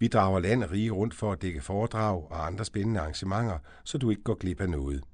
Vi 0.00 0.08
drager 0.08 0.40
land 0.40 0.64
og 0.64 0.70
rige 0.70 0.90
rundt 0.90 1.14
for 1.14 1.32
at 1.32 1.42
dække 1.42 1.60
foredrag 1.60 2.30
og 2.30 2.46
andre 2.46 2.64
spændende 2.64 3.00
arrangementer, 3.00 3.58
så 3.84 3.98
du 3.98 4.10
ikke 4.10 4.22
går 4.22 4.34
glip 4.34 4.60
af 4.60 4.70
noget. 4.70 5.04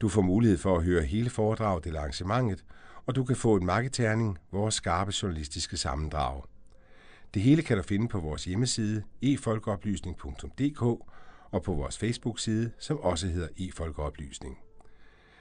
Du 0.00 0.08
får 0.08 0.22
mulighed 0.22 0.58
for 0.58 0.76
at 0.76 0.84
høre 0.84 1.02
hele 1.02 1.30
foredraget 1.30 1.86
eller 1.86 2.00
arrangementet, 2.00 2.64
og 3.06 3.16
du 3.16 3.24
kan 3.24 3.36
få 3.36 3.56
en 3.56 3.66
marketerning, 3.66 4.38
vores 4.52 4.74
skarpe 4.74 5.12
journalistiske 5.22 5.76
sammendrag. 5.76 6.42
Det 7.34 7.42
hele 7.42 7.62
kan 7.62 7.76
du 7.76 7.82
finde 7.82 8.08
på 8.08 8.20
vores 8.20 8.44
hjemmeside 8.44 9.02
efolkeoplysning.dk 9.22 10.82
og 11.50 11.62
på 11.62 11.74
vores 11.74 11.98
Facebook-side, 11.98 12.70
som 12.78 12.98
også 12.98 13.26
hedder 13.26 13.48
efolkeoplysning. 13.58 14.58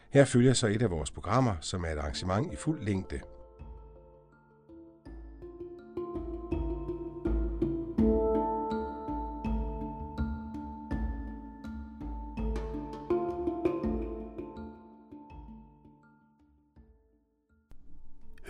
Her 0.10 0.26
følger 0.26 0.54
så 0.54 0.68
et 0.68 0.82
af 0.82 0.92
vores 0.92 1.12
programmer, 1.12 1.56
som 1.62 1.84
er 1.84 1.90
et 1.90 1.98
arrangement 1.98 2.54
i 2.54 2.56
fuld 2.56 2.82
længde– 2.82 3.20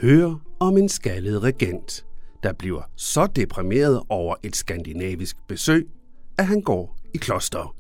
Hør 0.07 0.35
om 0.59 0.77
en 0.77 0.89
skaldet 0.89 1.43
regent, 1.43 2.05
der 2.43 2.53
bliver 2.53 2.81
så 2.95 3.27
deprimeret 3.27 4.03
over 4.09 4.35
et 4.43 4.55
skandinavisk 4.55 5.37
besøg, 5.47 5.89
at 6.37 6.45
han 6.45 6.61
går 6.61 6.97
i 7.13 7.17
kloster. 7.17 7.75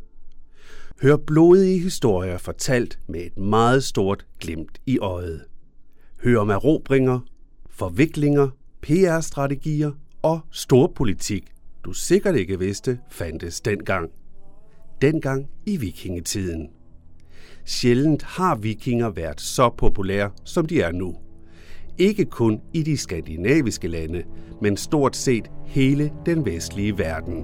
Hør 1.01 1.17
blodige 1.17 1.79
historier 1.79 2.37
fortalt 2.37 2.99
med 3.07 3.19
et 3.19 3.37
meget 3.37 3.83
stort 3.83 4.25
glimt 4.39 4.81
i 4.85 4.99
øjet. 4.99 5.45
Hør 6.23 6.39
om 6.39 6.49
erobringer, 6.49 7.19
forviklinger, 7.69 8.49
PR-strategier 8.81 9.91
og 10.21 10.39
storpolitik, 10.51 11.51
du 11.85 11.93
sikkert 11.93 12.35
ikke 12.35 12.59
vidste 12.59 12.99
fandtes 13.11 13.61
dengang. 13.61 14.11
Dengang 15.01 15.47
i 15.65 15.77
vikingetiden. 15.77 16.69
Sjældent 17.65 18.23
har 18.23 18.55
vikinger 18.55 19.09
været 19.09 19.41
så 19.41 19.69
populære, 19.69 20.31
som 20.43 20.65
de 20.65 20.81
er 20.81 20.91
nu 20.91 21.15
ikke 21.97 22.25
kun 22.25 22.61
i 22.73 22.83
de 22.83 22.97
skandinaviske 22.97 23.87
lande, 23.87 24.23
men 24.61 24.77
stort 24.77 25.15
set 25.15 25.51
hele 25.65 26.11
den 26.25 26.45
vestlige 26.45 26.97
verden. 26.97 27.43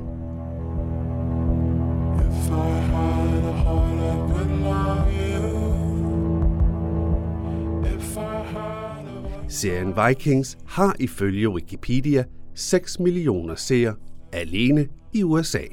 Serien 9.47 9.93
Vikings 10.07 10.57
har 10.65 10.95
ifølge 10.99 11.49
Wikipedia 11.49 12.23
6 12.55 12.99
millioner 12.99 13.55
seere 13.55 13.95
alene 14.31 14.87
i 15.13 15.23
USA. 15.23 15.63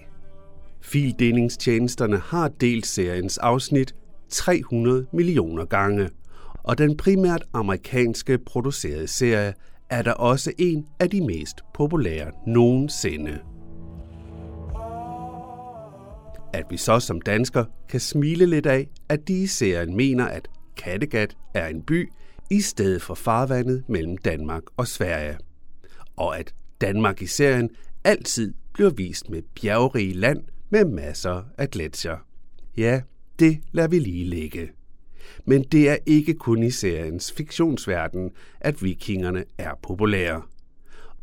Fildelingstjenesterne 0.80 2.19
har 2.19 2.48
delt 2.48 2.86
seriens 2.86 3.38
afsnit 3.38 3.94
300 4.28 5.06
millioner 5.12 5.64
gange– 5.64 6.10
og 6.62 6.78
den 6.78 6.97
primært 6.97 7.44
amerikanske 7.53 8.38
producerede 8.38 9.09
serie 9.09 9.54
er 9.91 10.03
der 10.03 10.12
også 10.12 10.53
en 10.59 10.87
af 11.00 11.10
de 11.10 11.21
mest 11.21 11.56
populære 11.75 12.31
nogensinde. 12.47 13.38
At 16.53 16.65
vi 16.70 16.76
så 16.76 17.00
som 17.00 17.20
dansker 17.20 17.65
kan 17.88 18.00
smile 18.00 18.47
lidt 18.47 18.66
af, 18.66 18.88
at 19.09 19.28
de 19.28 19.43
i 19.43 19.47
serien 19.47 19.97
mener, 19.97 20.25
at 20.25 20.49
Kattegat 20.76 21.37
er 21.54 21.66
en 21.66 21.82
by 21.82 22.12
i 22.50 22.60
stedet 22.60 23.03
for 23.03 23.15
farvandet 23.15 23.84
mellem 23.88 24.16
Danmark 24.19 24.62
og 24.76 24.87
Sverige. 24.87 25.38
Og 26.16 26.38
at 26.38 26.54
Danmark 26.81 27.22
i 27.22 27.26
serien 27.26 27.70
altid 28.04 28.54
bliver 28.72 28.91
vist 28.91 29.31
med 29.31 29.43
bjergrige 29.60 30.15
land 30.15 30.43
med 30.70 30.84
masser 30.84 31.43
af 31.59 31.70
gletsjer. 31.70 32.16
Ja, 32.76 33.00
det 33.38 33.60
lader 33.72 33.88
vi 33.88 33.99
lige 33.99 34.25
ligge. 34.25 34.70
Men 35.44 35.62
det 35.62 35.88
er 35.88 35.96
ikke 36.06 36.34
kun 36.34 36.62
i 36.62 36.70
seriens 36.70 37.32
fiktionsverden, 37.32 38.30
at 38.60 38.82
vikingerne 38.82 39.44
er 39.58 39.70
populære. 39.82 40.42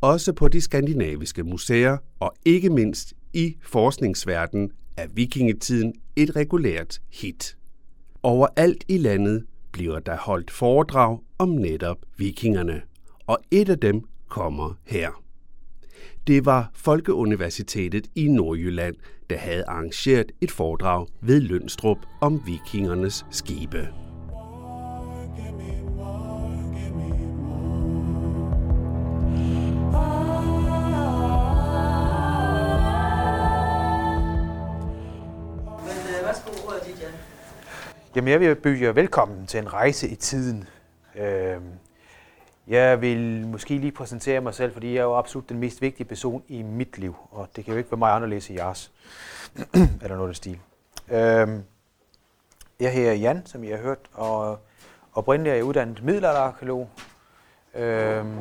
Også 0.02 0.34
på 0.34 0.48
de 0.48 0.62
skandinaviske 0.62 1.44
museer 1.44 1.98
og 2.20 2.34
ikke 2.46 2.70
mindst 2.70 3.14
i 3.34 3.58
forskningsverdenen 3.62 4.72
er 4.98 5.08
vikingetiden 5.14 5.94
et 6.16 6.36
regulært 6.36 7.02
hit. 7.10 7.58
Overalt 8.24 8.84
i 8.88 8.98
landet 8.98 9.46
bliver 9.72 10.00
der 10.00 10.18
holdt 10.18 10.52
foredrag 10.52 11.20
om 11.38 11.50
netop 11.50 11.98
vikingerne, 12.18 12.82
og 13.28 13.38
et 13.52 13.70
af 13.70 13.80
dem 13.80 14.02
kommer 14.28 14.74
her. 14.84 15.24
Det 16.28 16.46
var 16.46 16.72
Folkeuniversitetet 16.74 18.08
i 18.16 18.28
Nordjylland, 18.28 18.96
der 19.30 19.38
havde 19.38 19.64
arrangeret 19.68 20.32
et 20.42 20.52
foredrag 20.52 21.08
ved 21.22 21.42
Lønstrup 21.42 21.98
om 22.22 22.42
vikingernes 22.46 23.26
skibe. 23.32 23.88
Jamen, 38.16 38.32
jeg 38.32 38.40
vil 38.40 38.56
byde 38.56 38.84
jer 38.84 38.92
velkommen 38.92 39.48
til 39.48 39.60
en 39.60 39.74
rejse 39.74 40.08
i 40.08 40.16
tiden. 40.16 40.68
Øh, 41.16 41.58
jeg 42.68 43.02
vil 43.02 43.48
måske 43.48 43.78
lige 43.78 43.92
præsentere 43.92 44.42
mig 44.42 44.54
selv, 44.54 44.74
fordi 44.74 44.94
jeg 44.94 45.00
er 45.00 45.04
jo 45.04 45.18
absolut 45.18 45.50
den 45.50 45.60
mest 45.60 45.82
vigtige 45.82 46.08
person 46.08 46.44
i 46.48 46.62
mit 46.62 46.98
liv, 46.98 47.16
og 47.32 47.50
det 47.56 47.66
kan 47.66 47.74
jo 47.74 47.78
ikke 47.78 47.92
være 47.92 47.98
mig 47.98 48.12
anderledes 48.12 48.50
i 48.50 48.56
jeres, 48.56 48.92
eller 50.04 50.16
noget 50.16 50.30
af 50.30 50.36
stil. 50.36 50.60
Øhm, 51.12 51.64
jeg 52.80 52.94
hedder 52.94 53.14
Jan, 53.14 53.46
som 53.46 53.64
I 53.64 53.68
har 53.68 53.78
hørt, 53.78 54.00
og 54.14 54.60
oprindeligt 55.14 55.52
er 55.52 55.56
jeg 55.56 55.66
uddannet 55.66 56.04
middelalderarkeolog. 56.04 56.90
Øhm, 57.76 58.38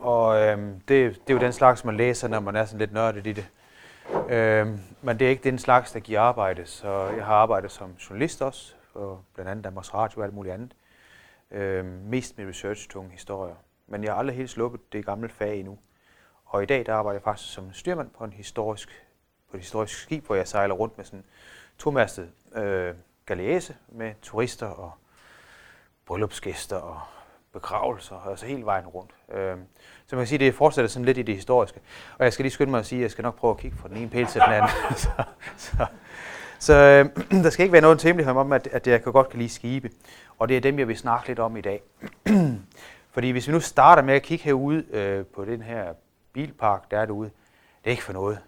og 0.00 0.42
øhm, 0.42 0.80
det, 0.80 0.88
det 0.88 1.30
er 1.30 1.34
jo 1.34 1.40
den 1.40 1.52
slags, 1.52 1.84
man 1.84 1.96
læser, 1.96 2.28
når 2.28 2.40
man 2.40 2.56
er 2.56 2.64
sådan 2.64 2.78
lidt 2.78 2.92
nørdet 2.92 3.26
i 3.26 3.32
det. 3.32 3.48
Øhm, 4.28 4.80
men 5.02 5.18
det 5.18 5.26
er 5.26 5.30
ikke 5.30 5.44
den 5.44 5.58
slags, 5.58 5.92
der 5.92 6.00
giver 6.00 6.20
arbejde, 6.20 6.66
så 6.66 7.06
jeg 7.16 7.24
har 7.24 7.34
arbejdet 7.34 7.70
som 7.70 7.90
journalist 8.10 8.42
også, 8.42 8.74
og 8.94 9.20
blandt 9.34 9.50
andet 9.50 9.64
Danmarks 9.64 9.94
Radio 9.94 10.20
og 10.20 10.24
alt 10.24 10.34
muligt 10.34 10.54
andet. 10.54 10.72
Øh, 11.50 11.84
mest 11.84 12.38
med 12.38 12.46
research-tunge 12.46 13.10
historier. 13.10 13.54
Men 13.86 14.04
jeg 14.04 14.12
har 14.12 14.18
aldrig 14.18 14.36
helt 14.36 14.50
sluppet 14.50 14.92
det 14.92 15.06
gamle 15.06 15.28
fag 15.28 15.58
endnu. 15.58 15.78
Og 16.44 16.62
i 16.62 16.66
dag 16.66 16.86
der 16.86 16.94
arbejder 16.94 17.18
jeg 17.18 17.22
faktisk 17.22 17.54
som 17.54 17.72
styrmand 17.72 18.10
på 18.10 18.24
en 18.24 18.32
historisk, 18.32 19.06
på 19.50 19.56
et 19.56 19.60
historisk 19.60 19.98
skib, 19.98 20.26
hvor 20.26 20.34
jeg 20.34 20.48
sejler 20.48 20.74
rundt 20.74 20.96
med 20.96 21.04
sådan 21.04 21.24
tomastet 21.78 22.30
øh, 22.54 22.94
galease 23.26 23.76
med 23.88 24.14
turister 24.22 24.66
og 24.66 24.92
bryllupsgæster 26.06 26.76
og 26.76 27.00
begravelser, 27.52 28.16
altså 28.16 28.46
hele 28.46 28.64
vejen 28.64 28.86
rundt. 28.86 29.10
Øh, 29.32 29.56
så 30.06 30.16
man 30.16 30.22
kan 30.22 30.26
sige, 30.26 30.36
at 30.36 30.40
det 30.40 30.54
fortsætter 30.54 30.88
sådan 30.88 31.04
lidt 31.04 31.18
i 31.18 31.22
det 31.22 31.34
historiske. 31.34 31.80
Og 32.18 32.24
jeg 32.24 32.32
skal 32.32 32.42
lige 32.42 32.52
skynde 32.52 32.70
mig 32.70 32.80
at 32.80 32.86
sige, 32.86 32.98
at 32.98 33.02
jeg 33.02 33.10
skal 33.10 33.22
nok 33.22 33.36
prøve 33.36 33.50
at 33.50 33.58
kigge 33.58 33.76
fra 33.76 33.88
den 33.88 33.96
ene 33.96 34.10
pæl 34.10 34.26
til 34.26 34.40
den 34.40 34.52
anden. 34.52 34.70
så 35.04 35.08
så, 35.56 35.86
så 36.58 36.74
øh, 36.74 37.24
der 37.44 37.50
skal 37.50 37.62
ikke 37.62 37.72
være 37.72 37.82
noget 37.82 38.02
hemmelighed 38.02 38.34
om, 38.34 38.52
at, 38.52 38.68
at 38.72 38.86
jeg 38.86 39.02
kan 39.02 39.12
godt 39.12 39.28
kan 39.28 39.38
lide 39.38 39.50
skibe. 39.50 39.90
Og 40.38 40.48
det 40.48 40.56
er 40.56 40.60
dem, 40.60 40.78
jeg 40.78 40.88
vil 40.88 40.96
snakke 40.96 41.28
lidt 41.28 41.38
om 41.38 41.56
i 41.56 41.60
dag. 41.60 41.82
Fordi 43.14 43.30
hvis 43.30 43.48
vi 43.48 43.52
nu 43.52 43.60
starter 43.60 44.02
med 44.02 44.14
at 44.14 44.22
kigge 44.22 44.44
herude 44.44 44.84
øh, 44.90 45.24
på 45.26 45.44
den 45.44 45.62
her 45.62 45.84
bilpark, 46.32 46.90
der 46.90 46.98
er 46.98 47.06
derude, 47.06 47.30
det 47.84 47.86
er 47.86 47.90
ikke 47.90 48.02
for 48.02 48.12
noget. 48.12 48.38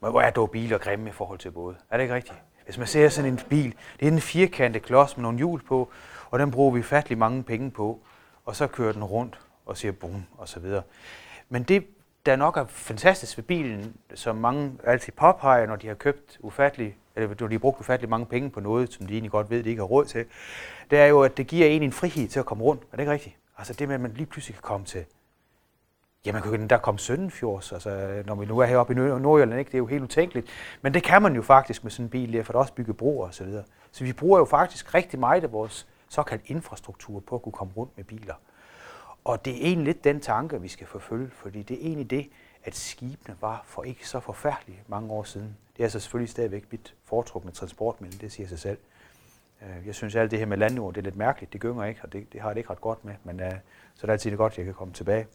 Men 0.00 0.10
hvor 0.10 0.20
er 0.20 0.30
dog 0.30 0.50
biler 0.50 0.78
grimme 0.78 1.08
i 1.08 1.12
forhold 1.12 1.38
til 1.38 1.50
både? 1.50 1.76
Er 1.90 1.96
det 1.96 2.04
ikke 2.04 2.14
rigtigt? 2.14 2.38
Hvis 2.64 2.78
man 2.78 2.86
ser 2.86 3.08
sådan 3.08 3.32
en 3.32 3.40
bil, 3.48 3.74
det 4.00 4.08
er 4.08 4.12
en 4.12 4.20
firkantet 4.20 4.82
klods 4.82 5.16
med 5.16 5.22
nogle 5.22 5.38
hjul 5.38 5.62
på, 5.62 5.90
og 6.30 6.38
den 6.38 6.50
bruger 6.50 6.70
vi 6.70 6.82
fattelig 6.82 7.18
mange 7.18 7.42
penge 7.42 7.70
på, 7.70 8.00
og 8.44 8.56
så 8.56 8.66
kører 8.66 8.92
den 8.92 9.04
rundt 9.04 9.40
og 9.66 9.76
siger 9.76 9.92
boom 9.92 10.24
og 10.38 10.48
så 10.48 10.60
videre. 10.60 10.82
Men 11.48 11.62
det, 11.62 11.86
der 12.26 12.36
nok 12.36 12.56
er 12.56 12.64
fantastisk 12.66 13.36
ved 13.36 13.44
bilen, 13.44 13.96
som 14.14 14.36
mange 14.36 14.72
altid 14.84 15.12
påpeger, 15.12 15.66
når 15.66 15.76
de 15.76 15.86
har 15.88 15.94
købt 15.94 16.38
ufattelig, 16.40 16.96
eller 17.20 17.34
de 17.48 17.54
har 17.54 17.58
brugt 17.58 17.80
ufattelig 17.80 18.10
mange 18.10 18.26
penge 18.26 18.50
på 18.50 18.60
noget, 18.60 18.92
som 18.92 19.06
de 19.06 19.12
egentlig 19.12 19.30
godt 19.30 19.50
ved, 19.50 19.62
de 19.62 19.68
ikke 19.68 19.82
har 19.82 19.86
råd 19.86 20.04
til, 20.04 20.24
det 20.90 20.98
er 20.98 21.06
jo, 21.06 21.20
at 21.22 21.36
det 21.36 21.46
giver 21.46 21.66
en 21.66 21.82
en 21.82 21.92
frihed 21.92 22.28
til 22.28 22.38
at 22.38 22.46
komme 22.46 22.64
rundt. 22.64 22.82
Er 22.82 22.96
det 22.96 23.02
ikke 23.02 23.12
rigtigt? 23.12 23.36
Altså 23.58 23.72
det 23.72 23.88
med, 23.88 23.94
at 23.94 24.00
man 24.00 24.12
lige 24.12 24.26
pludselig 24.26 24.54
kan 24.54 24.62
komme 24.62 24.86
til 24.86 25.04
Ja, 26.26 26.32
man 26.32 26.42
kan 26.42 26.54
jo 26.54 26.66
der 26.66 26.78
komme 26.78 26.98
Søndenfjords, 26.98 27.72
altså, 27.72 28.22
når 28.26 28.34
vi 28.34 28.46
nu 28.46 28.58
er 28.58 28.66
heroppe 28.66 28.92
i 28.92 28.96
Nordjylland, 28.96 29.58
ikke? 29.58 29.68
det 29.68 29.74
er 29.74 29.78
jo 29.78 29.86
helt 29.86 30.02
utænkeligt. 30.02 30.46
Men 30.82 30.94
det 30.94 31.02
kan 31.02 31.22
man 31.22 31.34
jo 31.34 31.42
faktisk 31.42 31.84
med 31.84 31.90
sådan 31.90 32.06
en 32.06 32.10
bil, 32.10 32.32
der, 32.32 32.42
for 32.42 32.52
der 32.52 32.60
også 32.60 32.72
bygge 32.72 32.94
broer 32.94 33.26
og 33.26 33.34
så 33.34 33.44
videre. 33.44 33.64
Så 33.92 34.04
vi 34.04 34.12
bruger 34.12 34.38
jo 34.38 34.44
faktisk 34.44 34.94
rigtig 34.94 35.20
meget 35.20 35.44
af 35.44 35.52
vores 35.52 35.86
såkaldt 36.08 36.42
infrastruktur 36.46 37.20
på 37.20 37.34
at 37.34 37.42
kunne 37.42 37.52
komme 37.52 37.72
rundt 37.76 37.96
med 37.96 38.04
biler. 38.04 38.34
Og 39.24 39.44
det 39.44 39.52
er 39.52 39.66
egentlig 39.66 39.86
lidt 39.86 40.04
den 40.04 40.20
tanke, 40.20 40.60
vi 40.60 40.68
skal 40.68 40.86
forfølge, 40.86 41.30
fordi 41.30 41.62
det 41.62 41.76
er 41.76 41.86
egentlig 41.86 42.10
det, 42.10 42.28
at 42.64 42.76
skibene 42.76 43.36
var 43.40 43.62
for 43.66 43.82
ikke 43.82 44.08
så 44.08 44.20
forfærdeligt 44.20 44.88
mange 44.88 45.10
år 45.10 45.24
siden. 45.24 45.56
Det 45.76 45.82
er 45.82 45.84
altså 45.84 46.00
selvfølgelig 46.00 46.30
stadigvæk 46.30 46.64
mit 46.70 46.94
foretrukne 47.04 47.50
transportmiddel, 47.50 48.20
det 48.20 48.32
siger 48.32 48.48
sig 48.48 48.58
selv. 48.58 48.78
Øh, 49.62 49.86
jeg 49.86 49.94
synes 49.94 50.14
alt 50.14 50.30
det 50.30 50.38
her 50.38 50.46
med 50.46 50.56
landjord, 50.56 50.94
det 50.94 51.00
er 51.00 51.04
lidt 51.04 51.16
mærkeligt, 51.16 51.52
det 51.52 51.60
gynger 51.60 51.84
ikke, 51.84 52.00
og 52.02 52.12
det, 52.12 52.32
det 52.32 52.40
har 52.40 52.48
det 52.48 52.56
ikke 52.56 52.70
ret 52.70 52.80
godt 52.80 53.04
med, 53.04 53.14
men 53.24 53.40
uh, 53.40 53.50
så 53.94 54.02
er 54.02 54.06
det 54.06 54.12
altid 54.12 54.36
godt, 54.36 54.52
at 54.52 54.58
jeg 54.58 54.64
kan 54.64 54.74
komme 54.74 54.94
tilbage. 54.94 55.26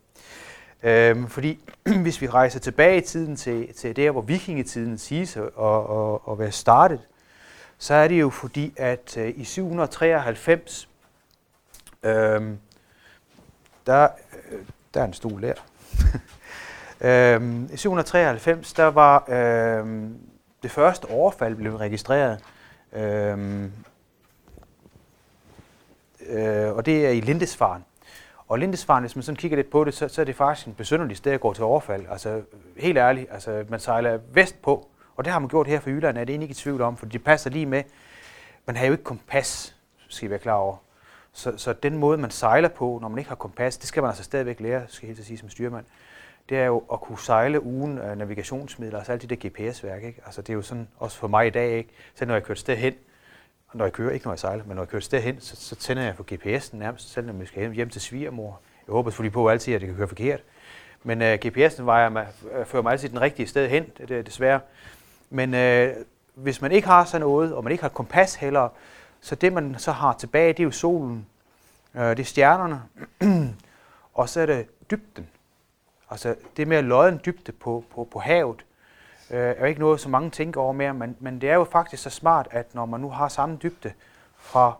Øhm, 0.83 1.27
fordi 1.27 1.59
hvis 2.03 2.21
vi 2.21 2.27
rejser 2.27 2.59
tilbage 2.59 2.97
i 2.97 3.01
tiden 3.01 3.35
til, 3.35 3.73
til 3.73 3.95
der, 3.95 4.11
hvor 4.11 4.21
vikingetiden 4.21 4.97
siges 4.97 5.37
at, 5.37 5.43
at, 5.43 6.19
at 6.31 6.39
være 6.39 6.51
startet, 6.51 7.01
så 7.77 7.93
er 7.93 8.07
det 8.07 8.21
jo 8.21 8.29
fordi, 8.29 8.73
at 8.77 9.17
uh, 9.17 9.39
i 9.39 9.43
793, 9.43 10.89
øhm, 12.03 12.59
der, 13.85 14.07
øh, 14.51 14.59
der 14.93 15.01
er 15.01 15.05
en 15.05 15.13
stol 15.13 15.41
der. 15.41 15.53
øhm, 17.05 17.69
I 17.73 17.77
793, 17.77 18.73
der 18.73 18.85
var 18.85 19.25
øhm, 19.29 20.17
det 20.63 20.71
første 20.71 21.05
overfald 21.05 21.55
blevet 21.55 21.79
registreret. 21.79 22.39
Øhm, 22.93 23.71
øh, 26.27 26.71
og 26.71 26.85
det 26.85 27.05
er 27.05 27.09
i 27.09 27.19
Lindesfaren. 27.19 27.85
Og 28.47 28.59
Lindesfaren, 28.59 29.03
hvis 29.03 29.15
man 29.15 29.23
sådan 29.23 29.35
kigger 29.35 29.57
lidt 29.57 29.69
på 29.69 29.83
det, 29.83 29.93
så, 29.93 30.07
så 30.07 30.21
er 30.21 30.25
det 30.25 30.35
faktisk 30.35 30.67
en 30.67 30.73
besynderlig 30.73 31.17
sted 31.17 31.31
at 31.31 31.39
gå 31.39 31.53
til 31.53 31.63
overfald. 31.63 32.05
Altså 32.09 32.41
helt 32.77 32.97
ærligt, 32.97 33.27
altså 33.31 33.65
man 33.69 33.79
sejler 33.79 34.19
vest 34.33 34.61
på, 34.61 34.87
og 35.15 35.25
det 35.25 35.33
har 35.33 35.39
man 35.39 35.49
gjort 35.49 35.67
her 35.67 35.79
for 35.79 35.89
Jylland, 35.89 36.17
er 36.17 36.21
det 36.23 36.29
egentlig 36.29 36.45
ikke 36.45 36.59
i 36.59 36.63
tvivl 36.63 36.81
om, 36.81 36.97
for 36.97 37.05
det 37.05 37.23
passer 37.23 37.49
lige 37.49 37.65
med. 37.65 37.83
Man 38.65 38.75
har 38.75 38.85
jo 38.85 38.91
ikke 38.91 39.03
kompas, 39.03 39.75
skal 40.07 40.27
I 40.27 40.29
være 40.29 40.39
klar 40.39 40.53
over. 40.53 40.77
Så, 41.33 41.57
så 41.57 41.73
den 41.73 41.97
måde, 41.97 42.17
man 42.17 42.31
sejler 42.31 42.69
på, 42.69 42.99
når 43.01 43.09
man 43.09 43.17
ikke 43.17 43.29
har 43.29 43.35
kompas, 43.35 43.77
det 43.77 43.87
skal 43.87 44.03
man 44.03 44.09
altså 44.09 44.23
stadigvæk 44.23 44.59
lære, 44.59 44.81
skal 44.87 45.07
jeg 45.07 45.15
helt 45.15 45.27
sige 45.27 45.37
som 45.37 45.49
styrmand. 45.49 45.85
Det 46.49 46.57
er 46.57 46.65
jo 46.65 46.83
at 46.93 47.01
kunne 47.01 47.19
sejle 47.19 47.63
ugen 47.63 47.97
af 47.97 48.17
navigationsmidler, 48.17 48.97
altså 48.97 49.11
alt 49.11 49.21
det 49.21 49.29
der 49.29 49.49
GPS-værk. 49.49 50.03
Ikke? 50.03 50.21
Altså, 50.25 50.41
det 50.41 50.49
er 50.49 50.53
jo 50.53 50.61
sådan, 50.61 50.87
også 50.97 51.17
for 51.17 51.27
mig 51.27 51.47
i 51.47 51.49
dag, 51.49 51.77
ikke? 51.77 51.89
selv 52.15 52.27
når 52.27 52.35
jeg 52.35 52.43
kører 52.43 52.55
et 52.55 52.59
sted 52.59 52.75
hen, 52.75 52.93
når 53.73 53.85
jeg 53.85 53.93
kører, 53.93 54.11
ikke 54.11 54.25
når 54.25 54.33
jeg 54.33 54.39
sejler, 54.39 54.63
men 54.63 54.75
når 54.75 54.83
jeg 54.83 54.89
kører 54.89 54.99
et 54.99 55.03
sted 55.03 55.21
hen, 55.21 55.41
så, 55.41 55.55
så 55.55 55.75
tænder 55.75 56.03
jeg 56.03 56.15
på 56.15 56.25
GPS'en 56.31 56.77
nærmest, 56.77 57.13
selv 57.13 57.25
når 57.27 57.33
jeg 57.39 57.47
skal 57.47 57.59
hjem 57.59 57.71
hjem 57.71 57.89
til 57.89 58.01
svigermor. 58.01 58.59
Jeg 58.87 58.93
håber 58.93 59.09
selvfølgelig 59.09 59.33
på 59.33 59.49
altid, 59.49 59.73
at 59.73 59.81
det 59.81 59.87
kan 59.87 59.97
køre 59.97 60.07
forkert. 60.07 60.43
Men 61.03 61.21
øh, 61.21 61.33
uh, 61.33 61.39
GPS'en 61.45 61.83
vejer 61.83 62.09
mig, 62.09 62.27
øh, 62.51 62.65
fører 62.65 62.83
mig 62.83 62.91
altid 62.91 63.09
den 63.09 63.21
rigtige 63.21 63.47
sted 63.47 63.69
hen, 63.69 63.85
det, 63.97 64.09
det 64.09 64.25
desværre. 64.25 64.59
Men 65.29 65.53
uh, 65.53 65.95
hvis 66.33 66.61
man 66.61 66.71
ikke 66.71 66.87
har 66.87 67.05
sådan 67.05 67.21
noget, 67.21 67.53
og 67.53 67.63
man 67.63 67.71
ikke 67.71 67.83
har 67.83 67.89
kompas 67.89 68.35
heller, 68.35 68.69
så 69.21 69.35
det 69.35 69.53
man 69.53 69.75
så 69.77 69.91
har 69.91 70.13
tilbage, 70.13 70.53
det 70.53 70.59
er 70.59 70.63
jo 70.63 70.71
solen, 70.71 71.25
uh, 71.93 72.01
det 72.01 72.19
er 72.19 72.23
stjernerne, 72.23 72.81
og 74.13 74.29
så 74.29 74.41
er 74.41 74.45
det 74.45 74.67
dybden. 74.91 75.27
Altså 76.09 76.35
det 76.57 76.67
med 76.67 76.77
at 76.77 76.83
lodde 76.83 77.11
en 77.11 77.21
dybde 77.25 77.51
på, 77.51 77.83
på, 77.93 78.07
på 78.11 78.19
havet, 78.19 78.65
øh, 79.31 79.39
er 79.39 79.59
jo 79.59 79.65
ikke 79.65 79.79
noget, 79.79 79.99
som 79.99 80.11
mange 80.11 80.29
tænker 80.29 80.61
over 80.61 80.73
mere, 80.73 80.93
men, 80.93 81.17
men 81.19 81.41
det 81.41 81.49
er 81.49 81.55
jo 81.55 81.63
faktisk 81.63 82.03
så 82.03 82.09
smart, 82.09 82.47
at 82.51 82.75
når 82.75 82.85
man 82.85 82.99
nu 82.99 83.09
har 83.09 83.27
samme 83.27 83.57
dybde 83.63 83.93
fra, 84.37 84.77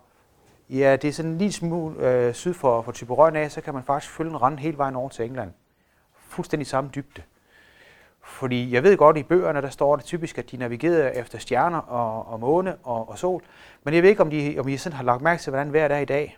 ja, 0.70 0.96
det 0.96 1.08
er 1.08 1.12
sådan 1.12 1.32
en 1.32 1.38
lille 1.38 1.54
smule 1.54 2.08
øh, 2.08 2.34
syd 2.34 2.54
for, 2.54 2.82
for 2.82 2.92
Typerøn 2.92 3.36
af, 3.36 3.52
så 3.52 3.62
kan 3.62 3.74
man 3.74 3.84
faktisk 3.84 4.14
følge 4.14 4.32
en 4.32 4.42
rand 4.42 4.60
hele 4.60 4.78
vejen 4.78 4.96
over 4.96 5.10
til 5.10 5.26
England. 5.26 5.52
Fuldstændig 6.28 6.68
samme 6.68 6.90
dybde. 6.96 7.22
Fordi 8.22 8.74
jeg 8.74 8.84
ved 8.84 8.98
godt, 8.98 9.18
i 9.18 9.24
bøgerne, 9.24 9.62
der 9.62 9.70
står 9.70 9.96
det 9.96 10.06
typisk, 10.06 10.38
at 10.38 10.52
de 10.52 10.58
navigerer 10.58 11.10
efter 11.10 11.40
stjerner 11.40 11.78
og, 11.78 12.28
og 12.34 12.40
måne 12.40 12.76
og, 12.84 13.10
og 13.10 13.18
sol. 13.18 13.42
Men 13.84 13.94
jeg 13.94 14.04
ved 14.04 14.10
ikke, 14.10 14.22
om, 14.22 14.30
de, 14.30 14.56
om 14.60 14.68
I 14.68 14.78
sådan 14.78 14.96
har 14.96 15.04
lagt 15.04 15.22
mærke 15.22 15.42
til, 15.42 15.50
hvordan 15.50 15.74
vejret 15.74 15.92
er 15.92 15.98
i 15.98 16.06
dag. 16.06 16.38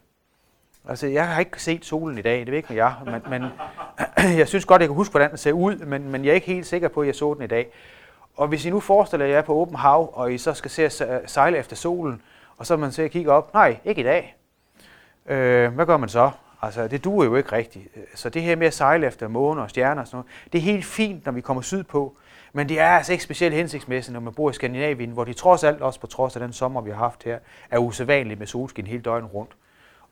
Altså, 0.89 1.07
jeg 1.07 1.27
har 1.27 1.39
ikke 1.39 1.63
set 1.63 1.85
solen 1.85 2.17
i 2.17 2.21
dag, 2.21 2.39
det 2.39 2.47
ved 2.47 2.57
ikke 2.57 2.69
med 2.69 2.77
jer, 2.77 3.03
men, 3.05 3.21
men 3.29 3.51
jeg 4.41 4.47
synes 4.47 4.65
godt, 4.65 4.81
jeg 4.81 4.89
kan 4.89 4.95
huske, 4.95 5.11
hvordan 5.11 5.29
den 5.29 5.37
ser 5.37 5.51
ud, 5.51 5.75
men, 5.75 6.09
men 6.09 6.25
jeg 6.25 6.29
er 6.31 6.35
ikke 6.35 6.47
helt 6.47 6.65
sikker 6.65 6.87
på, 6.87 7.01
at 7.01 7.07
jeg 7.07 7.15
så 7.15 7.33
den 7.33 7.43
i 7.43 7.47
dag. 7.47 7.67
Og 8.35 8.47
hvis 8.47 8.65
I 8.65 8.69
nu 8.69 8.79
forestiller 8.79 9.25
jer 9.25 9.41
på 9.41 9.53
åben 9.53 9.75
hav, 9.75 10.09
og 10.13 10.33
I 10.33 10.37
så 10.37 10.53
skal 10.53 10.71
se 10.71 10.85
at 10.85 11.01
øh, 11.01 11.19
sejle 11.25 11.57
efter 11.57 11.75
solen, 11.75 12.21
og 12.57 12.65
så 12.65 12.77
man 12.77 12.91
ser 12.91 13.05
at 13.05 13.11
kigge 13.11 13.31
op, 13.31 13.53
nej, 13.53 13.77
ikke 13.85 14.01
i 14.01 14.03
dag. 14.03 14.35
Øh, 15.25 15.73
hvad 15.73 15.85
gør 15.85 15.97
man 15.97 16.09
så? 16.09 16.31
Altså, 16.61 16.87
det 16.87 17.03
duer 17.03 17.25
jo 17.25 17.35
ikke 17.35 17.51
rigtigt. 17.51 17.87
Øh, 17.95 18.03
så 18.15 18.29
det 18.29 18.41
her 18.41 18.55
med 18.55 18.67
at 18.67 18.73
sejle 18.73 19.07
efter 19.07 19.27
måner 19.27 19.63
og 19.63 19.69
stjerner 19.69 20.01
og 20.01 20.07
sådan 20.07 20.17
noget, 20.17 20.51
det 20.53 20.57
er 20.59 20.63
helt 20.63 20.85
fint, 20.85 21.25
når 21.25 21.31
vi 21.31 21.41
kommer 21.41 21.61
sydpå, 21.61 22.15
men 22.53 22.69
det 22.69 22.79
er 22.79 22.89
altså 22.89 23.11
ikke 23.11 23.23
specielt 23.23 23.55
hensigtsmæssigt, 23.55 24.13
når 24.13 24.19
man 24.19 24.33
bor 24.33 24.49
i 24.49 24.53
Skandinavien, 24.53 25.11
hvor 25.11 25.23
de 25.23 25.33
trods 25.33 25.63
alt, 25.63 25.81
også 25.81 25.99
på 25.99 26.07
trods 26.07 26.35
af 26.35 26.39
den 26.39 26.53
sommer, 26.53 26.81
vi 26.81 26.89
har 26.89 26.97
haft 26.97 27.23
her, 27.23 27.39
er 27.71 27.77
usædvanligt 27.77 28.39
med 28.39 28.47
solskin 28.47 28.87
hele 28.87 29.01
døgnet 29.01 29.33
rundt. 29.33 29.51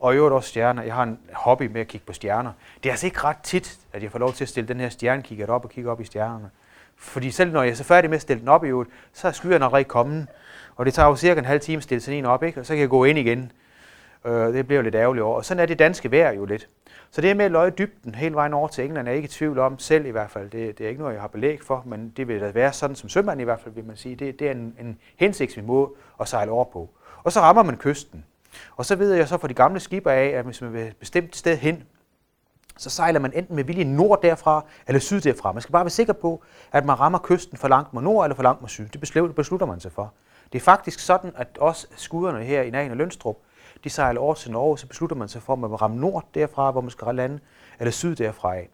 Og 0.06 0.13
i 0.13 0.18
øvrigt 0.18 0.34
også 0.34 0.50
stjerner. 0.50 0.84
Jeg 0.84 0.94
har 0.94 1.04
en 1.04 1.19
hobby 1.34 1.63
med 1.63 1.81
at 1.81 1.88
kigge 1.88 2.06
på 2.06 2.13
stjerner. 2.13 2.52
Det 2.84 2.90
er 2.90 2.94
altså 2.94 3.07
ikke 3.07 3.19
ret 3.24 3.38
tit, 3.44 3.80
at 3.94 4.04
jeg 4.04 4.12
får 4.12 4.19
lov 4.19 4.34
til 4.34 4.44
at 4.44 4.50
stille 4.50 4.68
den 4.68 4.80
her 4.80 4.90
stjernekikker 4.90 5.48
op 5.48 5.66
og 5.66 5.72
kigge 5.72 5.92
op 5.92 6.02
i 6.02 6.04
stjernerne. 6.04 6.50
Fordi 6.96 7.31
selv 7.31 7.52
når 7.52 7.63
jeg 7.63 7.72
er 7.72 7.75
så 7.75 7.84
færdig 7.84 8.10
med 8.10 8.16
at 8.16 8.22
stille 8.22 8.40
den 8.40 8.48
op 8.48 8.63
i 8.63 8.68
øvrigt, 8.68 8.90
så 9.13 9.28
er 9.28 9.31
skyerne 9.31 9.56
allerede 9.56 9.84
kommet. 9.84 10.28
Og 10.75 10.86
det 10.86 10.94
tager 10.94 11.07
jo 11.07 11.16
cirka 11.16 11.40
en 11.40 11.46
halv 11.46 11.60
time 11.60 11.78
at 11.78 11.84
stille 11.84 12.02
sådan 12.02 12.18
en 12.18 12.25
op, 12.25 12.44
ikke? 12.44 12.60
og 12.60 12.66
så 12.66 12.74
kan 12.74 12.81
jeg 12.81 12.90
gå 12.90 13.04
ind 13.04 13.18
igen. 13.18 13.52
Øh, 14.25 14.54
det 14.54 14.68
bliver 14.68 14.78
jo 14.78 14.84
lidt 14.84 14.96
ærgerligt 14.96 15.24
over. 15.24 15.36
Og 15.36 15.46
sådan 15.46 15.62
er 15.62 15.66
det 15.66 15.80
danske 15.80 16.12
vejr 16.12 16.31
jo 16.31 16.46
lidt. 16.46 16.68
Så 17.12 17.22
det 17.22 17.38
med 17.38 17.46
at 17.46 17.52
løje 17.52 17.69
dybden 17.69 18.16
hele 18.16 18.36
vejen 18.36 18.54
over 18.54 18.68
til 18.68 18.86
England 18.86 19.07
er 19.07 19.12
jeg 19.12 19.18
ikke 19.18 19.28
i 19.28 19.30
tvivl 19.30 19.60
om 19.60 19.80
selv 19.80 20.06
i 20.06 20.12
hvert 20.12 20.30
fald. 20.30 20.50
Det, 20.50 20.78
det 20.78 20.86
er 20.86 20.90
ikke 20.90 21.02
noget, 21.02 21.13
jeg 21.13 21.22
har 21.22 21.28
belæg 21.28 21.63
for, 21.63 21.84
men 21.86 22.13
det 22.18 22.28
vil 22.28 22.42
da 22.42 22.52
være 22.52 22.74
sådan 22.74 22.96
som 22.96 23.10
sømand 23.10 23.42
i 23.42 23.44
hvert 23.44 23.60
fald, 23.60 23.75
vil 23.75 23.86
man 23.86 23.98
sige. 23.98 24.16
Det, 24.16 24.40
det 24.40 24.48
er 24.48 24.52
en, 24.52 24.75
en 24.80 24.98
hensigtsmæssig 25.16 25.63
måde 25.63 25.90
at 26.22 26.28
sejle 26.28 26.52
over 26.52 26.66
på. 26.66 26.90
Og 27.24 27.31
så 27.31 27.40
rammer 27.40 27.63
man 27.63 27.78
kysten. 27.78 28.25
Og 28.75 28.86
så 28.86 28.96
ved 28.96 29.13
jeg 29.13 29.28
så 29.28 29.38
fra 29.38 29.48
de 29.48 29.54
gamle 29.54 29.80
skibe 29.80 30.12
af, 30.12 30.28
at 30.28 30.46
hvis 30.46 30.62
man 30.62 30.74
vil 30.74 30.81
et 30.81 30.98
bestemt 30.98 31.36
sted 31.36 31.57
hen, 31.57 31.84
så 32.78 32.90
sejler 32.90 33.19
man 33.19 33.34
enten 33.34 33.56
med 33.56 33.63
vilje 33.63 33.84
nord 33.84 34.22
derfra 34.22 34.66
eller 34.88 35.00
syd 35.00 35.22
derfra. 35.22 35.52
Man 35.52 35.62
skal 35.62 35.72
bare 35.72 35.86
være 35.86 35.90
sikker 35.90 36.13
på, 36.13 36.44
at 36.72 36.86
man 36.86 37.00
rammer 37.00 37.19
kysten 37.24 37.57
for 37.57 37.68
langt 37.68 37.94
mod 37.94 38.02
nord 38.02 38.25
eller 38.25 38.36
for 38.36 38.44
langt 38.44 38.62
mod 38.62 38.69
syd. 38.69 38.88
Det 38.88 39.00
beslutter 39.36 39.66
man 39.66 39.80
sig 39.80 39.92
for. 39.92 40.13
Det 40.54 40.60
er 40.60 40.63
faktisk 40.63 41.00
sådan, 41.00 41.31
at 41.36 41.57
også 41.60 41.88
skuderne 41.96 42.44
her 42.44 42.62
i 42.62 42.69
nærheden 42.69 42.92
af 42.92 42.97
Lønstrup, 42.97 43.35
de 43.83 43.90
sejler 43.90 44.21
over 44.21 44.33
til 44.33 44.52
Norge, 44.52 44.78
så 44.78 44.88
beslutter 44.88 45.16
man 45.16 45.28
sig 45.28 45.42
for, 45.42 45.54
at 45.54 45.59
man 45.59 45.69
vil 45.69 45.78
ramme 45.78 45.97
nord 45.97 46.26
derfra, 46.33 46.71
hvor 46.71 46.81
man 46.81 46.90
skal 46.92 47.16
lande, 47.16 47.40
eller 47.80 47.92
syd 47.92 48.16
derfra 48.16 48.56
af. 48.56 48.69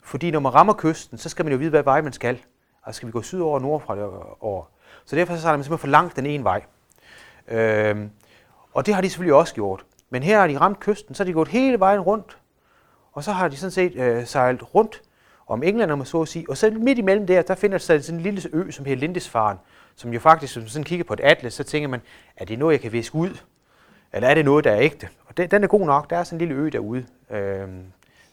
Fordi 0.00 0.30
når 0.30 0.40
man 0.40 0.54
rammer 0.54 0.72
kysten, 0.72 1.18
så 1.18 1.28
skal 1.28 1.44
man 1.44 1.52
jo 1.52 1.58
vide, 1.58 1.70
hvad 1.70 1.82
vej 1.82 2.00
man 2.00 2.12
skal. 2.12 2.38
Altså 2.86 2.96
skal 2.96 3.06
vi 3.06 3.12
gå 3.12 3.22
syd 3.22 3.40
over 3.40 3.54
og 3.54 3.62
nord 3.62 3.80
fra 3.80 3.96
øh, 3.96 4.08
over. 4.40 4.64
Så 5.04 5.16
derfor 5.16 5.34
så 5.34 5.40
sejler 5.40 5.56
man 5.56 5.64
simpelthen 5.64 5.80
for 5.80 5.90
langt 5.90 6.16
den 6.16 6.26
ene 6.26 6.44
vej. 6.44 6.62
Øhm, 7.48 8.10
og 8.72 8.86
det 8.86 8.94
har 8.94 9.00
de 9.00 9.10
selvfølgelig 9.10 9.34
også 9.34 9.54
gjort. 9.54 9.84
Men 10.10 10.22
her 10.22 10.40
har 10.40 10.46
de 10.46 10.58
ramt 10.58 10.80
kysten, 10.80 11.14
så 11.14 11.22
har 11.22 11.26
de 11.26 11.32
gået 11.32 11.48
hele 11.48 11.80
vejen 11.80 12.00
rundt. 12.00 12.38
Og 13.12 13.24
så 13.24 13.32
har 13.32 13.48
de 13.48 13.56
sådan 13.56 13.70
set 13.70 13.96
øh, 13.96 14.26
sejlet 14.26 14.74
rundt 14.74 15.02
om 15.46 15.62
England, 15.62 15.90
om 15.90 15.98
man 15.98 16.06
så 16.06 16.22
at 16.22 16.28
sige. 16.28 16.46
Og 16.48 16.56
så 16.56 16.70
midt 16.70 16.98
imellem 16.98 17.26
der, 17.26 17.42
der 17.42 17.54
finder 17.54 17.78
sig 17.78 18.04
sådan 18.04 18.18
en 18.18 18.22
lille 18.22 18.42
ø, 18.52 18.70
som 18.70 18.84
hedder 18.84 19.00
Lindisfaren, 19.00 19.58
som 19.96 20.12
jo 20.12 20.20
faktisk, 20.20 20.56
hvis 20.56 20.64
man 20.64 20.68
sådan 20.68 20.84
kigger 20.84 21.04
på 21.04 21.12
et 21.12 21.20
atlas, 21.20 21.54
så 21.54 21.64
tænker 21.64 21.88
man, 21.88 22.00
er 22.36 22.44
det 22.44 22.58
noget, 22.58 22.72
jeg 22.72 22.80
kan 22.80 22.92
viske 22.92 23.14
ud? 23.14 23.38
Eller 24.12 24.28
er 24.28 24.34
det 24.34 24.44
noget, 24.44 24.64
der 24.64 24.70
er 24.70 24.80
ægte? 24.80 25.08
Og 25.26 25.36
det, 25.36 25.50
den 25.50 25.64
er 25.64 25.68
god 25.68 25.86
nok. 25.86 26.10
Der 26.10 26.16
er 26.16 26.24
sådan 26.24 26.36
en 26.36 26.48
lille 26.48 26.62
ø 26.62 26.68
derude. 26.68 27.06
Øh, 27.30 27.68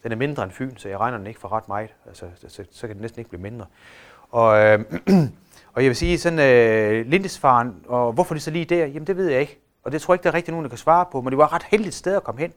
den 0.03 0.11
er 0.11 0.15
mindre 0.15 0.43
end 0.43 0.51
Fyn, 0.51 0.77
så 0.77 0.89
jeg 0.89 0.99
regner 0.99 1.17
den 1.17 1.27
ikke 1.27 1.39
for 1.39 1.51
ret 1.51 1.67
meget. 1.67 1.89
Altså, 2.07 2.25
så, 2.47 2.63
så 2.71 2.87
kan 2.87 2.95
den 2.95 3.01
næsten 3.01 3.19
ikke 3.19 3.29
blive 3.29 3.41
mindre. 3.41 3.65
Og, 4.31 4.59
øh, 4.59 4.79
og 5.73 5.83
jeg 5.83 5.87
vil 5.87 5.95
sige, 5.95 6.17
sådan 6.17 6.39
øh, 6.39 7.05
Lindisfaren, 7.05 7.75
og 7.87 8.13
hvorfor 8.13 8.35
det 8.35 8.43
så 8.43 8.51
lige 8.51 8.65
der? 8.65 8.85
Jamen 8.85 9.07
det 9.07 9.17
ved 9.17 9.29
jeg 9.29 9.41
ikke. 9.41 9.59
Og 9.85 9.91
det 9.91 10.01
tror 10.01 10.13
jeg 10.13 10.15
ikke, 10.15 10.23
der 10.23 10.29
er 10.29 10.33
rigtig 10.33 10.51
nogen, 10.51 10.63
der 10.63 10.69
kan 10.69 10.77
svare 10.77 11.05
på, 11.11 11.21
men 11.21 11.31
det 11.31 11.37
var 11.37 11.45
et 11.45 11.53
ret 11.53 11.63
heldigt 11.63 11.95
sted 11.95 12.15
at 12.15 12.23
komme 12.23 12.41
hen. 12.41 12.53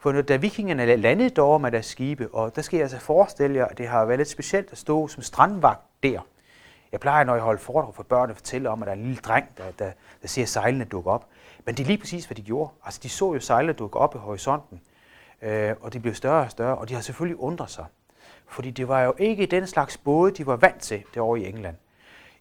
For 0.00 0.12
når, 0.12 0.22
da 0.22 0.36
vikingerne 0.36 0.96
landede 0.96 1.30
derovre 1.30 1.58
med 1.58 1.72
deres 1.72 1.86
skibe, 1.86 2.28
og 2.32 2.56
der 2.56 2.62
skal 2.62 2.76
jeg 2.76 2.84
altså 2.84 2.98
forestille 2.98 3.56
jer, 3.56 3.64
at 3.64 3.78
det 3.78 3.88
har 3.88 4.04
været 4.04 4.18
lidt 4.18 4.28
specielt 4.28 4.72
at 4.72 4.78
stå 4.78 5.08
som 5.08 5.22
strandvagt 5.22 5.80
der. 6.02 6.20
Jeg 6.92 7.00
plejer, 7.00 7.24
når 7.24 7.34
jeg 7.34 7.42
holder 7.42 7.60
foredrag 7.60 7.94
for 7.94 8.02
børn, 8.02 8.30
at 8.30 8.36
fortælle 8.36 8.70
om, 8.70 8.82
at 8.82 8.86
der 8.86 8.92
er 8.92 8.96
en 8.96 9.02
lille 9.02 9.20
dreng, 9.20 9.48
der, 9.56 9.64
der, 9.78 9.90
der 10.22 10.28
ser 10.28 10.44
sejlene 10.44 10.84
dukke 10.84 11.10
op. 11.10 11.26
Men 11.64 11.74
det 11.74 11.82
er 11.82 11.86
lige 11.86 11.98
præcis, 11.98 12.24
hvad 12.24 12.34
de 12.34 12.42
gjorde. 12.42 12.70
Altså, 12.84 13.00
de 13.02 13.08
så 13.08 13.34
jo 13.34 13.40
sejlene 13.40 13.72
dukke 13.72 13.98
op 13.98 14.14
i 14.14 14.18
horisonten, 14.18 14.80
øh, 15.42 15.74
og 15.80 15.92
de 15.92 16.00
blev 16.00 16.14
større 16.14 16.44
og 16.44 16.50
større, 16.50 16.76
og 16.76 16.88
de 16.88 16.94
har 16.94 17.00
selvfølgelig 17.00 17.40
undret 17.40 17.70
sig. 17.70 17.84
Fordi 18.46 18.70
det 18.70 18.88
var 18.88 19.02
jo 19.02 19.14
ikke 19.18 19.46
den 19.46 19.66
slags 19.66 19.96
både, 19.96 20.32
de 20.32 20.46
var 20.46 20.56
vant 20.56 20.80
til 20.80 21.02
derovre 21.14 21.40
i 21.40 21.46
England. 21.46 21.76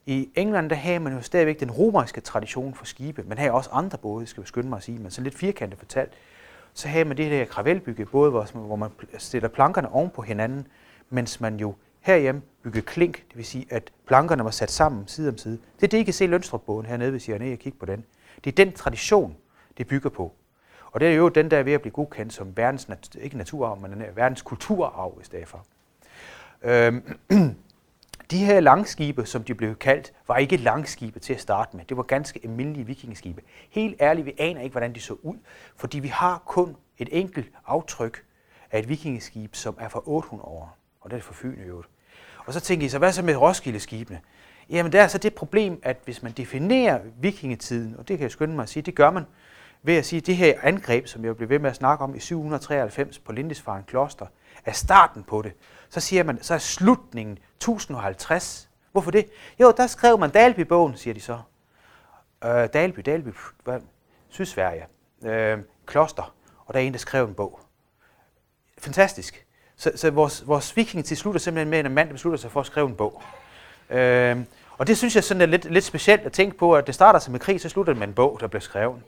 I 0.06 0.30
England 0.36 0.70
der 0.70 0.76
havde 0.76 1.00
man 1.00 1.14
jo 1.14 1.22
stadigvæk 1.22 1.60
den 1.60 1.72
romerske 1.72 2.22
tradition 2.22 2.74
for 2.74 2.86
skibe. 2.86 3.24
Man 3.24 3.38
havde 3.38 3.52
også 3.52 3.70
andre 3.74 3.98
både, 3.98 4.28
skal 4.28 4.42
jeg 4.42 4.48
skynde 4.48 4.70
mig 4.70 4.78
at 4.78 4.84
sige, 4.84 5.00
men 5.00 5.12
så 5.12 5.22
lidt 5.22 5.36
firkantet 5.36 5.80
fortalt. 5.80 6.14
Så 6.74 6.88
havde 6.88 7.06
man 7.06 7.18
det 7.18 7.26
her 7.26 7.46
kravelbygge 7.46 8.06
både, 8.06 8.32
hvor 8.32 8.76
man 8.76 8.90
stiller 9.18 9.50
plankerne 9.50 9.92
oven 9.92 10.10
på 10.10 10.22
hinanden, 10.22 10.68
mens 11.10 11.42
man 11.42 11.58
jo 11.58 11.76
herhjemme 12.00 12.42
bygge 12.64 12.82
klink, 12.82 13.24
det 13.30 13.38
vil 13.38 13.46
sige, 13.46 13.66
at 13.70 13.92
plankerne 14.08 14.44
var 14.44 14.52
sat 14.52 14.72
sammen 14.72 15.08
side 15.08 15.30
om 15.30 15.38
side. 15.38 15.58
Det 15.76 15.84
er 15.84 15.88
det, 15.88 15.98
I 15.98 16.04
kan 16.04 16.14
se 16.14 16.28
Lønstrup-båden 16.28 16.86
hernede, 16.86 17.12
hvis 17.12 17.28
I 17.28 17.32
er 17.32 17.38
nede 17.38 17.54
og 17.54 17.60
kigge 17.60 17.80
på 17.80 17.86
den. 17.86 18.06
Det 18.44 18.52
er 18.52 18.66
den 18.66 18.74
tradition, 18.74 19.36
det 19.78 19.88
bygger 19.88 20.10
på. 20.10 20.34
Og 20.92 21.00
det 21.00 21.08
er 21.08 21.14
jo 21.14 21.30
den, 21.30 21.52
der 21.52 21.58
er 21.58 21.64
ved 21.64 21.74
at 21.74 21.82
blive 21.82 21.94
godkendt 21.94 22.34
som 22.34 22.58
verdens, 22.58 22.90
ikke 23.22 23.38
naturarv, 23.38 23.80
men 23.82 24.04
verdens 24.16 24.42
kulturarv 24.42 25.18
i 25.22 25.26
stedet 25.26 25.48
for. 25.48 25.66
Øhm, 26.64 27.20
de 28.32 28.46
her 28.46 28.60
langskibe, 28.60 29.26
som 29.26 29.44
de 29.44 29.56
blev 29.56 29.76
kaldt, 29.76 30.14
var 30.28 30.38
ikke 30.38 30.58
langskibe 30.58 31.20
til 31.20 31.34
at 31.34 31.42
starte 31.42 31.78
med. 31.78 31.86
Det 31.86 31.98
var 31.98 32.04
ganske 32.04 32.40
almindelige 32.44 32.86
vikingeskibe. 32.86 33.42
Helt 33.70 34.02
ærligt, 34.02 34.26
vi 34.26 34.34
aner 34.38 34.62
ikke, 34.62 34.72
hvordan 34.72 34.96
de 34.96 35.02
så 35.02 35.14
ud, 35.14 35.38
fordi 35.78 36.00
vi 36.00 36.08
har 36.08 36.44
kun 36.46 36.76
et 36.98 37.10
enkelt 37.12 37.52
aftryk 37.66 38.24
af 38.72 38.80
et 38.80 38.90
vikingeskib, 38.90 39.56
som 39.56 39.78
er 39.80 39.90
fra 39.90 40.02
800 40.06 40.48
år, 40.48 40.78
og 41.02 41.12
det 41.12 41.18
er 41.18 41.22
fra 41.22 41.34
Fyn 41.34 41.60
i 41.60 41.64
øvrigt. 41.64 41.90
Og 42.46 42.54
så 42.54 42.60
tænker 42.60 42.86
I 42.86 42.90
så, 42.90 42.98
hvad 42.98 43.12
så 43.12 43.22
med 43.22 43.36
Roskilde-skibene? 43.36 44.20
Jamen, 44.70 44.92
der 44.92 45.02
er 45.02 45.08
så 45.08 45.18
det 45.18 45.34
problem, 45.34 45.80
at 45.84 45.98
hvis 46.06 46.24
man 46.24 46.32
definerer 46.32 47.00
vikingetiden, 47.20 47.96
og 47.98 48.08
det 48.08 48.18
kan 48.18 48.24
jeg 48.24 48.32
skynde 48.32 48.56
mig 48.56 48.64
at 48.64 48.70
sige, 48.70 48.84
det 48.84 48.96
gør 48.96 49.12
man, 49.12 49.24
ved 49.84 49.96
at 49.96 50.06
sige, 50.06 50.18
at 50.18 50.28
det 50.28 50.36
her 50.36 50.54
angreb, 50.64 51.08
som 51.08 51.26
jeg 51.26 51.38
blev 51.38 51.50
ved 51.50 51.60
med 51.60 51.70
at 51.70 51.76
snakke 51.76 52.04
om 52.04 52.16
i 52.16 52.20
793 52.20 53.20
på 53.20 53.32
Lindisfarne 53.32 53.84
Kloster, 53.88 54.26
er 54.66 54.72
starten 54.72 55.24
på 55.24 55.42
det. 55.42 55.54
Så 55.90 56.00
siger 56.00 56.24
man, 56.24 56.44
så 56.44 56.54
er 56.54 56.58
slutningen 56.58 57.38
1050. 57.56 58.70
Hvorfor 58.92 59.12
det? 59.12 59.26
Jo, 59.60 59.74
der 59.78 59.88
skrev 59.88 60.20
man 60.20 60.30
Dalby-bogen, 60.30 60.98
siger 60.98 61.14
de 61.14 61.22
så. 61.22 61.40
Øh, 62.44 62.68
Dalby, 62.74 63.00
Dalby, 63.06 63.30
hvad? 63.64 63.80
Sydsverige. 64.30 64.88
Øh, 65.26 65.58
kloster. 65.86 66.34
Og 66.66 66.74
der 66.74 66.80
er 66.80 66.84
en, 66.84 66.94
der 66.94 67.00
skrev 67.00 67.28
en 67.28 67.34
bog. 67.34 67.60
Fantastisk. 68.78 69.46
Så, 69.76 69.92
så 69.96 70.12
vores, 70.12 70.48
vores 70.48 70.78
viking 70.78 71.06
til 71.06 71.18
slutter 71.18 71.40
simpelthen 71.40 71.70
med, 71.70 71.78
at 71.78 71.86
en 71.86 71.94
mand 71.94 72.10
beslutter 72.10 72.38
sig 72.38 72.52
for 72.52 72.60
at 72.60 72.66
skrive 72.66 72.88
en 72.88 72.96
bog. 72.96 73.22
Øh, 73.90 74.38
og 74.78 74.88
det 74.88 74.98
synes 74.98 75.16
jeg 75.16 75.24
sådan 75.24 75.42
er 75.42 75.46
lidt, 75.46 75.66
lidt 75.66 75.84
specielt 75.84 76.22
at 76.22 76.32
tænke 76.32 76.58
på, 76.58 76.76
at 76.76 76.88
det 76.88 76.96
starter 76.96 77.20
sig 77.20 77.32
med 77.32 77.40
krig, 77.40 77.62
så 77.62 77.70
slutter 77.70 77.94
det 77.94 78.00
med 78.00 78.08
en 78.08 78.14
bog, 78.14 78.38
der 78.40 78.48
bliver 78.48 78.62
skrevet. 78.62 79.02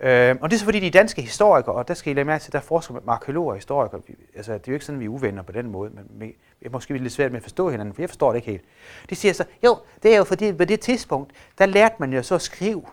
Øh, 0.00 0.36
og 0.40 0.50
det 0.50 0.56
er 0.56 0.58
så 0.58 0.64
fordi, 0.64 0.80
de 0.80 0.90
danske 0.90 1.22
historikere, 1.22 1.74
og 1.74 1.88
der 1.88 1.94
skal 1.94 2.10
I 2.10 2.14
lade 2.14 2.24
mærke 2.24 2.42
til, 2.42 2.52
der 2.52 2.60
forsker 2.60 2.94
med 2.94 3.02
arkeologer 3.06 3.50
og 3.50 3.56
historikere. 3.56 4.00
Altså, 4.36 4.52
det 4.52 4.58
er 4.58 4.72
jo 4.72 4.72
ikke 4.72 4.84
sådan, 4.84 5.00
vi 5.00 5.04
er 5.04 5.08
uvenner 5.08 5.42
på 5.42 5.52
den 5.52 5.70
måde, 5.70 5.90
men 5.90 6.06
vi 6.20 6.36
er 6.66 6.70
måske 6.70 6.98
lidt 6.98 7.12
svært 7.12 7.30
med 7.30 7.40
at 7.40 7.42
forstå 7.42 7.70
hinanden, 7.70 7.94
for 7.94 8.02
jeg 8.02 8.08
forstår 8.08 8.28
det 8.32 8.36
ikke 8.36 8.50
helt. 8.50 8.64
De 9.10 9.14
siger 9.14 9.32
så, 9.32 9.44
jo, 9.64 9.78
det 10.02 10.12
er 10.14 10.18
jo 10.18 10.24
fordi, 10.24 10.52
på 10.52 10.64
det 10.64 10.80
tidspunkt, 10.80 11.32
der 11.58 11.66
lærte 11.66 11.94
man 11.98 12.12
jo 12.12 12.22
så 12.22 12.34
at 12.34 12.42
skrive. 12.42 12.84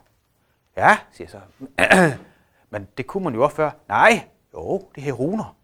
Ja, 0.77 0.98
siger 1.12 1.29
jeg 1.34 1.41
så. 1.41 2.18
men 2.72 2.88
det 2.98 3.08
kunne 3.08 3.24
man 3.24 3.34
jo 3.34 3.44
også 3.44 3.56
før. 3.56 3.72
Nej, 3.88 4.24
jo, 4.53 4.82
det 4.96 5.03
her 5.03 5.12
runer. 5.12 5.56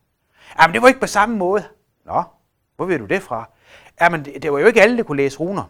Jamen, 0.62 0.74
det 0.74 0.82
var 0.82 0.88
ikke 0.88 1.00
på 1.00 1.08
samme 1.08 1.38
måde. 1.38 1.64
Nå, 2.06 2.24
hvor 2.76 2.86
ved 2.86 3.00
du 3.00 3.06
det 3.06 3.22
fra? 3.22 3.50
Jamen, 4.02 4.26
det, 4.26 4.44
det 4.44 4.52
var 4.52 4.60
jo 4.60 4.68
ikke 4.68 4.82
alle, 4.82 4.98
der 4.98 5.04
kunne 5.04 5.18
læse 5.18 5.40
runer. 5.40 5.64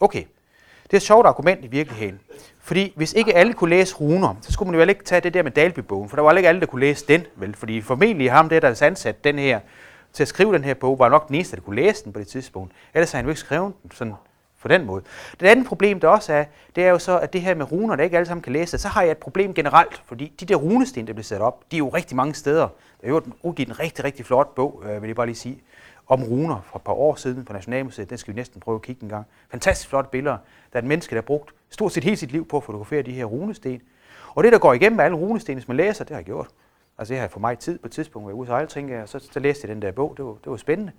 Okay, 0.00 0.24
det 0.84 0.92
er 0.92 0.96
et 0.96 1.02
sjovt 1.02 1.26
argument 1.26 1.64
i 1.64 1.68
virkeligheden. 1.68 2.20
Fordi 2.60 2.92
hvis 2.96 3.12
ikke 3.12 3.34
alle 3.34 3.52
kunne 3.52 3.70
læse 3.70 3.94
runer, 3.94 4.34
så 4.40 4.52
skulle 4.52 4.70
man 4.70 4.80
jo 4.80 4.88
ikke 4.88 5.04
tage 5.04 5.20
det 5.20 5.34
der 5.34 5.42
med 5.42 5.50
Dalby-bogen, 5.50 6.08
for 6.08 6.16
der 6.16 6.22
var 6.22 6.32
ikke 6.32 6.48
alle, 6.48 6.60
der 6.60 6.66
kunne 6.66 6.80
læse 6.80 7.06
den, 7.06 7.26
vel? 7.36 7.54
Fordi 7.56 7.80
formentlig 7.80 8.32
ham, 8.32 8.48
der 8.48 8.60
der 8.60 8.82
ansat 8.82 9.24
den 9.24 9.38
her, 9.38 9.60
til 10.12 10.22
at 10.22 10.28
skrive 10.28 10.52
den 10.52 10.64
her 10.64 10.74
bog, 10.74 10.98
var 10.98 11.08
nok 11.08 11.28
den 11.28 11.34
eneste, 11.34 11.56
der 11.56 11.62
kunne 11.62 11.76
læse 11.76 12.04
den 12.04 12.12
på 12.12 12.18
det 12.18 12.28
tidspunkt. 12.28 12.72
Ellers 12.94 13.12
havde 13.12 13.22
han 13.22 13.26
jo 13.26 13.30
ikke 13.30 13.40
skrevet 13.40 13.72
den 13.82 13.90
sådan 13.90 14.14
på 14.64 14.68
den 14.68 14.84
måde. 14.84 15.02
Det 15.40 15.46
andet 15.46 15.66
problem, 15.66 16.00
der 16.00 16.08
også 16.08 16.32
er, 16.32 16.44
det 16.76 16.84
er 16.84 16.90
jo 16.90 16.98
så, 16.98 17.18
at 17.18 17.32
det 17.32 17.40
her 17.40 17.54
med 17.54 17.72
runer, 17.72 17.96
der 17.96 18.04
ikke 18.04 18.16
alle 18.16 18.26
sammen 18.26 18.42
kan 18.42 18.52
læse, 18.52 18.78
så 18.78 18.88
har 18.88 19.02
jeg 19.02 19.10
et 19.10 19.18
problem 19.18 19.54
generelt, 19.54 20.02
fordi 20.06 20.32
de 20.40 20.46
der 20.46 20.56
runesten, 20.56 21.06
der 21.06 21.12
bliver 21.12 21.24
sat 21.24 21.40
op, 21.40 21.64
de 21.70 21.76
er 21.76 21.78
jo 21.78 21.88
rigtig 21.88 22.16
mange 22.16 22.34
steder. 22.34 22.68
Der 23.00 23.06
er 23.06 23.08
jo 23.08 23.22
udgivet 23.42 23.68
en 23.68 23.80
rigtig, 23.80 24.04
rigtig 24.04 24.26
flot 24.26 24.54
bog, 24.54 24.82
øh, 24.86 25.02
vil 25.02 25.08
jeg 25.08 25.16
bare 25.16 25.26
lige 25.26 25.36
sige, 25.36 25.58
om 26.06 26.22
runer 26.22 26.60
fra 26.66 26.78
et 26.78 26.82
par 26.82 26.92
år 26.92 27.14
siden 27.14 27.44
på 27.44 27.52
Nationalmuseet. 27.52 28.10
Den 28.10 28.18
skal 28.18 28.34
vi 28.34 28.36
næsten 28.38 28.60
prøve 28.60 28.74
at 28.74 28.82
kigge 28.82 29.02
en 29.02 29.08
gang. 29.08 29.26
Fantastisk 29.50 29.88
flotte 29.88 30.10
billeder. 30.10 30.36
Der 30.72 30.78
er 30.78 30.82
et 30.82 30.88
menneske, 30.88 31.10
der 31.10 31.16
har 31.16 31.22
brugt 31.22 31.54
stort 31.70 31.92
set 31.92 32.04
hele 32.04 32.16
sit 32.16 32.32
liv 32.32 32.48
på 32.48 32.56
at 32.56 32.64
fotografere 32.64 33.02
de 33.02 33.12
her 33.12 33.24
runesten. 33.24 33.82
Og 34.34 34.44
det, 34.44 34.52
der 34.52 34.58
går 34.58 34.72
igennem 34.72 35.00
alle 35.00 35.16
runesten, 35.16 35.54
hvis 35.54 35.68
man 35.68 35.76
læser, 35.76 36.04
det 36.04 36.10
har 36.10 36.18
jeg 36.18 36.24
gjort. 36.24 36.48
Altså, 36.98 37.14
det 37.14 37.20
har 37.20 37.28
for 37.28 37.40
mig 37.40 37.58
tid 37.58 37.78
på 37.78 37.86
et 37.86 37.92
tidspunkt, 37.92 38.24
hvor 38.24 38.30
jeg 38.30 38.34
ude 38.34 38.46
sejle, 38.46 38.66
tænker 38.68 38.98
jeg, 38.98 39.08
så, 39.08 39.18
så 39.32 39.40
læste 39.40 39.68
jeg 39.68 39.74
den 39.74 39.82
der 39.82 39.92
bog. 39.92 40.14
Det 40.16 40.24
var, 40.24 40.32
det 40.32 40.50
var 40.50 40.56
spændende. 40.56 40.92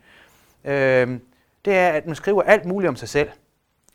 Øhm, 0.64 1.22
det 1.66 1.76
er, 1.76 1.90
at 1.90 2.06
man 2.06 2.16
skriver 2.16 2.42
alt 2.42 2.66
muligt 2.66 2.90
om 2.90 2.96
sig 2.96 3.10
selv. 3.10 3.30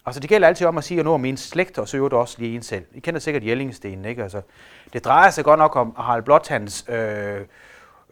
Altså, 0.07 0.21
det 0.21 0.29
gælder 0.29 0.49
altid 0.49 0.67
om 0.67 0.79
at 0.79 0.85
sige 0.85 1.03
noget 1.03 1.15
om 1.15 1.25
ens 1.25 1.41
slægt, 1.41 1.79
og 1.79 1.89
så 1.89 1.97
øver 1.97 2.09
det 2.09 2.19
også 2.19 2.37
lige 2.39 2.55
en 2.55 2.63
selv. 2.63 2.85
I 2.95 3.01
kender 3.01 3.21
sikkert 3.21 3.47
Jellingstenen, 3.47 4.05
ikke? 4.05 4.23
Altså, 4.23 4.43
det 4.93 5.05
drejer 5.05 5.31
sig 5.31 5.45
godt 5.45 5.59
nok 5.59 5.77
om 5.77 5.95
Harald 5.99 6.23
Blåtands 6.23 6.89
øh, 6.89 7.41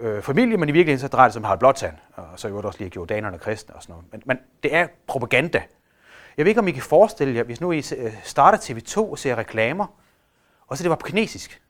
øh, 0.00 0.23
familie, 0.23 0.57
men 0.57 0.69
i 0.69 0.73
virkeligheden 0.73 1.00
så 1.00 1.09
drejer 1.09 1.28
det 1.28 1.33
sig 1.33 1.40
om 1.40 1.45
Harald 1.45 1.59
Blåtand, 1.59 1.95
og 2.14 2.25
så 2.37 2.49
øvrigt 2.49 2.67
også 2.67 2.78
lige 2.78 2.93
jordanerne 2.97 3.37
og 3.37 3.40
kristne 3.40 3.75
og 3.75 3.83
sådan 3.83 3.93
noget. 3.93 4.05
Men, 4.12 4.23
men 4.25 4.38
det 4.62 4.75
er 4.75 4.87
propaganda. 5.07 5.62
Jeg 6.37 6.45
ved 6.45 6.50
ikke, 6.50 6.61
om 6.61 6.69
I 6.69 6.73
kan 6.73 6.83
forestille 6.83 7.35
jer, 7.35 7.43
hvis 7.43 7.61
nu 7.61 7.73
I 7.73 7.76
øh, 7.97 8.12
starter 8.23 8.59
TV2 8.59 8.99
og 8.99 9.19
ser 9.19 9.38
reklamer, 9.38 9.87
og 10.67 10.76
så 10.76 10.83
det 10.83 10.90
var 10.90 10.97
på 10.97 11.07
kinesisk. 11.07 11.62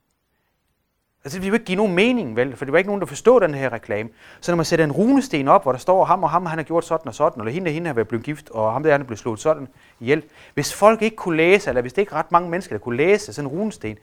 Altså, 1.24 1.36
det 1.36 1.42
ville 1.42 1.48
jo 1.48 1.54
ikke 1.54 1.64
give 1.64 1.76
nogen 1.76 1.94
mening, 1.94 2.36
vel? 2.36 2.56
For 2.56 2.64
det 2.64 2.72
var 2.72 2.78
ikke 2.78 2.88
nogen, 2.88 3.00
der 3.00 3.06
forstod 3.06 3.40
den 3.40 3.54
her 3.54 3.72
reklame. 3.72 4.10
Så 4.40 4.52
når 4.52 4.56
man 4.56 4.64
sætter 4.64 4.84
en 4.84 4.92
runesten 4.92 5.48
op, 5.48 5.62
hvor 5.62 5.72
der 5.72 5.78
står, 5.78 6.04
ham 6.04 6.22
og 6.22 6.30
ham, 6.30 6.46
han 6.46 6.58
har 6.58 6.64
gjort 6.64 6.84
sådan 6.84 7.08
og 7.08 7.14
sådan, 7.14 7.40
eller 7.40 7.52
hende 7.52 7.68
og 7.68 7.72
hende 7.72 7.86
har 7.86 7.94
været 7.94 8.08
blevet 8.08 8.24
gift, 8.24 8.50
og 8.50 8.72
ham 8.72 8.82
der 8.82 8.94
er 8.94 8.98
blevet 8.98 9.18
slået 9.18 9.40
sådan 9.40 9.68
ihjel. 10.00 10.22
Hvis 10.54 10.74
folk 10.74 11.02
ikke 11.02 11.16
kunne 11.16 11.36
læse, 11.36 11.68
eller 11.68 11.80
hvis 11.80 11.92
det 11.92 12.02
ikke 12.02 12.14
ret 12.14 12.32
mange 12.32 12.50
mennesker, 12.50 12.74
der 12.74 12.80
kunne 12.80 12.96
læse 12.96 13.32
sådan 13.32 13.50
en 13.50 13.56
runesten, 13.56 13.98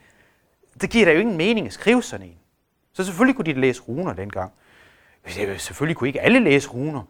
det 0.80 0.90
giver 0.90 1.04
da 1.04 1.12
jo 1.12 1.20
ingen 1.20 1.36
mening 1.36 1.66
at 1.66 1.72
skrive 1.72 2.02
sådan 2.02 2.26
en. 2.26 2.36
Så 2.96 3.04
selvfølgelig 3.04 3.36
kunne 3.36 3.54
de 3.54 3.60
læse 3.60 3.82
runer 3.82 4.12
dengang. 4.12 4.52
Altså, 5.24 5.64
selvfølgelig 5.64 5.96
kunne 5.96 6.08
ikke 6.08 6.20
alle 6.20 6.40
læse 6.40 6.68
runer. 6.68 7.02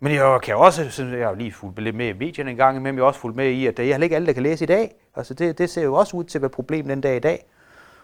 Men 0.00 0.12
jeg 0.12 0.40
kan 0.42 0.56
også, 0.56 1.04
jeg 1.04 1.26
har 1.26 1.34
lige 1.34 1.52
fulgt 1.52 1.82
lidt 1.82 1.96
med 1.96 2.08
i 2.08 2.12
medierne 2.12 2.50
en 2.50 2.56
gang 2.56 2.76
imellem, 2.76 2.96
jeg 2.96 3.02
har 3.02 3.06
også 3.06 3.20
fulgt 3.20 3.36
med 3.36 3.50
i, 3.50 3.66
at 3.66 3.78
jeg 3.78 3.88
er 3.88 4.02
ikke 4.02 4.16
alle, 4.16 4.26
der 4.26 4.32
kan 4.32 4.42
læse 4.42 4.64
i 4.64 4.66
dag. 4.66 4.94
Altså 5.16 5.34
det, 5.34 5.58
det 5.58 5.70
ser 5.70 5.82
jo 5.82 5.94
også 5.94 6.16
ud 6.16 6.24
til 6.24 6.38
at 6.38 6.42
være 6.42 6.46
et 6.46 6.52
problem 6.52 6.88
den 6.88 7.00
dag 7.00 7.16
i 7.16 7.20
dag. 7.20 7.44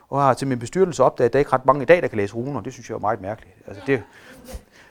Og 0.08 0.22
har 0.22 0.34
til 0.34 0.48
min 0.48 0.58
bestyrelse 0.58 1.04
opdaget, 1.04 1.28
at 1.28 1.32
der 1.32 1.38
er 1.38 1.40
ikke 1.40 1.52
ret 1.52 1.66
mange 1.66 1.82
i 1.82 1.86
dag, 1.86 2.02
der 2.02 2.08
kan 2.08 2.18
læse 2.18 2.34
runer. 2.34 2.60
Det 2.60 2.72
synes 2.72 2.90
jeg 2.90 2.94
er 2.94 2.98
meget 2.98 3.20
mærkeligt. 3.20 3.56
Altså 3.66 3.82
det, 3.86 4.02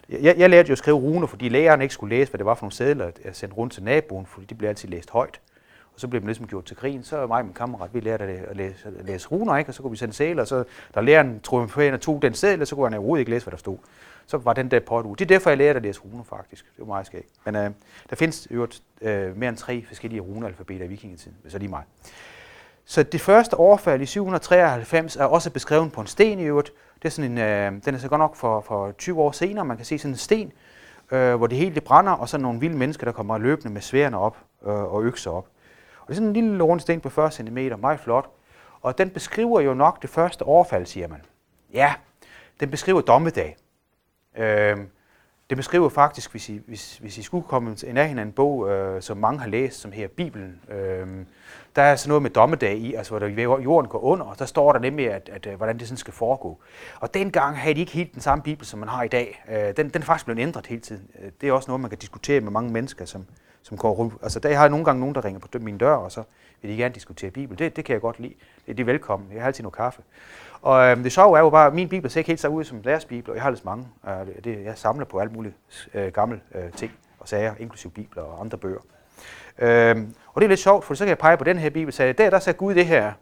jeg, 0.09 0.35
jeg 0.37 0.49
lærte 0.49 0.67
jo 0.67 0.71
at 0.71 0.77
skrive 0.77 0.97
runer, 0.97 1.27
fordi 1.27 1.49
læreren 1.49 1.81
ikke 1.81 1.93
skulle 1.93 2.15
læse, 2.15 2.31
hvad 2.31 2.37
det 2.37 2.45
var 2.45 2.55
for 2.55 2.63
nogle 2.63 2.73
sædler, 2.73 3.11
jeg 3.25 3.35
sendte 3.35 3.57
rundt 3.57 3.73
til 3.73 3.83
naboen, 3.83 4.25
fordi 4.25 4.45
de 4.45 4.55
blev 4.55 4.69
altid 4.69 4.89
læst 4.89 5.09
højt. 5.09 5.39
Og 5.97 6.01
så 6.01 6.07
blev 6.07 6.21
man 6.21 6.27
ligesom 6.27 6.47
gjort 6.47 6.65
til 6.65 6.75
grin. 6.75 7.03
Så 7.03 7.27
mig 7.27 7.39
og 7.39 7.45
min 7.45 7.53
kammerat, 7.53 7.93
vi 7.93 7.99
lærte 7.99 8.23
at 8.23 8.55
læse, 8.55 8.87
at 8.99 9.05
læse 9.05 9.27
runer, 9.27 9.57
ikke? 9.57 9.69
og 9.69 9.73
så 9.73 9.81
kunne 9.81 9.91
vi 9.91 9.97
sende 9.97 10.13
sæler, 10.13 10.41
og 10.41 10.47
så 10.47 10.63
da 10.95 11.01
læreren 11.01 11.39
triumferende 11.39 11.97
tog 11.97 12.21
den 12.21 12.33
sæl, 12.33 12.67
så 12.67 12.75
kunne 12.75 12.85
han 12.85 12.93
overhovedet 12.93 13.21
ikke 13.21 13.31
læse, 13.31 13.45
hvad 13.45 13.51
der 13.51 13.57
stod. 13.57 13.77
Så 14.27 14.37
var 14.37 14.53
den 14.53 14.71
der 14.71 14.79
pot 14.79 15.05
ud. 15.05 15.15
Det 15.15 15.25
er 15.25 15.27
derfor, 15.27 15.49
jeg 15.49 15.57
lærte 15.57 15.77
at 15.77 15.83
læse 15.83 15.99
runer 15.99 16.23
faktisk. 16.23 16.65
Det 16.65 16.79
var 16.79 16.85
meget 16.85 17.05
skægt. 17.05 17.27
Men 17.45 17.55
øh, 17.55 17.71
der 18.09 18.15
findes 18.15 18.47
øvrigt 18.51 18.81
øh, 19.01 19.37
mere 19.37 19.49
end 19.49 19.57
tre 19.57 19.85
forskellige 19.87 20.21
runealfabeter 20.21 20.85
i 20.85 20.87
vikingetiden, 20.87 21.37
hvis 21.41 21.53
lige 21.53 21.69
mig. 21.69 21.83
Så 22.85 23.03
det 23.03 23.21
første 23.21 23.53
overfald 23.53 24.01
i 24.01 24.05
793 24.05 25.15
er 25.15 25.25
også 25.25 25.49
beskrevet 25.51 25.91
på 25.91 26.01
en 26.01 26.07
sten 26.07 26.39
i 26.39 26.43
øvrigt. 26.43 26.71
Det 26.95 27.05
er 27.05 27.09
sådan 27.09 27.31
en, 27.31 27.37
øh, 27.37 27.71
den 27.85 27.95
er 27.95 27.99
så 27.99 28.09
godt 28.09 28.19
nok 28.19 28.35
for, 28.35 28.61
for 28.61 28.91
20 28.91 29.21
år 29.21 29.31
senere. 29.31 29.65
Man 29.65 29.77
kan 29.77 29.85
se 29.85 29.99
sådan 29.99 30.13
en 30.13 30.17
sten, 30.17 30.51
øh, 31.11 31.35
hvor 31.35 31.47
det 31.47 31.57
hele 31.57 31.75
det 31.75 31.83
brænder, 31.83 32.11
og 32.11 32.29
så 32.29 32.37
nogle 32.37 32.59
vilde 32.59 32.77
mennesker, 32.77 33.05
der 33.05 33.11
kommer 33.11 33.37
løbende 33.37 33.73
med 33.73 33.81
sværene 33.81 34.17
op 34.17 34.37
øh, 34.65 34.93
og 34.93 35.03
økser 35.03 35.31
op. 35.31 35.47
Og 36.07 36.09
det 36.09 36.13
er 36.13 36.15
sådan 36.15 36.27
en 36.27 36.33
lille 36.33 36.63
rund 36.63 36.79
sten 36.79 37.01
på 37.01 37.09
40 37.09 37.31
cm, 37.31 37.57
meget 37.79 37.99
flot. 37.99 38.29
Og 38.81 38.97
den 38.97 39.09
beskriver 39.09 39.61
jo 39.61 39.73
nok 39.73 40.01
det 40.01 40.09
første 40.09 40.43
overfald, 40.43 40.85
siger 40.85 41.07
man. 41.07 41.21
Ja, 41.73 41.93
den 42.59 42.71
beskriver 42.71 43.01
dommedag. 43.01 43.57
Øh, 44.37 44.77
det 45.49 45.57
beskriver 45.57 45.89
faktisk, 45.89 46.31
hvis 46.31 46.49
I, 46.49 46.61
hvis, 46.67 46.97
hvis 46.97 47.17
I 47.17 47.21
skulle 47.21 47.47
komme 47.47 47.75
i 47.87 47.91
nærheden 47.91 48.19
af 48.19 48.23
en 48.23 48.31
bog, 48.31 48.69
øh, 48.69 49.01
som 49.01 49.17
mange 49.17 49.39
har 49.39 49.47
læst, 49.47 49.79
som 49.79 49.91
her 49.91 50.07
Bibelen, 50.07 50.61
øh, 50.69 51.07
der 51.75 51.81
er 51.81 51.95
sådan 51.95 52.09
noget 52.09 52.21
med 52.21 52.29
dommedag 52.29 52.77
i, 52.77 52.93
altså 52.93 53.11
hvor 53.11 53.19
der, 53.19 53.59
jorden 53.59 53.89
går 53.89 53.99
under, 53.99 54.25
og 54.25 54.39
der 54.39 54.45
står 54.45 54.71
der 54.71 54.79
nemlig, 54.79 55.11
at, 55.11 55.29
at, 55.33 55.47
at 55.47 55.57
hvordan 55.57 55.79
det 55.79 55.87
sådan 55.87 55.97
skal 55.97 56.13
foregå. 56.13 56.57
Og 56.99 57.13
dengang 57.13 57.57
havde 57.57 57.75
de 57.75 57.79
ikke 57.79 57.91
helt 57.91 58.13
den 58.13 58.21
samme 58.21 58.43
Bibel, 58.43 58.65
som 58.65 58.79
man 58.79 58.89
har 58.89 59.03
i 59.03 59.07
dag. 59.07 59.43
Øh, 59.49 59.77
den, 59.77 59.89
den 59.89 60.01
er 60.01 60.05
faktisk 60.05 60.25
blevet 60.25 60.41
ændret 60.41 60.67
hele 60.67 60.81
tiden. 60.81 61.09
Øh, 61.19 61.31
det 61.41 61.49
er 61.49 61.53
også 61.53 61.67
noget, 61.71 61.81
man 61.81 61.89
kan 61.89 61.99
diskutere 61.99 62.41
med 62.41 62.51
mange 62.51 62.71
mennesker, 62.71 63.05
som, 63.05 63.25
som 63.63 63.77
går 63.77 63.91
rundt. 63.91 64.13
Altså 64.23 64.39
der 64.39 64.55
har 64.55 64.63
jeg 64.63 64.69
nogle 64.69 64.85
gange 64.85 64.99
nogen, 64.99 65.15
der 65.15 65.25
ringer 65.25 65.39
på 65.39 65.47
min 65.59 65.77
dør, 65.77 65.93
og 65.93 66.11
så 66.11 66.23
vil 66.61 66.71
de 66.71 66.77
gerne 66.77 66.93
diskutere 66.93 67.31
Bibel. 67.31 67.59
Det, 67.59 67.75
det 67.75 67.85
kan 67.85 67.93
jeg 67.93 68.01
godt 68.01 68.19
lide. 68.19 68.33
Det, 68.67 68.79
er 68.79 68.83
er 68.83 68.85
velkommen. 68.85 69.31
Jeg 69.33 69.41
har 69.41 69.47
altid 69.47 69.63
noget 69.63 69.75
kaffe. 69.75 70.01
Og 70.61 70.85
øhm, 70.85 71.03
det 71.03 71.11
sjove 71.11 71.37
er 71.37 71.41
jo 71.41 71.49
bare, 71.49 71.67
at 71.67 71.73
min 71.73 71.89
bibel 71.89 72.11
ser 72.11 72.19
ikke 72.19 72.27
helt 72.27 72.39
så 72.39 72.47
ud 72.47 72.63
som 72.63 72.83
deres 72.83 73.05
bibel, 73.05 73.29
og 73.29 73.35
jeg 73.35 73.43
har 73.43 73.49
lidt 73.49 73.65
mange. 73.65 73.87
Øh, 74.07 74.43
det, 74.43 74.63
jeg 74.63 74.77
samler 74.77 75.05
på 75.05 75.19
alt 75.19 75.33
muligt 75.33 75.55
øh, 75.93 76.11
gamle 76.11 76.41
øh, 76.55 76.71
ting 76.71 76.91
og 77.19 77.27
sager, 77.27 77.53
inklusive 77.59 77.91
bibler 77.91 78.23
og 78.23 78.41
andre 78.41 78.57
bøger. 78.57 78.79
Øhm, 79.59 80.13
og 80.33 80.41
det 80.41 80.45
er 80.45 80.49
lidt 80.49 80.59
sjovt, 80.59 80.85
for 80.85 80.93
så 80.93 81.03
kan 81.03 81.09
jeg 81.09 81.17
pege 81.17 81.37
på 81.37 81.43
den 81.43 81.57
her 81.57 81.69
bibel, 81.69 81.93
sagde, 81.93 82.13
der, 82.13 82.29
der 82.29 82.39
sagde 82.39 82.57
Gud 82.57 82.75
det 82.75 82.85
her. 82.85 83.13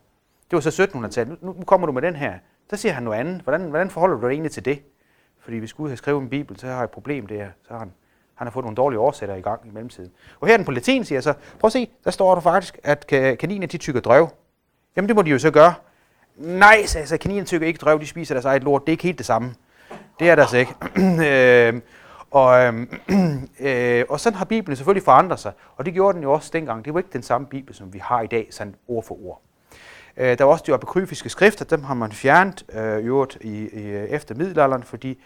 Det 0.51 0.55
var 0.55 0.59
så 0.59 0.83
1700-tallet. 0.83 1.43
Nu, 1.43 1.55
nu 1.57 1.63
kommer 1.63 1.87
du 1.87 1.93
med 1.93 2.01
den 2.01 2.15
her. 2.15 2.33
Så 2.69 2.77
siger 2.77 2.93
han 2.93 3.03
noget 3.03 3.19
andet. 3.19 3.41
Hvordan, 3.41 3.61
hvordan 3.61 3.89
forholder 3.89 4.15
du 4.15 4.21
dig 4.21 4.31
egentlig 4.31 4.51
til 4.51 4.65
det? 4.65 4.81
Fordi 5.39 5.57
hvis 5.57 5.73
Gud 5.73 5.89
har 5.89 5.95
skrevet 5.95 6.21
en 6.21 6.29
bibel, 6.29 6.59
så 6.59 6.67
har 6.67 6.73
jeg 6.75 6.83
et 6.83 6.89
problem 6.89 7.27
der. 7.27 7.47
Så 7.67 7.73
har 7.73 7.79
han, 7.79 7.93
han 8.35 8.47
har 8.47 8.51
fået 8.51 8.63
nogle 8.63 8.75
dårlige 8.75 8.99
oversætter 8.99 9.35
i 9.35 9.41
gang 9.41 9.61
i 9.65 9.69
mellemtiden. 9.71 10.11
Og 10.39 10.47
her 10.47 10.53
er 10.53 10.57
den 10.57 10.65
på 10.65 10.71
latin, 10.71 11.05
siger 11.05 11.17
jeg 11.17 11.23
så, 11.23 11.33
prøv 11.59 11.67
at 11.67 11.71
se, 11.71 11.89
der 12.03 12.11
står 12.11 12.33
der 12.33 12.41
faktisk, 12.41 12.79
at 12.83 13.07
kaniner 13.07 13.67
de 13.67 13.77
tykker 13.77 14.01
drøv. 14.01 14.29
Jamen 14.95 15.07
det 15.07 15.15
må 15.15 15.21
de 15.21 15.29
jo 15.29 15.39
så 15.39 15.51
gøre. 15.51 15.73
Nej, 16.35 16.85
sagde 16.85 17.07
så, 17.07 17.17
kaniner 17.17 17.45
tykker 17.45 17.67
ikke 17.67 17.77
drøv, 17.77 17.99
de 17.99 18.07
spiser 18.07 18.33
deres 18.35 18.45
eget 18.45 18.63
lort. 18.63 18.81
Det 18.81 18.89
er 18.89 18.93
ikke 18.93 19.03
helt 19.03 19.17
det 19.17 19.25
samme. 19.25 19.55
Det 20.19 20.29
er 20.29 20.35
der 20.35 20.41
altså 20.41 20.57
ikke. 20.57 20.73
øh, 21.27 21.81
og, 22.31 22.63
øh, 22.63 22.87
øh, 23.59 24.05
og 24.09 24.19
sådan 24.19 24.37
har 24.37 24.45
Bibelen 24.45 24.75
selvfølgelig 24.75 25.03
forandret 25.03 25.39
sig, 25.39 25.51
og 25.77 25.85
det 25.85 25.93
gjorde 25.93 26.15
den 26.15 26.23
jo 26.23 26.31
også 26.33 26.49
dengang. 26.53 26.85
Det 26.85 26.93
var 26.93 26.99
ikke 26.99 27.13
den 27.13 27.23
samme 27.23 27.47
Bibel, 27.47 27.75
som 27.75 27.93
vi 27.93 27.99
har 27.99 28.21
i 28.21 28.27
dag, 28.27 28.47
sådan 28.51 28.75
ord 28.87 29.03
for 29.03 29.25
ord. 29.25 29.41
Øh, 30.17 30.37
der 30.37 30.43
var 30.43 30.51
også 30.51 30.63
de 30.67 30.73
apokryfiske 30.73 31.29
skrifter, 31.29 31.65
dem 31.65 31.83
har 31.83 31.93
man 31.93 32.11
fjernet 32.11 32.65
øh, 32.73 33.27
i, 33.41 33.49
i, 33.49 33.87
øh, 33.87 34.09
efter 34.09 34.35
middelalderen, 34.35 34.83
fordi 34.83 35.21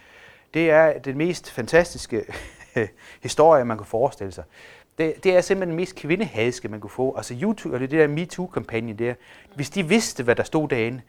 det 0.54 0.70
er 0.70 0.98
den 0.98 1.18
mest 1.18 1.50
fantastiske 1.50 2.24
historie, 3.22 3.64
man 3.64 3.76
kan 3.76 3.86
forestille 3.86 4.32
sig. 4.32 4.44
Det, 4.98 5.24
det 5.24 5.36
er 5.36 5.40
simpelthen 5.40 5.68
den 5.68 5.76
mest 5.76 5.96
kvindehadske, 5.96 6.68
man 6.68 6.80
kunne 6.80 6.90
få. 6.90 7.16
Altså 7.16 7.34
YouTube, 7.42 7.74
eller 7.74 7.88
det 7.88 7.98
der 7.98 8.06
MeToo-kampagne 8.06 8.92
der. 8.92 9.14
Hvis 9.54 9.70
de 9.70 9.88
vidste, 9.88 10.22
hvad 10.22 10.36
der 10.36 10.42
stod 10.42 10.68
derinde, 10.68 11.00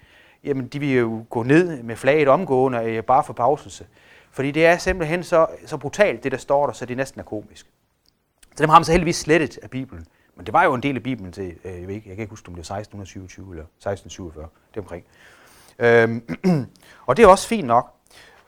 jamen 0.43 0.67
de 0.67 0.79
ville 0.79 0.95
jo 0.95 1.25
gå 1.29 1.43
ned 1.43 1.83
med 1.83 1.95
flaget 1.95 2.27
omgående, 2.27 2.83
øh, 2.83 3.03
bare 3.03 3.23
for 3.23 3.33
pauselse. 3.33 3.85
Fordi 4.31 4.51
det 4.51 4.65
er 4.65 4.77
simpelthen 4.77 5.23
så, 5.23 5.47
så 5.65 5.77
brutalt, 5.77 6.23
det 6.23 6.31
der 6.31 6.37
står 6.37 6.65
der, 6.65 6.73
så 6.73 6.85
det 6.85 6.97
næsten 6.97 7.19
er 7.19 7.25
komisk. 7.25 7.65
Så 8.55 8.63
dem 8.63 8.69
har 8.69 8.79
man 8.79 8.85
så 8.85 8.91
heldigvis 8.91 9.15
slettet 9.15 9.57
af 9.57 9.69
Bibelen. 9.69 10.05
Men 10.35 10.45
det 10.45 10.53
var 10.53 10.63
jo 10.63 10.73
en 10.73 10.83
del 10.83 10.95
af 10.95 11.03
Bibelen 11.03 11.31
til, 11.31 11.55
øh, 11.63 11.79
jeg, 11.79 11.87
ved 11.87 11.95
ikke, 11.95 12.09
jeg 12.09 12.15
kan 12.15 12.23
ikke 12.23 12.29
huske, 12.29 12.47
om 12.47 12.55
det 12.55 12.69
var 12.69 12.75
1627 12.75 13.51
eller 13.51 13.63
1647, 13.63 14.47
det 14.73 14.77
omkring. 14.77 15.05
Øhm, 15.79 16.37
og 17.07 17.17
det 17.17 17.23
er 17.23 17.27
også 17.27 17.47
fint 17.47 17.67
nok. 17.67 17.93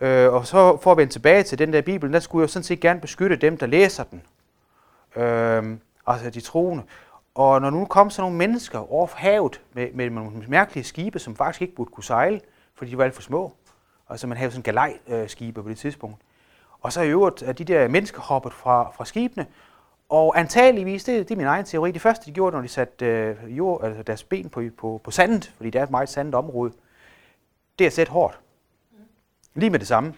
Øh, 0.04 0.34
og 0.34 0.48
så 0.48 0.78
for 0.78 0.92
at 0.92 0.98
vende 0.98 1.14
tilbage 1.14 1.44
til 1.44 1.60
den 1.60 1.74
der 1.74 1.82
Bibel, 1.82 2.14
der 2.14 2.20
skulle 2.20 2.42
jeg 2.42 2.50
sådan 2.50 2.64
set 2.64 2.80
gerne 2.80 3.02
beskytte 3.02 3.36
dem, 3.36 3.58
der 3.58 3.66
læser 3.66 4.04
den. 4.04 4.22
Øh, 5.16 5.78
altså 6.08 6.30
de 6.30 6.42
troende. 6.42 6.84
Og 7.36 7.62
når 7.62 7.70
nu 7.70 7.86
kom 7.86 8.10
så 8.10 8.22
nogle 8.22 8.38
mennesker 8.38 8.94
over 8.94 9.08
havet 9.16 9.62
med, 9.74 9.92
med 9.94 10.10
nogle 10.10 10.44
mærkelige 10.48 10.84
skibe, 10.84 11.20
som 11.20 11.36
faktisk 11.36 11.62
ikke 11.62 11.76
burde 11.76 11.92
kunne 11.92 12.04
sejle, 12.04 12.42
fordi 12.76 12.92
de 12.92 12.98
var 12.98 13.04
alt 13.04 13.16
for 13.16 13.22
små. 13.22 13.54
Altså 14.10 14.28
man 14.28 14.38
havde 14.38 14.52
sådan 14.52 14.64
galej-skibe 14.64 15.64
på 15.64 15.70
det 15.70 15.78
tidspunkt. 15.78 16.18
Og 16.82 16.94
så 16.94 17.02
i 17.02 17.10
øvrigt 17.10 17.44
at 17.44 17.58
de 17.58 17.64
der 17.64 17.88
mennesker 17.88 18.22
hoppet 18.22 18.54
fra, 18.54 18.92
fra 18.96 19.06
skibene, 19.06 19.46
og 20.10 20.40
antageligvis, 20.40 21.04
det, 21.04 21.30
det 21.30 21.36
er 21.36 21.38
min 21.38 21.48
egen 21.48 21.66
teori, 21.66 21.92
det 21.92 22.02
første 22.02 22.26
de 22.26 22.32
gjorde, 22.32 22.56
når 22.56 22.62
de 22.62 22.68
satte 22.68 23.06
øh, 23.06 23.58
jord, 23.58 23.84
altså 23.84 24.04
deres 24.04 24.24
ben 24.24 24.50
på, 24.50 24.64
på, 24.78 25.02
på 25.04 25.12
sandet, 25.12 25.54
fordi 25.58 25.70
det 25.70 25.80
er 25.80 25.84
et 25.84 25.92
meget 25.92 26.10
sandet 26.10 26.36
område, 26.36 26.74
det 27.80 27.86
er 27.86 27.90
at 27.90 27.94
sætte 27.94 28.12
hårdt. 28.12 28.40
Lige 29.56 29.70
med 29.70 29.80
det 29.80 29.88
samme. 29.88 30.14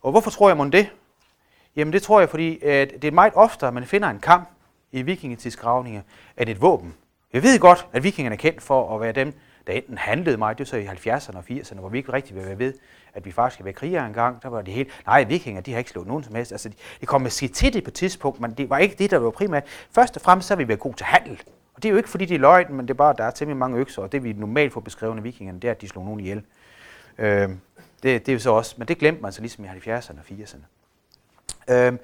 Og 0.00 0.10
hvorfor 0.10 0.30
tror 0.30 0.48
jeg 0.48 0.56
mon 0.56 0.72
det? 0.72 0.90
Jamen 1.76 1.92
det 1.92 2.02
tror 2.02 2.20
jeg, 2.20 2.28
fordi 2.28 2.64
at 2.64 2.92
det 3.02 3.08
er 3.08 3.12
meget 3.12 3.32
oftere, 3.34 3.72
man 3.72 3.84
finder 3.84 4.08
en 4.08 4.18
kamp 4.18 4.48
i 4.92 5.02
vikingetidsgravninger, 5.02 6.02
end 6.38 6.48
et 6.48 6.62
våben. 6.62 6.94
Jeg 7.32 7.42
ved 7.42 7.58
godt, 7.58 7.86
at 7.92 8.02
vikingerne 8.02 8.34
er 8.34 8.38
kendt 8.38 8.62
for 8.62 8.94
at 8.94 9.00
være 9.00 9.12
dem, 9.12 9.32
der 9.66 9.72
enten 9.72 9.98
handlede 9.98 10.36
meget, 10.36 10.58
det 10.58 10.66
var 10.66 10.68
så 10.68 10.76
i 10.76 10.86
70'erne 10.86 11.36
og 11.36 11.44
80'erne, 11.50 11.80
hvor 11.80 11.88
vi 11.88 11.98
ikke 11.98 12.12
rigtig 12.12 12.36
vil 12.36 12.58
ved, 12.58 12.74
at 13.14 13.24
vi 13.24 13.32
faktisk 13.32 13.54
skal 13.54 13.64
være 13.64 13.74
krigere 13.74 14.06
engang. 14.06 14.42
Der 14.42 14.48
var 14.48 14.62
det 14.62 14.74
helt, 14.74 15.02
nej, 15.06 15.24
vikinger, 15.24 15.60
de 15.60 15.72
har 15.72 15.78
ikke 15.78 15.90
slået 15.90 16.06
nogen 16.06 16.24
som 16.24 16.34
helst. 16.34 16.52
Altså, 16.52 16.68
de, 16.68 16.74
de 17.00 17.06
kom 17.06 17.20
måske 17.20 17.48
til 17.48 17.72
det 17.72 17.84
på 17.84 17.90
et 17.90 17.94
tidspunkt, 17.94 18.40
men 18.40 18.50
det 18.50 18.70
var 18.70 18.78
ikke 18.78 18.94
det, 18.98 19.10
der 19.10 19.18
var 19.18 19.30
primært. 19.30 19.64
Først 19.90 20.16
og 20.16 20.22
fremmest 20.22 20.48
så 20.48 20.54
har 20.54 20.56
vi 20.58 20.68
været 20.68 20.80
gode 20.80 20.96
til 20.96 21.06
handel. 21.06 21.42
Og 21.74 21.82
det 21.82 21.88
er 21.88 21.90
jo 21.90 21.96
ikke, 21.96 22.08
fordi 22.08 22.24
de 22.24 22.34
er 22.34 22.38
løgn, 22.38 22.74
men 22.74 22.88
det 22.88 22.90
er 22.90 22.98
bare, 22.98 23.10
at 23.10 23.18
der 23.18 23.24
er 23.24 23.30
temmelig 23.30 23.56
mange 23.56 23.78
økser, 23.78 24.02
og 24.02 24.12
det 24.12 24.24
vi 24.24 24.32
normalt 24.32 24.72
får 24.72 24.80
beskrevet 24.80 25.16
af 25.16 25.24
vikingerne, 25.24 25.60
det 25.60 25.68
er, 25.68 25.72
at 25.72 25.80
de 25.80 25.88
slog 25.88 26.04
nogen 26.04 26.20
ihjel. 26.20 26.42
Øh, 27.18 27.48
det, 28.02 28.26
det 28.26 28.28
er 28.28 28.34
jo 28.34 28.38
så 28.38 28.50
også, 28.50 28.74
men 28.78 28.88
det 28.88 28.98
glemte 28.98 29.22
man 29.22 29.32
så 29.32 29.40
ligesom 29.40 29.64
i 29.64 29.68
70'erne 29.68 30.18
og 30.18 30.24
80'erne. 30.30 30.64
Øhm, 31.74 31.98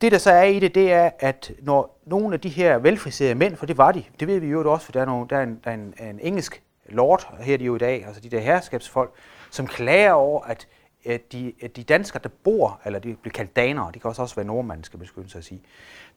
det 0.00 0.12
der 0.12 0.18
så 0.18 0.30
er 0.30 0.42
i 0.42 0.60
det, 0.60 0.74
det 0.74 0.92
er, 0.92 1.10
at 1.18 1.52
når 1.62 2.00
nogle 2.06 2.34
af 2.34 2.40
de 2.40 2.48
her 2.48 2.78
velfriserede 2.78 3.34
mænd, 3.34 3.56
for 3.56 3.66
det 3.66 3.78
var 3.78 3.92
de, 3.92 4.04
det 4.20 4.28
ved 4.28 4.38
vi 4.38 4.46
jo 4.46 4.72
også, 4.72 4.84
for 4.84 4.92
der 4.92 5.00
er, 5.00 5.04
nogle, 5.04 5.26
der 5.30 5.36
er, 5.36 5.42
en, 5.42 5.60
der 5.64 5.70
er 5.70 5.74
en, 5.74 5.94
en 6.00 6.20
engelsk 6.20 6.62
lord, 6.88 7.34
her 7.40 7.54
er 7.54 7.58
de 7.58 7.64
jo 7.64 7.76
i 7.76 7.78
dag, 7.78 8.06
altså 8.06 8.20
de 8.20 8.30
der 8.30 8.40
herskabsfolk, 8.40 9.10
som 9.50 9.66
klager 9.66 10.12
over, 10.12 10.42
at, 10.42 10.66
Øh, 11.06 11.18
de, 11.32 11.52
at 11.62 11.76
de 11.76 11.82
danskere, 11.82 12.22
der 12.22 12.28
bor, 12.44 12.80
eller 12.84 12.98
de 12.98 13.14
bliver 13.14 13.32
kaldt 13.32 13.56
danere, 13.56 13.90
de 13.94 13.98
kan 13.98 14.08
også, 14.08 14.22
også 14.22 14.34
være 14.34 14.46
nordmænd, 14.46 14.84
skal 14.84 14.98
man 14.98 15.28
sig 15.28 15.38
at 15.38 15.44
sige, 15.44 15.62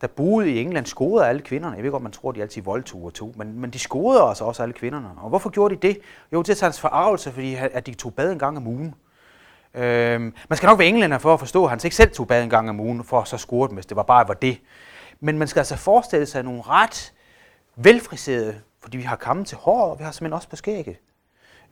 der 0.01 0.07
boede 0.07 0.51
i 0.51 0.59
England, 0.59 0.85
scorede 0.85 1.27
alle 1.27 1.41
kvinderne. 1.41 1.75
Jeg 1.75 1.83
ved 1.83 1.91
godt, 1.91 2.03
man 2.03 2.11
tror, 2.11 2.31
de 2.31 2.41
altid 2.41 2.61
voldtog 2.61 3.03
og 3.03 3.13
tog, 3.13 3.33
men, 3.37 3.59
men 3.59 3.69
de 3.69 3.79
scorede 3.79 4.21
altså 4.21 4.43
også 4.43 4.63
alle 4.63 4.73
kvinderne. 4.73 5.09
Og 5.17 5.29
hvorfor 5.29 5.49
gjorde 5.49 5.75
de 5.75 5.87
det? 5.87 5.99
Jo, 6.33 6.43
til 6.43 6.57
hans 6.61 6.79
forarvelse, 6.79 7.31
fordi 7.31 7.55
at 7.55 7.85
de 7.85 7.93
tog 7.93 8.13
bad 8.13 8.31
en 8.31 8.39
gang 8.39 8.57
om 8.57 8.67
ugen. 8.67 8.95
Øhm, 9.73 10.33
man 10.49 10.57
skal 10.57 10.67
nok 10.67 10.79
være 10.79 10.87
englænder 10.87 11.17
for 11.17 11.33
at 11.33 11.39
forstå, 11.39 11.63
at 11.63 11.69
han 11.69 11.79
ikke 11.83 11.95
selv 11.95 12.11
tog 12.11 12.27
bad 12.27 12.43
en 12.43 12.49
gang 12.49 12.69
om 12.69 12.79
ugen, 12.79 13.03
for 13.03 13.21
at 13.21 13.27
så 13.27 13.37
score 13.37 13.67
dem, 13.67 13.75
hvis 13.75 13.85
det 13.85 13.97
var 13.97 14.03
bare 14.03 14.27
var 14.27 14.33
det. 14.33 14.61
Men 15.19 15.37
man 15.37 15.47
skal 15.47 15.59
altså 15.59 15.75
forestille 15.75 16.25
sig 16.25 16.43
nogle 16.43 16.61
ret 16.61 17.13
velfriserede, 17.75 18.61
fordi 18.81 18.97
vi 18.97 19.03
har 19.03 19.15
kammen 19.15 19.45
til 19.45 19.57
hår, 19.57 19.91
og 19.91 19.99
vi 19.99 20.03
har 20.03 20.11
simpelthen 20.11 20.33
også 20.33 20.49
på 20.49 20.55
skægget. 20.55 20.97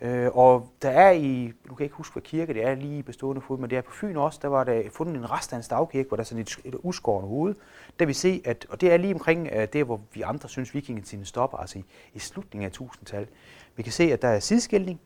Øh, 0.01 0.37
og 0.37 0.69
der 0.81 0.89
er 0.89 1.11
i, 1.11 1.53
nu 1.65 1.73
kan 1.73 1.79
jeg 1.79 1.85
ikke 1.85 1.95
huske, 1.95 2.13
hvad 2.13 2.23
kirke 2.23 2.53
det 2.53 2.63
er 2.63 2.75
lige 2.75 3.03
bestående 3.03 3.41
fod, 3.41 3.57
men 3.57 3.69
det 3.69 3.77
er 3.77 3.81
på 3.81 3.91
Fyn 3.91 4.15
også, 4.15 4.39
der 4.41 4.47
var 4.47 4.63
der 4.63 4.81
fundet 4.91 5.15
en 5.15 5.31
rest 5.31 5.53
af 5.53 5.57
en 5.57 5.63
stavkirke, 5.63 6.07
hvor 6.07 6.17
der 6.17 6.23
er 6.23 6.25
sådan 6.25 6.41
et, 6.41 6.57
et 6.65 6.75
uskårende 6.83 7.29
hoved. 7.29 7.55
Der 7.99 8.05
vi 8.05 8.13
se, 8.13 8.41
at, 8.45 8.65
og 8.69 8.81
det 8.81 8.93
er 8.93 8.97
lige 8.97 9.13
omkring 9.13 9.49
øh, 9.51 9.57
uh, 9.57 9.63
det, 9.73 9.85
hvor 9.85 10.01
vi 10.13 10.21
andre 10.21 10.49
synes, 10.49 10.73
vikingetiden 10.73 11.25
stopper, 11.25 11.57
altså 11.57 11.79
i, 11.79 11.83
i 12.13 12.19
slutningen 12.19 12.65
af 12.65 12.71
tusindtal. 12.71 13.27
Vi 13.75 13.83
kan 13.83 13.91
se, 13.91 14.03
at 14.03 14.21
der 14.21 14.27
er 14.27 14.39
sideskilning, 14.39 14.99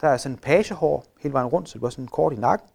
der 0.00 0.08
er 0.08 0.16
sådan 0.16 0.34
en 0.34 0.38
pagehår 0.38 1.04
hele 1.20 1.32
vejen 1.32 1.48
rundt, 1.48 1.68
så 1.68 1.74
det 1.74 1.82
var 1.82 1.90
sådan 1.90 2.08
kort 2.08 2.32
i 2.32 2.36
nakken, 2.36 2.68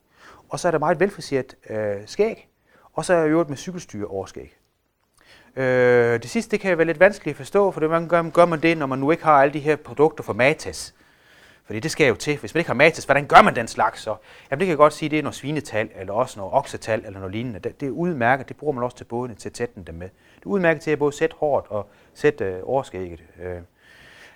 og 0.49 0.59
så 0.59 0.67
er 0.67 0.71
der 0.71 0.79
meget 0.79 0.99
velfriseret 0.99 1.55
uh, 1.69 1.75
skæg, 2.05 2.49
og 2.93 3.05
så 3.05 3.13
er 3.13 3.17
jeg 3.17 3.29
øvrigt 3.29 3.49
med 3.49 3.57
cykelstyre 3.57 4.07
over 4.07 4.25
skæg. 4.25 4.57
Øh, 5.55 6.21
det 6.21 6.29
sidste 6.29 6.51
det 6.51 6.59
kan 6.59 6.77
være 6.77 6.87
lidt 6.87 6.99
vanskeligt 6.99 7.33
at 7.33 7.37
forstå, 7.37 7.71
for 7.71 7.79
det 7.79 7.89
man 7.89 8.07
gør, 8.07 8.29
gør 8.29 8.45
man 8.45 8.61
det, 8.61 8.77
når 8.77 8.85
man 8.85 8.99
nu 8.99 9.11
ikke 9.11 9.23
har 9.23 9.41
alle 9.41 9.53
de 9.53 9.59
her 9.59 9.75
produkter 9.75 10.23
fra 10.23 10.33
Matas. 10.33 10.93
Fordi 11.63 11.79
det 11.79 11.91
skal 11.91 12.07
jo 12.07 12.15
til. 12.15 12.37
Hvis 12.37 12.53
man 12.53 12.59
ikke 12.59 12.69
har 12.69 12.75
matis, 12.75 13.05
hvordan 13.05 13.27
gør 13.27 13.41
man 13.41 13.55
den 13.55 13.67
slags 13.67 14.01
så? 14.01 14.15
Jamen 14.51 14.59
det 14.59 14.65
kan 14.65 14.69
jeg 14.69 14.77
godt 14.77 14.93
sige, 14.93 15.09
det 15.09 15.19
er 15.19 15.23
noget 15.23 15.35
svinetal, 15.35 15.89
eller 15.95 16.13
også 16.13 16.39
noget 16.39 16.53
oksetal, 16.53 17.05
eller 17.05 17.19
noget 17.19 17.31
lignende. 17.31 17.59
Det, 17.59 17.79
det 17.79 17.87
er 17.87 17.91
udmærket, 17.91 18.49
det 18.49 18.57
bruger 18.57 18.73
man 18.73 18.83
også 18.83 18.97
til 18.97 19.03
bådene, 19.03 19.35
til 19.35 19.49
at 19.49 19.53
tætte 19.53 19.81
dem 19.87 19.95
med. 19.95 20.09
Det 20.35 20.45
er 20.45 20.49
udmærket 20.49 20.81
til 20.81 20.91
at 20.91 20.99
både 20.99 21.13
sætte 21.13 21.35
hårdt 21.35 21.67
og 21.67 21.89
sætte 22.13 22.45
øh, 22.45 22.61
overskægget. 22.63 23.23
Øh, 23.39 23.61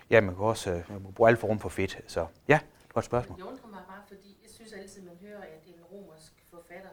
ja, 0.10 0.22
man 0.22 0.36
kan 0.36 0.44
også 0.44 0.72
øh, 0.72 0.84
bruge 1.16 1.30
alle 1.30 1.38
form 1.38 1.60
for 1.60 1.70
fedt. 1.70 2.00
Så 2.08 2.26
ja, 2.48 2.60
godt 2.94 3.06
spørgsmål. 3.06 3.38
Jeg 3.40 3.46
undrer 3.48 3.70
mig 3.70 3.82
bare, 3.88 4.04
fordi 4.08 4.40
jeg 4.44 4.52
synes 4.52 4.74
altid, 4.74 5.02
man 5.02 5.18
hører, 5.22 5.42
at 5.42 5.64
en 5.68 5.84
romersk 5.92 6.34
forfatter, 6.52 6.90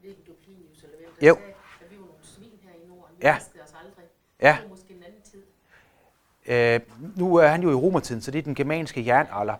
hvilken 0.00 0.24
Duplinius 0.24 0.82
eller 0.82 0.96
hvem 0.98 1.10
der 1.20 1.26
jo. 1.28 1.34
sagde, 1.34 1.54
at 1.80 1.90
vi 1.90 1.96
var 1.96 2.06
nogle 2.06 2.24
svin 2.34 2.58
her 2.62 2.74
i 2.82 2.86
Norden. 2.88 3.16
Vi 3.18 3.26
ja. 3.26 3.36
os 3.36 3.74
aldrig. 3.84 4.04
Ja. 4.42 4.58
Det 4.62 4.70
måske. 4.70 4.93
Øh, 6.46 6.80
nu 7.16 7.36
er 7.36 7.46
han 7.46 7.62
jo 7.62 7.70
i 7.70 7.74
romertiden, 7.74 8.20
så 8.20 8.30
det 8.30 8.38
er 8.38 8.42
den 8.42 8.54
germanske 8.54 9.06
jernalder. 9.06 9.54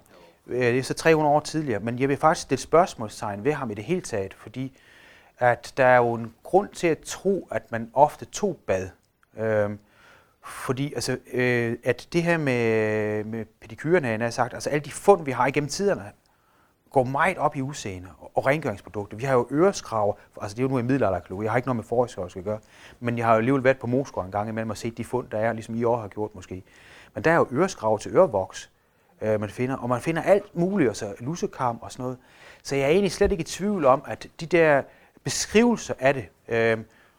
Øh, 0.47 0.61
det 0.61 0.79
er 0.79 0.83
så 0.83 0.94
300 0.94 1.35
år 1.35 1.40
tidligere, 1.40 1.81
men 1.81 1.99
jeg 1.99 2.09
vil 2.09 2.16
faktisk 2.16 2.42
stille 2.42 2.61
spørgsmålstegn 2.61 3.44
ved 3.44 3.53
ham 3.53 3.70
i 3.70 3.75
det 3.75 3.85
hele 3.85 4.01
taget, 4.01 4.35
fordi 4.35 4.79
at 5.38 5.73
der 5.77 5.87
er 5.87 5.97
jo 5.97 6.14
en 6.14 6.35
grund 6.42 6.68
til 6.68 6.87
at 6.87 6.99
tro, 6.99 7.49
at 7.51 7.73
man 7.73 7.90
ofte 7.94 8.25
tog 8.25 8.59
bad. 8.66 8.88
Øh, 9.38 9.70
fordi 10.44 10.94
altså, 10.94 11.18
øh, 11.33 11.77
at 11.85 12.09
det 12.12 12.23
her 12.23 12.38
med, 12.38 13.25
med 13.25 13.44
pedikyrerne, 13.61 14.09
han 14.09 14.20
har 14.20 14.31
sagt, 14.31 14.55
altså 14.55 14.70
alle 14.70 14.85
de 14.85 14.90
fund, 14.90 15.25
vi 15.25 15.31
har 15.31 15.47
igennem 15.47 15.68
tiderne, 15.68 16.03
går 16.94 17.04
meget 17.04 17.38
op 17.38 17.57
i 17.57 17.62
udseende 17.62 18.09
og, 18.35 18.46
rengøringsprodukter. 18.46 19.16
Vi 19.16 19.24
har 19.24 19.35
jo 19.35 19.48
øreskraver, 19.50 20.14
altså 20.42 20.54
det 20.54 20.62
er 20.62 20.62
jo 20.62 20.68
nu 20.68 20.78
i 20.78 20.83
middelalderklub, 20.83 21.42
jeg 21.42 21.50
har 21.50 21.57
ikke 21.57 21.68
noget 21.68 21.76
med 21.76 21.85
forhistorisk 21.85 22.37
at 22.37 22.44
gøre, 22.44 22.59
men 23.00 23.18
jeg 23.18 23.26
har 23.26 23.33
jo 23.33 23.38
alligevel 23.38 23.64
været 23.64 23.78
på 23.78 23.87
Moskva 23.87 24.22
en 24.22 24.30
gang 24.30 24.48
imellem 24.48 24.70
og 24.70 24.76
set 24.76 24.98
de 24.98 25.04
fund, 25.04 25.26
der 25.30 25.38
er, 25.38 25.52
ligesom 25.52 25.74
I 25.74 25.85
år 25.85 25.96
har 25.96 26.09
gjort 26.09 26.35
måske. 26.35 26.62
Men 27.14 27.24
der 27.24 27.30
er 27.30 27.37
jo 27.37 27.48
øreskraver 27.52 27.98
til 27.98 28.16
ørevoks, 28.16 28.70
øh, 29.20 29.40
man 29.40 29.50
finder, 29.50 29.76
og 29.76 29.88
man 29.88 30.00
finder 30.00 30.22
alt 30.22 30.57
muligt, 30.57 30.88
altså 30.88 31.14
lussekam 31.20 31.78
og 31.83 31.92
sådan 31.92 32.02
noget. 32.02 32.18
Så 32.62 32.76
jeg 32.76 32.85
er 32.85 32.88
egentlig 32.88 33.12
slet 33.12 33.33
ikke 33.33 33.42
i 33.42 33.44
tvivl 33.44 33.85
om, 33.85 34.02
at 34.07 34.26
de 34.40 34.46
der 34.46 34.83
beskrivelser 35.24 35.94
af 35.98 36.14
det, 36.14 36.28
øh, 36.48 36.78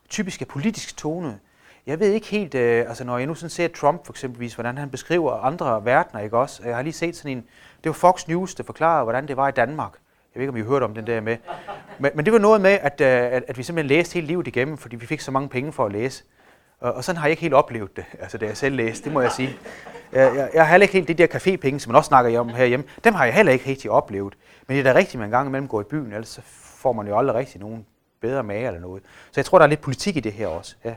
typisk 0.10 0.42
er 0.42 0.46
politisk 0.46 0.98
tone, 0.98 1.40
jeg 1.86 2.00
ved 2.00 2.12
ikke 2.12 2.28
helt, 2.28 2.56
øh, 2.56 2.86
altså 2.88 3.04
når 3.04 3.18
jeg 3.18 3.28
nu 3.28 3.36
sådan 3.36 3.50
ser 3.50 3.68
Trump 3.68 4.06
for 4.06 4.14
eksempelvis, 4.14 4.54
hvordan 4.54 4.78
han 4.78 4.90
beskriver 4.90 5.34
andre 5.34 5.86
verdener, 5.86 6.24
ikke 6.24 6.38
også? 6.38 6.62
Jeg 6.66 6.76
har 6.76 6.84
lige 6.84 6.94
set 6.94 7.16
sådan 7.16 7.38
en, 7.38 7.44
det 7.86 7.90
var 7.90 7.94
Fox 7.94 8.28
News, 8.28 8.56
der 8.56 8.64
forklarede, 8.64 9.04
hvordan 9.04 9.28
det 9.28 9.38
var 9.38 9.48
i 9.48 9.52
Danmark. 9.52 9.92
Jeg 9.94 10.40
ved 10.40 10.42
ikke, 10.42 10.50
om 10.50 10.58
I 10.58 10.60
har 10.60 10.68
hørt 10.68 10.84
om 10.84 10.94
den 10.94 11.08
der 11.08 11.22
med. 11.22 11.38
Men, 12.00 12.12
men 12.16 12.26
det 12.26 12.34
var 12.34 12.40
noget 12.40 12.62
med, 12.62 12.72
at, 12.82 13.02
øh, 13.02 13.08
at, 13.08 13.44
at 13.48 13.58
vi 13.58 13.64
simpelthen 13.64 13.98
læste 13.98 14.14
hele 14.14 14.28
livet 14.28 14.48
igennem, 14.48 14.78
fordi 14.78 14.96
vi 14.96 15.06
fik 15.06 15.20
så 15.20 15.32
mange 15.32 15.50
penge 15.50 15.74
for 15.74 15.86
at 15.86 15.92
læse. 15.92 16.24
Og, 16.80 16.94
og 16.94 17.04
sådan 17.04 17.18
har 17.18 17.28
jeg 17.28 17.32
ikke 17.32 17.42
helt 17.42 17.54
oplevet 17.54 17.96
det, 17.96 18.06
altså 18.20 18.38
da 18.38 18.46
jeg 18.46 18.58
selv 18.58 18.76
læste, 18.76 19.04
det 19.06 19.14
må 19.14 19.22
jeg 19.22 19.32
sige. 19.32 19.58
Jeg, 20.12 20.36
jeg, 20.36 20.50
jeg 20.54 20.66
har 20.66 20.72
heller 20.72 20.84
ikke 20.84 20.94
helt 20.94 21.08
de 21.08 21.14
der 21.14 21.28
cafépenge, 21.28 21.80
som 21.80 21.92
man 21.92 21.98
også 21.98 22.08
snakker 22.08 22.40
om 22.40 22.50
herhjemme, 22.50 22.86
dem 23.04 23.14
har 23.14 23.26
jeg 23.26 23.34
heller 23.34 23.52
ikke 23.52 23.70
rigtig 23.70 23.92
oplevet. 23.92 24.38
Men 24.68 24.78
det 24.78 24.88
er 24.88 24.94
da 24.94 25.00
rigtigt, 25.00 25.16
at 25.16 25.20
man 25.20 25.28
en 25.28 25.32
gang 25.32 25.48
imellem 25.48 25.68
går 25.68 25.82
i 25.82 25.84
byen, 25.84 26.14
ellers 26.14 26.28
så 26.30 26.42
får 26.46 26.94
man 26.94 27.08
jo 27.08 27.18
aldrig 27.18 27.36
rigtig 27.36 27.62
nogen 27.62 27.86
bedre 28.20 28.44
mage 28.44 28.68
eller 28.68 28.80
noget. 28.80 29.04
Så 29.32 29.34
jeg 29.36 29.46
tror, 29.46 29.58
der 29.58 29.66
er 29.66 29.70
lidt 29.70 29.82
politik 29.82 30.18
i 30.18 30.20
det 30.20 30.34
her 30.34 30.48
også. 30.48 30.76
Ja. 30.84 30.90
Der 30.90 30.96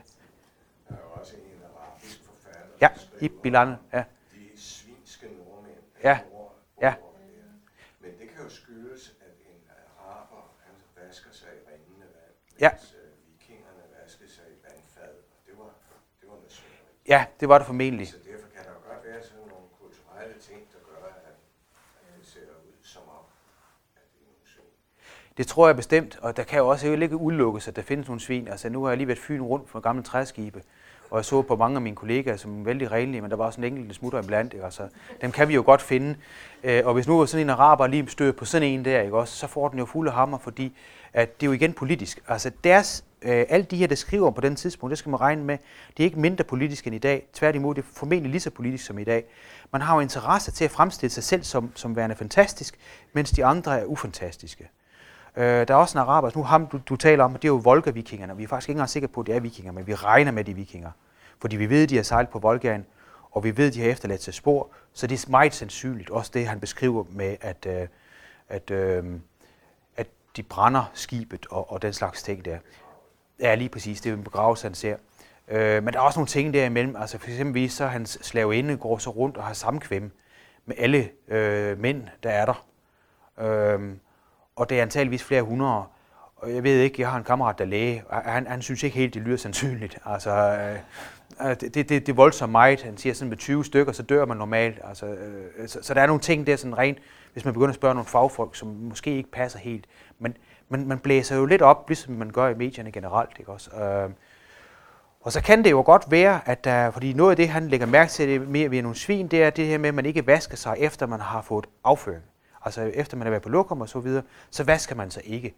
er 0.89 0.97
jo 1.05 1.21
også 1.21 1.35
en 1.35 1.63
arabisk 1.77 2.21
forfatter, 2.25 2.69
Ja, 2.81 2.89
i 3.27 3.29
Bilan, 3.29 3.75
ja. 3.93 3.99
De 4.33 4.63
svinske 4.63 5.27
nordmænd. 5.27 5.75
Ja. 6.05 6.19
Men 8.01 8.11
det 8.21 8.27
kan 8.31 8.45
jo 8.45 8.51
skyldes, 8.51 9.13
at 9.27 9.35
en 9.53 9.61
araber, 9.99 10.43
han 10.67 10.75
vasker 10.97 11.33
sig 11.33 11.49
i 11.59 11.61
rindende 11.71 12.07
vand, 12.17 12.35
ja. 12.61 12.71
Øh, 12.75 13.11
vikingerne 13.31 13.83
vaskede 14.03 14.31
sig 14.31 14.45
i 14.55 14.57
vandfad, 14.67 15.15
og 15.33 15.39
det 15.47 15.55
var, 15.59 15.71
det 16.21 16.29
var 16.29 16.35
noget 16.35 16.65
Ja, 17.09 17.25
det 17.41 17.49
var 17.49 17.59
det 17.59 17.67
formentlig. 17.67 18.09
Så 18.09 18.17
derfor 18.31 18.49
kan 18.55 18.65
der 18.65 18.71
jo 18.71 18.81
godt 18.91 19.05
være 19.05 19.23
sådan 19.23 19.39
nogle 19.39 19.67
kulturelle 19.81 20.35
ting, 20.49 20.61
der 20.73 20.81
gør, 20.91 21.07
at, 21.07 21.35
at 22.01 22.21
det 22.21 22.27
ser 22.27 22.41
ud 22.41 22.73
som 22.83 23.03
om, 23.19 23.25
at 23.97 24.03
det 24.13 24.19
er 24.21 24.25
nogle 24.29 24.45
svin. 24.53 24.73
Det 25.37 25.47
tror 25.47 25.69
jeg 25.69 25.77
bestemt, 25.77 26.19
og 26.23 26.37
der 26.37 26.43
kan 26.43 26.59
jo 26.59 26.69
også 26.69 26.87
ikke 26.89 27.17
udelukkes, 27.17 27.69
at 27.69 27.77
der 27.77 27.83
findes 27.83 28.09
nogle 28.09 28.21
svin. 28.21 28.49
Altså 28.49 28.69
nu 28.69 28.83
har 28.83 28.91
jeg 28.91 28.97
lige 28.97 29.09
været 29.09 29.19
fyn 29.19 29.43
rundt 29.43 29.71
for 29.71 29.81
gamle 29.81 30.03
træskibe, 30.03 30.63
og 31.11 31.17
jeg 31.17 31.25
så 31.25 31.43
på 31.43 31.57
mange 31.57 31.77
af 31.77 31.83
mine 31.83 31.97
kollegaer, 31.97 32.37
som 32.37 32.67
vældig 32.67 32.91
renlige, 32.91 33.21
men 33.21 33.31
der 33.31 33.37
var 33.37 33.45
også 33.45 33.61
en 33.61 33.65
enkelt 33.65 33.95
smutter 33.95 34.23
iblandt. 34.23 34.53
Ikke? 34.53 34.65
Altså, 34.65 34.89
dem 35.21 35.33
kan 35.33 35.49
vi 35.49 35.55
jo 35.55 35.63
godt 35.67 35.83
finde. 35.83 36.17
Øh, 36.65 36.87
og 36.87 36.95
hvis 36.95 37.09
nu 37.09 37.27
sådan 37.27 37.47
en 37.47 37.51
araber 37.51 37.87
lige 37.87 38.09
støder 38.09 38.33
på 38.33 38.45
sådan 38.45 38.69
en 38.69 38.85
der, 38.85 39.01
ikke? 39.01 39.17
Også, 39.17 39.37
så 39.37 39.47
får 39.47 39.69
den 39.69 39.79
jo 39.79 39.85
fulde 39.85 40.11
hammer, 40.11 40.39
fordi 40.39 40.77
at 41.13 41.41
det 41.41 41.47
er 41.47 41.51
jo 41.51 41.53
igen 41.53 41.73
politisk. 41.73 42.21
Altså 42.29 42.51
deres 42.65 43.05
øh, 43.23 43.45
alle 43.49 43.67
de 43.67 43.77
her, 43.77 43.87
der 43.87 43.95
skriver 43.95 44.31
på 44.31 44.41
den 44.41 44.57
tidspunkt, 44.57 44.91
det 44.91 44.99
skal 44.99 45.11
man 45.11 45.21
regne 45.21 45.45
med, 45.45 45.59
det 45.97 46.03
er 46.03 46.05
ikke 46.05 46.21
mindre 46.21 46.45
politisk 46.45 46.87
end 46.87 46.97
i 46.97 46.99
dag. 46.99 47.29
Tværtimod, 47.33 47.75
det 47.75 47.83
er 47.83 47.87
formentlig 47.93 48.31
lige 48.31 48.41
så 48.41 48.51
politisk 48.51 48.85
som 48.85 48.99
i 48.99 49.05
dag. 49.05 49.25
Man 49.73 49.81
har 49.81 49.95
jo 49.95 50.01
interesse 50.01 50.51
til 50.51 50.65
at 50.65 50.71
fremstille 50.71 51.11
sig 51.11 51.25
selv 51.25 51.43
som, 51.43 51.73
som 51.75 51.97
værende 51.97 52.17
fantastisk, 52.17 52.79
mens 53.13 53.31
de 53.31 53.45
andre 53.45 53.81
er 53.81 53.85
ufantastiske. 53.85 54.71
Øh, 55.37 55.45
der 55.45 55.75
er 55.75 55.79
også 55.79 55.99
en 55.99 56.03
araber, 56.03 56.31
nu 56.35 56.43
ham 56.43 56.67
du, 56.67 56.81
du 56.89 56.97
taler 56.97 57.25
om, 57.25 57.33
det 57.33 57.45
er 57.45 57.49
jo 57.49 57.61
Volga-vikingerne. 57.65 58.37
Vi 58.37 58.43
er 58.43 58.49
faktisk 58.49 58.69
ikke 58.69 58.77
engang 58.77 58.91
sikre 58.91 59.09
på, 59.09 59.21
at 59.21 59.27
det 59.27 59.37
er 59.37 59.41
vikinger, 59.41 59.73
men 59.73 59.87
vi 59.87 59.95
regner 59.95 60.33
med 60.33 60.45
de 60.45 60.55
vikinger. 60.55 60.91
Fordi 61.41 61.57
vi 61.57 61.71
ved, 61.71 61.83
at 61.83 61.91
de 61.91 61.97
har 61.97 62.03
sejlet 62.03 62.31
på 62.31 62.39
Volgaen, 62.39 62.87
og 63.31 63.45
vi 63.45 63.57
ved, 63.57 63.67
at 63.67 63.75
de 63.75 63.81
har 63.81 63.89
efterladt 63.89 64.23
sig 64.23 64.35
spor, 64.35 64.71
så 64.93 65.07
det 65.07 65.25
er 65.25 65.31
meget 65.31 65.55
sandsynligt, 65.55 66.11
også 66.11 66.31
det 66.35 66.47
han 66.47 66.61
beskriver 66.61 67.05
med, 67.11 67.37
at, 67.41 67.67
øh, 67.69 67.89
at, 68.49 68.71
øh, 68.71 69.05
de 70.39 70.43
brænder 70.43 70.91
skibet 70.95 71.47
og, 71.51 71.73
og 71.73 71.83
den 71.83 71.93
slags 71.93 72.23
ting 72.23 72.45
der. 72.45 72.59
Ja, 73.41 73.55
lige 73.55 73.69
præcis, 73.69 74.01
det 74.01 74.11
er 74.11 74.17
en 74.17 74.25
begravelse, 74.25 74.65
han 74.65 74.75
ser. 74.75 74.97
Øh, 75.49 75.83
men 75.83 75.95
der 75.95 76.01
er 76.01 76.05
også 76.05 76.19
nogle 76.19 76.29
ting 76.29 76.55
derimellem, 76.55 76.97
altså 76.97 77.19
for 77.19 77.29
eksempel 77.29 77.71
så 77.71 77.87
hans 77.87 78.19
slaveinde 78.23 78.77
går 78.77 78.99
så 78.99 79.11
rundt 79.11 79.37
og 79.37 79.45
har 79.45 79.55
samkvem 79.55 80.11
med 80.67 80.75
alle 80.79 81.09
øh, 81.29 81.81
mænd, 81.81 82.03
der 82.23 82.31
er 82.31 82.45
der. 82.47 82.67
Øh, 83.41 83.97
og 84.57 84.71
det 84.71 84.79
er 84.79 84.83
antageligvis 84.83 85.25
flere 85.25 85.43
hundrede. 85.43 85.85
Og 86.37 86.55
jeg 86.55 86.63
ved 86.63 86.81
ikke, 86.81 87.03
jeg 87.03 87.11
har 87.11 87.19
en 87.19 87.25
kammerat, 87.25 87.59
der 87.59 87.65
er 87.65 87.69
læge, 87.69 88.05
og 88.09 88.33
han, 88.33 88.47
han 88.47 88.63
synes 88.63 88.83
ikke 88.83 88.97
helt, 88.97 89.15
det 89.15 89.23
lyder 89.23 89.37
sandsynligt. 89.37 89.99
Altså, 90.05 90.31
øh, 90.31 90.79
øh 91.51 91.57
det, 91.61 91.75
det, 91.75 91.89
det 91.89 92.09
er 92.09 92.13
voldsomt 92.13 92.53
meget. 92.53 92.83
Han 92.83 92.97
siger 92.97 93.15
sådan, 93.15 93.29
med 93.29 93.37
20 93.37 93.65
stykker, 93.65 93.93
så 93.93 94.03
dør 94.03 94.25
man 94.25 94.37
normalt. 94.37 94.81
Altså, 94.85 95.07
øh, 95.07 95.69
så, 95.69 95.79
så 95.83 95.95
der 95.95 96.03
er 96.03 96.07
nogle 96.07 96.21
ting 96.21 96.47
der 96.47 96.57
sådan 96.57 96.79
rent, 96.79 96.99
hvis 97.33 97.45
man 97.45 97.55
begynder 97.55 97.69
at 97.69 97.75
spørge 97.75 97.95
nogle 97.95 98.09
fagfolk, 98.09 98.57
som 98.57 98.69
måske 98.69 99.17
ikke 99.17 99.31
passer 99.31 99.59
helt. 99.59 99.87
Men, 100.19 100.37
men 100.69 100.89
man 100.89 100.99
blæser 100.99 101.37
jo 101.37 101.45
lidt 101.45 101.63
op, 101.63 101.89
ligesom 101.89 102.15
man 102.15 102.31
gør 102.31 102.49
i 102.49 102.55
medierne 102.55 102.93
generelt. 102.93 103.31
Ikke 103.39 103.53
også? 103.53 103.71
Øh, 103.77 104.11
og 105.21 105.33
så 105.33 105.43
kan 105.43 105.65
det 105.65 105.71
jo 105.71 105.83
godt 105.87 106.11
være, 106.11 106.41
at 106.49 106.65
der, 106.65 106.91
fordi 106.91 107.13
noget 107.13 107.31
af 107.31 107.37
det, 107.37 107.49
han 107.49 107.69
lægger 107.69 107.87
mærke 107.87 108.11
til 108.11 108.29
det 108.29 108.49
mere 108.49 108.71
ved 108.71 108.83
nogle 108.83 108.97
svin, 108.97 109.29
det 109.29 109.43
er 109.43 109.51
det 109.51 109.67
her 109.67 109.79
med, 109.79 109.89
at 109.89 109.95
man 109.95 110.07
ikke 110.07 110.27
vasker 110.27 110.57
sig, 110.57 110.75
efter 110.79 111.07
man 111.07 111.21
har 111.21 111.43
fået 111.43 111.67
afføring. 111.85 112.23
Altså 112.65 112.83
efter 112.83 113.17
man 113.17 113.27
har 113.27 113.31
været 113.31 113.43
på 113.43 113.49
lokum 113.49 113.81
og 113.81 113.89
så 113.89 114.01
videre, 114.01 114.23
så 114.51 114.65
vasker 114.65 114.95
man 114.95 115.11
sig 115.11 115.23
ikke. 115.27 115.55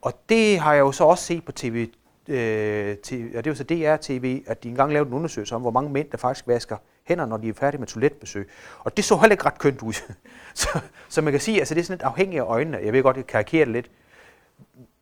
Og 0.00 0.12
det 0.28 0.58
har 0.58 0.74
jeg 0.74 0.80
jo 0.80 0.92
så 0.92 1.04
også 1.04 1.24
set 1.24 1.44
på 1.44 1.52
tv, 1.52 1.88
øh, 2.28 2.96
TV, 2.96 3.32
og 3.36 3.44
det 3.44 3.46
er 3.46 3.50
jo 3.50 3.54
så 3.54 3.64
DR-TV, 3.64 4.42
at 4.46 4.62
de 4.62 4.68
engang 4.68 4.92
lavede 4.92 5.08
en 5.08 5.14
undersøgelse 5.14 5.54
om, 5.54 5.60
hvor 5.60 5.70
mange 5.70 5.90
mænd, 5.90 6.10
der 6.10 6.18
faktisk 6.18 6.46
vasker 6.46 6.76
hænder, 7.06 7.26
når 7.26 7.36
de 7.36 7.48
er 7.48 7.52
færdige 7.52 7.78
med 7.78 7.86
toiletbesøg. 7.86 8.50
Og 8.78 8.96
det 8.96 9.04
så 9.04 9.16
heller 9.16 9.32
ikke 9.32 9.44
ret 9.44 9.58
kønt 9.58 9.82
ud. 9.82 9.92
så, 10.54 10.80
så 11.08 11.22
man 11.22 11.32
kan 11.32 11.40
sige, 11.40 11.56
at 11.56 11.60
altså, 11.60 11.74
det 11.74 11.80
er 11.80 11.84
sådan 11.84 11.94
lidt 11.94 12.02
afhængigt 12.02 12.40
af 12.40 12.44
øjnene. 12.44 12.78
Jeg 12.82 12.92
ved 12.92 13.02
godt, 13.02 13.16
jeg 13.16 13.26
karikerer 13.26 13.64
det 13.64 13.72
lidt. 13.72 13.90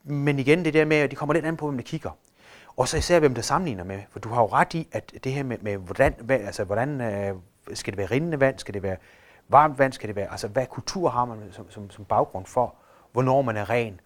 Men 0.04 0.38
igen, 0.38 0.64
det 0.64 0.74
der 0.74 0.84
med, 0.84 0.96
at 0.96 1.10
de 1.10 1.16
kommer 1.16 1.34
lidt 1.34 1.46
an 1.46 1.56
på, 1.56 1.66
hvem 1.66 1.78
der 1.78 1.84
kigger. 1.84 2.10
Og 2.76 2.88
så 2.88 2.96
især, 2.96 3.18
hvem 3.18 3.34
der 3.34 3.42
sammenligner 3.42 3.84
med. 3.84 4.00
For 4.10 4.18
du 4.18 4.28
har 4.28 4.42
jo 4.42 4.46
ret 4.46 4.74
i, 4.74 4.88
at 4.92 5.12
det 5.24 5.32
her 5.32 5.42
med, 5.42 5.58
med 5.58 5.76
hvordan, 5.76 6.14
hvad, 6.20 6.40
altså, 6.40 6.64
hvordan 6.64 7.00
øh, 7.00 7.34
skal 7.74 7.92
det 7.92 7.98
være 7.98 8.10
rindende 8.10 8.40
vand, 8.40 8.58
skal 8.58 8.74
det 8.74 8.82
være 8.82 8.96
varmt 9.48 9.78
vand, 9.78 9.92
skal 9.92 10.08
det 10.08 10.16
være, 10.16 10.30
altså 10.30 10.48
hvad 10.48 10.66
kultur 10.66 11.08
har 11.08 11.24
man 11.24 11.38
som, 11.52 11.70
som, 11.70 11.90
som 11.90 12.04
baggrund 12.04 12.46
for, 12.46 12.74
hvornår 13.12 13.42
man 13.42 13.56
er 13.56 13.70
ren. 13.70 14.00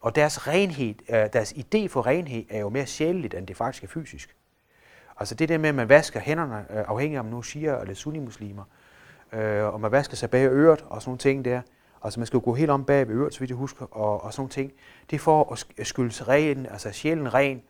Og 0.00 0.14
deres 0.14 0.48
renhed, 0.48 0.94
øh, 1.08 1.28
deres 1.32 1.52
idé 1.52 1.86
for 1.86 2.06
renhed 2.06 2.44
er 2.50 2.58
jo 2.58 2.68
mere 2.68 2.86
sjæleligt, 2.86 3.34
end 3.34 3.46
det 3.46 3.56
faktisk 3.56 3.84
er 3.84 3.88
fysisk. 3.88 4.36
Altså 5.22 5.34
det 5.34 5.48
der 5.48 5.58
med, 5.58 5.68
at 5.68 5.74
man 5.74 5.88
vasker 5.88 6.20
hænderne, 6.20 6.66
øh, 6.70 6.84
afhængig 6.88 7.16
af 7.16 7.20
om 7.20 7.26
nu 7.26 7.42
siger 7.42 7.78
eller 7.78 7.94
sunnimuslimer, 7.94 8.64
øh, 9.32 9.64
og 9.64 9.80
man 9.80 9.92
vasker 9.92 10.16
sig 10.16 10.30
bag 10.30 10.48
øret 10.52 10.84
og 10.88 11.02
sådan 11.02 11.10
nogle 11.10 11.18
ting 11.18 11.44
der. 11.44 11.62
Altså 12.04 12.20
man 12.20 12.26
skal 12.26 12.36
jo 12.36 12.42
gå 12.44 12.54
helt 12.54 12.70
om 12.70 12.84
bag 12.84 13.08
ved 13.08 13.14
øret, 13.14 13.34
så 13.34 13.40
vidt 13.40 13.50
jeg 13.50 13.56
husker, 13.56 13.86
og, 13.96 14.24
og 14.24 14.32
sådan 14.32 14.40
nogle 14.40 14.50
ting. 14.50 14.72
Det 15.10 15.16
er 15.16 15.20
for 15.20 15.52
at 15.78 15.86
skylde 15.86 16.12
sig 16.12 16.28
ren, 16.28 16.66
altså 16.66 16.92
sjælen 16.92 17.34
ren, 17.34 17.62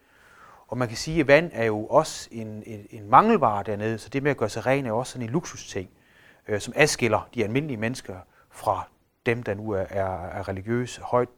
og 0.68 0.78
man 0.78 0.88
kan 0.88 0.96
sige, 0.96 1.20
at 1.20 1.26
vand 1.26 1.50
er 1.52 1.64
jo 1.64 1.86
også 1.86 2.28
en, 2.32 2.62
en, 2.66 2.86
en 2.90 3.10
mangelvare 3.10 3.62
dernede, 3.62 3.98
så 3.98 4.08
det 4.08 4.22
med 4.22 4.30
at 4.30 4.36
gøre 4.36 4.48
sig 4.48 4.66
ren 4.66 4.86
er 4.86 4.92
også 4.92 5.12
sådan 5.12 5.26
en 5.26 5.32
luksusting, 5.32 5.90
øh, 6.48 6.60
som 6.60 6.74
adskiller 6.76 7.28
de 7.34 7.44
almindelige 7.44 7.76
mennesker 7.76 8.16
fra 8.50 8.88
dem, 9.26 9.42
der 9.42 9.54
nu 9.54 9.70
er, 9.70 9.84
er, 9.90 10.26
er 10.26 10.48
religiøse 10.48 11.00
højt, 11.02 11.28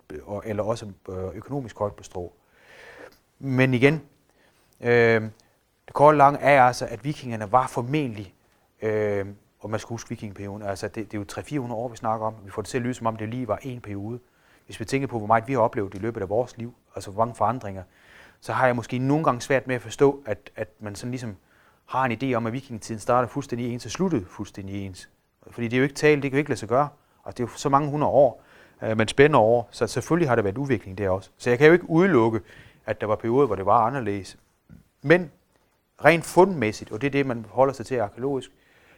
eller 0.44 0.62
også 0.62 0.86
øh, 1.08 1.34
økonomisk 1.34 1.78
højt 1.78 1.94
på 1.94 2.02
strå. 2.02 2.32
Men 3.38 3.74
igen, 3.74 4.02
øh, 4.80 5.22
det 5.86 5.94
korte 5.94 6.18
lange 6.18 6.40
er 6.40 6.62
altså, 6.62 6.86
at 6.86 7.04
vikingerne 7.04 7.52
var 7.52 7.66
formentlig, 7.66 8.34
øh, 8.82 9.26
og 9.60 9.70
man 9.70 9.80
skal 9.80 9.88
huske 9.88 10.10
vikingeperioden, 10.10 10.62
altså 10.62 10.88
det, 10.88 11.12
det 11.12 11.14
er 11.14 11.58
jo 11.58 11.66
300-400 11.66 11.72
år, 11.72 11.88
vi 11.88 11.96
snakker 11.96 12.26
om. 12.26 12.34
Vi 12.44 12.50
får 12.50 12.62
det 12.62 12.68
til 12.68 12.78
at 12.78 12.82
lyde, 12.82 12.94
som 12.94 13.06
om 13.06 13.16
det 13.16 13.28
lige 13.28 13.48
var 13.48 13.58
en 13.62 13.80
periode. 13.80 14.18
Hvis 14.66 14.80
vi 14.80 14.84
tænker 14.84 15.08
på, 15.08 15.18
hvor 15.18 15.26
meget 15.26 15.48
vi 15.48 15.52
har 15.52 15.60
oplevet 15.60 15.94
i 15.94 15.98
løbet 15.98 16.20
af 16.20 16.28
vores 16.28 16.56
liv, 16.58 16.74
altså 16.94 17.10
hvor 17.10 17.24
mange 17.24 17.34
forandringer, 17.34 17.82
så 18.40 18.52
har 18.52 18.66
jeg 18.66 18.76
måske 18.76 18.98
nogle 18.98 19.24
gange 19.24 19.40
svært 19.40 19.66
med 19.66 19.74
at 19.74 19.82
forstå, 19.82 20.22
at, 20.26 20.50
at 20.56 20.68
man 20.80 20.94
sådan 20.94 21.10
ligesom 21.10 21.36
har 21.86 22.04
en 22.04 22.12
idé 22.22 22.34
om, 22.34 22.46
at 22.46 22.52
vikingetiden 22.52 23.00
starter 23.00 23.28
fuldstændig 23.28 23.72
ens 23.72 23.84
og 23.84 23.90
sluttede 23.90 24.24
fuldstændig 24.26 24.86
ens. 24.86 25.08
Fordi 25.50 25.68
det 25.68 25.76
er 25.76 25.78
jo 25.78 25.82
ikke 25.82 25.94
tale, 25.94 26.22
det 26.22 26.30
kan 26.30 26.36
jo 26.36 26.38
ikke 26.38 26.50
lade 26.50 26.60
sig 26.60 26.68
gøre. 26.68 26.88
Altså, 27.26 27.36
det 27.36 27.40
er 27.40 27.52
jo 27.52 27.58
så 27.58 27.68
mange 27.68 27.90
hundrede 27.90 28.12
år, 28.12 28.42
øh, 28.82 28.96
man 28.96 29.08
spænder 29.08 29.38
over, 29.38 29.62
så 29.70 29.86
selvfølgelig 29.86 30.28
har 30.28 30.36
der 30.36 30.42
været 30.42 30.58
udvikling 30.58 30.98
der 30.98 31.10
også. 31.10 31.30
Så 31.36 31.50
jeg 31.50 31.58
kan 31.58 31.66
jo 31.66 31.72
ikke 31.72 31.90
udelukke, 31.90 32.40
at 32.86 33.00
der 33.00 33.06
var 33.06 33.16
perioder, 33.16 33.46
hvor 33.46 33.56
det 33.56 33.66
var 33.66 33.86
anderledes. 33.86 34.38
Men 35.02 35.30
rent 36.04 36.24
fundmæssigt, 36.24 36.92
og 36.92 37.00
det 37.00 37.06
er 37.06 37.10
det, 37.10 37.26
man 37.26 37.46
holder 37.50 37.74
sig 37.74 37.86
til 37.86 37.94
arkeologisk, 37.94 38.50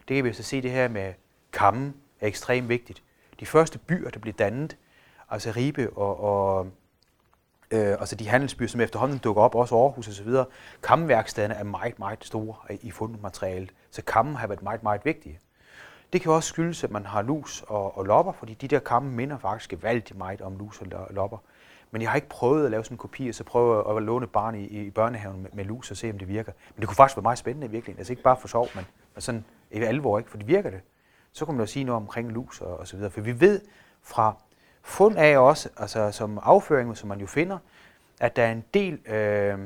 det 0.09 0.17
kan 0.17 0.25
vi 0.25 0.33
så 0.33 0.43
se 0.43 0.63
det 0.63 0.71
her 0.71 0.89
med 0.89 1.13
kammen 1.53 1.95
er 2.21 2.27
ekstremt 2.27 2.69
vigtigt. 2.69 3.03
De 3.41 3.47
første 3.47 3.79
byer, 3.79 4.11
der 4.11 4.19
blev 4.19 4.35
dannet, 4.35 4.77
altså 5.31 5.53
Ribe 5.57 5.91
og, 5.91 6.21
og 6.21 6.67
øh, 7.71 7.97
altså 8.01 8.17
de 8.17 8.29
handelsbyer, 8.29 8.69
som 8.69 8.81
efterhånden 8.81 9.19
dukker 9.19 9.43
op, 9.43 9.55
også 9.55 9.77
Aarhus 9.77 10.09
osv., 10.09 10.29
kammeværkstederne 10.83 11.55
er 11.55 11.65
meget, 11.65 11.99
meget 11.99 12.25
store 12.25 12.55
i 12.83 12.91
fundmaterialet. 12.91 13.73
Så 13.91 14.03
kammen 14.03 14.37
har 14.37 14.47
været 14.47 14.63
meget, 14.63 14.83
meget 14.83 15.05
vigtige. 15.05 15.41
Det 16.13 16.21
kan 16.21 16.33
også 16.33 16.49
skyldes, 16.49 16.85
at 16.85 16.91
man 16.91 17.07
har 17.07 17.23
lus 17.23 17.65
og, 17.67 17.99
og 17.99 18.05
lopper, 18.05 18.33
fordi 18.33 18.55
de 18.55 18.69
der 18.69 18.79
kamme 18.79 19.11
minder 19.11 19.39
faktisk 19.39 19.71
gevaldigt 19.71 20.19
meget 20.19 20.41
om 20.41 20.59
lus 20.59 20.81
og 20.81 21.09
lopper. 21.11 21.39
Men 21.97 22.03
jeg 22.03 22.11
har 22.11 22.17
ikke 22.17 22.29
prøvet 22.29 22.65
at 22.65 22.71
lave 22.71 22.85
sådan 22.85 22.95
en 22.95 22.99
kopi, 22.99 23.29
og 23.29 23.35
så 23.35 23.45
prøve 23.45 23.97
at 23.97 24.03
låne 24.03 24.27
barn 24.27 24.55
i, 24.55 24.65
i 24.65 24.91
børnehaven 24.91 25.43
med, 25.43 25.51
med 25.53 25.65
lus 25.65 25.91
og 25.91 25.97
se, 25.97 26.11
om 26.11 26.19
det 26.19 26.29
virker. 26.29 26.53
Men 26.75 26.81
det 26.81 26.89
kunne 26.89 26.97
faktisk 26.97 27.17
være 27.17 27.23
meget 27.23 27.39
spændende 27.39 27.67
i 27.67 27.71
virkeligheden. 27.71 28.01
Altså 28.01 28.13
ikke 28.13 28.23
bare 28.23 28.37
for 28.41 28.49
sjov, 28.49 28.69
men 28.75 28.85
sådan 29.19 29.45
i 29.71 29.81
alvor, 29.81 30.19
ikke? 30.19 30.31
For 30.31 30.39
det 30.39 30.47
virker 30.47 30.71
det. 30.71 30.81
Så 31.33 31.45
kunne 31.45 31.57
man 31.57 31.67
jo 31.67 31.73
sige 31.73 31.85
noget 31.85 31.97
omkring 31.97 32.33
lus 32.33 32.61
og, 32.61 32.79
og 32.81 32.89
så 32.89 32.97
videre. 32.97 33.11
For 33.11 33.21
vi 33.21 33.41
ved 33.41 33.61
fra 34.03 34.37
fund 34.83 35.19
af 35.19 35.39
også, 35.39 35.69
altså 35.77 36.13
som 36.13 36.39
afføring, 36.43 36.97
som 36.97 37.09
man 37.09 37.21
jo 37.21 37.27
finder, 37.27 37.59
at 38.21 38.37
der 38.37 38.43
er 38.43 38.53
en 38.53 38.65
del, 38.75 38.95
øh, 39.07 39.59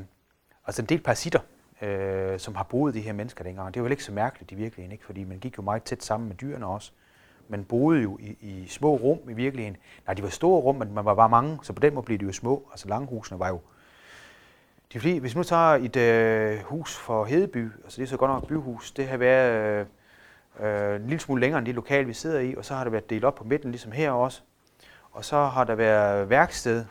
altså 0.66 0.82
en 0.82 0.88
del 0.88 1.00
parasitter, 1.00 1.40
øh, 1.82 2.38
som 2.38 2.54
har 2.54 2.64
boet 2.64 2.94
de 2.94 3.00
her 3.00 3.12
mennesker 3.12 3.44
dengang. 3.44 3.74
Det 3.74 3.80
er 3.80 3.84
jo 3.84 3.90
ikke 3.90 4.04
så 4.04 4.12
mærkeligt 4.12 4.52
i 4.52 4.54
virkeligheden, 4.54 4.92
ikke? 4.92 5.04
fordi 5.04 5.24
man 5.24 5.38
gik 5.38 5.58
jo 5.58 5.62
meget 5.62 5.82
tæt 5.82 6.02
sammen 6.02 6.28
med 6.28 6.36
dyrene 6.36 6.66
også. 6.66 6.92
Man 7.50 7.64
boede 7.64 8.02
jo 8.02 8.18
i, 8.20 8.36
i 8.40 8.68
små 8.68 8.96
rum 8.96 9.18
i 9.30 9.32
virkeligheden. 9.32 9.76
Nej, 10.06 10.14
de 10.14 10.22
var 10.22 10.28
store 10.28 10.60
rum, 10.60 10.76
men 10.76 10.94
man 10.94 11.04
var 11.04 11.14
bare 11.14 11.28
mange, 11.28 11.58
så 11.62 11.72
på 11.72 11.80
den 11.80 11.94
måde 11.94 12.04
blev 12.04 12.18
de 12.18 12.24
jo 12.24 12.32
små. 12.32 12.68
Altså 12.70 12.88
langhusene 12.88 13.38
var 13.38 13.48
jo... 13.48 13.60
De 14.92 15.00
fordi, 15.00 15.18
hvis 15.18 15.34
man 15.34 15.38
nu 15.40 15.44
tager 15.44 15.74
et 15.74 15.96
øh, 15.96 16.58
hus 16.64 16.96
for 16.96 17.24
Hedeby, 17.24 17.68
altså 17.84 17.96
det 17.96 18.02
er 18.02 18.06
så 18.06 18.16
godt 18.16 18.30
nok 18.30 18.42
et 18.42 18.48
byhus, 18.48 18.92
det 18.92 19.08
har 19.08 19.16
været 19.16 19.86
øh, 20.60 20.90
øh, 20.90 20.96
en 20.96 21.06
lille 21.06 21.20
smule 21.20 21.40
længere 21.40 21.58
end 21.58 21.66
det 21.66 21.74
lokale, 21.74 22.06
vi 22.06 22.12
sidder 22.12 22.40
i, 22.40 22.54
og 22.54 22.64
så 22.64 22.74
har 22.74 22.84
det 22.84 22.92
været 22.92 23.10
delt 23.10 23.24
op 23.24 23.34
på 23.34 23.44
midten, 23.44 23.70
ligesom 23.70 23.92
her 23.92 24.10
også. 24.10 24.42
Og 25.12 25.24
så 25.24 25.44
har 25.44 25.64
der 25.64 25.74
været 25.74 26.30
værksted 26.30 26.84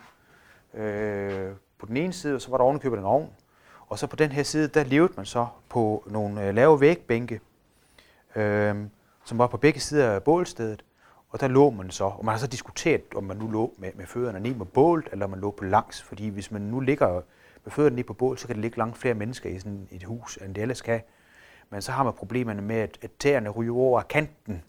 øh, 0.74 1.50
på 1.78 1.86
den 1.86 1.96
ene 1.96 2.12
side, 2.12 2.34
og 2.34 2.40
så 2.40 2.50
var 2.50 2.56
der 2.56 2.64
ovenikøbet 2.64 2.98
en 2.98 3.04
ovn. 3.04 3.30
Og 3.88 3.98
så 3.98 4.06
på 4.06 4.16
den 4.16 4.32
her 4.32 4.42
side, 4.42 4.68
der 4.68 4.84
levede 4.84 5.12
man 5.16 5.26
så 5.26 5.46
på 5.68 6.04
nogle 6.06 6.46
øh, 6.46 6.54
lave 6.54 6.80
vægbænke, 6.80 7.40
øh, 8.36 8.76
som 9.24 9.38
var 9.38 9.46
på 9.46 9.56
begge 9.56 9.80
sider 9.80 10.10
af 10.10 10.22
bålstedet. 10.22 10.84
Og 11.30 11.40
der 11.40 11.48
lå 11.48 11.70
man 11.70 11.90
så, 11.90 12.04
og 12.04 12.24
man 12.24 12.32
har 12.32 12.38
så 12.38 12.46
diskuteret, 12.46 13.02
om 13.16 13.24
man 13.24 13.36
nu 13.36 13.46
lå 13.46 13.74
med, 13.78 13.90
med 13.94 14.06
fødderne 14.06 14.40
ned 14.40 14.54
mod 14.54 14.66
bålet, 14.66 15.08
eller 15.12 15.24
om 15.24 15.30
man 15.30 15.40
lå 15.40 15.50
på 15.50 15.64
langs. 15.64 16.02
Fordi 16.02 16.28
hvis 16.28 16.50
man 16.50 16.62
nu 16.62 16.80
ligger 16.80 17.20
med 17.64 17.72
fødderne 17.72 17.96
ned 17.96 18.04
på 18.04 18.12
bålet, 18.12 18.40
så 18.40 18.46
kan 18.46 18.56
det 18.56 18.62
ligge 18.62 18.78
langt 18.78 18.98
flere 18.98 19.14
mennesker 19.14 19.50
i 19.50 19.58
sådan 19.58 19.88
et 19.90 20.04
hus, 20.04 20.36
end 20.36 20.54
det 20.54 20.62
ellers 20.62 20.82
kan. 20.82 21.00
Men 21.70 21.82
så 21.82 21.92
har 21.92 22.04
man 22.04 22.12
problemerne 22.12 22.62
med, 22.62 22.76
at, 22.76 22.98
at 23.02 23.10
tæerne 23.18 23.50
ryger 23.50 23.74
over 23.74 24.02
kanten. 24.02 24.62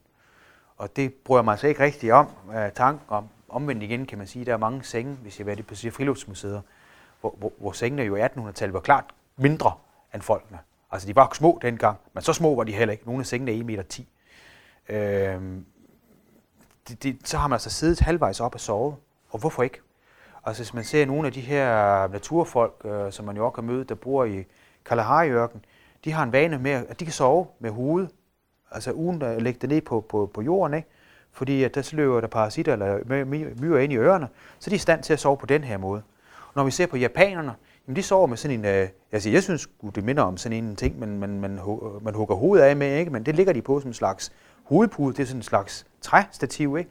Og 0.78 0.96
det 0.96 1.14
bryder 1.14 1.40
jeg 1.40 1.46
mig 1.46 1.52
altså 1.52 1.68
ikke 1.68 1.84
rigtig 1.84 2.14
om, 2.14 2.28
uh, 2.48 2.56
tanken 2.76 3.06
om. 3.08 3.28
Omvendt 3.50 3.84
igen 3.84 4.06
kan 4.06 4.18
man 4.18 4.28
sige, 4.28 4.42
at 4.42 4.48
der 4.48 4.54
er 4.54 4.58
mange 4.58 4.84
senge, 4.84 5.14
hvis 5.14 5.40
jeg 5.40 5.48
været 5.48 5.68
på 5.68 5.76
friluftsmuseer, 5.76 6.62
hvor, 7.22 7.36
hvor, 7.38 7.54
hvor 7.58 7.72
sengene 7.72 8.04
jo 8.04 8.16
i 8.16 8.22
1800-tallet 8.22 8.74
var 8.74 8.80
klart 8.80 9.06
mindre 9.38 9.72
end 10.14 10.22
folkene. 10.22 10.60
Altså 10.92 11.08
de 11.08 11.16
var 11.16 11.32
små 11.34 11.60
dengang, 11.62 11.98
men 12.14 12.24
så 12.24 12.34
små 12.34 12.56
var 12.56 12.64
de 12.64 12.72
heller 12.72 12.92
ikke. 12.92 13.06
Nogle 13.06 13.20
af 13.20 13.26
sengene 13.26 13.52
er 13.52 13.56
1,10 13.58 13.64
meter. 13.64 13.84
10. 13.84 14.10
Øhm, 14.92 15.66
de, 16.90 16.96
de, 16.96 17.18
så 17.24 17.38
har 17.38 17.48
man 17.48 17.56
altså 17.56 17.70
siddet 17.70 18.00
halvvejs 18.00 18.40
op 18.40 18.54
og 18.54 18.60
sovet. 18.60 18.96
Og 19.30 19.40
hvorfor 19.40 19.64
ikke? 19.64 19.82
Altså 20.46 20.64
hvis 20.64 20.74
man 20.74 20.84
ser 20.84 21.06
nogle 21.06 21.28
af 21.28 21.34
de 21.34 21.42
her 21.42 22.08
naturfolk, 22.08 22.74
øh, 22.86 23.12
som 23.12 23.26
man 23.26 23.36
jo 23.36 23.46
også 23.46 23.56
kan 23.56 23.64
møde, 23.64 23.84
der 23.84 23.96
bor 23.96 24.26
i 24.26 24.46
Kalahari-ørken, 24.86 25.66
de 26.06 26.12
har 26.12 26.24
en 26.24 26.32
vane 26.32 26.58
med, 26.58 26.72
at 26.72 27.00
de 27.00 27.06
kan 27.06 27.14
sove 27.14 27.48
med 27.60 27.70
hovedet, 27.70 28.10
altså 28.72 28.92
uden 28.92 29.22
at 29.22 29.42
lægge 29.42 29.60
det 29.60 29.70
ned 29.70 29.82
på, 29.82 30.06
på, 30.10 30.32
på 30.34 30.42
jorden, 30.42 30.74
ikke? 30.74 30.88
fordi 31.32 31.64
at 31.64 31.76
der 31.76 31.90
løber 31.94 32.22
der 32.22 32.28
parasitter 32.28 32.74
eller 32.74 33.26
myrer 33.62 33.80
ind 33.80 33.94
i 33.94 33.98
ørerne, 33.98 34.28
så 34.60 34.70
de 34.70 34.74
er 34.74 34.78
i 34.78 34.80
stand 34.80 35.04
til 35.04 35.14
at 35.14 35.20
sove 35.20 35.38
på 35.38 35.46
den 35.46 35.64
her 35.64 35.78
måde. 35.78 36.02
Og 36.48 36.54
når 36.56 36.64
vi 36.64 36.72
ser 36.72 36.86
på 36.86 36.98
japanerne, 36.98 37.56
jamen 37.88 37.96
de 37.96 38.04
sover 38.04 38.28
med 38.28 38.38
sådan 38.38 38.60
en, 38.60 38.66
øh, 38.66 38.88
altså 39.12 39.30
jeg 39.30 39.44
synes 39.44 39.70
det 39.96 40.04
minder 40.04 40.24
om 40.24 40.38
sådan 40.38 40.64
en 40.64 40.76
ting, 40.76 41.00
man, 41.00 41.20
man, 41.20 41.40
man, 41.40 41.60
man 42.02 42.14
hugger 42.14 42.36
hovedet 42.36 42.64
af 42.64 42.76
med, 42.76 42.98
ikke? 42.98 43.12
men 43.12 43.26
det 43.26 43.36
ligger 43.36 43.54
de 43.54 43.62
på 43.62 43.80
som 43.80 43.90
en 43.90 43.94
slags 43.94 44.32
hovedpude, 44.72 45.16
det 45.16 45.24
er 45.24 45.28
sådan 45.28 45.40
en 45.40 45.44
slags 45.44 45.86
træstativ. 46.02 46.78
Ikke? 46.78 46.90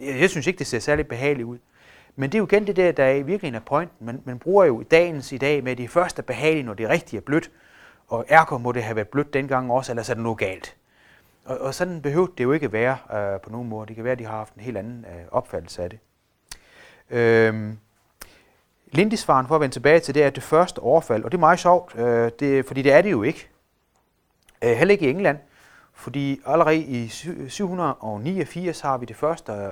Jeg, 0.00 0.20
jeg 0.20 0.30
synes 0.30 0.46
ikke, 0.46 0.58
det 0.58 0.66
ser 0.66 0.78
særlig 0.78 1.06
behageligt 1.06 1.46
ud. 1.46 1.58
Men 2.16 2.32
det 2.32 2.34
er 2.34 2.38
jo 2.38 2.46
igen 2.46 2.66
det 2.66 2.76
der, 2.76 2.92
der 2.92 3.04
er 3.04 3.12
i 3.12 3.22
virkeligheden 3.22 3.54
er 3.54 3.66
pointen. 3.66 4.06
Man, 4.06 4.22
man 4.24 4.38
bruger 4.38 4.64
jo 4.64 4.80
i 4.80 4.84
dagens 4.84 5.32
i 5.32 5.38
dag 5.38 5.64
med, 5.64 5.72
at 5.72 5.78
det 5.78 5.90
først 5.90 6.18
er 6.18 6.22
behageligt, 6.22 6.66
når 6.66 6.74
det 6.74 6.88
rigtigt 6.88 7.20
er 7.20 7.24
blødt, 7.24 7.50
og 8.08 8.24
ergo 8.28 8.58
må 8.58 8.72
det 8.72 8.82
have 8.82 8.96
været 8.96 9.08
blødt 9.08 9.34
dengang 9.34 9.72
også, 9.72 9.92
ellers 9.92 10.10
er 10.10 10.14
det 10.14 10.22
noget 10.22 10.38
galt. 10.38 10.76
Og, 11.44 11.58
og 11.58 11.74
sådan 11.74 12.02
behøver 12.02 12.26
det 12.26 12.44
jo 12.44 12.52
ikke 12.52 12.72
være 12.72 12.96
øh, 13.14 13.40
på 13.40 13.50
nogen 13.50 13.68
måde. 13.68 13.86
Det 13.86 13.96
kan 13.96 14.04
være, 14.04 14.12
at 14.12 14.18
de 14.18 14.24
har 14.24 14.36
haft 14.36 14.54
en 14.54 14.60
helt 14.60 14.76
anden 14.76 15.04
øh, 15.08 15.24
opfattelse 15.30 15.82
af 15.82 15.90
det. 15.90 15.98
Øhm, 17.10 17.78
Lindisfaren, 18.92 19.46
for 19.46 19.54
at 19.54 19.60
vende 19.60 19.74
tilbage 19.74 20.00
til 20.00 20.14
det, 20.14 20.22
er 20.22 20.30
det 20.30 20.42
første 20.42 20.78
overfald, 20.78 21.24
og 21.24 21.32
det 21.32 21.36
er 21.36 21.40
meget 21.40 21.58
sjovt, 21.58 21.98
øh, 21.98 22.30
det, 22.40 22.66
fordi 22.66 22.82
det 22.82 22.92
er 22.92 23.02
det 23.02 23.10
jo 23.10 23.22
ikke. 23.22 23.48
Øh, 24.64 24.70
heller 24.70 24.92
ikke 24.92 25.06
i 25.06 25.10
England, 25.10 25.38
fordi 25.98 26.40
allerede 26.46 26.76
i 26.76 27.08
789 27.48 28.80
har 28.80 28.98
vi 28.98 29.06
det 29.06 29.16
første 29.16 29.52
øh, 29.52 29.66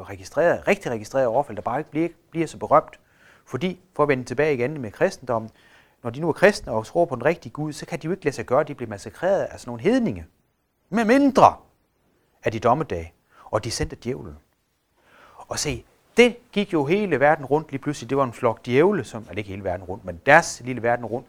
registreret, 0.00 0.68
rigtig 0.68 0.92
registreret 0.92 1.26
overfald, 1.26 1.56
der 1.56 1.62
bare 1.62 1.78
ikke 1.80 1.90
bliver, 1.90 2.08
bliver 2.30 2.46
så 2.46 2.58
berømt. 2.58 3.00
Fordi, 3.46 3.80
for 3.96 4.02
at 4.02 4.08
vende 4.08 4.24
tilbage 4.24 4.54
igen 4.54 4.80
med 4.80 4.90
kristendommen, 4.90 5.50
når 6.02 6.10
de 6.10 6.20
nu 6.20 6.28
er 6.28 6.32
kristne 6.32 6.72
og 6.72 6.86
tror 6.86 7.04
på 7.04 7.14
den 7.14 7.24
rigtige 7.24 7.52
Gud, 7.52 7.72
så 7.72 7.86
kan 7.86 7.98
de 7.98 8.04
jo 8.04 8.10
ikke 8.10 8.24
lade 8.24 8.34
sig 8.34 8.46
gøre, 8.46 8.60
at 8.60 8.68
de 8.68 8.74
bliver 8.74 8.90
massakreret 8.90 9.42
af 9.42 9.60
sådan 9.60 9.68
nogle 9.70 9.82
hedninge. 9.82 10.26
Med 10.90 11.04
mindre 11.04 11.56
af 12.44 12.52
de 12.52 12.60
dommedage, 12.60 13.12
og 13.44 13.64
de 13.64 13.70
sendte 13.70 13.96
djævlen. 14.04 14.36
Og 15.36 15.58
se, 15.58 15.84
det 16.16 16.36
gik 16.52 16.72
jo 16.72 16.84
hele 16.84 17.20
verden 17.20 17.44
rundt 17.44 17.70
lige 17.70 17.82
pludselig. 17.82 18.10
Det 18.10 18.18
var 18.18 18.24
en 18.24 18.32
flok 18.32 18.66
djævle, 18.66 19.04
som, 19.04 19.22
altså 19.22 19.38
ikke 19.38 19.50
hele 19.50 19.64
verden 19.64 19.86
rundt, 19.86 20.04
men 20.04 20.20
deres 20.26 20.62
lille 20.64 20.82
verden 20.82 21.06
rundt, 21.06 21.26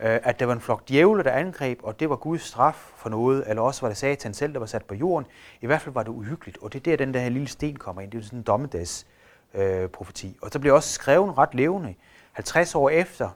Øh, 0.00 0.20
at 0.22 0.40
der 0.40 0.46
var 0.46 0.52
en 0.52 0.60
flok 0.60 0.88
djævle, 0.88 1.24
der 1.24 1.30
angreb, 1.30 1.80
og 1.82 2.00
det 2.00 2.10
var 2.10 2.16
Guds 2.16 2.42
straf 2.42 2.92
for 2.96 3.08
noget, 3.08 3.44
eller 3.46 3.62
også 3.62 3.80
var 3.80 3.88
det 3.88 3.96
satan 3.96 4.34
selv, 4.34 4.52
der 4.52 4.58
var 4.58 4.66
sat 4.66 4.84
på 4.84 4.94
jorden. 4.94 5.26
I 5.60 5.66
hvert 5.66 5.80
fald 5.80 5.94
var 5.94 6.02
det 6.02 6.10
uhyggeligt, 6.10 6.58
og 6.62 6.72
det 6.72 6.78
er 6.78 6.82
der, 6.82 6.96
den 7.04 7.14
der 7.14 7.20
her 7.20 7.28
lille 7.28 7.48
sten 7.48 7.76
kommer 7.76 8.02
ind. 8.02 8.10
Det 8.10 8.18
er 8.18 8.22
sådan 8.22 8.38
en 8.38 8.42
dommedags 8.42 9.06
øh, 9.54 9.88
profeti. 9.88 10.38
Og 10.42 10.50
så 10.50 10.58
bliver 10.58 10.74
også 10.74 10.92
skrevet 10.92 11.38
ret 11.38 11.54
levende, 11.54 11.94
50 12.32 12.74
år 12.74 12.90
efter. 12.90 13.30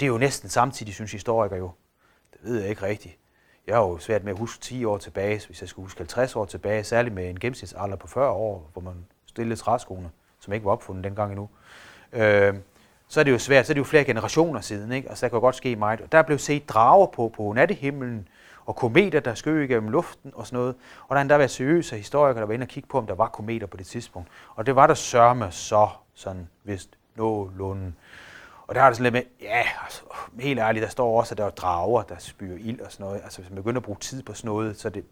Det 0.00 0.06
er 0.06 0.10
jo 0.10 0.18
næsten 0.18 0.48
samtidig, 0.48 0.94
synes 0.94 1.12
historikere 1.12 1.58
jo. 1.58 1.70
Det 2.32 2.40
ved 2.42 2.60
jeg 2.60 2.70
ikke 2.70 2.82
rigtigt. 2.82 3.18
Jeg 3.66 3.76
har 3.76 3.82
jo 3.82 3.98
svært 3.98 4.24
med 4.24 4.32
at 4.32 4.38
huske 4.38 4.60
10 4.60 4.84
år 4.84 4.98
tilbage, 4.98 5.46
hvis 5.46 5.60
jeg 5.60 5.68
skulle 5.68 5.86
huske 5.86 5.98
50 5.98 6.36
år 6.36 6.44
tilbage, 6.44 6.84
særligt 6.84 7.14
med 7.14 7.30
en 7.30 7.40
gennemsnitsalder 7.40 7.96
på 7.96 8.06
40 8.06 8.30
år, 8.30 8.70
hvor 8.72 8.82
man 8.82 9.06
stillede 9.26 9.56
træskoene 9.56 10.10
som 10.40 10.52
ikke 10.52 10.64
var 10.64 10.72
opfundet 10.72 11.04
dengang 11.04 11.32
endnu, 11.32 11.48
øh, 12.12 12.54
så 13.08 13.20
er 13.20 13.24
det 13.24 13.30
jo 13.30 13.38
svært, 13.38 13.66
så 13.66 13.72
er 13.72 13.74
det 13.74 13.78
jo 13.78 13.84
flere 13.84 14.04
generationer 14.04 14.60
siden, 14.60 14.92
ikke? 14.92 15.08
Altså, 15.08 15.26
og 15.26 15.30
så 15.30 15.34
kan 15.34 15.40
godt 15.40 15.56
ske 15.56 15.76
meget. 15.76 16.00
Og 16.00 16.12
der 16.12 16.22
blev 16.22 16.38
set 16.38 16.68
drager 16.68 17.06
på, 17.06 17.32
på 17.36 17.52
nattehimlen, 17.52 18.28
og 18.68 18.76
kometer, 18.76 19.20
der 19.20 19.34
skød 19.34 19.60
igennem 19.60 19.90
luften 19.90 20.32
og 20.34 20.46
sådan 20.46 20.56
noget. 20.56 20.74
Og 21.02 21.08
der 21.08 21.14
har 21.14 21.20
endda 21.20 21.36
været 21.36 21.50
seriøse 21.50 21.96
historikere, 21.96 22.40
der 22.40 22.46
var 22.46 22.54
inde 22.54 22.64
og 22.64 22.68
kigge 22.68 22.88
på, 22.88 22.98
om 22.98 23.06
der 23.06 23.14
var 23.14 23.28
kometer 23.28 23.66
på 23.66 23.76
det 23.76 23.86
tidspunkt. 23.86 24.28
Og 24.54 24.66
det 24.66 24.76
var 24.76 24.86
der 24.86 24.94
sørme 24.94 25.50
så 25.50 25.88
sådan 26.14 26.48
vist 26.64 26.98
nogenlunde. 27.16 27.92
Og 28.66 28.74
der 28.74 28.80
har 28.80 28.88
det 28.88 28.96
sådan 28.96 29.12
lidt 29.12 29.24
med, 29.24 29.48
ja, 29.48 29.62
altså, 29.84 30.02
helt 30.40 30.60
ærligt, 30.60 30.82
der 30.82 30.88
står 30.88 31.18
også, 31.20 31.34
at 31.34 31.38
der 31.38 31.44
er 31.44 31.50
drager, 31.50 32.02
der 32.02 32.14
spyr 32.18 32.56
ild 32.58 32.80
og 32.80 32.92
sådan 32.92 33.06
noget. 33.06 33.20
Altså 33.24 33.40
hvis 33.40 33.50
man 33.50 33.56
begynder 33.56 33.80
at 33.80 33.84
bruge 33.84 33.98
tid 33.98 34.22
på 34.22 34.34
sådan 34.34 34.48
noget, 34.48 34.80
så 34.80 34.88
det, 34.88 35.04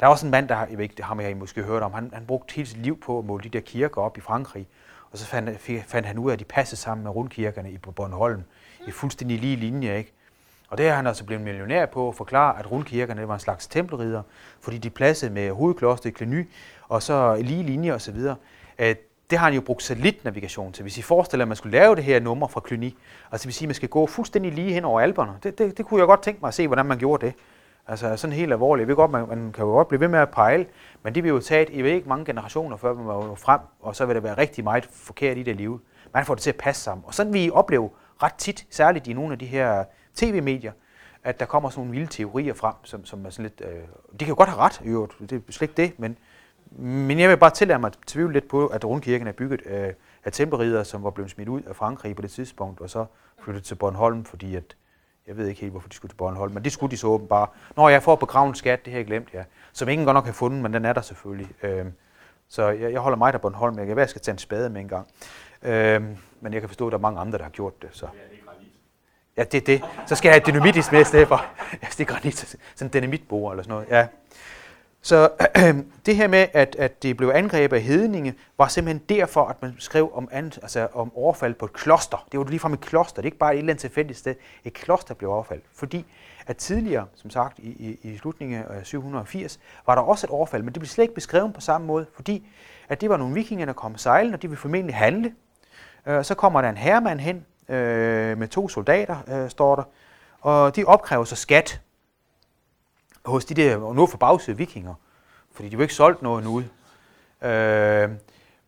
der 0.00 0.06
er 0.06 0.10
også 0.10 0.26
en 0.26 0.30
mand, 0.30 0.48
der 0.48 0.54
har, 0.54 0.66
jeg 0.66 0.78
ved 0.78 0.82
ikke, 0.82 0.94
det 0.96 1.04
har 1.04 1.14
man 1.14 1.38
måske 1.38 1.62
hørt 1.62 1.82
om, 1.82 1.92
han, 1.92 2.10
han 2.14 2.26
brugte 2.26 2.54
hele 2.54 2.68
sit 2.68 2.78
liv 2.78 3.00
på 3.00 3.18
at 3.18 3.24
måle 3.24 3.44
de 3.44 3.48
der 3.48 3.60
kirker 3.60 4.02
op 4.02 4.18
i 4.18 4.20
Frankrig. 4.20 4.68
Og 5.12 5.18
så 5.18 5.26
fandt, 5.26 5.60
fandt 5.86 6.06
han 6.06 6.18
ud 6.18 6.30
af, 6.30 6.32
at 6.32 6.38
de 6.38 6.44
passede 6.44 6.80
sammen 6.80 7.04
med 7.04 7.10
rundkirkerne 7.14 7.70
i 7.70 7.78
Bornholm 7.78 8.42
i 8.86 8.90
fuldstændig 8.90 9.38
lige 9.38 9.56
linje. 9.56 9.98
Ikke? 9.98 10.12
Og 10.68 10.78
det 10.78 10.88
har 10.88 10.96
han 10.96 11.06
altså 11.06 11.24
blevet 11.24 11.44
millionær 11.44 11.86
på 11.86 12.08
at 12.08 12.14
forklare, 12.14 12.58
at 12.58 12.70
rundkirkerne 12.70 13.28
var 13.28 13.34
en 13.34 13.40
slags 13.40 13.66
tempelrider, 13.66 14.22
fordi 14.60 14.78
de 14.78 14.90
pladsede 14.90 15.32
med 15.32 15.50
hovedkloster 15.50 16.08
i 16.08 16.12
Kleny, 16.12 16.48
og 16.88 17.02
så 17.02 17.36
lige 17.40 17.62
linje 17.62 17.92
osv. 17.92 18.18
Det 19.30 19.38
har 19.38 19.46
han 19.46 19.54
jo 19.54 19.60
brugt 19.60 19.82
satellitnavigation 19.82 20.72
til. 20.72 20.82
Hvis 20.82 20.98
I 20.98 21.02
forestiller, 21.02 21.44
at 21.44 21.48
man 21.48 21.56
skulle 21.56 21.78
lave 21.78 21.96
det 21.96 22.04
her 22.04 22.20
nummer 22.20 22.48
fra 22.48 22.62
Cluny, 22.66 22.94
altså 23.32 23.42
det 23.42 23.46
vil 23.46 23.54
sige, 23.54 23.66
at 23.66 23.68
man 23.68 23.74
skal 23.74 23.88
gå 23.88 24.06
fuldstændig 24.06 24.52
lige 24.52 24.72
hen 24.72 24.84
over 24.84 25.00
alberne, 25.00 25.32
det, 25.42 25.58
det, 25.58 25.78
det 25.78 25.86
kunne 25.86 26.00
jeg 26.00 26.06
godt 26.06 26.22
tænke 26.22 26.40
mig 26.40 26.48
at 26.48 26.54
se, 26.54 26.66
hvordan 26.66 26.86
man 26.86 26.98
gjorde 26.98 27.26
det. 27.26 27.34
Altså 27.86 28.16
sådan 28.16 28.36
helt 28.36 28.52
alvorligt. 28.52 28.82
Jeg 28.82 28.88
ved 28.88 28.96
godt, 28.96 29.10
man, 29.10 29.28
man 29.28 29.52
kan 29.52 29.64
jo 29.64 29.70
godt 29.70 29.88
blive 29.88 30.00
ved 30.00 30.08
med 30.08 30.18
at 30.18 30.30
pejle, 30.30 30.66
men 31.02 31.14
det 31.14 31.22
bliver 31.22 31.34
jo 31.34 31.40
taget 31.40 31.68
i 31.70 31.82
ikke 31.82 32.08
mange 32.08 32.24
generationer, 32.24 32.76
før 32.76 32.94
man 32.94 33.06
var 33.06 33.34
frem, 33.34 33.60
og 33.80 33.96
så 33.96 34.06
vil 34.06 34.14
der 34.14 34.20
være 34.20 34.38
rigtig 34.38 34.64
meget 34.64 34.84
forkert 34.92 35.38
i 35.38 35.42
det 35.42 35.56
liv. 35.56 35.80
Man 36.14 36.24
får 36.24 36.34
det 36.34 36.42
til 36.42 36.50
at 36.50 36.56
passe 36.56 36.82
sammen. 36.82 37.04
Og 37.06 37.14
sådan 37.14 37.32
vi 37.32 37.50
oplever 37.50 37.88
ret 38.22 38.34
tit, 38.34 38.66
særligt 38.70 39.06
i 39.06 39.12
nogle 39.12 39.32
af 39.32 39.38
de 39.38 39.46
her 39.46 39.84
tv-medier, 40.14 40.72
at 41.24 41.40
der 41.40 41.46
kommer 41.46 41.70
sådan 41.70 41.80
nogle 41.80 41.98
vilde 41.98 42.12
teorier 42.12 42.54
frem, 42.54 42.74
som, 42.82 43.04
som 43.04 43.26
er 43.26 43.30
sådan 43.30 43.42
lidt... 43.42 43.70
Øh, 43.70 43.80
de 44.12 44.18
kan 44.18 44.28
jo 44.28 44.34
godt 44.34 44.48
have 44.48 44.60
ret, 44.60 44.80
jo, 44.84 45.08
det 45.20 45.32
er 45.32 45.52
slet 45.52 45.68
ikke 45.68 45.82
det, 45.82 45.98
men, 45.98 46.18
men 46.78 47.18
jeg 47.18 47.30
vil 47.30 47.36
bare 47.36 47.50
tillade 47.50 47.78
mig 47.78 47.88
at 47.88 47.98
tvivle 48.06 48.32
lidt 48.32 48.48
på, 48.48 48.66
at 48.66 48.84
rundkirken 48.84 49.26
er 49.26 49.32
bygget 49.32 49.62
øh, 49.66 49.92
af 50.24 50.32
temperider, 50.32 50.82
som 50.82 51.04
var 51.04 51.10
blevet 51.10 51.30
smidt 51.30 51.48
ud 51.48 51.62
af 51.62 51.76
Frankrig 51.76 52.16
på 52.16 52.22
det 52.22 52.30
tidspunkt, 52.30 52.80
og 52.80 52.90
så 52.90 53.04
flyttet 53.42 53.64
til 53.64 53.74
Bornholm, 53.74 54.24
fordi 54.24 54.56
at 54.56 54.76
jeg 55.30 55.36
ved 55.36 55.48
ikke 55.48 55.60
helt, 55.60 55.72
hvorfor 55.72 55.88
de 55.88 55.94
skulle 55.94 56.10
til 56.10 56.16
Bornholm, 56.16 56.52
men 56.52 56.64
det 56.64 56.72
skulle 56.72 56.90
de 56.90 56.96
så 56.96 57.06
åbenbart. 57.06 57.48
Når 57.76 57.88
jeg 57.88 58.02
får 58.02 58.16
begravet 58.16 58.56
skat, 58.56 58.84
det 58.84 58.92
har 58.92 58.98
jeg 58.98 59.06
glemt, 59.06 59.28
ja. 59.34 59.44
Som 59.72 59.88
ingen 59.88 60.04
godt 60.04 60.14
nok 60.14 60.24
har 60.24 60.32
fundet, 60.32 60.62
men 60.62 60.74
den 60.74 60.84
er 60.84 60.92
der 60.92 61.00
selvfølgelig. 61.00 61.48
Øhm, 61.62 61.92
så 62.48 62.68
jeg, 62.68 62.92
jeg 62.92 63.00
holder 63.00 63.18
mig 63.18 63.32
der 63.32 63.38
Bornholm, 63.38 63.78
jeg 63.78 63.86
kan 63.86 63.96
være, 63.96 64.02
jeg 64.02 64.10
skal 64.10 64.22
tage 64.22 64.32
en 64.32 64.38
spade 64.38 64.70
med 64.70 64.80
en 64.80 64.88
gang. 64.88 65.06
Øhm, 65.62 66.16
men 66.40 66.52
jeg 66.52 66.62
kan 66.62 66.68
forstå, 66.68 66.86
at 66.86 66.90
der 66.90 66.98
er 66.98 67.02
mange 67.02 67.20
andre, 67.20 67.38
der 67.38 67.44
har 67.44 67.50
gjort 67.50 67.82
det. 67.82 67.88
Så. 67.92 68.06
Ja, 69.36 69.44
det 69.44 69.54
er 69.54 69.64
det. 69.64 69.82
Så 70.06 70.16
skal 70.16 70.28
jeg 70.28 70.34
have 70.34 70.52
dynamitis 70.52 70.92
med 70.92 71.00
i 71.00 71.04
stedet 71.04 71.28
for. 71.28 71.44
Ja, 71.82 71.86
det 71.90 72.00
er 72.00 72.04
granit. 72.04 72.38
Sådan 72.74 72.86
en 72.86 72.92
dynamitbord 72.92 73.52
eller 73.52 73.62
sådan 73.62 73.74
noget. 73.74 73.88
Ja. 73.90 74.06
Så 75.02 75.30
øh, 75.58 75.74
det 76.06 76.16
her 76.16 76.28
med, 76.28 76.46
at, 76.52 76.76
at 76.78 77.02
det 77.02 77.16
blev 77.16 77.32
angrebet 77.34 77.76
af 77.76 77.82
hedninge, 77.82 78.34
var 78.58 78.68
simpelthen 78.68 79.18
derfor, 79.18 79.44
at 79.44 79.62
man 79.62 79.74
skrev 79.78 80.10
om, 80.14 80.28
an, 80.32 80.44
altså 80.44 80.88
om 80.92 81.16
overfald 81.16 81.54
på 81.54 81.64
et 81.64 81.72
kloster. 81.72 82.26
Det 82.32 82.40
var 82.40 82.46
lige 82.46 82.60
fra 82.60 82.72
et 82.72 82.80
kloster, 82.80 83.14
det 83.14 83.22
er 83.22 83.26
ikke 83.26 83.38
bare 83.38 83.54
et 83.54 83.58
eller 83.58 83.72
andet 83.72 83.80
tilfældigt 83.80 84.18
sted. 84.18 84.34
Et 84.64 84.72
kloster 84.72 85.14
blev 85.14 85.30
overfaldt, 85.30 85.64
fordi 85.74 86.04
at 86.46 86.56
tidligere, 86.56 87.06
som 87.14 87.30
sagt 87.30 87.58
i, 87.58 87.68
i, 87.68 87.98
i 88.02 88.16
slutningen 88.16 88.64
af 88.70 88.86
780, 88.86 89.60
var 89.86 89.94
der 89.94 90.02
også 90.02 90.26
et 90.26 90.30
overfald, 90.30 90.62
men 90.62 90.74
det 90.74 90.80
blev 90.80 90.88
slet 90.88 91.04
ikke 91.04 91.14
beskrevet 91.14 91.54
på 91.54 91.60
samme 91.60 91.86
måde, 91.86 92.06
fordi 92.14 92.46
at 92.88 93.00
det 93.00 93.10
var 93.10 93.16
nogle 93.16 93.34
vikinger, 93.34 93.66
der 93.66 93.72
kom 93.72 93.96
sejlende, 93.96 94.36
og 94.36 94.42
de 94.42 94.48
ville 94.48 94.60
formentlig 94.60 94.96
handle. 94.96 95.34
Øh, 96.06 96.24
så 96.24 96.34
kommer 96.34 96.60
der 96.60 96.68
en 96.68 96.76
herremand 96.76 97.20
hen 97.20 97.46
øh, 97.68 98.38
med 98.38 98.48
to 98.48 98.68
soldater, 98.68 99.16
øh, 99.28 99.50
står 99.50 99.76
der, 99.76 99.82
og 100.40 100.76
de 100.76 100.84
opkræver 100.84 101.24
så 101.24 101.36
skat 101.36 101.80
hos 103.24 103.44
de 103.44 103.54
der, 103.54 103.76
og 103.76 103.94
nu 103.94 104.06
forbavsede 104.06 104.56
vikinger, 104.56 104.94
fordi 105.52 105.68
de 105.68 105.76
var 105.76 105.82
ikke 105.82 105.94
solgt 105.94 106.22
noget 106.22 106.44
nu. 106.44 106.62
Øh, 107.48 108.10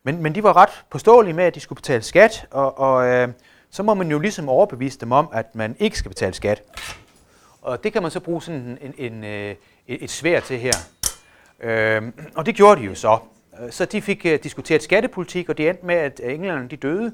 men, 0.03 0.23
men 0.23 0.35
de 0.35 0.43
var 0.43 0.57
ret 0.57 0.83
påståelige 0.89 1.33
med, 1.33 1.43
at 1.43 1.55
de 1.55 1.59
skulle 1.59 1.77
betale 1.77 2.01
skat, 2.01 2.47
og, 2.51 2.79
og 2.79 3.07
øh, 3.07 3.27
så 3.69 3.83
må 3.83 3.93
man 3.93 4.11
jo 4.11 4.19
ligesom 4.19 4.49
overbevise 4.49 4.99
dem 4.99 5.11
om, 5.11 5.29
at 5.33 5.55
man 5.55 5.75
ikke 5.79 5.97
skal 5.97 6.09
betale 6.09 6.33
skat. 6.33 6.63
Og 7.61 7.83
det 7.83 7.93
kan 7.93 8.01
man 8.01 8.11
så 8.11 8.19
bruge 8.19 8.41
sådan 8.41 8.59
en, 8.81 8.93
en, 8.97 9.13
en, 9.13 9.23
øh, 9.23 9.55
et 9.87 10.11
svær 10.11 10.39
til 10.39 10.59
her. 10.59 10.73
Øh, 11.59 12.01
og 12.35 12.45
det 12.45 12.55
gjorde 12.55 12.81
de 12.81 12.85
jo 12.85 12.95
så. 12.95 13.17
Øh, 13.61 13.71
så 13.71 13.85
de 13.85 14.01
fik 14.01 14.25
uh, 14.25 14.31
diskuteret 14.43 14.83
skattepolitik, 14.83 15.49
og 15.49 15.57
det 15.57 15.69
endte 15.69 15.85
med, 15.85 15.95
at 15.95 16.19
englænderne 16.23 16.67
de 16.69 16.75
døde. 16.75 17.13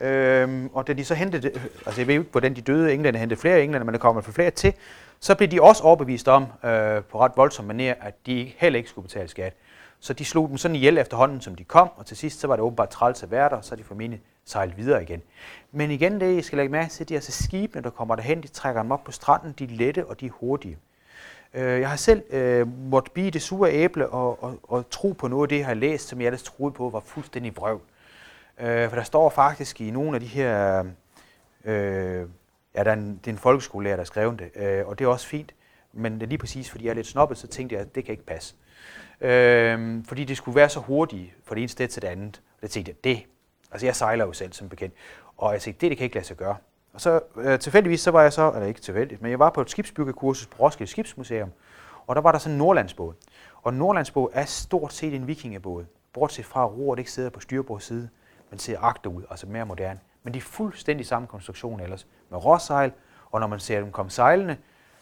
Øh, 0.00 0.64
og 0.72 0.86
da 0.86 0.92
de 0.92 1.04
så 1.04 1.14
hentede, 1.14 1.50
altså 1.86 2.00
jeg 2.00 2.06
ved 2.06 2.14
ikke, 2.14 2.26
hvordan 2.30 2.56
de 2.56 2.60
døde, 2.60 2.92
englænderne 2.92 3.18
hentede 3.18 3.40
flere 3.40 3.62
englænder, 3.62 3.84
men 3.84 3.92
der 3.92 3.98
kommer 3.98 4.20
flere 4.20 4.50
til, 4.50 4.72
så 5.20 5.34
blev 5.34 5.48
de 5.48 5.62
også 5.62 5.82
overbevist 5.82 6.28
om, 6.28 6.42
øh, 6.42 7.02
på 7.02 7.20
ret 7.20 7.32
voldsom 7.36 7.64
manier, 7.64 7.94
at 8.00 8.26
de 8.26 8.52
heller 8.56 8.76
ikke 8.76 8.88
skulle 8.88 9.08
betale 9.08 9.28
skat. 9.28 9.54
Så 10.00 10.12
de 10.12 10.24
slog 10.24 10.48
dem 10.48 10.56
sådan 10.56 10.74
ihjel 10.74 10.98
efterhånden, 10.98 11.40
som 11.40 11.54
de 11.54 11.64
kom, 11.64 11.90
og 11.96 12.06
til 12.06 12.16
sidst 12.16 12.40
så 12.40 12.46
var 12.46 12.56
det 12.56 12.62
åbenbart 12.62 12.88
træls 12.88 13.22
at 13.22 13.30
være 13.30 13.48
der, 13.48 13.60
så 13.60 13.76
de 13.76 13.84
formentlig 13.84 14.22
sejlet 14.44 14.76
videre 14.76 15.02
igen. 15.02 15.22
Men 15.72 15.90
igen, 15.90 16.20
det 16.20 16.34
jeg 16.34 16.44
skal 16.44 16.56
lægge 16.56 16.72
mærke 16.72 16.90
til, 16.90 17.08
det 17.08 17.14
er 17.14 17.18
altså 17.18 17.44
skibene, 17.44 17.82
der 17.82 17.90
kommer 17.90 18.16
derhen, 18.16 18.42
de 18.42 18.48
trækker 18.48 18.82
dem 18.82 18.90
op 18.90 19.04
på 19.04 19.12
stranden, 19.12 19.54
de 19.58 19.64
er 19.64 19.68
lette 19.68 20.06
og 20.06 20.20
de 20.20 20.26
er 20.26 20.30
hurtige. 20.30 20.78
Øh, 21.54 21.80
jeg 21.80 21.88
har 21.88 21.96
selv 21.96 22.22
øh, 22.30 22.68
måttet 22.90 23.12
blive 23.12 23.30
det 23.30 23.42
sure 23.42 23.72
æble 23.72 24.08
og, 24.08 24.42
og, 24.42 24.58
og 24.62 24.90
tro 24.90 25.12
på 25.12 25.28
noget 25.28 25.42
af 25.42 25.48
det, 25.48 25.58
jeg 25.58 25.66
har 25.66 25.74
læst, 25.74 26.08
som 26.08 26.20
jeg 26.20 26.26
ellers 26.26 26.42
troede 26.42 26.72
på 26.72 26.90
var 26.90 27.00
fuldstændig 27.00 27.56
vrøv. 27.56 27.80
Øh, 28.60 28.88
for 28.88 28.96
der 28.96 29.02
står 29.02 29.30
faktisk 29.30 29.80
i 29.80 29.90
nogle 29.90 30.14
af 30.14 30.20
de 30.20 30.26
her 30.26 30.84
øh, 31.64 32.26
Ja, 32.74 32.84
der 32.84 32.90
er 32.90 32.94
en, 32.94 33.16
det 33.16 33.26
er 33.26 33.30
en 33.32 33.38
folkeskolelærer, 33.38 33.96
der 33.96 34.00
har 34.00 34.04
skrevet 34.04 34.38
det, 34.38 34.50
øh, 34.54 34.86
og 34.86 34.98
det 34.98 35.04
er 35.04 35.08
også 35.08 35.26
fint. 35.26 35.54
Men 35.92 36.20
det 36.20 36.28
lige 36.28 36.38
præcis, 36.38 36.70
fordi 36.70 36.84
jeg 36.84 36.90
er 36.90 36.94
lidt 36.94 37.06
snobbet, 37.06 37.38
så 37.38 37.46
tænkte 37.46 37.74
jeg, 37.74 37.82
at 37.82 37.94
det 37.94 38.04
kan 38.04 38.12
ikke 38.12 38.26
passe. 38.26 38.54
Øh, 39.20 40.04
fordi 40.04 40.24
det 40.24 40.36
skulle 40.36 40.56
være 40.56 40.68
så 40.68 40.80
hurtigt 40.80 41.32
fra 41.44 41.54
det 41.54 41.60
ene 41.60 41.68
sted 41.68 41.88
til 41.88 42.02
det 42.02 42.08
andet. 42.08 42.42
Og 42.56 42.62
det 42.62 42.70
tænkte 42.70 42.90
jeg, 42.90 43.04
det, 43.04 43.26
altså 43.72 43.86
jeg 43.86 43.96
sejler 43.96 44.24
jo 44.24 44.32
selv 44.32 44.52
som 44.52 44.68
bekendt, 44.68 44.94
og 45.36 45.52
jeg 45.52 45.60
tænkte, 45.60 45.80
det, 45.80 45.90
det 45.90 45.98
kan 45.98 46.04
ikke 46.04 46.16
lade 46.16 46.26
sig 46.26 46.36
gøre. 46.36 46.56
Og 46.92 47.00
så 47.00 47.20
øh, 47.36 47.58
tilfældigvis, 47.58 48.00
så 48.00 48.10
var 48.10 48.22
jeg 48.22 48.32
så, 48.32 48.52
eller 48.52 48.66
ikke 48.66 48.80
tilfældigt, 48.80 49.22
men 49.22 49.30
jeg 49.30 49.38
var 49.38 49.50
på 49.50 49.60
et 49.60 49.70
skibsbyggekursus 49.70 50.46
på 50.46 50.62
Roskilde 50.62 50.90
Skibsmuseum, 50.90 51.52
og 52.06 52.16
der 52.16 52.22
var 52.22 52.32
der 52.32 52.38
sådan 52.38 52.52
en 52.52 52.58
nordlandsbåd. 52.58 53.14
Og 53.62 53.72
en 53.72 53.78
nordlandsbåd 53.78 54.30
er 54.32 54.44
stort 54.44 54.92
set 54.92 55.14
en 55.14 55.26
vikingebåd, 55.26 55.84
bortset 56.12 56.44
fra 56.44 56.64
at 56.64 56.72
roret 56.72 56.98
ikke 56.98 57.10
sidder 57.10 57.30
på 57.30 57.40
styrbord 57.40 57.80
side, 57.80 58.08
men 58.50 58.58
ser 58.58 58.80
agterud, 58.80 59.22
altså 59.30 59.46
mere 59.46 59.66
moderne. 59.66 60.00
Men 60.24 60.34
de 60.34 60.38
er 60.38 60.42
fuldstændig 60.42 61.06
samme 61.06 61.28
konstruktion 61.28 61.80
ellers. 61.80 62.06
Med 62.30 62.44
råsejl, 62.44 62.92
og 63.30 63.40
når 63.40 63.46
man 63.46 63.60
ser 63.60 63.80
dem 63.80 63.92
komme 63.92 64.10
sejlende, 64.10 64.56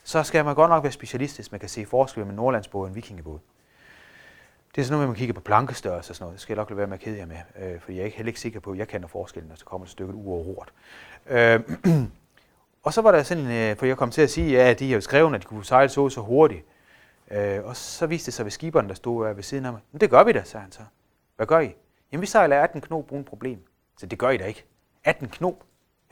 så 0.05 0.23
skal 0.23 0.45
man 0.45 0.55
godt 0.55 0.71
nok 0.71 0.83
være 0.83 0.93
specialist, 0.93 1.37
hvis 1.37 1.51
man 1.51 1.61
kan 1.61 1.69
se 1.69 1.87
forskel 1.87 2.27
med 2.27 2.35
nordlandsbåd 2.35 2.83
og 2.83 2.89
en 2.89 2.95
vikingebåd. 2.95 3.39
Det 4.75 4.81
er 4.81 4.85
sådan 4.85 4.95
noget, 4.95 5.09
man 5.09 5.17
kigger 5.17 5.35
på 5.35 5.41
plankestørrelse 5.41 6.13
og 6.13 6.17
sådan 6.17 6.25
noget. 6.25 6.35
Det 6.35 6.41
skal 6.41 6.53
jeg 6.55 6.57
nok 6.57 6.71
lade 6.71 6.79
være 6.79 6.87
med 6.87 6.95
at 6.95 7.01
kede 7.01 7.19
jer 7.19 7.27
med, 7.27 7.37
øh, 7.59 7.81
fordi 7.81 7.97
jeg 7.97 8.01
er 8.01 8.05
ikke 8.05 8.17
heller 8.17 8.29
ikke 8.29 8.41
sikker 8.41 8.61
på, 8.61 8.71
at 8.73 8.79
jeg 8.79 8.89
kender 8.89 9.09
forskellen, 9.09 9.49
når 9.49 9.57
så 9.57 9.65
kommer 9.65 9.85
et 9.85 9.91
stykke 9.91 10.15
uoverhort. 10.15 10.73
Øh, 11.27 11.61
og 12.85 12.93
så 12.93 13.01
var 13.01 13.13
der 13.13 13.23
sådan, 13.23 13.47
øh, 13.47 13.77
for 13.77 13.87
jeg 13.87 13.97
kom 13.97 14.11
til 14.11 14.23
at 14.23 14.31
sige, 14.31 14.51
ja, 14.51 14.71
at 14.71 14.79
de 14.79 14.93
har 14.93 15.01
skrevet, 15.01 15.35
at 15.35 15.43
de 15.43 15.47
kunne 15.47 15.65
sejle 15.65 15.89
så 15.89 16.09
så 16.09 16.21
hurtigt. 16.21 16.65
Øh, 17.31 17.65
og 17.65 17.77
så 17.77 18.07
viste 18.07 18.27
det 18.27 18.35
sig 18.35 18.45
ved 18.45 18.51
skiberen, 18.51 18.89
der 18.89 18.95
stod 18.95 19.29
øh, 19.29 19.37
ved 19.37 19.43
siden 19.43 19.65
af 19.65 19.73
mig. 19.73 19.81
Men 19.93 20.01
det 20.01 20.11
gør 20.11 20.25
vi 20.25 20.33
da, 20.33 20.43
sagde 20.43 20.63
han 20.63 20.73
så. 20.73 20.83
Hvad 21.37 21.47
gør 21.47 21.61
I? 21.61 21.75
Jamen, 22.13 22.23
vi 22.23 22.27
sejler 22.27 22.63
18 22.63 22.81
knop 22.81 23.13
uden 23.13 23.25
problem. 23.25 23.59
Så 23.99 24.07
det 24.07 24.19
gør 24.19 24.31
I 24.31 24.37
da 24.37 24.45
ikke. 24.45 24.65
18 25.05 25.29
knop? 25.29 25.55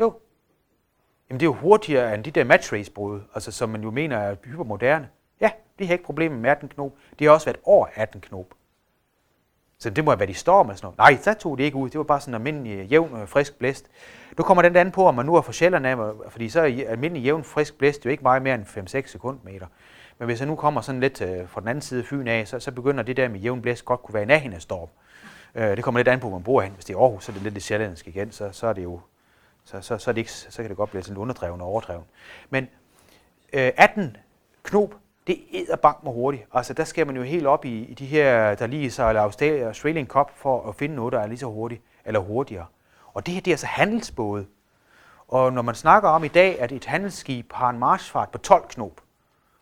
Jo. 0.01 0.15
Jamen, 1.29 1.41
det 1.41 1.47
er 1.47 1.51
jo 1.51 1.55
hurtigere 1.55 2.15
end 2.15 2.25
de 2.25 2.31
der 2.31 2.45
matchrace-brud, 2.45 3.21
altså 3.35 3.53
som 3.53 3.69
man 3.69 3.83
jo 3.83 3.91
mener 3.91 4.17
er 4.17 4.37
hypermoderne. 4.45 5.09
Ja, 5.41 5.51
de 5.79 5.87
har 5.87 5.93
ikke 5.93 6.05
problemer 6.05 6.37
med 6.37 6.51
18 6.51 6.69
knop. 6.69 6.93
Det 7.19 7.27
har 7.27 7.35
også 7.35 7.47
været 7.47 7.61
over 7.65 7.87
18 7.95 8.21
knop. 8.21 8.47
Så 9.79 9.91
det 9.91 10.05
må 10.05 10.11
have 10.11 10.21
været 10.21 10.31
i 10.31 10.33
storm 10.33 10.67
eller 10.67 10.77
sådan 10.77 10.87
noget. 10.87 10.99
Nej, 10.99 11.23
så 11.23 11.35
tog 11.35 11.59
det 11.59 11.65
ikke 11.65 11.77
ud. 11.77 11.91
Det 11.91 11.99
var 11.99 12.05
bare 12.05 12.21
sådan 12.21 12.33
en 12.33 12.35
almindelig 12.35 12.79
øh, 12.79 12.93
jævn 12.93 13.21
øh, 13.21 13.29
frisk 13.29 13.59
blæst. 13.59 13.87
Nu 14.39 14.45
kommer 14.45 14.63
den 14.63 14.77
anden 14.77 14.93
på, 14.93 15.07
om 15.07 15.15
man 15.15 15.27
nu 15.27 15.35
er 15.35 15.41
for 15.41 15.53
sjældent 15.53 15.87
af, 15.87 15.97
fordi 16.31 16.49
så 16.49 16.61
er 16.61 16.65
almindelig 16.89 17.25
jævn 17.25 17.45
frisk 17.45 17.79
blæst 17.79 18.05
jo 18.05 18.11
ikke 18.11 18.23
meget 18.23 18.43
mere 18.43 18.55
end 18.55 18.65
5-6 18.65 19.07
sekundmeter. 19.07 19.67
Men 20.19 20.27
hvis 20.27 20.41
jeg 20.41 20.49
nu 20.49 20.57
kommer 20.57 20.81
sådan 20.81 21.01
lidt 21.01 21.21
øh, 21.21 21.49
fra 21.49 21.61
den 21.61 21.69
anden 21.69 21.83
side 21.83 22.01
af 22.01 22.07
Fyn 22.07 22.29
af, 22.29 22.49
så, 22.49 22.61
så 22.61 22.73
begynder 22.73 23.03
det 23.03 23.17
der 23.17 23.29
med 23.29 23.41
jævn 23.41 23.63
blæst 23.63 23.85
godt 23.85 24.03
kunne 24.03 24.15
være 24.15 24.45
en 24.45 24.53
af 24.53 24.63
storm. 24.63 24.89
Øh, 25.55 25.77
det 25.77 25.85
kommer 25.85 25.99
lidt 25.99 26.09
an 26.09 26.21
på, 26.21 26.29
hvor 26.29 26.39
man 26.39 26.45
bor 26.45 26.61
hen. 26.61 26.73
Hvis 26.73 26.85
det 26.85 26.95
er 26.95 26.99
Aarhus, 26.99 27.25
så 27.25 27.33
er 27.33 27.35
det 27.35 27.43
lidt 27.43 27.55
det 27.55 27.63
sjællandsk 27.63 28.09
igen, 28.09 28.33
så, 28.33 28.49
så 28.53 28.67
er 28.67 28.73
det 28.73 28.83
jo 28.83 29.01
så, 29.65 29.81
så, 29.81 29.99
så, 29.99 30.11
er 30.11 30.13
det 30.13 30.21
ikke, 30.21 30.33
så 30.33 30.57
kan 30.63 30.69
det 30.69 30.77
godt 30.77 30.91
blive 30.91 31.03
sådan 31.03 31.17
underdreven 31.17 31.61
og 31.61 31.67
overdreven. 31.67 32.05
Men 32.51 32.69
øh, 33.53 33.73
18 33.77 34.17
knop, 34.63 34.95
det 35.27 35.41
æder 35.53 35.77
bank 35.77 36.05
med 36.05 36.13
hurtigt. 36.13 36.47
Altså 36.53 36.75
der 36.75 36.85
skal 36.85 37.07
man 37.07 37.17
jo 37.17 37.23
helt 37.23 37.47
op 37.47 37.65
i, 37.65 37.85
i 37.85 37.95
de 37.95 38.07
her, 38.07 38.55
der 38.55 38.67
lige 38.67 38.91
så 38.91 39.09
eller 39.09 39.23
Australian 39.67 40.07
Cup 40.07 40.31
for 40.37 40.69
at 40.69 40.75
finde 40.75 40.95
noget, 40.95 41.13
der 41.13 41.21
er 41.21 41.27
lige 41.27 41.39
så 41.39 41.47
hurtigt 41.47 41.83
eller 42.05 42.21
hurtigere. 42.21 42.67
Og 43.15 43.27
det 43.27 43.35
her, 43.35 43.41
det 43.41 43.51
er 43.51 43.55
altså 43.55 43.67
handelsbåde. 43.67 44.47
Og 45.29 45.53
når 45.53 45.63
man 45.63 45.75
snakker 45.75 46.09
om 46.09 46.25
i 46.25 46.29
dag, 46.29 46.61
at 46.61 46.73
et 46.73 46.85
handelsskib 46.85 47.53
har 47.53 47.71
en 47.71 47.79
marchfart 47.79 48.29
på 48.29 48.39
12 48.39 48.69
knop, 48.69 49.01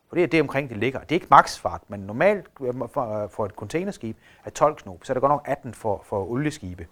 for 0.08 0.14
det 0.16 0.22
er 0.22 0.26
det 0.26 0.40
omkring, 0.40 0.68
det 0.68 0.76
ligger. 0.76 1.00
Det 1.00 1.10
er 1.10 1.14
ikke 1.14 1.26
maksfart, 1.30 1.80
men 1.88 2.00
normalt 2.00 2.46
øh, 2.60 2.74
for, 2.92 3.22
øh, 3.22 3.30
for 3.30 3.46
et 3.46 3.52
containerskib 3.52 4.16
er 4.44 4.50
12 4.50 4.76
knop, 4.76 4.98
så 5.02 5.12
er 5.12 5.14
der 5.14 5.20
godt 5.20 5.30
nok 5.30 5.42
18 5.44 5.74
for, 5.74 6.02
for 6.04 6.30
olieskibe. 6.30 6.86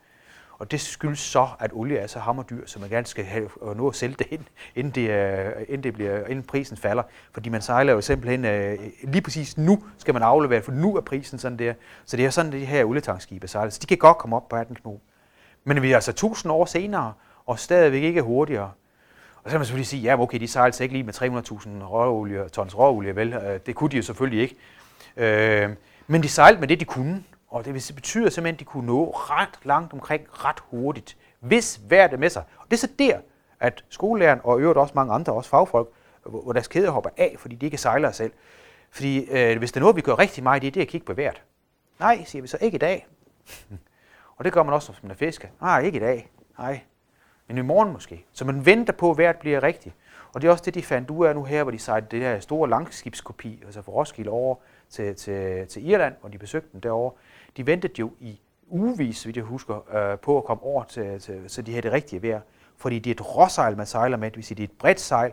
Og 0.59 0.71
det 0.71 0.81
skyldes 0.81 1.19
så, 1.19 1.49
at 1.61 1.71
olie 1.75 1.99
er 1.99 2.07
så 2.07 2.19
hammerdyr, 2.19 2.67
så 2.67 2.79
man 2.79 2.91
gerne 2.91 3.07
skal 3.07 3.25
have, 3.25 3.49
og 3.61 3.77
nå 3.77 3.89
at 3.89 3.95
sælge 3.95 4.17
det, 4.19 4.27
ind, 4.31 4.45
inden, 4.75 4.93
det, 4.95 5.55
inden, 5.69 5.83
det 5.83 5.95
bliver, 5.95 6.27
inden 6.27 6.45
prisen 6.45 6.77
falder. 6.77 7.03
Fordi 7.33 7.49
man 7.49 7.63
sejler 7.63 7.93
jo 7.93 8.01
simpelthen, 8.01 8.43
lige 9.03 9.23
præcis 9.23 9.59
nu 9.59 9.83
skal 9.99 10.15
man 10.15 10.23
aflevere, 10.23 10.63
for 10.63 10.73
nu 10.73 10.97
er 10.97 11.01
prisen 11.01 11.39
sådan 11.39 11.59
der. 11.59 11.75
Så 12.05 12.17
det 12.17 12.27
er 12.27 12.31
sådan, 12.31 12.53
de 12.53 12.65
her 12.65 12.85
olietankskibe 12.85 13.49
sejler. 13.49 13.71
Så 13.71 13.79
de 13.83 13.87
kan 13.87 13.99
godt 13.99 14.19
komme 14.19 14.37
op 14.37 14.49
på 14.49 14.57
18 14.57 14.77
knop. 14.77 14.95
Men 15.65 15.83
vi 15.83 15.91
er 15.91 15.95
altså 15.95 16.11
1000 16.11 16.53
år 16.53 16.65
senere, 16.65 17.13
og 17.47 17.59
stadigvæk 17.59 18.03
ikke 18.03 18.23
hurtigere. 18.23 18.71
Og 19.47 19.51
så 19.51 19.55
kan 19.55 19.61
man 19.61 19.67
selvfølgelig 19.67 19.87
sige, 19.87 20.03
ja, 20.03 20.21
okay, 20.21 20.41
de 20.41 20.49
sejlede 20.49 20.67
altså 20.67 20.83
ikke 20.83 20.93
lige 20.93 21.05
med 21.05 21.15
300.000 21.15 21.85
råolie, 21.85 22.49
tons 22.49 22.79
råolie, 22.79 23.17
vel? 23.17 23.33
Øh, 23.33 23.61
det 23.67 23.75
kunne 23.75 23.91
de 23.91 23.97
jo 23.97 24.03
selvfølgelig 24.03 24.43
ikke. 24.43 24.57
Øh, 25.17 25.71
men 26.07 26.23
de 26.23 26.29
sejlede 26.29 26.61
med 26.61 26.69
det, 26.69 26.81
de 26.81 26.85
kunne. 26.85 27.25
Og 27.49 27.65
det 27.65 27.75
betyder 27.95 28.31
simpelthen, 28.31 28.55
at 28.55 28.61
de 28.61 28.65
kunne 28.65 28.87
nå 28.87 29.11
ret 29.11 29.59
langt 29.65 29.93
omkring 29.93 30.23
ret 30.31 30.57
hurtigt, 30.71 31.17
hvis 31.41 31.81
vejret 31.89 32.13
er 32.13 32.17
med 32.17 32.31
sig. 32.31 32.43
Og 32.57 32.65
det 32.71 32.77
er 32.77 32.79
så 32.79 32.89
der, 32.99 33.19
at 33.61 33.85
skolelæreren 33.89 34.41
og 34.45 34.61
øvrigt 34.61 34.79
også 34.79 34.93
mange 34.95 35.13
andre, 35.13 35.33
også 35.33 35.51
fagfolk, 35.51 35.89
hvor 36.23 36.53
deres 36.53 36.69
kæde 36.69 36.89
hopper 36.89 37.11
af, 37.17 37.37
fordi 37.39 37.55
de 37.55 37.67
ikke 37.67 37.79
sejler 37.79 38.13
selv. 38.13 38.33
Fordi 38.91 39.25
øh, 39.25 39.59
hvis 39.59 39.73
det 39.73 39.77
er 39.77 39.81
noget, 39.81 39.97
vi 39.97 40.01
gør 40.01 40.19
rigtig 40.19 40.43
meget 40.43 40.65
i, 40.65 40.71
det 40.71 40.81
er 40.81 40.85
at 40.85 40.89
kigge 40.89 41.07
på 41.07 41.15
vejret. 41.15 41.43
Nej, 42.01 42.25
siger 42.25 42.43
vi 42.43 42.49
så 42.49 42.59
ikke 42.61 42.75
i 42.75 42.79
dag. 42.79 43.07
og 44.37 44.45
det 44.45 44.53
gør 44.53 44.63
man 44.63 44.75
også, 44.75 44.87
som 44.87 44.95
man 45.03 45.11
er 45.11 45.15
fisker. 45.15 45.49
Nej, 45.61 45.81
ikke 45.81 45.97
i 45.97 46.01
dag. 46.01 46.31
Nej, 46.59 46.81
men 47.49 47.59
i 47.59 47.61
morgen 47.61 47.93
måske. 47.93 48.25
Så 48.33 48.45
man 48.45 48.67
venter 48.67 48.93
på, 48.93 49.11
at 49.11 49.19
vejret 49.19 49.37
bliver 49.37 49.63
rigtigt. 49.63 49.95
Og 50.35 50.43
det 50.43 50.49
er 50.49 50.53
også 50.53 50.65
det, 50.65 50.75
de 50.75 50.83
fandt 50.83 51.11
ud 51.11 51.27
af 51.27 51.35
nu 51.35 51.45
her, 51.45 51.63
hvor 51.63 51.71
de 51.71 51.79
sejlede 51.79 52.11
det 52.11 52.21
her 52.21 52.41
store 52.41 52.69
langskibskopi, 52.69 53.63
altså 53.65 53.83
fra 53.83 53.93
Roskilde 53.93 54.31
over 54.31 54.57
til, 54.91 55.15
til, 55.15 55.67
til 55.67 55.89
Irland, 55.89 56.15
hvor 56.21 56.29
de 56.29 56.39
besøgte 56.39 56.69
dem 56.73 56.81
derovre. 56.81 57.13
De 57.57 57.67
ventede 57.67 57.93
jo 57.99 58.11
i 58.21 58.41
ugevis, 58.69 59.25
hvis 59.25 59.37
jeg 59.37 59.45
husker, 59.45 59.95
øh, 59.97 60.19
på 60.19 60.39
at 60.39 60.45
komme 60.45 60.63
over 60.63 60.85
til, 60.85 61.21
til, 61.21 61.45
så 61.47 61.63
de 61.63 61.71
havde 61.71 61.83
det 61.83 61.93
rigtige 61.93 62.23
vejr. 62.23 62.41
Fordi 62.77 62.99
det 62.99 63.11
er 63.11 63.15
et 63.15 63.37
råsejl, 63.37 63.77
man 63.77 63.87
sejler 63.87 64.17
med, 64.17 64.31
det 64.31 64.37
vil 64.37 64.45
sige, 64.45 64.57
det 64.57 64.63
er 64.63 64.69
et 64.69 64.79
bredt 64.79 65.01
sejl, 65.01 65.33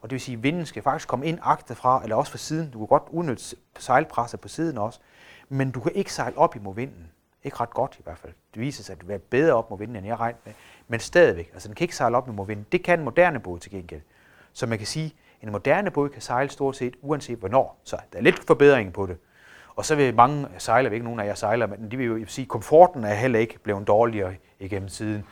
og 0.00 0.10
det 0.10 0.12
vil 0.12 0.20
sige, 0.20 0.36
at 0.36 0.42
vinden 0.42 0.66
skal 0.66 0.82
faktisk 0.82 1.08
komme 1.08 1.26
ind 1.26 1.38
agtet 1.42 1.76
fra, 1.76 2.02
eller 2.02 2.16
også 2.16 2.30
fra 2.30 2.38
siden. 2.38 2.70
Du 2.70 2.78
kan 2.78 2.86
godt 2.86 3.02
udnytte 3.10 3.56
sejlpresset 3.78 4.40
på 4.40 4.48
siden 4.48 4.78
også, 4.78 5.00
men 5.48 5.70
du 5.70 5.80
kan 5.80 5.92
ikke 5.92 6.12
sejle 6.12 6.38
op 6.38 6.56
imod 6.56 6.74
vinden. 6.74 7.10
Ikke 7.44 7.56
ret 7.60 7.70
godt 7.70 7.96
i 7.98 8.02
hvert 8.04 8.18
fald. 8.18 8.32
Det 8.54 8.60
viser 8.62 8.84
sig 8.84 8.92
at 8.92 9.08
være 9.08 9.18
bedre 9.18 9.54
op 9.54 9.70
mod 9.70 9.78
vinden, 9.78 9.96
end 9.96 10.06
jeg 10.06 10.20
regnede 10.20 10.40
med. 10.44 10.52
Men 10.88 11.00
stadigvæk, 11.00 11.50
altså 11.52 11.68
den 11.68 11.74
kan 11.74 11.84
ikke 11.84 11.96
sejle 11.96 12.16
op 12.16 12.28
med 12.28 12.46
vinden. 12.46 12.66
Det 12.72 12.84
kan 12.84 12.98
en 12.98 13.04
moderne 13.04 13.40
båd 13.40 13.58
til 13.58 13.70
gengæld. 13.70 14.00
Så 14.52 14.66
man 14.66 14.78
kan 14.78 14.86
sige, 14.86 15.14
at 15.40 15.46
en 15.46 15.52
moderne 15.52 15.90
båd 15.90 16.08
kan 16.08 16.22
sejle 16.22 16.50
stort 16.50 16.76
set 16.76 16.96
uanset 17.02 17.38
hvornår. 17.38 17.80
Så 17.84 17.96
der 18.12 18.18
er 18.18 18.22
lidt 18.22 18.46
forbedring 18.46 18.92
på 18.92 19.06
det. 19.06 19.16
Og 19.76 19.84
så 19.84 19.94
vil 19.94 20.14
mange 20.14 20.48
sejlere, 20.58 20.92
ikke 20.92 21.04
nogen 21.04 21.20
af 21.20 21.26
jer 21.26 21.34
sejler, 21.34 21.66
men 21.66 21.90
de 21.90 21.96
vil 21.96 22.06
jo 22.06 22.26
sige, 22.26 22.44
at 22.44 22.48
komforten 22.48 23.04
er 23.04 23.14
heller 23.14 23.38
ikke 23.38 23.58
blevet 23.58 23.86
dårligere 23.86 24.34
igennem 24.60 24.88
tiden. 24.88 25.24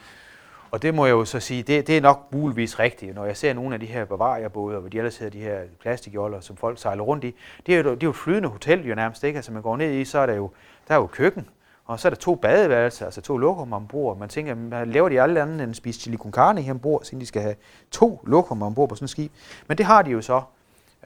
Og 0.71 0.83
det 0.83 0.95
må 0.95 1.07
jeg 1.07 1.13
jo 1.13 1.25
så 1.25 1.41
sige, 1.41 1.63
det, 1.63 1.87
det 1.87 1.97
er 1.97 2.01
nok 2.01 2.33
muligvis 2.33 2.79
rigtigt. 2.79 3.15
Når 3.15 3.25
jeg 3.25 3.37
ser 3.37 3.53
nogle 3.53 3.75
af 3.75 3.81
de 3.81 3.87
her 3.87 4.05
Bavaria-både, 4.05 4.79
hvor 4.79 4.89
de 4.89 4.99
ellers 4.99 5.19
hedder 5.19 5.31
de 5.31 5.41
her 5.41 5.61
plastikjoller, 5.81 6.41
som 6.41 6.57
folk 6.57 6.79
sejler 6.79 7.03
rundt 7.03 7.25
i, 7.25 7.35
det 7.67 7.75
er 7.75 7.79
jo, 7.79 7.85
det 7.85 8.03
er 8.03 8.07
jo 8.07 8.11
et 8.11 8.17
flydende 8.17 8.49
hotel 8.49 8.89
jo 8.89 8.95
nærmest, 8.95 9.25
ikke? 9.25 9.37
Altså 9.37 9.53
man 9.53 9.63
går 9.63 9.77
ned 9.77 9.93
i, 9.93 10.05
så 10.05 10.19
er 10.19 10.27
der 10.27 10.35
jo, 10.35 10.51
der 10.89 10.95
er 10.95 10.99
jo 10.99 11.07
køkken, 11.07 11.49
og 11.87 12.01
så 12.01 12.09
er 12.09 12.11
der 12.11 12.17
to 12.17 12.35
badeværelser, 12.35 13.05
altså 13.05 13.21
to 13.21 13.37
lokum 13.37 13.73
ombord. 13.73 14.19
Man 14.19 14.29
tænker, 14.29 14.55
man 14.55 14.91
laver 14.91 15.09
de 15.09 15.23
alle 15.23 15.43
andre 15.43 15.65
end 15.65 15.71
at 15.71 15.77
spise 15.77 16.01
chili 16.01 16.17
con 16.17 16.33
carne 16.33 16.63
her 16.63 16.73
ombord, 16.73 17.05
siden 17.05 17.21
de 17.21 17.27
skal 17.27 17.43
have 17.43 17.55
to 17.91 18.21
lokum 18.27 18.63
ombord 18.63 18.89
på 18.89 18.95
sådan 18.95 19.05
et 19.05 19.11
skib. 19.11 19.33
Men 19.67 19.79
det 19.79 19.87
har 19.87 20.03
de 20.03 20.11
jo 20.11 20.21
så. 20.23 20.43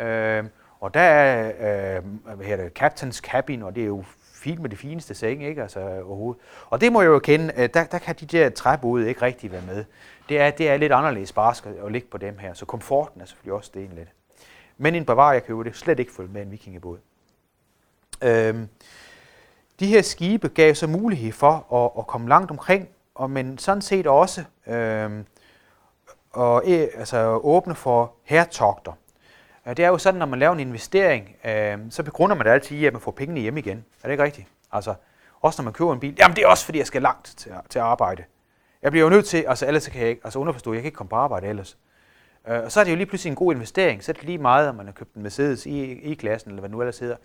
Øh, 0.00 0.44
og 0.80 0.94
der 0.94 1.00
er 1.00 1.96
øh, 1.96 2.04
hvad 2.36 2.46
hedder 2.46 2.64
det, 2.64 2.82
captain's 2.82 3.20
cabin, 3.20 3.62
og 3.62 3.74
det 3.74 3.82
er 3.82 3.86
jo 3.86 4.04
fint 4.34 4.60
med 4.60 4.70
det 4.70 4.78
fineste 4.78 5.14
seng, 5.14 5.44
ikke? 5.44 5.62
Altså, 5.62 5.80
overhovedet. 5.80 6.42
Og 6.70 6.80
det 6.80 6.92
må 6.92 7.00
jeg 7.00 7.08
jo 7.08 7.18
kende, 7.18 7.52
øh, 7.56 7.68
der, 7.74 7.84
der 7.84 7.98
kan 7.98 8.14
de 8.14 8.26
der 8.26 8.50
træbåde 8.50 9.08
ikke 9.08 9.22
rigtig 9.22 9.52
være 9.52 9.62
med. 9.66 9.84
Det 10.28 10.40
er, 10.40 10.50
det 10.50 10.68
er 10.68 10.76
lidt 10.76 10.92
anderledes 10.92 11.32
barsk 11.32 11.66
at 11.66 11.92
ligge 11.92 12.08
på 12.10 12.18
dem 12.18 12.38
her, 12.38 12.54
så 12.54 12.66
komforten 12.66 13.20
er 13.20 13.24
selvfølgelig 13.24 13.52
også 13.52 13.70
det 13.74 13.84
en 13.84 13.92
lidt. 13.96 14.08
Men 14.78 14.94
en 14.94 15.04
Bavaria 15.04 15.40
kan 15.40 15.54
jo 15.54 15.62
det 15.62 15.76
slet 15.76 15.98
ikke 15.98 16.12
følge 16.12 16.32
med 16.32 16.42
en 16.42 16.50
vikingebåd. 16.50 16.98
Øhm, 18.22 18.68
de 19.80 19.86
her 19.86 20.02
skibe 20.02 20.48
gav 20.48 20.74
så 20.74 20.86
mulighed 20.86 21.32
for 21.32 21.74
at, 21.74 21.90
at 21.98 22.06
komme 22.06 22.28
langt 22.28 22.50
omkring, 22.50 22.88
og 23.14 23.30
men 23.30 23.58
sådan 23.58 23.82
set 23.82 24.06
også 24.06 24.44
øhm, 24.66 25.18
øh, 25.18 25.24
og, 26.30 26.66
altså, 26.66 27.40
åbne 27.42 27.74
for 27.74 28.12
hertogter. 28.24 28.92
Det 29.66 29.78
er 29.78 29.88
jo 29.88 29.98
sådan, 29.98 30.18
når 30.18 30.26
man 30.26 30.38
laver 30.38 30.52
en 30.52 30.60
investering, 30.60 31.36
øh, 31.44 31.78
så 31.90 32.02
begrunder 32.02 32.36
man 32.36 32.46
det 32.46 32.52
altid 32.52 32.76
i, 32.76 32.84
at 32.84 32.92
man 32.92 33.02
får 33.02 33.10
pengene 33.10 33.40
hjem 33.40 33.56
igen. 33.56 33.84
Er 34.02 34.08
det 34.08 34.10
ikke 34.10 34.22
rigtigt? 34.22 34.46
Altså, 34.72 34.94
også 35.40 35.62
når 35.62 35.64
man 35.64 35.72
køber 35.72 35.92
en 35.92 36.00
bil. 36.00 36.14
Jamen, 36.18 36.36
det 36.36 36.44
er 36.44 36.48
også, 36.48 36.64
fordi 36.64 36.78
jeg 36.78 36.86
skal 36.86 37.02
langt 37.02 37.34
til, 37.36 37.52
til 37.68 37.78
arbejde. 37.78 38.24
Jeg 38.82 38.90
bliver 38.90 39.04
jo 39.04 39.10
nødt 39.10 39.26
til, 39.26 39.44
altså 39.48 39.66
ellers 39.66 39.88
kan 39.88 40.00
jeg 40.00 40.08
ikke, 40.08 40.20
altså 40.24 40.38
underforstå, 40.38 40.72
jeg 40.72 40.82
kan 40.82 40.86
ikke 40.86 40.96
komme 40.96 41.08
på 41.08 41.16
arbejde 41.16 41.46
ellers. 41.46 41.78
Øh, 42.48 42.62
og 42.64 42.72
så 42.72 42.80
er 42.80 42.84
det 42.84 42.90
jo 42.90 42.96
lige 42.96 43.06
pludselig 43.06 43.30
en 43.30 43.36
god 43.36 43.54
investering. 43.54 44.04
Så 44.04 44.12
er 44.12 44.14
det 44.14 44.24
lige 44.24 44.38
meget, 44.38 44.68
om 44.68 44.74
man 44.74 44.86
har 44.86 44.92
købt 44.92 45.14
en 45.14 45.22
Mercedes 45.22 45.66
e, 45.66 45.70
i, 45.70 46.00
i 46.00 46.14
klassen, 46.14 46.50
eller 46.50 46.60
hvad 46.60 46.70
nu 46.70 46.80
ellers 46.80 46.98
hedder 46.98 47.16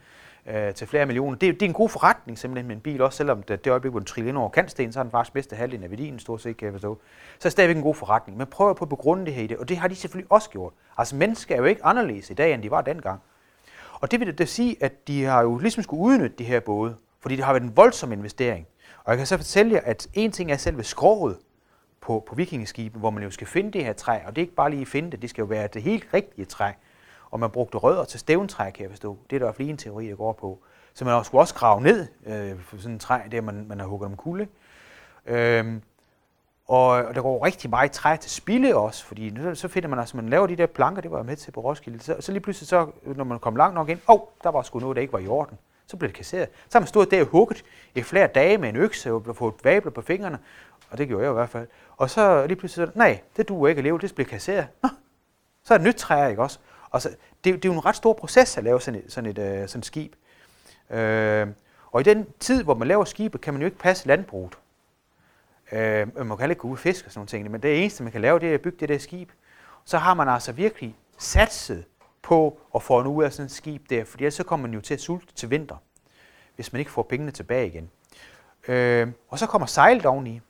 øh, 0.46 0.74
til 0.74 0.88
flere 0.88 1.06
millioner. 1.06 1.38
Det, 1.38 1.54
det 1.54 1.62
er 1.62 1.70
en 1.70 1.74
god 1.74 1.90
forretning 1.90 2.40
simpelthen 2.40 2.68
med 2.68 2.76
en 2.76 2.82
bil, 2.82 3.02
også 3.02 3.18
selvom 3.18 3.44
det, 3.44 3.66
det 3.66 3.72
øjeblik, 3.72 3.92
hvor 3.92 4.00
den 4.00 4.06
triller 4.06 4.30
ind 4.30 4.38
over 4.38 4.50
kantsten, 4.50 4.94
så 4.94 5.00
er 5.00 5.04
den 5.04 5.12
faktisk 5.12 5.34
bedste 5.34 5.56
halvdelen 5.56 5.84
af 5.84 5.90
værdien, 5.90 6.20
stort 6.20 6.42
set 6.42 6.58
kan 6.58 6.66
jeg 6.66 6.74
forstå. 6.74 7.02
Så 7.40 7.40
er 7.40 7.44
det 7.44 7.52
stadigvæk 7.52 7.76
en 7.76 7.84
god 7.84 7.96
forretning. 7.96 8.38
Men 8.38 8.48
prøv 8.48 8.76
på 8.76 8.86
at 8.86 8.90
begrunde 8.90 9.26
det 9.26 9.34
her 9.34 9.44
i 9.44 9.48
det, 9.48 9.58
og 9.58 9.70
det 9.70 9.78
har 9.78 9.88
de 9.88 9.96
selvfølgelig 9.96 10.32
også 10.32 10.50
gjort. 10.50 10.74
Altså 10.98 11.16
mennesker 11.16 11.56
er 11.56 11.60
jo 11.60 11.66
ikke 11.66 11.86
anderledes 11.86 12.30
i 12.30 12.34
dag, 12.34 12.54
end 12.54 12.64
de 12.64 12.72
var 12.72 12.82
dengang. 12.82 13.22
Og 13.94 14.12
det 14.12 14.20
vil 14.20 14.38
det 14.38 14.50
sige, 14.50 14.78
at 14.84 15.08
de 15.08 15.24
har 15.24 15.42
jo 15.42 15.58
ligesom 15.58 15.84
skulle 15.84 16.04
udnytte 16.04 16.36
de 16.38 16.44
her 16.44 16.60
både, 16.60 16.96
fordi 17.20 17.36
det 17.36 17.46
har 17.46 17.54
været 17.54 17.64
en 17.64 17.78
voldsom 17.78 18.12
investering. 18.12 18.68
Og 19.04 19.12
jeg 19.12 19.18
kan 19.18 19.28
så 19.28 19.38
fortælle 19.38 19.74
jer, 19.74 19.82
at 19.84 20.08
en 20.14 20.32
ting 20.32 20.52
er 20.52 20.58
selve 20.58 20.84
skroget 20.84 21.38
på, 22.02 22.24
på 22.28 22.36
vikingeskibet, 22.36 23.00
hvor 23.00 23.10
man 23.10 23.24
jo 23.24 23.30
skal 23.32 23.48
finde 23.48 23.72
det 23.72 23.86
her 23.86 23.94
træ, 23.94 24.20
og 24.26 24.36
det 24.36 24.42
er 24.42 24.44
ikke 24.44 24.56
bare 24.56 24.70
lige 24.70 24.82
at 24.82 24.88
finde 24.88 25.12
det, 25.12 25.22
det 25.22 25.30
skal 25.30 25.42
jo 25.42 25.46
være 25.46 25.68
det 25.68 25.82
helt 25.82 26.08
rigtige 26.14 26.46
træ 26.46 26.72
og 27.34 27.40
man 27.40 27.50
brugte 27.50 27.78
rødder 27.78 28.06
til 28.06 28.20
stævntræ, 28.20 28.70
kan 28.72 28.84
jeg 28.84 28.90
forstå. 28.90 29.18
Det 29.30 29.36
er 29.36 29.40
der 29.40 29.46
i 29.46 29.48
hvert 29.48 29.56
fald 29.56 29.70
en 29.70 29.78
teori, 29.78 30.08
der 30.08 30.16
går 30.16 30.34
på. 30.34 30.60
Så 30.94 31.06
man 31.06 31.24
skulle 31.24 31.42
også 31.42 31.56
grave 31.56 31.82
ned 31.82 32.08
øh, 32.26 32.60
for 32.60 32.78
sådan 32.78 32.92
en 32.92 33.00
træ, 33.00 33.20
der 33.32 33.42
man, 33.42 33.66
man 33.68 33.80
har 33.80 33.88
hugget 33.88 34.06
om 34.06 34.18
kulde. 34.18 34.48
Øhm, 35.26 35.82
og, 36.68 36.88
og 36.88 37.16
der 37.16 37.22
går 37.22 37.46
rigtig 37.46 37.70
meget 37.70 37.92
træ 37.92 38.16
til 38.18 38.32
spilde 38.32 38.76
også, 38.76 39.06
fordi 39.06 39.38
så 39.54 39.68
finder 39.68 39.90
man, 39.90 40.00
altså 40.00 40.18
man 40.18 40.30
laver 40.30 40.48
de 40.48 40.56
der 40.56 40.66
planker, 40.66 41.02
det 41.02 41.12
var 41.12 41.18
jeg 41.18 41.26
med 41.26 41.36
til 41.36 41.52
på 41.52 41.62
Roskilde, 41.62 42.00
så, 42.00 42.16
så 42.20 42.32
lige 42.32 42.42
pludselig, 42.42 42.68
så, 42.68 42.88
når 43.16 43.24
man 43.24 43.40
kom 43.40 43.56
langt 43.56 43.76
nok 43.76 43.90
ind, 43.90 44.00
åh, 44.10 44.16
oh, 44.16 44.28
der 44.44 44.50
var 44.50 44.62
sgu 44.62 44.80
noget, 44.80 44.96
der 44.96 45.02
ikke 45.02 45.14
var 45.14 45.20
i 45.20 45.28
orden. 45.28 45.58
Så 45.88 45.98
blev 45.98 46.10
det 46.10 46.18
kasseret. 46.18 46.50
Så 46.70 46.78
har 46.78 46.80
man 46.80 46.88
stået 46.88 47.12
der 47.12 47.22
og 47.22 47.28
hugget 47.28 47.64
i 47.96 48.02
flere 48.02 48.28
dage 48.28 48.58
med 48.58 48.70
en 48.70 48.76
økse 48.76 49.14
og 49.14 49.36
fået 49.36 49.54
vabler 49.64 49.92
på 49.92 50.02
fingrene, 50.02 50.40
og 50.90 50.98
det 50.98 51.08
gjorde 51.08 51.24
jeg 51.24 51.32
i 51.32 51.34
hvert 51.34 51.50
fald. 51.50 51.68
Og 51.98 52.10
så 52.10 52.48
lige 52.48 52.58
pludselig, 52.58 52.90
nej, 52.96 53.22
det 53.38 53.50
duer 53.50 53.68
ikke 53.68 53.80
at 53.80 53.84
leve, 53.84 54.00
det 54.00 54.16
blev 54.16 54.28
kasseret. 54.28 54.68
Nå, 54.84 54.90
så 55.64 55.74
er 55.74 55.78
det 55.78 55.88
nyt 55.88 55.96
træ, 55.96 56.30
ikke 56.30 56.42
også? 56.42 56.60
Og 56.94 57.02
så, 57.02 57.10
det, 57.10 57.54
det 57.54 57.66
er 57.66 57.70
jo 57.70 57.74
en 57.74 57.86
ret 57.86 57.96
stor 57.96 58.14
proces 58.14 58.58
at 58.58 58.64
lave 58.64 58.82
sådan 58.82 59.00
et, 59.00 59.14
sådan 59.14 59.30
et, 59.30 59.38
øh, 59.38 59.68
sådan 59.68 59.80
et 59.80 59.86
skib. 59.86 60.14
Øh, 60.90 61.48
og 61.92 62.02
i 62.02 62.04
den 62.04 62.28
tid, 62.40 62.64
hvor 62.64 62.74
man 62.74 62.88
laver 62.88 63.06
skibet, 63.06 63.42
kan 63.42 63.54
man 63.54 63.62
jo 63.62 63.66
ikke 63.66 63.78
passe 63.78 64.08
landbruget. 64.08 64.58
Øh, 65.72 66.18
man 66.18 66.28
kan 66.28 66.40
heller 66.40 66.50
ikke 66.50 66.62
gå 66.62 66.68
ud 66.68 66.74
og 66.74 66.80
fiske 66.80 67.08
og 67.08 67.12
sådan 67.12 67.20
nogle 67.20 67.28
ting, 67.28 67.52
men 67.52 67.62
det 67.62 67.82
eneste, 67.82 68.04
man 68.04 68.12
kan 68.12 68.22
lave, 68.22 68.40
det 68.40 68.50
er 68.50 68.54
at 68.54 68.62
bygge 68.62 68.78
det 68.80 68.90
der 68.90 68.98
skib. 68.98 69.30
Så 69.86 69.98
har 69.98 70.14
man 70.14 70.30
altså 70.30 70.52
virkelig 70.52 70.96
satset 71.18 71.86
på 72.22 72.60
at 72.76 72.84
få 72.84 73.00
en 73.00 73.08
ud 73.08 73.24
af 73.24 73.34
sådan 73.34 73.46
et 73.46 73.52
skib 73.52 73.90
der, 73.90 74.06
for 74.06 74.18
ellers 74.18 74.34
så 74.34 74.44
kommer 74.44 74.68
man 74.68 74.74
jo 74.74 74.82
til 74.82 74.94
at 74.94 75.02
sulte 75.02 75.34
til 75.34 75.50
vinter, 75.50 75.76
hvis 76.56 76.74
man 76.74 76.80
ikke 76.80 76.92
får 76.92 77.04
pengene 77.04 77.32
tilbage 77.32 77.68
igen. 77.68 77.90
Øh, 78.68 79.08
og 79.30 79.40
så 79.40 79.48
kommer 79.48 79.66
sejlet 79.66 80.06
oveni. 80.06 80.42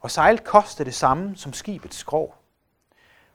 Og 0.00 0.10
sejlet 0.10 0.44
koster 0.44 0.84
det 0.84 0.94
samme 0.94 1.36
som 1.36 1.52
skibets 1.52 1.96
skrog. 1.96 2.34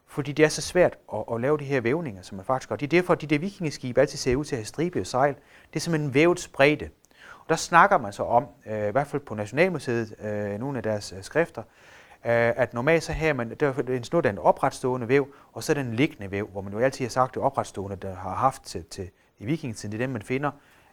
Fordi 0.07 0.31
det 0.31 0.45
er 0.45 0.49
så 0.49 0.61
svært 0.61 0.97
at, 1.13 1.23
at 1.33 1.41
lave 1.41 1.57
de 1.57 1.63
her 1.63 1.81
vævninger, 1.81 2.21
som 2.21 2.35
man 2.35 2.45
faktisk 2.45 2.69
gør. 2.69 2.75
Det 2.75 2.85
er 2.85 3.01
derfor, 3.01 3.13
at 3.13 3.21
de 3.21 3.27
der 3.27 3.39
vikingeskibe 3.39 4.01
altid 4.01 4.17
ser 4.17 4.35
ud 4.35 4.45
til 4.45 4.55
at 4.55 4.59
have 4.59 4.65
stribe 4.65 4.99
og 4.99 5.07
sejl. 5.07 5.35
Det 5.73 5.75
er 5.75 5.79
simpelthen 5.79 6.13
vævet 6.13 6.39
spredte. 6.39 6.89
Og 7.39 7.49
der 7.49 7.55
snakker 7.55 7.97
man 7.97 8.13
så 8.13 8.23
om, 8.23 8.47
øh, 8.65 8.87
i 8.87 8.91
hvert 8.91 9.07
fald 9.07 9.21
på 9.21 9.35
Nationalmuseet, 9.35 10.15
øh, 10.23 10.59
nogle 10.59 10.77
af 10.77 10.83
deres 10.83 11.13
øh, 11.17 11.23
skrifter, 11.23 11.61
øh, 11.61 12.53
at 12.55 12.73
normalt 12.73 13.03
så 13.03 13.11
har 13.11 13.33
man, 13.33 13.55
der 13.59 13.67
er 13.67 13.81
en 13.91 14.03
snor, 14.03 14.21
der 14.21 14.29
er 14.29 14.33
en 14.33 14.39
opretstående 14.39 15.07
væv, 15.07 15.27
og 15.53 15.63
så 15.63 15.71
er 15.71 15.73
den 15.73 15.93
liggende 15.93 16.31
væv, 16.31 16.47
hvor 16.47 16.61
man 16.61 16.73
jo 16.73 16.79
altid 16.79 17.05
har 17.05 17.09
sagt, 17.09 17.37
at 17.37 17.43
opretstående, 17.43 17.95
der 17.95 18.15
har 18.15 18.35
haft 18.35 18.63
til, 18.63 18.83
til 18.83 19.09
i 19.39 19.45
vikingetiden, 19.45 19.91
det 19.91 20.01
er 20.01 20.03
dem, 20.03 20.09
man 20.09 20.21
finder 20.21 20.51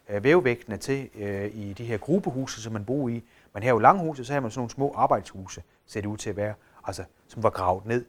øh, 0.09 0.25
vævvægtene 0.25 0.77
til 0.77 1.09
øh, 1.15 1.51
i 1.55 1.73
de 1.73 1.85
her 1.85 1.99
gruppehuse, 1.99 2.63
som 2.63 2.73
man 2.73 2.85
bor 2.85 3.09
i. 3.09 3.25
Man 3.55 3.63
har 3.63 3.71
jo 3.71 3.79
langhuse, 3.79 4.25
så 4.25 4.33
har 4.33 4.41
man 4.41 4.51
sådan 4.51 4.61
nogle 4.61 4.71
små 4.71 4.93
arbejdshuse, 4.97 5.63
ser 5.87 6.01
det 6.01 6.09
ud 6.09 6.17
til 6.17 6.31
at 6.31 6.37
være, 6.37 6.55
altså, 6.85 7.05
som 7.29 7.43
var 7.43 7.51
gravet 7.51 7.87
ned, 7.87 8.05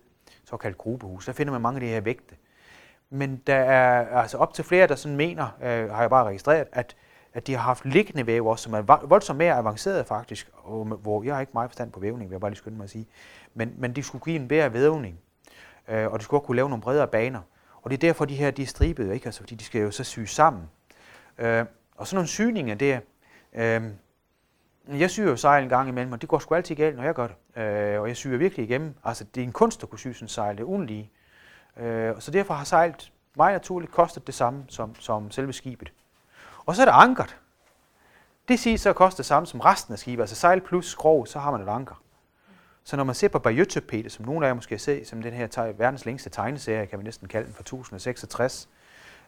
såkaldt 0.45 0.77
gruppehus. 0.77 1.25
Der 1.25 1.31
finder 1.31 1.53
man 1.53 1.61
mange 1.61 1.77
af 1.77 1.81
de 1.81 1.87
her 1.87 2.01
vægte. 2.01 2.35
Men 3.09 3.41
der 3.47 3.55
er 3.55 4.17
altså 4.21 4.37
op 4.37 4.53
til 4.53 4.63
flere, 4.63 4.87
der 4.87 4.95
sådan 4.95 5.17
mener, 5.17 5.47
øh, 5.63 5.89
har 5.89 6.01
jeg 6.01 6.09
bare 6.09 6.25
registreret, 6.25 6.67
at, 6.71 6.95
at 7.33 7.47
de 7.47 7.53
har 7.53 7.61
haft 7.61 7.85
liggende 7.85 8.27
væv 8.27 8.45
også, 8.45 8.63
som 8.63 8.73
er 8.73 9.05
voldsomt 9.05 9.37
mere 9.37 9.53
avanceret 9.53 10.05
faktisk, 10.05 10.49
og, 10.53 10.85
hvor 10.85 11.23
jeg 11.23 11.33
har 11.33 11.41
ikke 11.41 11.53
meget 11.53 11.69
forstand 11.69 11.91
på 11.91 11.99
vævning, 11.99 12.29
vil 12.29 12.35
jeg 12.35 12.41
bare 12.41 12.51
lige 12.51 12.57
skynde 12.57 12.77
mig 12.77 12.83
at 12.83 12.89
sige. 12.89 13.07
Men, 13.53 13.73
men 13.77 13.93
de 13.93 14.03
skulle 14.03 14.23
give 14.23 14.35
en 14.35 14.47
bedre 14.47 14.73
vævning, 14.73 15.19
øh, 15.87 16.11
og 16.11 16.19
de 16.19 16.23
skulle 16.23 16.39
også 16.39 16.45
kunne 16.45 16.55
lave 16.55 16.69
nogle 16.69 16.81
bredere 16.81 17.07
baner. 17.07 17.41
Og 17.81 17.91
det 17.91 17.97
er 17.97 18.07
derfor, 18.07 18.25
de 18.25 18.35
her 18.35 18.51
de 18.51 18.61
er 18.61 18.65
stribede, 18.65 19.13
ikke? 19.13 19.25
Altså, 19.25 19.41
fordi 19.41 19.55
de 19.55 19.63
skal 19.63 19.81
jo 19.81 19.91
så 19.91 20.03
syge 20.03 20.27
sammen. 20.27 20.63
Øh, 21.37 21.65
og 21.95 22.07
sådan 22.07 22.15
nogle 22.15 22.27
syninger 22.27 22.75
der, 22.75 22.99
øh, 23.53 23.83
jeg 24.87 25.09
syr 25.09 25.29
jo 25.29 25.35
sejl 25.35 25.63
en 25.63 25.69
gang 25.69 25.89
imellem, 25.89 26.13
og 26.13 26.21
det 26.21 26.29
går 26.29 26.39
sgu 26.39 26.55
altid 26.55 26.75
galt, 26.75 26.95
når 26.95 27.03
jeg 27.03 27.13
gør 27.13 27.27
det. 27.27 27.61
Øh, 27.61 28.01
og 28.01 28.07
jeg 28.07 28.15
syr 28.15 28.37
virkelig 28.37 28.65
igennem. 28.65 28.93
Altså, 29.03 29.23
det 29.23 29.41
er 29.41 29.45
en 29.45 29.51
kunst 29.51 29.83
at 29.83 29.89
kunne 29.89 29.99
sy 29.99 30.07
sådan 30.07 30.25
en 30.25 30.29
sejl, 30.29 30.55
det 30.57 30.61
er 30.61 30.67
ugenlige. 30.67 31.11
Øh, 31.77 32.13
så 32.19 32.31
derfor 32.31 32.53
har 32.53 32.63
sejlet 32.63 33.11
meget 33.35 33.53
naturligt 33.53 33.91
kostet 33.91 34.27
det 34.27 34.35
samme 34.35 34.65
som, 34.67 34.95
som 34.99 35.31
selve 35.31 35.53
skibet. 35.53 35.93
Og 36.65 36.75
så 36.75 36.81
er 36.81 36.85
det 36.85 36.93
ankert. 36.95 37.37
Det 38.47 38.59
siger 38.59 38.77
så 38.77 38.93
koster 38.93 39.17
det 39.17 39.25
samme 39.25 39.47
som 39.47 39.59
resten 39.59 39.93
af 39.93 39.99
skibet. 39.99 40.23
Altså 40.23 40.35
sejl 40.35 40.61
plus 40.61 40.91
skrog, 40.91 41.27
så 41.27 41.39
har 41.39 41.51
man 41.51 41.61
et 41.61 41.69
anker. 41.69 42.01
Så 42.83 42.97
når 42.97 43.03
man 43.03 43.15
ser 43.15 43.27
på 43.27 43.39
Bayeux 43.39 44.11
som 44.11 44.25
nogle 44.25 44.45
af 44.45 44.49
jer 44.49 44.53
måske 44.53 44.75
har 44.75 44.79
set, 44.79 45.07
som 45.07 45.21
den 45.21 45.33
her 45.33 45.73
verdens 45.77 46.05
længste 46.05 46.29
tegneserie, 46.29 46.85
kan 46.85 46.99
man 46.99 47.03
næsten 47.03 47.27
kalde 47.27 47.45
den 47.45 47.53
fra 47.53 47.61
1066, 47.61 48.69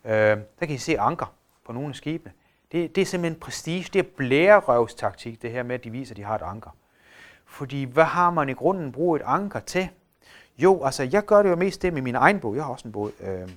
øh, 0.05 0.11
der 0.11 0.65
kan 0.65 0.69
I 0.69 0.77
se 0.77 0.99
anker 0.99 1.33
på 1.65 1.73
nogle 1.73 1.89
af 1.89 1.95
skibene. 1.95 2.31
Det, 2.71 2.95
det 2.95 3.01
er 3.01 3.05
simpelthen 3.05 3.39
prestige, 3.39 3.89
det 3.93 3.99
er 3.99 4.09
blærerøvstaktik, 4.17 5.41
det 5.41 5.51
her 5.51 5.63
med, 5.63 5.75
at 5.75 5.83
de 5.83 5.91
viser, 5.91 6.13
at 6.13 6.17
de 6.17 6.23
har 6.23 6.35
et 6.35 6.41
anker. 6.41 6.69
Fordi 7.45 7.83
hvad 7.83 8.03
har 8.03 8.29
man 8.29 8.49
i 8.49 8.53
grunden 8.53 8.91
brugt 8.91 9.21
et 9.21 9.25
anker 9.27 9.59
til? 9.59 9.89
Jo, 10.57 10.83
altså 10.83 11.03
jeg 11.03 11.25
gør 11.25 11.43
det 11.43 11.49
jo 11.49 11.55
mest 11.55 11.81
det 11.81 11.93
med 11.93 12.01
min 12.01 12.15
egen 12.15 12.39
båd. 12.39 12.55
Jeg 12.55 12.65
har 12.65 12.71
også 12.71 12.87
en 12.87 12.91
båd. 12.91 13.11
Øh, 13.19 13.49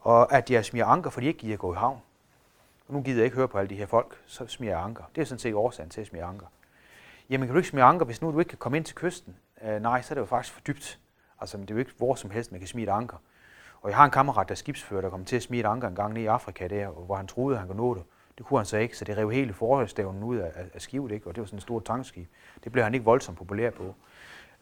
og 0.00 0.32
at 0.32 0.50
jeg 0.50 0.64
smider 0.64 0.86
anker, 0.86 1.10
fordi 1.10 1.26
jeg 1.26 1.28
ikke 1.28 1.40
gider 1.40 1.56
gå 1.56 1.72
i 1.72 1.76
havn. 1.76 1.98
Og 2.88 2.94
nu 2.94 3.02
gider 3.02 3.18
jeg 3.18 3.24
ikke 3.24 3.36
høre 3.36 3.48
på 3.48 3.58
alle 3.58 3.70
de 3.70 3.76
her 3.76 3.86
folk, 3.86 4.20
så 4.26 4.46
smider 4.46 4.72
jeg 4.72 4.84
anker. 4.84 5.04
Det 5.14 5.20
er 5.20 5.24
sådan 5.24 5.38
set 5.38 5.54
årsagen 5.54 5.90
til 5.90 6.00
at 6.00 6.06
smide 6.06 6.24
anker. 6.24 6.46
Jamen 7.30 7.48
kan 7.48 7.54
du 7.54 7.58
ikke 7.58 7.68
smide 7.68 7.84
anker, 7.84 8.06
hvis 8.06 8.22
nu 8.22 8.32
du 8.32 8.38
ikke 8.38 8.48
kan 8.48 8.58
komme 8.58 8.78
ind 8.78 8.84
til 8.84 8.94
kysten? 8.94 9.36
Øh, 9.62 9.82
nej, 9.82 10.02
så 10.02 10.12
er 10.12 10.14
det 10.14 10.20
jo 10.20 10.26
faktisk 10.26 10.54
for 10.54 10.60
dybt. 10.60 10.98
Altså 11.40 11.56
det 11.56 11.70
er 11.70 11.74
jo 11.74 11.78
ikke 11.78 11.92
hvor 11.98 12.14
som 12.14 12.30
helst, 12.30 12.52
man 12.52 12.60
kan 12.60 12.68
smide 12.68 12.86
et 12.86 12.92
anker. 12.92 13.16
Og 13.82 13.90
jeg 13.90 13.96
har 13.96 14.04
en 14.04 14.10
kammerat, 14.10 14.48
der 14.48 14.54
er 14.54 14.56
skibsfører, 14.56 15.00
der 15.00 15.10
kom 15.10 15.24
til 15.24 15.36
at 15.36 15.42
smide 15.42 15.60
et 15.60 15.66
anker 15.66 15.88
en 15.88 15.94
gang 15.94 16.12
ned 16.12 16.22
i 16.22 16.26
Afrika 16.26 16.68
der, 16.68 16.88
hvor 16.88 17.16
han 17.16 17.26
troede, 17.26 17.54
at 17.54 17.58
han 17.58 17.68
kunne 17.68 17.76
nå 17.76 17.94
det. 17.94 18.02
Det 18.42 18.46
kunne 18.48 18.58
han 18.58 18.66
så 18.66 18.76
ikke, 18.76 18.96
så 18.96 19.04
det 19.04 19.16
rev 19.16 19.30
hele 19.30 19.52
forhøjstævnen 19.52 20.22
ud 20.22 20.36
af, 20.36 20.52
af 20.74 20.82
skivet, 20.82 21.12
ikke? 21.12 21.26
og 21.26 21.34
det 21.34 21.40
var 21.40 21.46
sådan 21.46 21.56
en 21.56 21.60
stor 21.60 21.80
tankskib. 21.80 22.28
Det 22.64 22.72
blev 22.72 22.84
han 22.84 22.94
ikke 22.94 23.04
voldsomt 23.04 23.38
populær 23.38 23.70
på. 23.70 23.94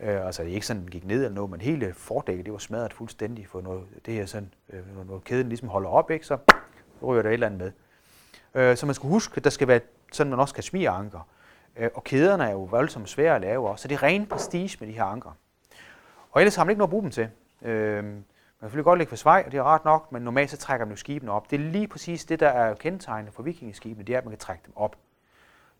Øh, 0.01 0.27
altså 0.27 0.43
det 0.43 0.51
er 0.51 0.55
ikke 0.55 0.67
sådan, 0.67 0.83
den 0.83 0.91
gik 0.91 1.05
ned 1.05 1.17
eller 1.17 1.35
noget, 1.35 1.51
men 1.51 1.61
hele 1.61 1.95
fordækket, 1.95 2.45
det 2.45 2.53
var 2.53 2.59
smadret 2.59 2.93
fuldstændig 2.93 3.47
for 3.47 3.61
noget, 3.61 3.85
det 4.07 4.15
her 4.15 4.27
sådan, 4.27 4.55
øh, 4.73 4.97
når, 4.97 5.05
når 5.05 5.19
kæden 5.19 5.49
ligesom 5.49 5.69
holder 5.69 5.89
op, 5.89 6.11
ikke, 6.11 6.27
så 6.27 6.39
ryger 7.03 7.23
der 7.23 7.29
et 7.29 7.33
eller 7.33 7.47
andet 7.47 7.61
med. 7.61 7.73
Øh, 8.63 8.77
så 8.77 8.87
man 8.87 8.95
skal 8.95 9.09
huske, 9.09 9.37
at 9.37 9.45
der 9.45 9.51
skal 9.51 9.69
være 9.69 9.81
sådan, 10.13 10.31
man 10.31 10.41
også 10.41 10.55
kan 10.55 10.63
smige 10.63 10.89
anker. 10.89 11.29
Øh, 11.77 11.91
og 11.95 12.05
kæderne 12.05 12.45
er 12.45 12.51
jo 12.51 12.63
voldsomt 12.63 13.09
svære 13.09 13.35
at 13.35 13.41
lave 13.41 13.69
også, 13.69 13.83
så 13.83 13.89
det 13.89 13.95
er 13.95 14.03
ren 14.03 14.27
prestige 14.27 14.77
med 14.81 14.89
de 14.89 14.93
her 14.93 15.05
anker. 15.05 15.31
Og 16.31 16.41
ellers 16.41 16.57
har 16.57 16.65
man 16.65 16.71
ikke 16.71 16.79
noget 16.79 16.89
at 16.89 16.91
bruge 16.91 17.03
dem 17.03 17.11
til. 17.11 17.29
Øh, 17.63 18.05
man 18.61 18.67
kan 18.67 18.71
selvfølgelig 18.71 18.85
godt 18.85 18.99
ligge 18.99 19.09
for 19.09 19.17
svej, 19.17 19.43
og 19.47 19.53
det 19.53 19.59
er 19.59 19.65
ret 19.65 19.85
nok, 19.85 20.13
men 20.13 20.23
normalt 20.23 20.51
så 20.51 20.57
trækker 20.57 20.87
man 20.87 20.93
jo 20.93 20.97
skibene 20.97 21.33
op. 21.33 21.51
Det 21.51 21.61
er 21.61 21.65
lige 21.65 21.89
præcis 21.89 22.25
det, 22.25 22.41
der 22.41 22.49
er 22.49 22.75
kendetegnende 22.75 23.33
for 23.33 23.43
vikingeskibene, 23.43 24.07
det 24.07 24.15
er, 24.15 24.19
at 24.19 24.25
man 24.25 24.33
kan 24.33 24.39
trække 24.39 24.63
dem 24.67 24.73
op. 24.77 24.97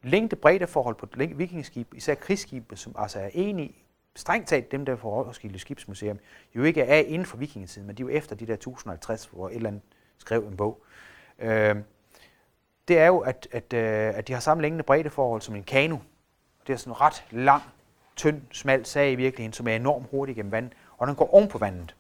Længde 0.03 0.37
bredde 0.37 0.67
forhold 0.67 0.95
på 0.95 1.09
vikingeskib, 1.17 1.95
især 1.95 2.15
krigsskibe, 2.15 2.77
som 2.77 2.95
altså 2.99 3.21
er 3.21 3.29
enige, 3.33 3.75
strengt 4.17 4.49
taget 4.49 4.73
dem, 4.73 4.85
der 4.85 4.97
får 4.97 5.23
Roskilde 5.25 5.59
Skibsmuseum, 5.59 6.19
jo 6.55 6.63
ikke 6.63 6.83
er 6.83 6.99
inden 6.99 7.27
for 7.27 7.37
vikingetiden, 7.37 7.87
men 7.87 7.97
de 7.97 8.03
er 8.03 8.07
jo 8.07 8.13
efter 8.13 8.37
de 8.37 8.47
der 8.47 8.55
1050, 8.55 9.27
hvor 9.27 9.49
et 9.49 9.57
eller 9.57 9.69
andet 9.69 9.83
skrev 10.19 10.47
en 10.47 10.57
bog. 10.57 10.83
Øh, 11.39 11.77
det 12.89 12.99
er 12.99 13.07
jo, 13.07 13.19
at, 13.19 13.49
at, 13.53 13.73
øh, 13.73 14.19
at 14.19 14.29
de 14.29 14.33
har 14.33 14.41
samme 14.41 14.63
længde 14.63 14.83
bredde 14.83 15.11
forhold 15.11 15.41
som 15.41 15.55
en 15.55 15.65
kano. 15.65 15.99
Det 16.67 16.73
er 16.73 16.77
sådan 16.77 16.91
en 16.91 17.01
ret 17.01 17.25
lang, 17.31 17.63
tynd, 18.17 18.43
smal 18.53 18.87
sag 18.87 19.13
i 19.13 19.15
virkeligheden, 19.15 19.53
som 19.53 19.69
er 19.69 19.77
enormt 19.77 20.07
hurtig 20.11 20.37
gennem 20.37 20.53
vand, 20.53 20.71
og 20.99 21.07
den 21.07 21.17
går 21.17 21.35
oven 21.35 21.49
på 21.49 21.59
vandet. 21.59 21.95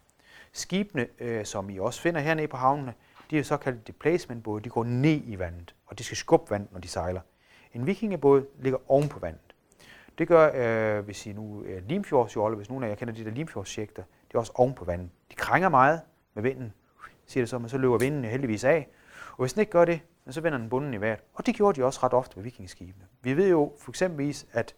Skibene, 0.52 1.06
øh, 1.18 1.44
som 1.44 1.70
I 1.70 1.78
også 1.78 2.00
finder 2.00 2.20
hernede 2.20 2.48
på 2.48 2.56
havnene, 2.56 2.94
de 3.30 3.38
er 3.38 3.42
såkaldte 3.42 3.80
displacement-både. 3.86 4.62
De 4.62 4.68
går 4.68 4.84
ned 4.84 5.20
i 5.24 5.38
vandet, 5.38 5.74
og 5.86 5.98
de 5.98 6.04
skal 6.04 6.16
skubbe 6.16 6.50
vand, 6.50 6.68
når 6.72 6.80
de 6.80 6.88
sejler. 6.88 7.20
En 7.74 7.86
vikingebåd 7.86 8.46
ligger 8.60 8.78
oven 8.88 9.08
på 9.08 9.18
vandet. 9.18 9.54
Det 10.18 10.28
gør, 10.28 10.50
øh, 10.54 11.04
hvis 11.04 11.26
I 11.26 11.32
nu 11.32 11.62
øh, 11.62 11.76
er 11.76 11.80
Limfjordsjolle, 11.80 12.56
hvis 12.56 12.68
nogen 12.68 12.84
af 12.84 12.88
jer 12.88 12.94
kender 12.94 13.14
de 13.14 13.24
der 13.24 13.30
limfjordsjægter, 13.30 14.02
det 14.28 14.34
er 14.34 14.38
også 14.38 14.52
oven 14.54 14.74
på 14.74 14.84
vandet. 14.84 15.10
De 15.30 15.34
krænger 15.34 15.68
meget 15.68 16.00
med 16.34 16.42
vinden, 16.42 16.72
siger 17.26 17.42
det 17.42 17.48
så, 17.48 17.58
men 17.58 17.68
så 17.68 17.78
løber 17.78 17.98
vinden 17.98 18.24
heldigvis 18.24 18.64
af. 18.64 18.88
Og 19.30 19.36
hvis 19.36 19.52
den 19.52 19.60
ikke 19.60 19.72
gør 19.72 19.84
det, 19.84 20.00
så 20.30 20.40
vender 20.40 20.58
den 20.58 20.68
bunden 20.68 20.94
i 20.94 21.00
vejret. 21.00 21.20
Og 21.34 21.46
det 21.46 21.54
gjorde 21.54 21.80
de 21.80 21.86
også 21.86 22.00
ret 22.02 22.12
ofte 22.12 22.36
med 22.36 22.44
vikingeskibene. 22.44 23.04
Vi 23.22 23.36
ved 23.36 23.50
jo 23.50 23.72
for 23.78 23.90
eksempelvis, 23.90 24.46
at 24.52 24.74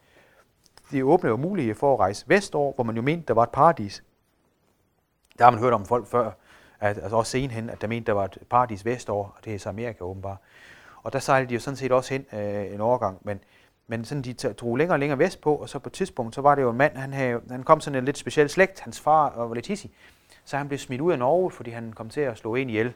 det 0.91 1.03
åbnede 1.03 1.31
jo 1.31 1.37
mulighed 1.37 1.75
for 1.75 1.95
at 1.95 2.01
rejse 2.01 2.25
vestover, 2.29 2.73
hvor 2.73 2.85
man 2.85 2.97
jo 2.97 3.03
mente, 3.03 3.27
der 3.29 3.35
var 3.35 3.43
et 3.43 3.51
paradis. 3.51 4.05
Der 5.39 5.45
har 5.45 5.51
man 5.51 5.61
hørt 5.61 5.73
om 5.73 5.87
folk 5.87 6.07
før, 6.07 6.31
at, 6.81 6.99
altså 6.99 7.17
også 7.17 7.31
senhen, 7.31 7.71
at 7.71 7.81
der 7.81 7.87
mente, 7.87 8.07
der 8.07 8.13
var 8.13 8.25
et 8.25 8.39
paradis 8.51 8.85
vestover, 8.85 9.25
og 9.25 9.45
det 9.45 9.55
er 9.55 9.59
så 9.59 9.69
Amerika 9.69 10.05
åbenbart. 10.05 10.39
Og 11.03 11.13
der 11.13 11.19
sejlede 11.19 11.49
de 11.49 11.55
jo 11.55 11.61
sådan 11.61 11.77
set 11.77 11.93
også 11.93 12.15
hen 12.15 12.27
øh, 12.33 12.75
en 12.75 12.81
overgang, 12.81 13.19
men, 13.23 13.41
men 13.87 14.05
sådan 14.05 14.23
de 14.23 14.33
drog 14.33 14.77
længere 14.77 14.95
og 14.95 15.01
længere 15.01 15.19
vestpå, 15.19 15.55
og 15.55 15.69
så 15.69 15.79
på 15.79 15.89
et 15.89 15.93
tidspunkt, 15.93 16.35
så 16.35 16.41
var 16.41 16.55
det 16.55 16.63
jo 16.63 16.71
en 16.71 16.77
mand, 16.77 16.97
han, 16.97 17.13
havde, 17.13 17.41
han 17.51 17.63
kom 17.63 17.81
sådan 17.81 17.99
en 17.99 18.05
lidt 18.05 18.19
speciel 18.19 18.49
slægt, 18.49 18.81
hans 18.81 19.01
far 19.01 19.43
øh, 19.43 19.49
var 19.49 19.55
lidt 19.55 19.67
hissig, 19.67 19.91
så 20.45 20.57
han 20.57 20.69
blev 20.69 20.79
smidt 20.79 21.01
ud 21.01 21.13
af 21.13 21.19
Norge, 21.19 21.51
fordi 21.51 21.71
han 21.71 21.93
kom 21.93 22.09
til 22.09 22.21
at 22.21 22.39
slå 22.39 22.55
en 22.55 22.69
ihjel. 22.71 22.95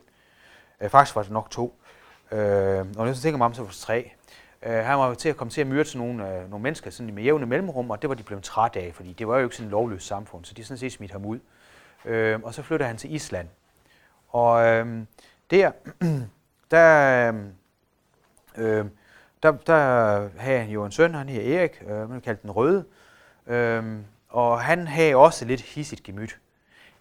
Øh, 0.80 0.90
faktisk 0.90 1.16
var 1.16 1.22
det 1.22 1.32
nok 1.32 1.50
to. 1.50 1.78
Øh, 2.32 2.38
og 2.38 2.86
når 2.96 3.06
jeg 3.06 3.16
så 3.16 3.22
tænker 3.22 3.38
mig 3.38 3.44
om, 3.44 3.54
så 3.54 3.62
var 3.62 3.68
det 3.68 3.76
tre. 3.76 4.10
Øh, 4.62 4.72
han 4.72 4.98
var 4.98 5.08
jo 5.08 5.14
til 5.14 5.28
at 5.28 5.36
komme 5.36 5.50
til 5.50 5.60
at 5.60 5.66
myrde 5.66 5.84
sådan 5.84 6.06
nogle, 6.06 6.34
øh, 6.34 6.50
nogle 6.50 6.62
mennesker 6.62 6.90
sådan 6.90 7.14
med 7.14 7.22
jævne 7.22 7.46
mellemrum, 7.46 7.90
og 7.90 8.02
det 8.02 8.08
var 8.10 8.14
de 8.14 8.22
blevet 8.22 8.44
træt 8.44 8.76
af, 8.76 8.90
fordi 8.94 9.12
det 9.12 9.28
var 9.28 9.38
jo 9.38 9.44
ikke 9.44 9.56
sådan 9.56 9.66
et 9.66 9.70
lovløst 9.70 10.06
samfund, 10.06 10.44
så 10.44 10.54
de 10.54 10.64
sådan 10.64 10.78
set 10.78 10.92
smidt 10.92 11.12
ham 11.12 11.24
ud. 11.24 11.36
Øh, 11.36 11.40
Øh, 12.04 12.40
og 12.42 12.54
så 12.54 12.62
flytter 12.62 12.86
han 12.86 12.96
til 12.96 13.14
Island. 13.14 13.48
Og 14.28 14.66
øh, 14.66 15.02
der, 15.50 15.72
der, 16.70 17.32
øh, 18.56 18.86
der, 19.42 19.52
der 19.52 20.28
havde 20.38 20.58
han 20.58 20.70
jo 20.70 20.84
en 20.84 20.92
søn, 20.92 21.14
han 21.14 21.28
her 21.28 21.58
Erik, 21.58 21.82
øh, 21.86 22.10
man 22.10 22.20
kaldte 22.20 22.42
den 22.42 22.50
Røde, 22.50 22.84
øh, 23.46 23.98
og 24.28 24.60
han 24.60 24.86
havde 24.86 25.16
også 25.16 25.44
lidt 25.44 25.60
hissigt 25.60 26.02
gemyt. 26.02 26.38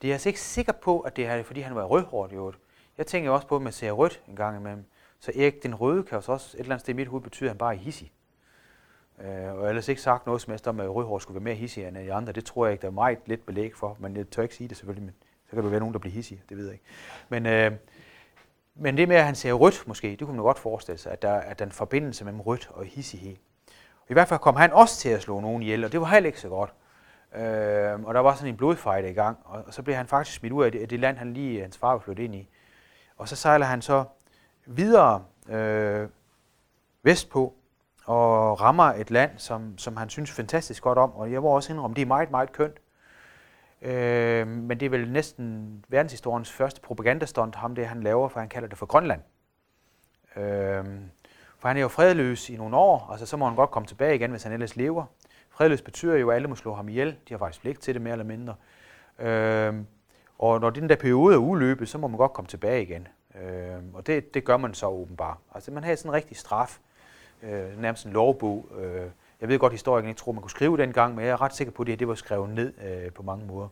Det 0.01 0.07
er 0.07 0.09
jeg 0.09 0.15
altså 0.15 0.29
ikke 0.29 0.41
sikker 0.41 0.71
på, 0.71 0.99
at 0.99 1.15
det 1.15 1.25
er, 1.25 1.43
fordi 1.43 1.61
han 1.61 1.75
var 1.75 1.83
rødhåret 1.83 2.31
i 2.31 2.35
øvrigt. 2.35 2.57
Jeg 2.97 3.07
tænker 3.07 3.31
også 3.31 3.47
på, 3.47 3.55
at 3.55 3.61
man 3.61 3.73
ser 3.73 3.91
rødt 3.91 4.21
en 4.27 4.35
gang 4.35 4.57
imellem. 4.57 4.85
Så 5.19 5.31
Erik 5.35 5.63
den 5.63 5.75
Røde 5.75 6.03
kan 6.03 6.17
også 6.17 6.57
et 6.57 6.59
eller 6.59 6.71
andet 6.71 6.81
sted 6.81 6.93
i 6.93 6.97
mit 6.97 7.07
hoved 7.07 7.23
betyde, 7.23 7.47
at 7.47 7.51
han 7.51 7.57
bare 7.57 7.73
er 7.73 7.79
hissig. 7.79 8.11
Øh, 9.21 9.53
og 9.53 9.69
ellers 9.69 9.87
ikke 9.87 10.01
sagt 10.01 10.25
noget 10.25 10.41
som 10.41 10.51
helst 10.51 10.67
om, 10.67 10.79
at 10.79 10.95
rødhår 10.95 11.19
skulle 11.19 11.35
være 11.35 11.43
mere 11.43 11.55
hissig 11.55 11.87
end 11.87 11.97
de 11.97 12.13
andre. 12.13 12.33
Det 12.33 12.45
tror 12.45 12.65
jeg 12.65 12.71
ikke, 12.71 12.81
der 12.81 12.87
er 12.87 12.91
meget 12.91 13.19
lidt 13.25 13.45
belæg 13.45 13.75
for, 13.75 13.97
men 13.99 14.17
jeg 14.17 14.29
tør 14.29 14.43
ikke 14.43 14.55
sige 14.55 14.67
det 14.67 14.77
selvfølgelig, 14.77 15.05
men 15.05 15.15
så 15.49 15.55
kan 15.55 15.63
der 15.63 15.69
være 15.69 15.79
nogen, 15.79 15.93
der 15.93 15.99
bliver 15.99 16.13
hissige, 16.13 16.41
det 16.49 16.57
ved 16.57 16.65
jeg 16.65 16.73
ikke. 16.73 16.85
Men, 17.29 17.45
øh, 17.45 17.71
men 18.75 18.97
det 18.97 19.07
med, 19.07 19.15
at 19.15 19.25
han 19.25 19.35
ser 19.35 19.53
rødt 19.53 19.83
måske, 19.87 20.09
det 20.09 20.19
kunne 20.19 20.35
man 20.35 20.43
godt 20.43 20.59
forestille 20.59 20.97
sig, 20.97 21.11
at 21.11 21.21
der, 21.21 21.33
at 21.33 21.59
der 21.59 21.65
er 21.65 21.69
en 21.69 21.71
forbindelse 21.71 22.25
mellem 22.25 22.41
rødt 22.41 22.69
og 22.73 22.85
hissighed. 22.85 23.35
I 24.09 24.13
hvert 24.13 24.27
fald 24.27 24.39
kom 24.39 24.55
han 24.55 24.73
også 24.73 24.97
til 24.97 25.09
at 25.09 25.21
slå 25.21 25.39
nogen 25.39 25.61
ihjel, 25.61 25.85
og 25.85 25.91
det 25.91 26.01
var 26.01 26.07
heller 26.07 26.27
ikke 26.27 26.39
så 26.39 26.49
godt. 26.49 26.73
Øh, 27.35 28.03
og 28.03 28.13
der 28.13 28.19
var 28.19 28.35
sådan 28.35 28.49
en 28.49 28.57
blodfight 28.57 29.05
i 29.05 29.13
gang, 29.13 29.37
og, 29.43 29.63
og 29.67 29.73
så 29.73 29.83
blev 29.83 29.95
han 29.95 30.07
faktisk 30.07 30.37
smidt 30.37 30.53
ud 30.53 30.63
af 30.63 30.71
det, 30.71 30.81
af 30.81 30.89
det 30.89 30.99
land, 30.99 31.17
han 31.17 31.33
lige 31.33 31.61
hans 31.61 31.77
far 31.77 31.91
var 31.91 31.99
flyttet 31.99 32.23
ind 32.23 32.35
i. 32.35 32.49
Og 33.17 33.29
så 33.29 33.35
sejler 33.35 33.65
han 33.65 33.81
så 33.81 34.03
videre 34.65 35.23
øh, 35.49 36.09
vestpå 37.03 37.53
og 38.05 38.61
rammer 38.61 38.83
et 38.83 39.11
land, 39.11 39.31
som, 39.37 39.77
som 39.77 39.97
han 39.97 40.09
synes 40.09 40.31
fantastisk 40.31 40.83
godt 40.83 40.97
om. 40.97 41.11
Og 41.11 41.31
jeg 41.31 41.43
var 41.43 41.49
også 41.49 41.73
indrømme, 41.73 41.95
det 41.95 42.01
er 42.01 42.05
meget, 42.05 42.31
meget 42.31 42.51
kønt. 42.51 42.77
Øh, 43.81 44.47
men 44.47 44.79
det 44.79 44.85
er 44.85 44.89
vel 44.89 45.11
næsten 45.11 45.85
verdenshistoriens 45.87 46.51
første 46.51 46.81
propagandastunt, 46.81 47.55
ham 47.55 47.75
det 47.75 47.87
han 47.87 48.03
laver, 48.03 48.29
for 48.29 48.39
han 48.39 48.49
kalder 48.49 48.67
det 48.67 48.77
for 48.77 48.85
Grønland. 48.85 49.21
Øh, 50.35 50.85
for 51.59 51.67
han 51.67 51.77
er 51.77 51.81
jo 51.81 51.87
fredløs 51.87 52.49
i 52.49 52.55
nogle 52.55 52.77
år, 52.77 53.09
altså 53.11 53.25
så 53.25 53.37
må 53.37 53.45
han 53.45 53.55
godt 53.55 53.71
komme 53.71 53.87
tilbage 53.87 54.15
igen, 54.15 54.31
hvis 54.31 54.43
han 54.43 54.51
ellers 54.51 54.75
lever. 54.75 55.05
Fredløs 55.49 55.81
betyder 55.81 56.15
jo, 56.15 56.29
at 56.29 56.35
alle 56.35 56.47
må 56.47 56.55
slå 56.55 56.73
ham 56.73 56.89
ihjel. 56.89 57.11
De 57.11 57.33
har 57.33 57.37
faktisk 57.37 57.61
pligt 57.61 57.81
til 57.81 57.93
det 57.93 58.01
mere 58.01 58.11
eller 58.11 58.25
mindre. 58.25 58.55
Øh, 59.19 59.73
og 60.39 60.61
når 60.61 60.69
den 60.69 60.89
der 60.89 60.95
periode 60.95 61.33
er 61.33 61.39
udløbet, 61.39 61.89
så 61.89 61.97
må 61.97 62.07
man 62.07 62.17
godt 62.17 62.33
komme 62.33 62.47
tilbage 62.47 62.81
igen. 62.81 63.07
Øh, 63.41 63.77
og 63.93 64.07
det, 64.07 64.33
det 64.33 64.45
gør 64.45 64.57
man 64.57 64.73
så 64.73 64.87
åbenbart. 64.87 65.37
Altså 65.55 65.71
man 65.71 65.83
har 65.83 65.95
sådan 65.95 66.09
en 66.09 66.13
rigtig 66.13 66.37
straf, 66.37 66.79
øh, 66.79 66.94
Øh, 67.43 67.81
nærmest 67.81 68.05
en 68.05 68.13
lovbog. 68.13 68.65
Øh, 68.79 69.09
jeg 69.41 69.49
ved 69.49 69.59
godt, 69.59 69.71
at 69.71 69.73
historikerne 69.73 70.09
ikke 70.09 70.19
tror, 70.19 70.31
man 70.31 70.41
kunne 70.41 70.51
skrive 70.51 70.77
dengang, 70.77 71.15
men 71.15 71.25
jeg 71.25 71.31
er 71.31 71.41
ret 71.41 71.55
sikker 71.55 71.73
på, 71.73 71.83
at 71.83 71.87
det, 71.87 71.99
det 71.99 72.07
var 72.07 72.15
skrevet 72.15 72.49
ned 72.49 72.73
øh, 72.83 73.11
på 73.11 73.23
mange 73.23 73.45
måder. 73.45 73.67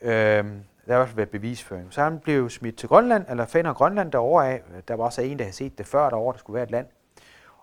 Øh, 0.00 0.10
der 0.86 0.92
har 0.92 0.94
i 0.94 0.98
hvert 0.98 1.08
fald 1.08 1.16
været 1.16 1.30
bevisføring. 1.30 1.86
Så 1.90 2.02
han 2.02 2.18
blev 2.18 2.50
smidt 2.50 2.76
til 2.76 2.88
Grønland, 2.88 3.24
eller 3.28 3.46
finder 3.46 3.72
Grønland 3.72 4.12
derovre 4.12 4.48
af. 4.50 4.62
Der 4.88 4.94
var 4.94 5.04
også 5.04 5.22
en, 5.22 5.38
der 5.38 5.44
havde 5.44 5.56
set 5.56 5.78
det 5.78 5.86
før 5.86 6.10
derovre, 6.10 6.32
der 6.32 6.38
skulle 6.38 6.54
være 6.54 6.64
et 6.64 6.70
land. 6.70 6.86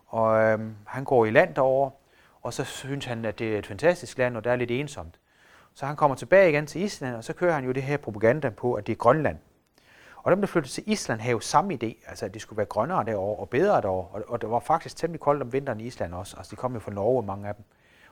Og 0.08 0.44
øh, 0.44 0.60
han 0.86 1.04
går 1.04 1.26
i 1.26 1.32
land 1.32 1.56
derovre, 1.56 1.92
og 2.42 2.54
så 2.54 2.64
synes 2.64 3.06
han, 3.06 3.26
at 3.26 3.40
det 3.40 3.54
er 3.54 3.60
et 3.60 3.66
fantastisk 3.66 4.18
land, 4.18 4.38
og 4.38 4.44
der 4.44 4.52
er 4.52 4.56
lidt 4.56 4.72
ensomt. 4.72 5.20
Så 5.74 5.86
han 5.86 5.96
kommer 5.96 6.16
tilbage 6.16 6.50
igen 6.50 6.68
til 6.68 6.82
Island, 6.82 7.16
og 7.16 7.24
så 7.24 7.34
kører 7.34 7.54
han 7.54 7.66
jo 7.66 7.72
det 7.72 7.84
her 7.84 7.98
propaganda 7.98 8.50
på, 8.50 8.74
at 8.74 8.88
det 8.88 8.94
er 8.94 8.98
Grønland. 8.98 9.38
Og 10.24 10.32
dem, 10.32 10.42
der 10.42 10.48
flyttede 10.48 10.74
til 10.74 10.84
Island, 10.88 11.20
havde 11.20 11.32
jo 11.32 11.40
samme 11.40 11.74
idé, 11.74 12.10
altså 12.10 12.26
at 12.26 12.34
det 12.34 12.42
skulle 12.42 12.58
være 12.58 12.66
grønnere 12.66 13.06
derovre 13.06 13.40
og 13.40 13.50
bedre 13.50 13.82
derovre. 13.82 14.08
Og, 14.08 14.24
og 14.28 14.42
det 14.42 14.50
var 14.50 14.60
faktisk 14.60 14.96
temmelig 14.96 15.20
koldt 15.20 15.42
om 15.42 15.54
vinteren 15.54 15.80
i 15.80 15.84
Island 15.84 16.14
også. 16.14 16.38
Altså 16.38 16.52
de 16.52 16.56
kom 16.56 16.74
jo 16.74 16.80
fra 16.80 16.92
Norge, 16.92 17.24
mange 17.24 17.48
af 17.48 17.56
dem. 17.56 17.66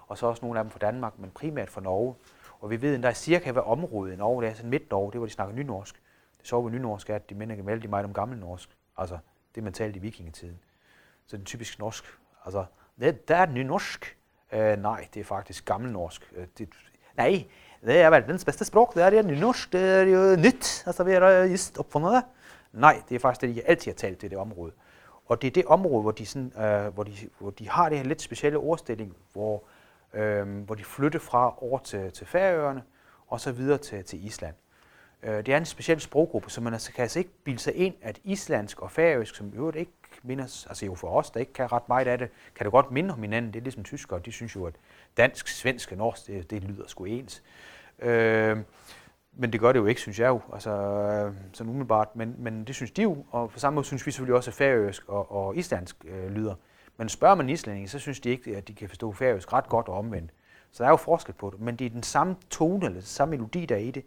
Og 0.07 0.17
så 0.17 0.27
også 0.27 0.45
nogle 0.45 0.59
af 0.59 0.65
dem 0.65 0.71
fra 0.71 0.79
Danmark, 0.79 1.19
men 1.19 1.31
primært 1.31 1.69
fra 1.69 1.81
Norge. 1.81 2.15
Og 2.59 2.69
vi 2.69 2.81
ved, 2.81 2.95
endda 2.95 3.07
der 3.07 3.13
cirka 3.13 3.51
hvad 3.51 3.63
området 3.65 4.13
i 4.13 4.15
Norge, 4.15 4.41
det 4.41 4.49
er 4.49 4.53
sådan 4.53 4.69
midt 4.69 4.91
Norge, 4.91 5.11
det 5.11 5.19
var 5.21 5.27
de 5.27 5.33
snakker 5.33 5.55
nynorsk. 5.55 6.01
Det 6.39 6.47
så 6.47 6.61
ved 6.61 6.71
nynorsk 6.71 7.09
er, 7.09 7.15
at 7.15 7.29
de 7.29 7.35
minder 7.35 7.55
gemeldt 7.55 7.89
meget 7.89 8.05
om 8.05 8.13
gammel 8.13 8.37
norsk. 8.37 8.69
Altså 8.97 9.17
det, 9.55 9.63
man 9.63 9.73
talte 9.73 9.99
i 9.99 10.01
vikingetiden. 10.01 10.59
Så 11.25 11.37
den 11.37 11.45
typisk 11.45 11.79
norsk. 11.79 12.05
Altså, 12.45 12.65
det, 12.99 13.27
der 13.27 13.35
er 13.35 13.45
nynorsk. 13.45 14.17
Uh, 14.53 14.59
øh, 14.59 14.77
nej, 14.77 15.07
det 15.13 15.19
er 15.19 15.23
faktisk 15.23 15.65
gammelnorsk. 15.65 16.31
Uh, 16.31 16.41
øh, 16.41 16.47
det, 16.57 16.69
nej, 17.17 17.45
det 17.85 18.01
er 18.01 18.09
verdens 18.09 18.45
beste 18.45 18.65
språk. 18.65 18.93
Det 18.93 19.03
er 19.03 19.11
jo 19.11 19.21
nynorsk. 19.21 19.73
Det 19.73 19.81
er 19.81 20.01
jo 20.01 20.31
øh, 20.31 20.37
nytt. 20.37 20.83
Altså, 20.85 21.03
vi 21.03 21.11
har 21.11 21.21
øh, 21.21 21.51
just 21.51 21.77
opfundet 21.77 22.11
det. 22.11 22.23
Nej, 22.73 23.01
det 23.09 23.15
er 23.15 23.19
faktisk 23.19 23.41
det, 23.41 23.55
de 23.55 23.67
altid 23.67 23.91
har 23.91 23.95
talt 23.95 24.23
i 24.23 24.27
det 24.27 24.37
område. 24.37 24.71
Og 25.25 25.41
det 25.41 25.47
er 25.47 25.51
det 25.51 25.65
område, 25.65 26.01
hvor 26.01 26.11
de, 26.11 26.25
sådan, 26.25 26.53
øh, 26.57 26.93
hvor 26.93 27.03
de, 27.03 27.13
hvor 27.39 27.49
de 27.49 27.69
har 27.69 27.89
det 27.89 27.97
her 27.97 28.05
lidt 28.05 28.21
specielle 28.21 28.57
ordstilling, 28.57 29.15
hvor, 29.33 29.63
øh, 30.13 30.63
hvor 30.65 30.75
de 30.75 30.83
flytter 30.83 31.19
fra 31.19 31.63
over 31.63 31.79
til, 31.79 32.11
til 32.11 32.27
Færøerne 32.27 32.83
og 33.27 33.39
så 33.39 33.51
videre 33.51 33.77
til, 33.77 34.03
til 34.03 34.25
Island. 34.25 34.53
Øh, 35.23 35.37
det 35.37 35.49
er 35.49 35.57
en 35.57 35.65
speciel 35.65 35.99
sproggruppe, 35.99 36.49
så 36.49 36.61
man 36.61 36.73
altså, 36.73 36.93
kan 36.93 37.01
altså 37.01 37.19
ikke 37.19 37.31
bilde 37.43 37.59
sig 37.59 37.75
ind, 37.75 37.95
at 38.01 38.19
islandsk 38.23 38.81
og 38.81 38.91
færøsk, 38.91 39.35
som 39.35 39.53
i 39.53 39.55
øvrigt 39.55 39.77
ikke 39.77 39.91
minder, 40.27 40.65
altså 40.69 40.85
jo 40.85 40.95
for 40.95 41.07
os, 41.07 41.31
der 41.31 41.39
ikke 41.39 41.53
kan 41.53 41.71
ret 41.71 41.87
meget 41.87 42.07
af 42.07 42.17
det, 42.17 42.29
kan 42.55 42.63
det 42.63 42.71
godt 42.71 42.91
minde 42.91 43.13
om 43.13 43.21
hinanden. 43.21 43.53
Det 43.53 43.59
er 43.59 43.63
ligesom 43.63 43.83
tyskere, 43.83 44.19
de 44.19 44.31
synes 44.31 44.55
jo, 44.55 44.65
at 44.65 44.73
dansk, 45.17 45.47
svensk 45.47 45.91
og 45.91 45.97
norsk, 45.97 46.27
det, 46.27 46.49
det 46.49 46.63
lyder 46.63 46.87
sgu 46.87 47.05
ens. 47.05 47.43
Øh, 47.99 48.57
men 49.39 49.53
det 49.53 49.59
gør 49.59 49.71
det 49.71 49.79
jo 49.79 49.85
ikke, 49.85 50.01
synes 50.01 50.19
jeg 50.19 50.27
jo, 50.27 50.41
altså, 50.53 50.71
øh, 50.71 51.33
sådan 51.53 51.69
umiddelbart. 51.69 52.15
Men, 52.15 52.35
men 52.37 52.63
det 52.63 52.75
synes 52.75 52.91
de 52.91 53.01
jo, 53.01 53.25
og 53.31 53.49
på 53.49 53.59
samme 53.59 53.75
måde 53.75 53.85
synes 53.85 54.05
vi 54.05 54.11
selvfølgelig 54.11 54.35
også, 54.35 54.49
at 54.49 54.55
færøsk 54.55 55.09
og, 55.09 55.31
og 55.31 55.57
islandsk 55.57 55.95
øh, 56.05 56.31
lyder. 56.31 56.55
Men 56.97 57.09
spørger 57.09 57.35
man 57.35 57.49
islændinge, 57.49 57.87
så 57.87 57.99
synes 57.99 58.19
de 58.19 58.29
ikke, 58.29 58.57
at 58.57 58.67
de 58.67 58.73
kan 58.73 58.89
forstå 58.89 59.11
færøsk 59.11 59.53
ret 59.53 59.69
godt 59.69 59.87
og 59.87 59.97
omvendt. 59.97 60.31
Så 60.71 60.83
der 60.83 60.87
er 60.87 60.91
jo 60.91 60.97
forskel 60.97 61.33
på 61.33 61.49
det, 61.49 61.59
men 61.59 61.75
det 61.75 61.85
er 61.85 61.89
den 61.89 62.03
samme 62.03 62.35
tone, 62.49 62.85
eller 62.85 62.99
den 62.99 63.01
samme 63.01 63.29
melodi, 63.31 63.65
der 63.65 63.75
er 63.75 63.79
i 63.79 63.91
det. 63.91 64.03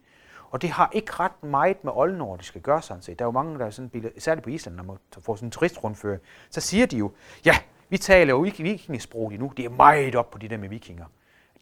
Og 0.51 0.63
det 0.63 0.71
har 0.71 0.91
ikke 0.93 1.13
ret 1.13 1.43
meget 1.43 1.85
med 1.85 1.93
oldnordisk 1.95 2.57
at 2.57 2.63
gøre 2.63 2.83
sådan 2.83 3.03
set. 3.03 3.19
Der 3.19 3.25
er 3.25 3.27
jo 3.27 3.33
mange, 3.33 3.59
der 3.59 3.67
er 3.67 3.71
sådan, 3.71 4.13
særligt 4.19 4.45
på 4.45 4.51
Island, 4.51 4.77
når 4.77 4.85
man 4.85 4.97
får 5.21 5.37
sådan 5.37 5.47
en 5.47 5.51
turistrundføring, 5.51 6.23
så 6.51 6.61
siger 6.61 6.87
de 6.87 6.97
jo, 6.97 7.13
ja, 7.45 7.55
vi 7.89 7.99
taler 7.99 8.35
jo 8.35 8.45
ikke 8.45 8.63
vikingesprog 8.63 9.31
lige 9.31 9.41
nu. 9.41 9.53
Det 9.57 9.65
er 9.65 9.69
meget 9.69 10.15
op 10.15 10.31
på 10.31 10.39
de 10.39 10.49
der 10.49 10.57
med 10.57 10.69
vikinger. 10.69 11.05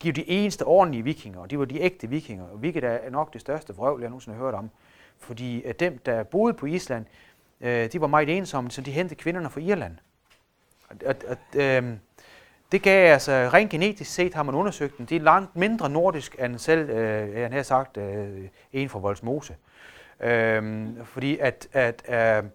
De 0.03 0.09
er 0.09 0.13
jo 0.13 0.15
de 0.15 0.31
eneste 0.31 0.63
ordentlige 0.63 1.05
vikinger, 1.05 1.41
og 1.41 1.51
de 1.51 1.59
var 1.59 1.65
de 1.65 1.81
ægte 1.81 2.09
vikinger, 2.09 2.45
hvilket 2.47 2.85
er 2.85 3.11
nok 3.11 3.33
det 3.33 3.41
største 3.41 3.75
vrøvl, 3.75 4.01
jeg 4.01 4.11
nogensinde 4.11 4.37
har 4.37 4.45
hørt 4.45 4.55
om. 4.55 4.71
Fordi 5.19 5.61
øh, 5.61 5.75
dem, 5.81 5.99
der 5.99 6.23
boede 6.23 6.55
på 6.55 6.67
Island, 6.67 7.05
øh, 7.61 7.93
de 7.93 8.01
var 8.01 8.07
meget 8.07 8.37
ensomme, 8.37 8.71
så 8.71 8.81
de 8.81 8.91
hentede 8.91 9.21
kvinderne 9.21 9.51
fra 9.51 9.61
Irland. 9.61 9.97
Og, 10.91 11.15
og, 11.29 11.61
øh, 11.61 11.97
det 12.73 12.83
gav 12.83 13.13
altså, 13.13 13.33
rent 13.33 13.71
genetisk 13.71 14.15
set 14.15 14.35
har 14.35 14.43
man 14.43 14.55
undersøgt 14.55 14.99
den, 14.99 15.07
det 15.07 15.17
er 15.17 15.21
langt 15.21 15.57
mindre 15.57 15.91
nordisk 15.91 16.37
end 16.41 16.59
selv, 16.59 16.91
øh, 16.91 17.43
han 17.43 17.53
har 17.53 17.63
sagt, 17.63 17.97
øh, 17.97 18.49
en 18.73 18.89
fra 18.89 18.99
Voldsmose. 18.99 19.57
Øh, 20.21 20.87
fordi 21.05 21.39
at, 21.39 21.69
at, 21.73 22.03
øh, 22.09 22.51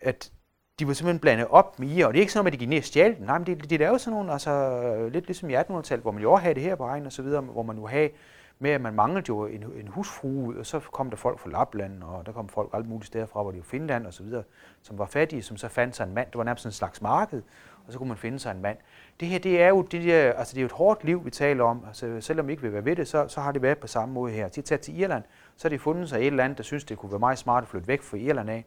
at 0.00 0.32
de 0.78 0.86
var 0.86 0.92
simpelthen 0.92 1.20
blandet 1.20 1.46
op 1.50 1.78
med 1.78 1.88
ir, 1.88 2.06
og 2.06 2.12
det 2.12 2.18
er 2.18 2.22
ikke 2.22 2.32
sådan, 2.32 2.46
at 2.46 2.52
de 2.52 2.58
gik 2.58 2.68
ned 2.68 2.78
og 2.78 2.84
stjal 2.84 3.16
den. 3.16 3.26
Nej, 3.26 3.38
men 3.38 3.46
det, 3.46 3.70
det 3.70 3.80
er 3.80 3.88
jo 3.88 3.98
sådan 3.98 4.14
nogle, 4.14 4.32
altså 4.32 4.50
øh, 4.50 5.12
lidt 5.12 5.26
ligesom 5.26 5.50
i 5.50 5.56
1800-tallet, 5.56 6.02
hvor 6.02 6.10
man 6.10 6.22
jo 6.22 6.32
også 6.32 6.42
havde 6.42 6.54
det 6.54 6.62
her 6.62 6.74
på 6.74 6.84
egen 6.84 7.06
og 7.06 7.12
så 7.12 7.22
videre, 7.22 7.40
hvor 7.40 7.62
man 7.62 7.76
jo 7.76 7.86
havde 7.86 8.10
med, 8.58 8.70
at 8.70 8.80
man 8.80 8.94
manglede 8.94 9.24
jo 9.28 9.46
en, 9.46 9.62
en 9.62 9.88
husfrue 9.88 10.48
ud, 10.48 10.54
og 10.54 10.66
så 10.66 10.80
kom 10.80 11.10
der 11.10 11.16
folk 11.16 11.38
fra 11.38 11.50
Lapland, 11.50 12.02
og 12.02 12.26
der 12.26 12.32
kom 12.32 12.48
folk 12.48 12.70
alt 12.74 12.88
muligt 12.88 13.06
steder 13.06 13.26
fra, 13.26 13.42
hvor 13.42 13.50
det 13.50 13.58
var 13.58 13.64
Finland 13.64 14.06
og 14.06 14.14
så 14.14 14.22
videre, 14.22 14.42
som 14.82 14.98
var 14.98 15.06
fattige, 15.06 15.42
som 15.42 15.56
så 15.56 15.68
fandt 15.68 15.96
sig 15.96 16.04
en 16.04 16.14
mand. 16.14 16.26
Det 16.26 16.38
var 16.38 16.44
nærmest 16.44 16.66
en 16.66 16.72
slags 16.72 17.02
marked, 17.02 17.42
og 17.86 17.92
så 17.92 17.98
kunne 17.98 18.08
man 18.08 18.18
finde 18.18 18.38
sig 18.38 18.50
en 18.50 18.62
mand. 18.62 18.78
Det 19.20 19.28
her, 19.28 19.38
det 19.38 19.62
er 19.62 19.68
jo, 19.68 19.82
det 19.82 20.04
der, 20.04 20.32
altså 20.32 20.54
det 20.54 20.58
er 20.58 20.62
jo 20.62 20.66
et 20.66 20.72
hårdt 20.72 21.04
liv, 21.04 21.24
vi 21.24 21.30
taler 21.30 21.64
om. 21.64 21.84
Altså, 21.86 22.20
selvom 22.20 22.46
vi 22.46 22.52
ikke 22.52 22.62
vil 22.62 22.72
være 22.72 22.84
ved 22.84 22.96
det, 22.96 23.08
så, 23.08 23.28
så 23.28 23.40
har 23.40 23.52
det 23.52 23.62
været 23.62 23.78
på 23.78 23.86
samme 23.86 24.14
måde 24.14 24.32
her. 24.32 24.48
De 24.48 24.60
er 24.60 24.64
taget 24.64 24.80
til 24.80 25.00
Irland, 25.00 25.22
så 25.56 25.68
har 25.68 25.70
de 25.70 25.78
fundet 25.78 26.08
sig 26.08 26.20
et 26.20 26.26
eller 26.26 26.44
andet, 26.44 26.58
der 26.58 26.64
synes, 26.64 26.84
det 26.84 26.98
kunne 26.98 27.12
være 27.12 27.18
meget 27.18 27.38
smart 27.38 27.62
at 27.62 27.68
flytte 27.68 27.88
væk 27.88 28.02
fra 28.02 28.16
Irland 28.16 28.50
af 28.50 28.64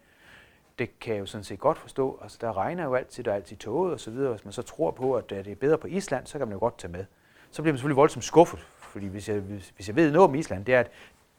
det 0.80 1.00
kan 1.00 1.14
jeg 1.14 1.20
jo 1.20 1.26
sådan 1.26 1.43
set 1.43 1.60
godt 1.60 1.78
forstå. 1.78 2.20
Altså, 2.22 2.38
der 2.41 2.58
regner 2.58 2.84
jo 2.84 2.96
altid, 2.96 3.24
der 3.24 3.32
er 3.32 3.36
altid 3.36 3.58
toget 3.58 3.93
og 3.93 4.00
så 4.00 4.12
videre. 4.12 4.32
Hvis 4.32 4.46
man 4.46 4.52
så 4.52 4.62
tror 4.62 4.91
på, 4.91 5.14
at 5.14 5.30
det 5.30 5.48
er 5.48 5.56
bedre 5.56 5.78
på 5.78 5.88
Island, 5.88 6.28
så 6.28 6.38
kan 6.38 6.48
man 6.48 6.54
jo 6.54 6.60
godt 6.60 6.78
tage 6.78 6.91
med. 6.91 7.06
Så 7.52 7.62
bliver 7.62 7.74
man 7.74 7.78
selvfølgelig 7.78 7.98
voldsomt 7.98 8.24
skuffet, 8.24 8.60
fordi 8.80 9.08
hvis 9.08 9.30
jeg, 9.30 9.39
hvis, 9.39 9.74
hvis 9.76 9.88
jeg 9.88 9.96
ved 9.96 10.12
noget 10.12 10.30
om 10.30 10.36
Island, 10.36 10.66
det 10.66 10.76
er, 10.76 10.80
at 10.80 10.91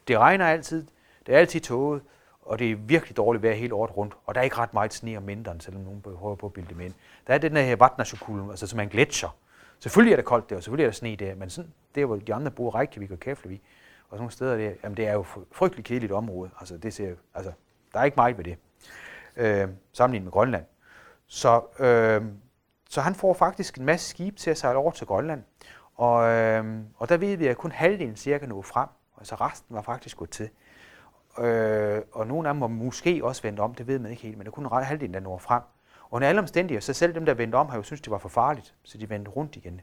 det 0.09 0.19
regner 0.19 0.47
altid, 0.47 0.87
det 1.27 1.35
er 1.35 1.39
altid 1.39 1.61
toget, 1.61 2.03
og 2.47 2.59
det 2.59 2.71
er 2.71 2.77
virkelig 2.77 3.17
dårligt 3.17 3.43
vejr 3.43 3.55
hele 3.55 3.75
året 3.75 3.97
rundt, 3.97 4.15
og 4.27 4.35
der 4.35 4.41
er 4.41 4.45
ikke 4.45 4.57
ret 4.57 4.75
meget 4.75 4.95
sne 4.95 5.17
om 5.17 5.27
vinteren, 5.27 5.61
selvom 5.61 5.83
nogen 5.83 6.03
prøver 6.03 6.35
på 6.35 6.47
at 6.47 6.53
bilde 6.53 6.75
det 6.75 6.85
ind. 6.85 6.95
Der 7.27 7.35
er 7.35 7.39
den 7.39 7.57
her 7.57 7.77
Vatnajökull, 7.77 8.51
altså 8.51 8.67
som 8.67 8.79
er 8.79 8.83
en 8.83 8.89
gletscher. 8.89 9.37
Selvfølgelig 9.79 10.13
er 10.13 10.17
det 10.17 10.25
koldt 10.25 10.51
der, 10.51 10.57
og 10.57 10.63
selvfølgelig 10.63 10.85
er 10.85 10.91
der 10.91 10.95
sne 10.95 11.17
der, 11.17 11.35
men 11.35 11.51
sådan, 11.51 11.73
der 11.95 12.05
hvor 12.05 12.17
de 12.17 12.35
andre 12.35 12.51
bor, 12.51 12.75
Reykjavik 12.75 13.11
og 13.11 13.21
Keflavik, 13.21 13.63
og 14.09 14.11
sådan 14.11 14.21
nogle 14.21 14.33
steder 14.33 14.57
der, 14.57 14.73
jamen 14.83 14.97
det 14.97 15.07
er 15.07 15.13
jo 15.13 15.25
frygtelig 15.53 15.85
kedeligt 15.85 16.13
område. 16.13 16.51
Altså, 16.61 16.77
det 16.77 16.95
ser, 16.95 17.15
altså, 17.35 17.53
der 17.93 18.01
er 18.01 18.05
ikke 18.05 18.17
meget 18.17 18.39
ved 18.39 18.45
det 18.45 18.57
øh, 19.37 19.69
sammenlignet 19.93 20.25
med 20.25 20.33
Grønland. 20.33 20.65
Så, 21.27 21.61
øh, 21.79 22.23
så 22.91 23.01
han 23.01 23.15
får 23.15 23.35
faktisk 23.35 23.79
en 23.79 23.85
masse 23.85 24.11
skib 24.11 24.37
til 24.37 24.51
at 24.51 24.59
sejle 24.59 24.79
over 24.79 24.91
til 24.91 25.07
Grønland. 25.07 25.43
Og, 25.95 26.29
øh, 26.29 26.65
og 26.97 27.09
der 27.09 27.17
ved 27.17 27.37
vi, 27.37 27.47
at 27.47 27.57
kun 27.57 27.73
halvdelen 27.73 28.17
cirka 28.17 28.47
nåede 28.47 28.63
frem. 28.63 28.89
Altså 29.19 29.35
resten 29.35 29.77
var 29.77 29.83
faktisk 29.83 30.17
gået 30.17 30.31
til. 30.31 30.49
Øh, 31.39 32.03
og 32.12 32.26
nogle 32.26 32.49
af 32.49 32.55
dem 32.55 32.61
var 32.61 32.66
måske 32.66 33.20
også 33.24 33.43
vendt 33.43 33.61
om, 33.61 33.74
det 33.74 33.87
ved 33.87 33.99
man 33.99 34.11
ikke 34.11 34.22
helt, 34.22 34.39
men 34.39 34.45
det 34.45 34.55
kun 34.55 34.68
halvdelen, 34.72 35.14
der 35.14 35.20
når 35.20 35.39
frem. 35.39 35.62
Og 36.03 36.12
under 36.12 36.28
alle 36.28 36.41
omstændigheder, 36.41 36.80
så 36.80 36.93
selv 36.93 37.14
dem, 37.14 37.24
der 37.26 37.34
vendte 37.34 37.57
om, 37.57 37.68
har 37.68 37.76
jo 37.76 37.82
syntes, 37.82 38.01
det 38.01 38.11
var 38.11 38.18
for 38.18 38.28
farligt, 38.28 38.74
så 38.82 38.99
de 38.99 39.11
vendte 39.11 39.30
rundt 39.30 39.57
igen. 39.57 39.80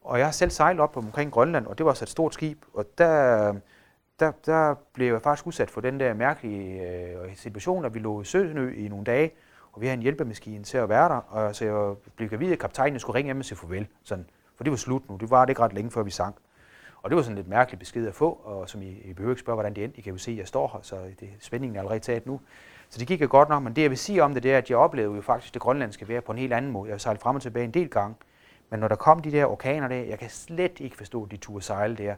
Og 0.00 0.18
jeg 0.18 0.26
har 0.26 0.32
selv 0.32 0.50
sejlet 0.50 0.80
op 0.80 0.96
omkring 0.96 1.32
Grønland, 1.32 1.66
og 1.66 1.78
det 1.78 1.86
var 1.86 1.94
så 1.94 2.04
et 2.04 2.08
stort 2.08 2.34
skib, 2.34 2.64
og 2.74 2.84
der, 2.98 3.54
der, 4.20 4.32
der 4.46 4.74
blev 4.92 5.12
jeg 5.12 5.22
faktisk 5.22 5.46
udsat 5.46 5.70
for 5.70 5.80
den 5.80 6.00
der 6.00 6.14
mærkelige 6.14 6.90
øh, 6.90 7.36
situation, 7.36 7.84
at 7.84 7.94
vi 7.94 7.98
lå 7.98 8.22
i 8.22 8.24
Sønø 8.24 8.74
i 8.74 8.88
nogle 8.88 9.04
dage, 9.04 9.30
og 9.72 9.80
vi 9.80 9.86
havde 9.86 9.96
en 9.96 10.02
hjælpemaskine 10.02 10.64
til 10.64 10.78
at 10.78 10.88
være 10.88 11.08
der, 11.08 11.14
og 11.14 11.56
så 11.56 11.64
jeg 11.64 11.96
blev 12.16 12.28
gravid, 12.28 12.52
at 12.52 12.58
kaptajnen 12.58 13.00
skulle 13.00 13.14
ringe 13.14 13.26
hjem 13.26 13.38
og 13.38 13.44
sige 13.44 13.58
farvel. 13.58 13.86
Sådan. 14.04 14.26
For 14.56 14.64
det 14.64 14.70
var 14.70 14.76
slut 14.76 15.08
nu. 15.08 15.16
Det 15.16 15.30
var 15.30 15.44
det 15.44 15.50
ikke 15.50 15.62
ret 15.62 15.72
længe, 15.72 15.90
før 15.90 16.02
vi 16.02 16.10
sank. 16.10 16.36
Og 17.02 17.10
det 17.10 17.16
var 17.16 17.22
sådan 17.22 17.36
lidt 17.36 17.48
mærkeligt 17.48 17.78
besked 17.78 18.06
at 18.06 18.14
få, 18.14 18.40
og 18.44 18.68
som 18.68 18.82
I, 18.82 18.86
I 18.86 19.12
behøver 19.12 19.32
ikke 19.32 19.40
spørge, 19.40 19.56
hvordan 19.56 19.74
det 19.74 19.84
endte. 19.84 19.98
I 19.98 20.02
kan 20.02 20.12
jo 20.12 20.18
se, 20.18 20.30
at 20.30 20.38
jeg 20.38 20.48
står 20.48 20.70
her, 20.72 20.78
så 20.82 20.96
det, 21.20 21.30
spændingen 21.38 21.76
er 21.76 21.80
allerede 21.80 22.00
taget 22.00 22.26
nu. 22.26 22.40
Så 22.88 22.98
det 22.98 23.08
gik 23.08 23.22
jo 23.22 23.28
godt 23.30 23.48
nok, 23.48 23.62
men 23.62 23.76
det 23.76 23.82
jeg 23.82 23.90
vil 23.90 23.98
sige 23.98 24.22
om 24.22 24.34
det, 24.34 24.42
det 24.42 24.52
er, 24.52 24.58
at 24.58 24.70
jeg 24.70 24.78
oplevede 24.78 25.16
jo 25.16 25.22
faktisk 25.22 25.54
det 25.54 25.62
grønlandske 25.62 26.08
vejr 26.08 26.20
på 26.20 26.32
en 26.32 26.38
helt 26.38 26.52
anden 26.52 26.70
måde. 26.70 26.88
Jeg 26.88 26.94
har 26.94 26.98
sejlet 26.98 27.22
frem 27.22 27.36
og 27.36 27.42
tilbage 27.42 27.64
en 27.64 27.70
del 27.70 27.88
gange, 27.88 28.16
men 28.70 28.80
når 28.80 28.88
der 28.88 28.96
kom 28.96 29.22
de 29.22 29.32
der 29.32 29.46
orkaner 29.46 29.88
der, 29.88 29.96
jeg 29.96 30.18
kan 30.18 30.30
slet 30.30 30.80
ikke 30.80 30.96
forstå, 30.96 31.24
at 31.24 31.30
de 31.30 31.36
turde 31.36 31.64
sejle 31.64 31.96
der 31.96 32.14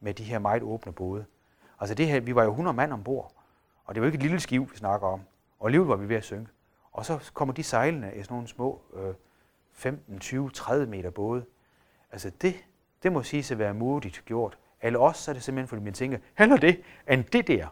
med 0.00 0.14
de 0.14 0.24
her 0.24 0.38
meget 0.38 0.62
åbne 0.62 0.92
både. 0.92 1.24
Altså 1.80 1.94
det 1.94 2.06
her, 2.06 2.20
vi 2.20 2.34
var 2.34 2.44
jo 2.44 2.50
100 2.50 2.76
mand 2.76 2.92
ombord, 2.92 3.32
og 3.84 3.94
det 3.94 4.00
var 4.00 4.06
ikke 4.06 4.16
et 4.16 4.22
lille 4.22 4.40
skib, 4.40 4.72
vi 4.72 4.76
snakker 4.76 5.06
om. 5.06 5.20
Og 5.58 5.66
alligevel 5.66 5.88
var 5.88 5.96
vi 5.96 6.08
ved 6.08 6.16
at 6.16 6.24
synke. 6.24 6.50
Og 6.92 7.04
så 7.04 7.30
kommer 7.34 7.54
de 7.54 7.62
sejlende 7.62 8.12
i 8.14 8.22
sådan 8.22 8.34
nogle 8.34 8.48
små 8.48 8.80
øh, 8.94 9.14
15, 9.72 10.18
20, 10.18 10.50
30 10.50 10.86
meter 10.86 11.10
både. 11.10 11.44
Altså 12.12 12.30
det, 12.30 12.54
det 13.02 13.12
må 13.12 13.22
sige 13.22 13.52
at 13.52 13.58
være 13.58 13.74
modigt 13.74 14.22
gjort. 14.26 14.58
Eller 14.82 14.98
også 14.98 15.22
så 15.22 15.30
er 15.30 15.32
det 15.32 15.42
simpelthen, 15.42 15.68
fordi 15.68 15.82
man 15.82 15.92
tænker, 15.92 16.18
heller 16.38 16.56
det 16.56 16.80
end 17.10 17.24
det 17.24 17.48
der. 17.48 17.66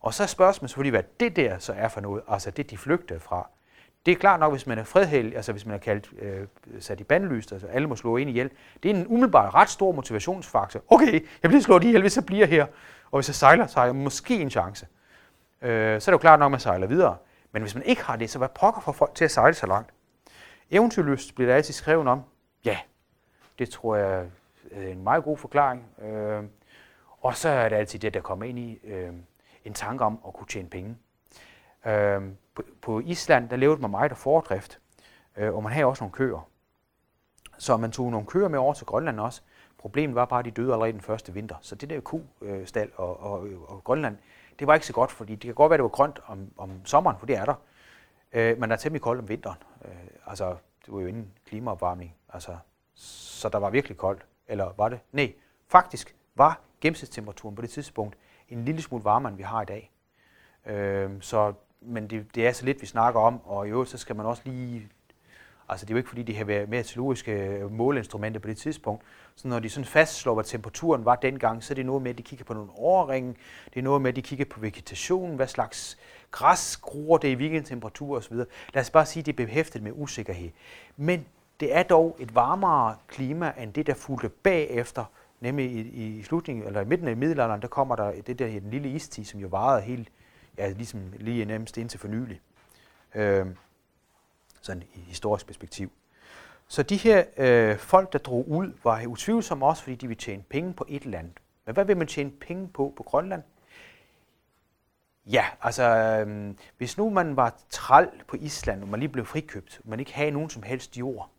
Og 0.00 0.14
så 0.14 0.22
er 0.22 0.26
spørgsmålet 0.26 0.70
selvfølgelig, 0.70 0.90
hvad 0.90 1.02
det 1.20 1.36
der 1.36 1.58
så 1.58 1.72
er 1.72 1.88
for 1.88 2.00
noget, 2.00 2.22
altså 2.28 2.50
det, 2.50 2.70
de 2.70 2.78
flygtede 2.78 3.20
fra. 3.20 3.48
Det 4.06 4.12
er 4.12 4.16
klart 4.16 4.40
nok, 4.40 4.52
hvis 4.52 4.66
man 4.66 4.78
er 4.78 4.84
fredhæld, 4.84 5.34
altså 5.36 5.52
hvis 5.52 5.66
man 5.66 5.74
er 5.74 5.78
kaldt, 5.78 6.10
øh, 6.18 6.46
sat 6.80 7.00
i 7.00 7.04
bandlyst, 7.04 7.52
altså 7.52 7.66
alle 7.66 7.88
må 7.88 7.96
slå 7.96 8.16
ind 8.16 8.30
ihjel, 8.30 8.50
det 8.82 8.90
er 8.90 8.94
en 8.94 9.06
umiddelbart 9.06 9.54
ret 9.54 9.70
stor 9.70 9.92
motivationsfaktor. 9.92 10.80
Okay, 10.88 11.26
jeg 11.42 11.50
bliver 11.50 11.60
slået 11.60 11.84
ihjel, 11.84 12.00
hvis 12.00 12.16
jeg 12.16 12.26
bliver 12.26 12.46
her, 12.46 12.66
og 13.10 13.18
hvis 13.18 13.28
jeg 13.28 13.34
sejler, 13.34 13.66
så 13.66 13.78
har 13.78 13.84
jeg 13.84 13.96
måske 13.96 14.40
en 14.40 14.50
chance. 14.50 14.86
Øh, 15.62 16.00
så 16.00 16.10
er 16.10 16.12
det 16.12 16.12
jo 16.12 16.18
klart 16.18 16.38
nok, 16.38 16.46
at 16.46 16.50
man 16.50 16.60
sejler 16.60 16.86
videre. 16.86 17.16
Men 17.52 17.62
hvis 17.62 17.74
man 17.74 17.84
ikke 17.84 18.02
har 18.02 18.16
det, 18.16 18.30
så 18.30 18.38
hvad 18.38 18.48
pokker 18.48 18.80
for 18.80 18.92
folk 18.92 19.14
til 19.14 19.24
at 19.24 19.30
sejle 19.30 19.54
så 19.54 19.66
langt? 19.66 19.90
Eventyrlyst 20.70 21.34
bliver 21.34 21.48
der 21.48 21.56
altid 21.56 21.74
skrevet 21.74 22.08
om. 22.08 22.22
Ja, 22.64 22.78
det 23.58 23.70
tror 23.70 23.96
jeg 23.96 24.26
Øh, 24.70 24.90
en 24.90 25.02
meget 25.02 25.24
god 25.24 25.36
forklaring. 25.36 25.86
Øh, 26.02 26.44
og 27.20 27.36
så 27.36 27.48
er 27.48 27.68
det 27.68 27.76
altid 27.76 27.98
det, 27.98 28.14
der 28.14 28.20
kommer 28.20 28.44
ind 28.44 28.58
i 28.58 28.78
øh, 28.84 29.12
en 29.64 29.74
tanke 29.74 30.04
om 30.04 30.20
at 30.26 30.32
kunne 30.32 30.46
tjene 30.46 30.68
penge. 30.68 30.96
Øh, 31.86 32.22
på, 32.54 32.62
på 32.82 33.00
Island, 33.00 33.48
der 33.48 33.56
levede 33.56 33.80
man 33.80 33.90
meget 33.90 34.10
af 34.10 34.16
fordrift, 34.16 34.80
øh, 35.36 35.54
og 35.54 35.62
man 35.62 35.72
havde 35.72 35.86
også 35.86 36.04
nogle 36.04 36.12
køer. 36.12 36.48
Så 37.58 37.76
man 37.76 37.92
tog 37.92 38.10
nogle 38.10 38.26
køer 38.26 38.48
med 38.48 38.58
over 38.58 38.74
til 38.74 38.86
Grønland 38.86 39.20
også. 39.20 39.42
Problemet 39.78 40.14
var 40.14 40.24
bare, 40.24 40.38
at 40.38 40.44
de 40.44 40.50
døde 40.50 40.72
allerede 40.72 40.92
den 40.92 41.00
første 41.00 41.32
vinter. 41.32 41.56
Så 41.60 41.74
det 41.74 41.90
der 41.90 42.00
kustal 42.00 42.86
øh, 42.86 42.92
og, 42.96 43.20
og, 43.20 43.48
og 43.66 43.84
Grønland, 43.84 44.16
det 44.58 44.66
var 44.66 44.74
ikke 44.74 44.86
så 44.86 44.92
godt, 44.92 45.12
fordi 45.12 45.32
det 45.32 45.42
kan 45.42 45.54
godt 45.54 45.70
være, 45.70 45.74
at 45.74 45.78
det 45.78 45.82
var 45.82 45.88
grønt 45.88 46.20
om, 46.26 46.52
om 46.56 46.86
sommeren, 46.86 47.18
for 47.18 47.26
det 47.26 47.36
er 47.36 47.44
der. 47.44 47.54
Øh, 48.32 48.58
men 48.58 48.70
der 48.70 48.76
er 48.76 48.80
temmelig 48.80 49.02
koldt 49.02 49.20
om 49.20 49.28
vinteren. 49.28 49.58
Øh, 49.84 49.90
altså, 50.26 50.56
det 50.86 50.94
var 50.94 51.00
jo 51.00 51.06
inden 51.06 51.32
klimaopvarmning. 51.46 52.14
Altså, 52.28 52.56
så 52.94 53.48
der 53.48 53.58
var 53.58 53.70
virkelig 53.70 53.96
koldt. 53.96 54.26
Eller 54.48 54.74
var 54.76 54.88
det? 54.88 55.00
Nej, 55.12 55.32
faktisk 55.68 56.16
var 56.34 56.60
gennemsnitstemperaturen 56.80 57.56
på 57.56 57.62
det 57.62 57.70
tidspunkt 57.70 58.16
en 58.48 58.64
lille 58.64 58.82
smule 58.82 59.04
varmere, 59.04 59.30
end 59.30 59.36
vi 59.36 59.42
har 59.42 59.62
i 59.62 59.64
dag. 59.64 59.90
Øh, 60.66 61.10
så, 61.20 61.52
men 61.80 62.10
det, 62.10 62.34
det 62.34 62.46
er 62.46 62.52
så 62.52 62.64
lidt, 62.64 62.80
vi 62.80 62.86
snakker 62.86 63.20
om, 63.20 63.40
og 63.44 63.66
i 63.66 63.70
øvrigt 63.70 63.90
så 63.90 63.98
skal 63.98 64.16
man 64.16 64.26
også 64.26 64.42
lige 64.44 64.88
Altså 65.68 65.86
det 65.86 65.90
er 65.90 65.94
jo 65.94 65.98
ikke 65.98 66.08
fordi, 66.08 66.22
de 66.22 66.36
har 66.36 66.44
været 66.44 66.68
meteorologiske 66.68 67.32
øh, 67.32 67.70
måleinstrumenter 67.70 68.40
på 68.40 68.48
det 68.48 68.56
tidspunkt. 68.56 69.02
Så 69.34 69.48
når 69.48 69.58
de 69.58 69.70
sådan 69.70 69.84
fastslår, 69.84 70.34
hvad 70.34 70.44
temperaturen 70.44 71.04
var 71.04 71.16
dengang, 71.16 71.64
så 71.64 71.72
er 71.72 71.74
det 71.74 71.86
noget 71.86 72.02
med, 72.02 72.10
at 72.10 72.18
de 72.18 72.22
kigger 72.22 72.44
på 72.44 72.54
nogle 72.54 72.70
overringe. 72.76 73.34
Det 73.74 73.78
er 73.78 73.82
noget 73.82 74.02
med, 74.02 74.08
at 74.08 74.16
de 74.16 74.22
kigger 74.22 74.44
på 74.44 74.60
vegetationen, 74.60 75.36
hvad 75.36 75.46
slags 75.46 75.98
græs 76.30 76.76
gror 76.76 77.18
det 77.18 77.28
i 77.28 77.34
weekendtemperatur 77.34 78.16
osv. 78.16 78.36
Lad 78.74 78.80
os 78.80 78.90
bare 78.90 79.06
sige, 79.06 79.20
at 79.20 79.26
det 79.26 79.32
er 79.32 79.36
behæftet 79.36 79.82
med 79.82 79.92
usikkerhed. 79.94 80.50
Men 80.96 81.26
det 81.60 81.76
er 81.76 81.82
dog 81.82 82.16
et 82.18 82.34
varmere 82.34 82.96
klima, 83.08 83.52
end 83.58 83.72
det, 83.72 83.86
der 83.86 83.94
fulgte 83.94 84.28
bagefter, 84.28 85.04
nemlig 85.40 85.70
i, 85.70 85.80
i 86.18 86.22
slutningen, 86.22 86.66
eller 86.66 86.80
i 86.80 86.84
midten 86.84 87.08
af 87.08 87.16
middelalderen, 87.16 87.62
der 87.62 87.68
kommer 87.68 87.96
der 87.96 88.22
det 88.26 88.38
der 88.38 88.46
den 88.46 88.70
lille 88.70 88.88
istid, 88.88 89.24
som 89.24 89.40
jo 89.40 89.48
varede 89.48 89.82
helt, 89.82 90.08
ja, 90.58 90.68
ligesom 90.70 91.00
lige 91.18 91.44
nærmest 91.44 91.76
indtil 91.76 92.00
for 92.00 92.08
nylig. 92.08 92.40
Øh, 93.14 93.46
sådan 94.60 94.82
i 94.94 94.98
historisk 95.00 95.46
perspektiv. 95.46 95.90
Så 96.68 96.82
de 96.82 96.96
her 96.96 97.24
øh, 97.36 97.78
folk, 97.78 98.12
der 98.12 98.18
drog 98.18 98.48
ud, 98.48 98.72
var 98.84 99.06
utvivlsomme 99.06 99.66
også, 99.66 99.82
fordi 99.82 99.96
de 99.96 100.06
ville 100.08 100.20
tjene 100.20 100.42
penge 100.42 100.74
på 100.74 100.86
et 100.88 101.06
land. 101.06 101.30
Men 101.66 101.74
hvad 101.74 101.84
vil 101.84 101.96
man 101.96 102.06
tjene 102.06 102.30
penge 102.30 102.68
på 102.68 102.92
på 102.96 103.02
Grønland? 103.02 103.42
Ja, 105.26 105.44
altså 105.60 105.82
øh, 105.82 106.54
hvis 106.78 106.98
nu 106.98 107.10
man 107.10 107.36
var 107.36 107.54
træl 107.70 108.08
på 108.26 108.36
Island, 108.40 108.82
og 108.82 108.88
man 108.88 109.00
lige 109.00 109.08
blev 109.08 109.26
frikøbt, 109.26 109.80
og 109.84 109.90
man 109.90 110.00
ikke 110.00 110.14
havde 110.14 110.30
nogen 110.30 110.50
som 110.50 110.62
helst 110.62 110.96
jord, 110.96 111.30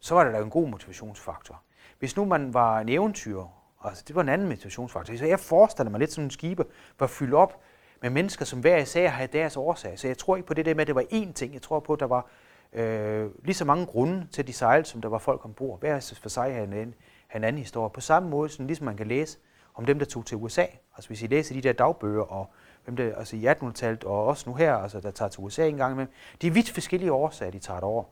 så 0.00 0.14
var 0.14 0.24
det 0.24 0.32
da 0.32 0.38
en 0.38 0.50
god 0.50 0.68
motivationsfaktor. 0.68 1.62
Hvis 1.98 2.16
nu 2.16 2.24
man 2.24 2.54
var 2.54 2.80
en 2.80 2.88
eventyr, 2.88 3.42
altså 3.84 4.04
det 4.08 4.16
var 4.16 4.22
en 4.22 4.28
anden 4.28 4.48
motivationsfaktor. 4.48 5.16
Så 5.16 5.26
jeg 5.26 5.40
forestiller 5.40 5.90
mig 5.90 6.00
lidt 6.00 6.12
som 6.12 6.24
en 6.24 6.30
skibe 6.30 6.64
var 6.98 7.06
fyldt 7.06 7.34
op 7.34 7.60
med 8.02 8.10
mennesker, 8.10 8.44
som 8.44 8.60
hver 8.60 8.76
især 8.76 9.08
havde 9.08 9.32
deres 9.32 9.56
årsag. 9.56 9.98
Så 9.98 10.06
jeg 10.06 10.18
tror 10.18 10.36
ikke 10.36 10.46
på 10.46 10.54
det 10.54 10.66
der 10.66 10.74
med, 10.74 10.80
at 10.80 10.86
det 10.86 10.94
var 10.94 11.04
én 11.12 11.32
ting. 11.32 11.54
Jeg 11.54 11.62
tror 11.62 11.80
på, 11.80 11.92
at 11.92 12.00
der 12.00 12.06
var 12.06 12.26
øh, 12.72 13.30
lige 13.44 13.54
så 13.54 13.64
mange 13.64 13.86
grunde 13.86 14.26
til, 14.32 14.46
de 14.46 14.52
sejl, 14.52 14.84
som 14.84 15.00
der 15.00 15.08
var 15.08 15.18
folk 15.18 15.44
ombord. 15.44 15.80
Hver 15.80 16.14
for 16.22 16.28
sig 16.28 16.54
havde 16.54 16.82
en, 16.82 16.94
en 17.34 17.44
anden 17.44 17.58
historie. 17.58 17.90
På 17.90 18.00
samme 18.00 18.28
måde, 18.28 18.48
som 18.48 18.66
ligesom 18.66 18.84
man 18.84 18.96
kan 18.96 19.06
læse 19.06 19.38
om 19.74 19.86
dem, 19.86 19.98
der 19.98 20.06
tog 20.06 20.26
til 20.26 20.36
USA. 20.36 20.64
Altså 20.96 21.08
hvis 21.08 21.22
I 21.22 21.26
læser 21.26 21.54
de 21.54 21.60
der 21.60 21.72
dagbøger, 21.72 22.22
og 22.22 22.50
hvem 22.84 22.96
der, 22.96 23.16
altså 23.16 23.36
i 23.36 23.46
1800-tallet, 23.46 24.04
og 24.04 24.26
også 24.26 24.50
nu 24.50 24.54
her, 24.54 24.74
altså 24.74 25.00
der 25.00 25.10
tager 25.10 25.28
til 25.28 25.40
USA 25.40 25.68
en 25.68 25.76
gang 25.76 25.92
imellem, 25.92 26.12
de 26.42 26.46
er 26.46 26.50
vidt 26.50 26.70
forskellige 26.70 27.12
årsager, 27.12 27.50
de 27.50 27.58
tager 27.58 27.80
det 27.80 27.84
over. 27.84 28.04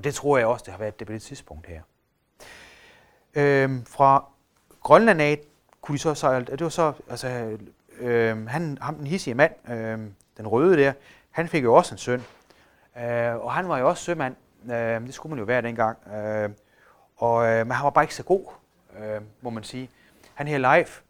Og 0.00 0.04
det 0.04 0.14
tror 0.14 0.38
jeg 0.38 0.46
også, 0.46 0.62
det 0.64 0.72
har 0.72 0.78
været 0.78 0.98
det 0.98 1.06
på 1.06 1.12
det 1.12 1.22
tidspunkt 1.22 1.66
her. 1.66 1.82
Øhm, 3.34 3.84
fra 3.84 4.24
Grønland 4.82 5.22
af 5.22 5.40
kunne 5.80 5.98
de 5.98 6.02
så 6.02 6.14
sejle, 6.14 6.44
det 6.46 6.60
var 6.60 6.68
så, 6.68 6.92
altså, 7.10 7.58
øhm, 7.98 8.46
han, 8.46 8.78
ham 8.80 8.94
den 8.94 9.06
hissige 9.06 9.34
mand, 9.34 9.70
øhm, 9.70 10.14
den 10.36 10.46
røde 10.46 10.76
der, 10.76 10.92
han 11.30 11.48
fik 11.48 11.64
jo 11.64 11.74
også 11.74 11.94
en 11.94 11.98
søn, 11.98 12.22
Øh, 12.98 13.36
og 13.36 13.52
han 13.52 13.68
var 13.68 13.78
jo 13.78 13.88
også 13.88 14.04
sømand. 14.04 14.36
Øh, 14.64 15.00
det 15.06 15.14
skulle 15.14 15.30
man 15.30 15.38
jo 15.38 15.44
være 15.44 15.62
dengang. 15.62 15.98
Øh, 16.14 16.50
og, 17.16 17.46
øh, 17.46 17.66
men 17.66 17.72
han 17.72 17.84
var 17.84 17.90
bare 17.90 18.04
ikke 18.04 18.14
så 18.14 18.22
god, 18.22 18.44
øh, 18.98 19.20
må 19.40 19.50
man 19.50 19.64
sige. 19.64 19.90
Han 20.34 20.48
her 20.48 20.58
Leif, 20.58 21.00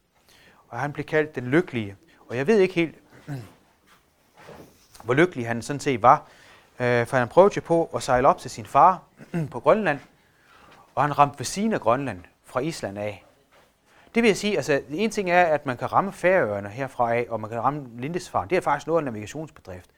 og 0.68 0.80
han 0.80 0.92
blev 0.92 1.04
kaldt 1.04 1.34
den 1.34 1.46
lykkelige. 1.46 1.96
Og 2.28 2.36
jeg 2.36 2.46
ved 2.46 2.58
ikke 2.58 2.74
helt, 2.74 2.94
hvor 5.04 5.14
lykkelig 5.14 5.46
han 5.46 5.62
sådan 5.62 5.80
set 5.80 6.02
var. 6.02 6.28
Øh, 6.80 7.06
for 7.06 7.16
han 7.16 7.28
prøvede 7.28 7.52
jo 7.56 7.60
på 7.60 7.90
at 7.94 8.02
sejle 8.02 8.28
op 8.28 8.38
til 8.38 8.50
sin 8.50 8.66
far 8.66 9.02
på 9.52 9.60
Grønland, 9.60 9.98
og 10.94 11.02
han 11.02 11.18
ramte 11.18 11.38
ved 11.38 11.46
siden 11.46 11.72
af 11.72 11.80
Grønland 11.80 12.20
fra 12.44 12.60
Island 12.60 12.98
af. 12.98 13.24
Det 14.14 14.22
vil 14.22 14.28
jeg 14.28 14.36
sige, 14.36 14.56
altså 14.56 14.80
en 14.90 15.10
ting 15.10 15.30
er, 15.30 15.44
at 15.44 15.66
man 15.66 15.76
kan 15.76 15.92
ramme 15.92 16.12
Færøerne 16.12 16.68
herfra 16.68 17.14
af, 17.14 17.26
og 17.28 17.40
man 17.40 17.50
kan 17.50 17.60
ramme 17.60 17.88
Lindesfaren. 17.98 18.50
Det 18.50 18.56
er 18.56 18.60
faktisk 18.60 18.86
noget 18.86 18.98
af 18.98 19.00
en 19.00 19.04
navigationsbedrift. 19.04 19.90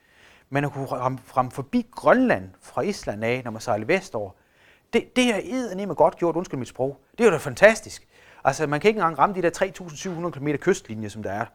Men 0.51 0.65
at 0.65 0.73
kunne 0.73 0.87
ramme, 0.87 1.19
ramme 1.37 1.51
forbi 1.51 1.87
Grønland 1.91 2.51
fra 2.63 2.83
Island 2.83 3.25
af, 3.25 3.43
når 3.45 3.51
man 3.51 3.61
sejler 3.61 3.87
vestover, 3.87 4.31
det, 4.93 5.17
det 5.17 5.29
er 5.29 5.87
med 5.87 5.95
godt 5.95 6.17
gjort, 6.17 6.37
undskyld 6.37 6.59
mit 6.59 6.69
sprog. 6.69 7.01
Det 7.19 7.21
er 7.21 7.25
jo 7.25 7.33
da 7.33 7.37
fantastisk. 7.37 8.09
Altså, 8.45 8.67
man 8.67 8.81
kan 8.81 8.89
ikke 8.89 8.99
engang 8.99 9.19
ramme 9.19 9.35
de 9.35 9.43
der 9.43 9.51
3.700 10.29 10.31
km 10.31 10.49
kystlinje, 10.49 11.11
som 11.11 11.23
der 11.23 11.31
er. 11.31 11.47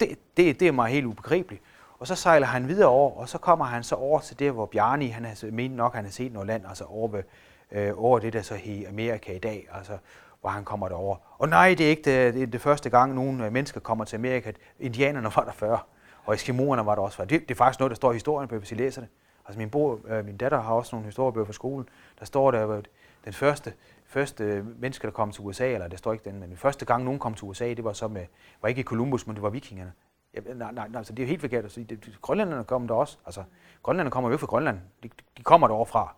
Det, 0.00 0.18
det, 0.36 0.60
det 0.60 0.68
er 0.68 0.72
mig 0.72 0.90
helt 0.90 1.06
ubegribeligt. 1.06 1.62
Og 2.04 2.08
så 2.08 2.14
sejler 2.14 2.46
han 2.46 2.68
videre 2.68 2.88
over, 2.88 3.10
og 3.10 3.28
så 3.28 3.38
kommer 3.38 3.64
han 3.64 3.82
så 3.82 3.94
over 3.94 4.20
til 4.20 4.38
det, 4.38 4.52
hvor 4.52 4.66
Bjarni, 4.66 5.08
han 5.08 5.24
har 5.24 5.50
ment 5.50 5.76
nok, 5.76 5.94
han 5.94 6.04
har 6.04 6.10
set 6.10 6.32
noget 6.32 6.46
land, 6.46 6.66
altså 6.68 6.84
over, 6.84 7.08
ved, 7.08 7.22
øh, 7.70 7.92
over 7.96 8.18
det, 8.18 8.32
der 8.32 8.42
så 8.42 8.54
i 8.64 8.84
Amerika 8.84 9.32
i 9.32 9.38
dag, 9.38 9.68
altså 9.72 9.98
hvor 10.40 10.50
han 10.50 10.64
kommer 10.64 10.88
derover. 10.88 11.16
Og 11.38 11.48
nej, 11.48 11.74
det 11.78 11.86
er 11.86 11.90
ikke 11.90 12.02
det, 12.02 12.34
det, 12.34 12.42
er 12.42 12.46
det 12.46 12.60
første 12.60 12.90
gang, 12.90 13.14
nogle 13.14 13.46
øh, 13.46 13.52
mennesker 13.52 13.80
kommer 13.80 14.04
til 14.04 14.16
Amerika. 14.16 14.52
Indianerne 14.80 15.30
var 15.36 15.44
der 15.44 15.52
før. 15.52 15.86
Og 16.24 16.34
Eskimoerne 16.34 16.86
var 16.86 16.94
der 16.94 17.02
også. 17.02 17.24
Det, 17.24 17.30
det 17.30 17.50
er 17.50 17.54
faktisk 17.54 17.80
noget, 17.80 17.90
der 17.90 17.96
står 17.96 18.10
i 18.10 18.14
historien, 18.14 18.50
hvis 18.50 18.72
I 18.72 18.74
læser 18.74 19.00
det. 19.00 19.10
Altså 19.46 19.58
min, 19.58 19.70
bro, 19.70 20.00
øh, 20.06 20.24
min 20.24 20.36
datter 20.36 20.60
har 20.60 20.74
også 20.74 20.96
nogle 20.96 21.06
historiebøger 21.06 21.46
fra 21.46 21.52
skolen. 21.52 21.88
Der 22.18 22.24
står 22.24 22.50
der, 22.50 22.68
at 22.68 22.88
den 23.24 23.32
første, 23.32 23.72
første 24.06 24.64
menneske, 24.78 25.06
der 25.06 25.12
kom 25.12 25.32
til 25.32 25.42
USA, 25.44 25.72
eller 25.72 25.88
det 25.88 25.98
står 25.98 26.12
ikke 26.12 26.30
den, 26.30 26.40
men 26.40 26.48
den 26.48 26.56
første 26.56 26.84
gang, 26.84 27.04
nogen 27.04 27.20
kom 27.20 27.34
til 27.34 27.44
USA, 27.44 27.68
det 27.68 27.84
var 27.84 27.92
så 27.92 28.08
med, 28.08 28.26
var 28.62 28.68
ikke 28.68 28.82
Columbus, 28.82 29.26
men 29.26 29.36
det 29.36 29.42
var 29.42 29.50
vikingerne. 29.50 29.92
Ja, 30.34 30.40
nej, 30.54 30.72
nej, 30.72 30.88
nej, 30.88 30.98
altså 30.98 31.12
det 31.12 31.22
er 31.22 31.26
helt 31.26 31.40
forkert 31.40 31.64
at 31.64 31.72
sige. 31.72 31.84
Det, 31.84 32.18
grønlænderne 32.22 32.64
kom 32.64 32.88
der 32.88 32.94
også. 32.94 33.18
Altså, 33.26 33.42
grønlænderne 33.82 34.10
kommer 34.10 34.30
jo 34.30 34.34
ikke 34.34 34.40
fra 34.40 34.46
Grønland. 34.46 34.78
De, 35.02 35.10
de 35.38 35.42
kommer 35.42 35.66
derovre 35.66 35.86
fra. 35.86 36.14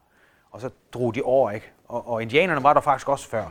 Og 0.50 0.60
så 0.60 0.70
drog 0.92 1.14
de 1.14 1.22
over, 1.22 1.50
ikke? 1.50 1.72
Og, 1.88 2.08
og 2.08 2.22
indianerne 2.22 2.62
var 2.62 2.72
der 2.72 2.80
faktisk 2.80 3.08
også 3.08 3.28
før. 3.28 3.44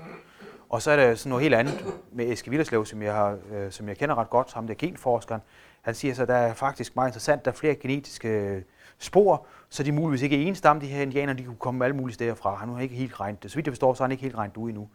Og 0.70 0.82
så 0.82 0.92
er 0.92 0.96
der 0.96 1.16
sådan 1.16 1.30
noget 1.30 1.44
helt 1.44 1.56
andet 1.56 1.86
med 2.12 2.32
Eske 2.32 2.50
Villerslev, 2.50 2.86
som 2.86 3.02
jeg, 3.02 3.14
har, 3.14 3.38
øh, 3.52 3.72
som 3.72 3.88
jeg 3.88 3.98
kender 3.98 4.16
ret 4.16 4.30
godt, 4.30 4.54
ham 4.54 4.68
der 4.68 4.74
genforskeren. 4.74 5.42
Han 5.82 5.96
siger 5.96 6.14
så, 6.14 6.22
at 6.22 6.28
der 6.28 6.36
er 6.36 6.54
faktisk 6.54 6.96
meget 6.96 7.10
interessant, 7.10 7.46
der 7.46 7.52
er 7.52 7.56
flere 7.56 7.76
genetiske 7.76 8.30
øh, 8.30 8.62
spor, 9.00 9.46
så 9.70 9.84
de 9.84 9.90
er 9.90 9.94
muligvis 9.94 10.22
ikke 10.22 10.44
en 10.44 10.56
stamme, 10.56 10.82
de 10.82 10.88
her 10.88 11.02
indianer, 11.02 11.34
de 11.34 11.44
kunne 11.44 11.56
komme 11.56 11.86
alle 11.86 11.96
mulige 11.96 12.14
steder 12.14 12.36
fra. 12.36 12.56
Han 12.56 12.70
har 12.70 12.80
ikke 12.80 12.96
helt 12.96 13.20
regnet 13.20 13.44
det. 13.44 13.52
Så 13.52 13.58
vidt 13.58 13.68
jeg 13.68 13.72
forstår, 13.72 13.94
så 13.94 14.04
har 14.04 14.08
han 14.08 14.12
ikke 14.12 14.22
helt 14.22 14.36
regnet 14.36 14.58
ud 14.58 14.70
endnu. 14.70 14.90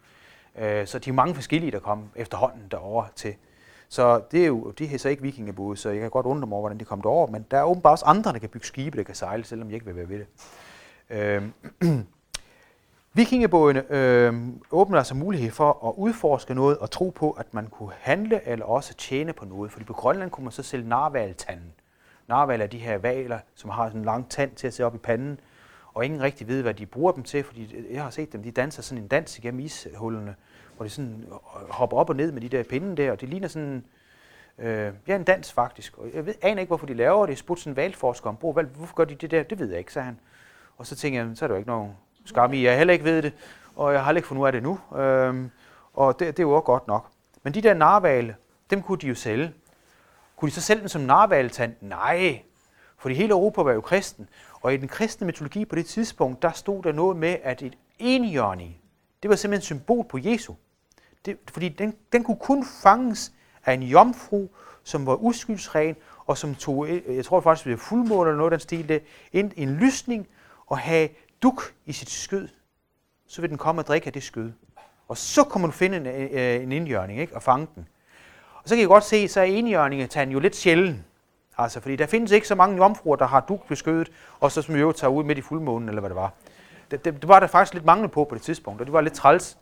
Øh, 0.55 0.87
så 0.87 0.99
de 0.99 1.09
er 1.09 1.13
mange 1.13 1.35
forskellige, 1.35 1.71
der 1.71 1.79
kom 1.79 2.09
efterhånden 2.15 2.67
derover 2.71 3.05
til. 3.15 3.35
Så 3.91 4.21
det 4.31 4.43
er 4.43 4.47
jo, 4.47 4.71
de 4.71 4.93
er 4.93 4.97
så 4.97 5.09
ikke 5.09 5.21
vikingebåde, 5.21 5.77
så 5.77 5.89
jeg 5.89 6.01
kan 6.01 6.09
godt 6.09 6.25
undre 6.25 6.47
mig 6.47 6.53
over, 6.53 6.61
hvordan 6.61 6.79
de 6.79 6.85
kom 6.85 7.01
derover. 7.01 7.27
Men 7.27 7.45
der 7.51 7.57
er 7.57 7.63
åbenbart 7.63 7.91
også 7.91 8.05
andre, 8.05 8.33
der 8.33 8.39
kan 8.39 8.49
bygge 8.49 8.67
skibe, 8.67 8.97
der 8.97 9.03
kan 9.03 9.15
sejle, 9.15 9.43
selvom 9.43 9.67
jeg 9.67 9.73
ikke 9.73 9.85
vil 9.85 9.95
være 9.95 10.09
ved 10.09 10.19
det. 10.19 10.27
Øh, 11.09 11.99
Vikingebådene 13.13 13.83
øh, 13.89 14.33
åbner 14.71 14.97
altså 14.97 15.15
mulighed 15.15 15.51
for 15.51 15.87
at 15.89 15.93
udforske 15.97 16.53
noget 16.53 16.77
og 16.77 16.91
tro 16.91 17.09
på, 17.09 17.31
at 17.31 17.53
man 17.53 17.67
kunne 17.67 17.91
handle 17.99 18.47
eller 18.47 18.65
også 18.65 18.93
tjene 18.93 19.33
på 19.33 19.45
noget. 19.45 19.71
Fordi 19.71 19.85
på 19.85 19.93
Grønland 19.93 20.31
kunne 20.31 20.43
man 20.43 20.51
så 20.51 20.63
sælge 20.63 20.89
narvaltanden. 20.89 21.73
Narval 22.27 22.61
er 22.61 22.67
de 22.67 22.77
her 22.77 22.97
valer, 22.97 23.39
som 23.55 23.69
har 23.69 23.87
sådan 23.87 24.01
en 24.01 24.05
lang 24.05 24.29
tand 24.29 24.51
til 24.55 24.67
at 24.67 24.73
se 24.73 24.85
op 24.85 24.95
i 24.95 24.97
panden, 24.97 25.39
og 25.93 26.05
ingen 26.05 26.21
rigtig 26.21 26.47
ved, 26.47 26.61
hvad 26.61 26.73
de 26.73 26.85
bruger 26.85 27.11
dem 27.11 27.23
til, 27.23 27.43
fordi 27.43 27.93
jeg 27.93 28.03
har 28.03 28.09
set 28.09 28.33
dem, 28.33 28.43
de 28.43 28.51
danser 28.51 28.81
sådan 28.81 29.03
en 29.03 29.07
dans 29.07 29.37
igennem 29.37 29.59
ishullene, 29.59 30.35
hvor 30.81 30.85
de 30.85 30.89
sådan 30.89 31.25
øh, 31.31 31.69
hopper 31.69 31.97
op 31.97 32.09
og 32.09 32.15
ned 32.15 32.31
med 32.31 32.41
de 32.41 32.49
der 32.49 32.63
pinde 32.63 32.97
der, 32.97 33.11
og 33.11 33.21
det 33.21 33.29
ligner 33.29 33.47
sådan, 33.47 33.83
øh, 34.57 34.93
ja, 35.07 35.15
en 35.15 35.23
dans 35.23 35.53
faktisk. 35.53 35.97
Og 35.97 36.07
jeg 36.13 36.25
ved, 36.25 36.33
aner 36.41 36.59
ikke, 36.61 36.69
hvorfor 36.69 36.85
de 36.85 36.93
laver 36.93 37.25
det. 37.25 37.29
Jeg 37.29 37.37
spurgte 37.37 37.63
sådan 37.63 37.71
en 37.71 37.75
valforsker 37.75 38.29
om, 38.29 38.35
hvorfor 38.35 38.95
gør 38.95 39.03
de 39.03 39.15
det 39.15 39.31
der? 39.31 39.43
Det 39.43 39.59
ved 39.59 39.69
jeg 39.69 39.79
ikke, 39.79 39.93
sagde 39.93 40.05
han. 40.05 40.19
Og 40.77 40.87
så 40.87 40.95
tænkte 40.95 41.19
jeg, 41.19 41.31
så 41.37 41.45
er 41.45 41.47
det 41.47 41.53
jo 41.53 41.57
ikke 41.57 41.69
nogen 41.69 41.91
skam 42.25 42.53
i. 42.53 42.65
Jeg 42.65 42.77
heller 42.77 42.93
ikke 42.93 43.05
ved 43.05 43.21
det, 43.21 43.33
og 43.75 43.93
jeg 43.93 44.01
har 44.01 44.05
heller 44.05 44.17
ikke 44.17 44.27
fundet 44.27 44.41
ud 44.41 44.47
af 44.47 44.51
det 44.51 44.63
nu. 44.63 44.79
Øhm, 44.97 45.51
og 45.93 46.19
det, 46.19 46.27
det 46.27 46.39
er 46.39 46.47
jo 46.47 46.51
også 46.51 46.65
godt 46.65 46.87
nok. 46.87 47.07
Men 47.43 47.53
de 47.53 47.61
der 47.61 47.73
narvale, 47.73 48.35
dem 48.69 48.81
kunne 48.81 48.97
de 48.97 49.07
jo 49.07 49.15
sælge. 49.15 49.53
Kunne 50.35 50.49
de 50.49 50.55
så 50.55 50.61
sælge 50.61 50.79
dem 50.79 50.87
som 50.87 51.01
narvaltand? 51.01 51.75
Nej, 51.81 52.41
fordi 52.97 53.15
hele 53.15 53.31
Europa 53.31 53.61
var 53.61 53.71
jo 53.71 53.81
kristen. 53.81 54.29
Og 54.61 54.73
i 54.73 54.77
den 54.77 54.87
kristne 54.87 55.27
mytologi 55.27 55.65
på 55.65 55.75
det 55.75 55.85
tidspunkt, 55.85 56.41
der 56.41 56.51
stod 56.51 56.83
der 56.83 56.91
noget 56.91 57.17
med, 57.17 57.37
at 57.43 57.61
et 57.61 57.77
enhjørning, 57.99 58.81
det 59.23 59.29
var 59.29 59.35
simpelthen 59.35 59.59
et 59.59 59.65
symbol 59.65 60.05
på 60.05 60.17
Jesu. 60.17 60.53
Det, 61.25 61.37
fordi 61.53 61.69
den, 61.69 61.93
den 62.11 62.23
kunne 62.23 62.37
kun 62.37 62.65
fanges 62.65 63.33
af 63.65 63.73
en 63.73 63.83
jomfru, 63.83 64.47
som 64.83 65.05
var 65.05 65.15
uskyldsren, 65.15 65.95
og 66.25 66.37
som 66.37 66.55
tog, 66.55 66.87
øh, 66.89 67.15
jeg 67.15 67.25
tror 67.25 67.41
faktisk, 67.41 67.65
det 67.65 67.71
var 67.71 67.77
fuldmål 67.77 68.27
eller 68.27 68.37
noget 68.37 68.51
den 68.51 68.59
stil, 68.59 68.89
det, 68.89 69.03
ind 69.33 69.51
i 69.55 69.61
en 69.61 69.75
lysning 69.75 70.27
og 70.67 70.77
have 70.77 71.09
duk 71.43 71.73
i 71.85 71.91
sit 71.91 72.09
skød. 72.09 72.47
Så 73.27 73.41
vil 73.41 73.49
den 73.49 73.57
komme 73.57 73.81
og 73.81 73.87
drikke 73.87 74.07
af 74.07 74.13
det 74.13 74.23
skød. 74.23 74.51
Og 75.07 75.17
så 75.17 75.43
kommer 75.43 75.67
du 75.67 75.71
finde 75.71 75.97
en, 75.97 76.07
øh, 76.07 76.63
en 76.63 76.71
indjørning 76.71 77.19
ikke? 77.19 77.35
og 77.35 77.43
fange 77.43 77.67
den. 77.75 77.87
Og 78.63 78.69
så 78.69 78.75
kan 78.75 78.83
I 78.83 78.87
godt 78.87 79.03
se, 79.03 79.27
så 79.27 79.39
er 79.39 79.43
enhjørningetanden 79.43 80.33
jo 80.33 80.39
lidt 80.39 80.55
sjælden. 80.55 81.05
Altså, 81.57 81.79
fordi 81.79 81.95
der 81.95 82.05
findes 82.05 82.31
ikke 82.31 82.47
så 82.47 82.55
mange 82.55 82.77
jomfruer, 82.77 83.15
der 83.15 83.25
har 83.25 83.39
duk 83.39 83.65
skødet, 83.73 84.11
og 84.39 84.51
så 84.51 84.61
som 84.61 84.75
jo 84.75 84.91
tager 84.91 85.11
ud 85.11 85.23
midt 85.23 85.37
i 85.37 85.41
fuldmånen, 85.41 85.89
eller 85.89 85.99
hvad 85.99 86.09
det 86.09 86.15
var. 86.15 86.33
Det, 86.91 87.05
det, 87.05 87.13
det, 87.13 87.27
var 87.27 87.39
der 87.39 87.47
faktisk 87.47 87.73
lidt 87.73 87.85
mangel 87.85 88.09
på 88.09 88.23
på 88.23 88.35
det 88.35 88.41
tidspunkt, 88.43 88.81
og 88.81 88.85
det 88.85 88.93
var 88.93 89.01
lidt 89.01 89.13
træls. 89.13 89.57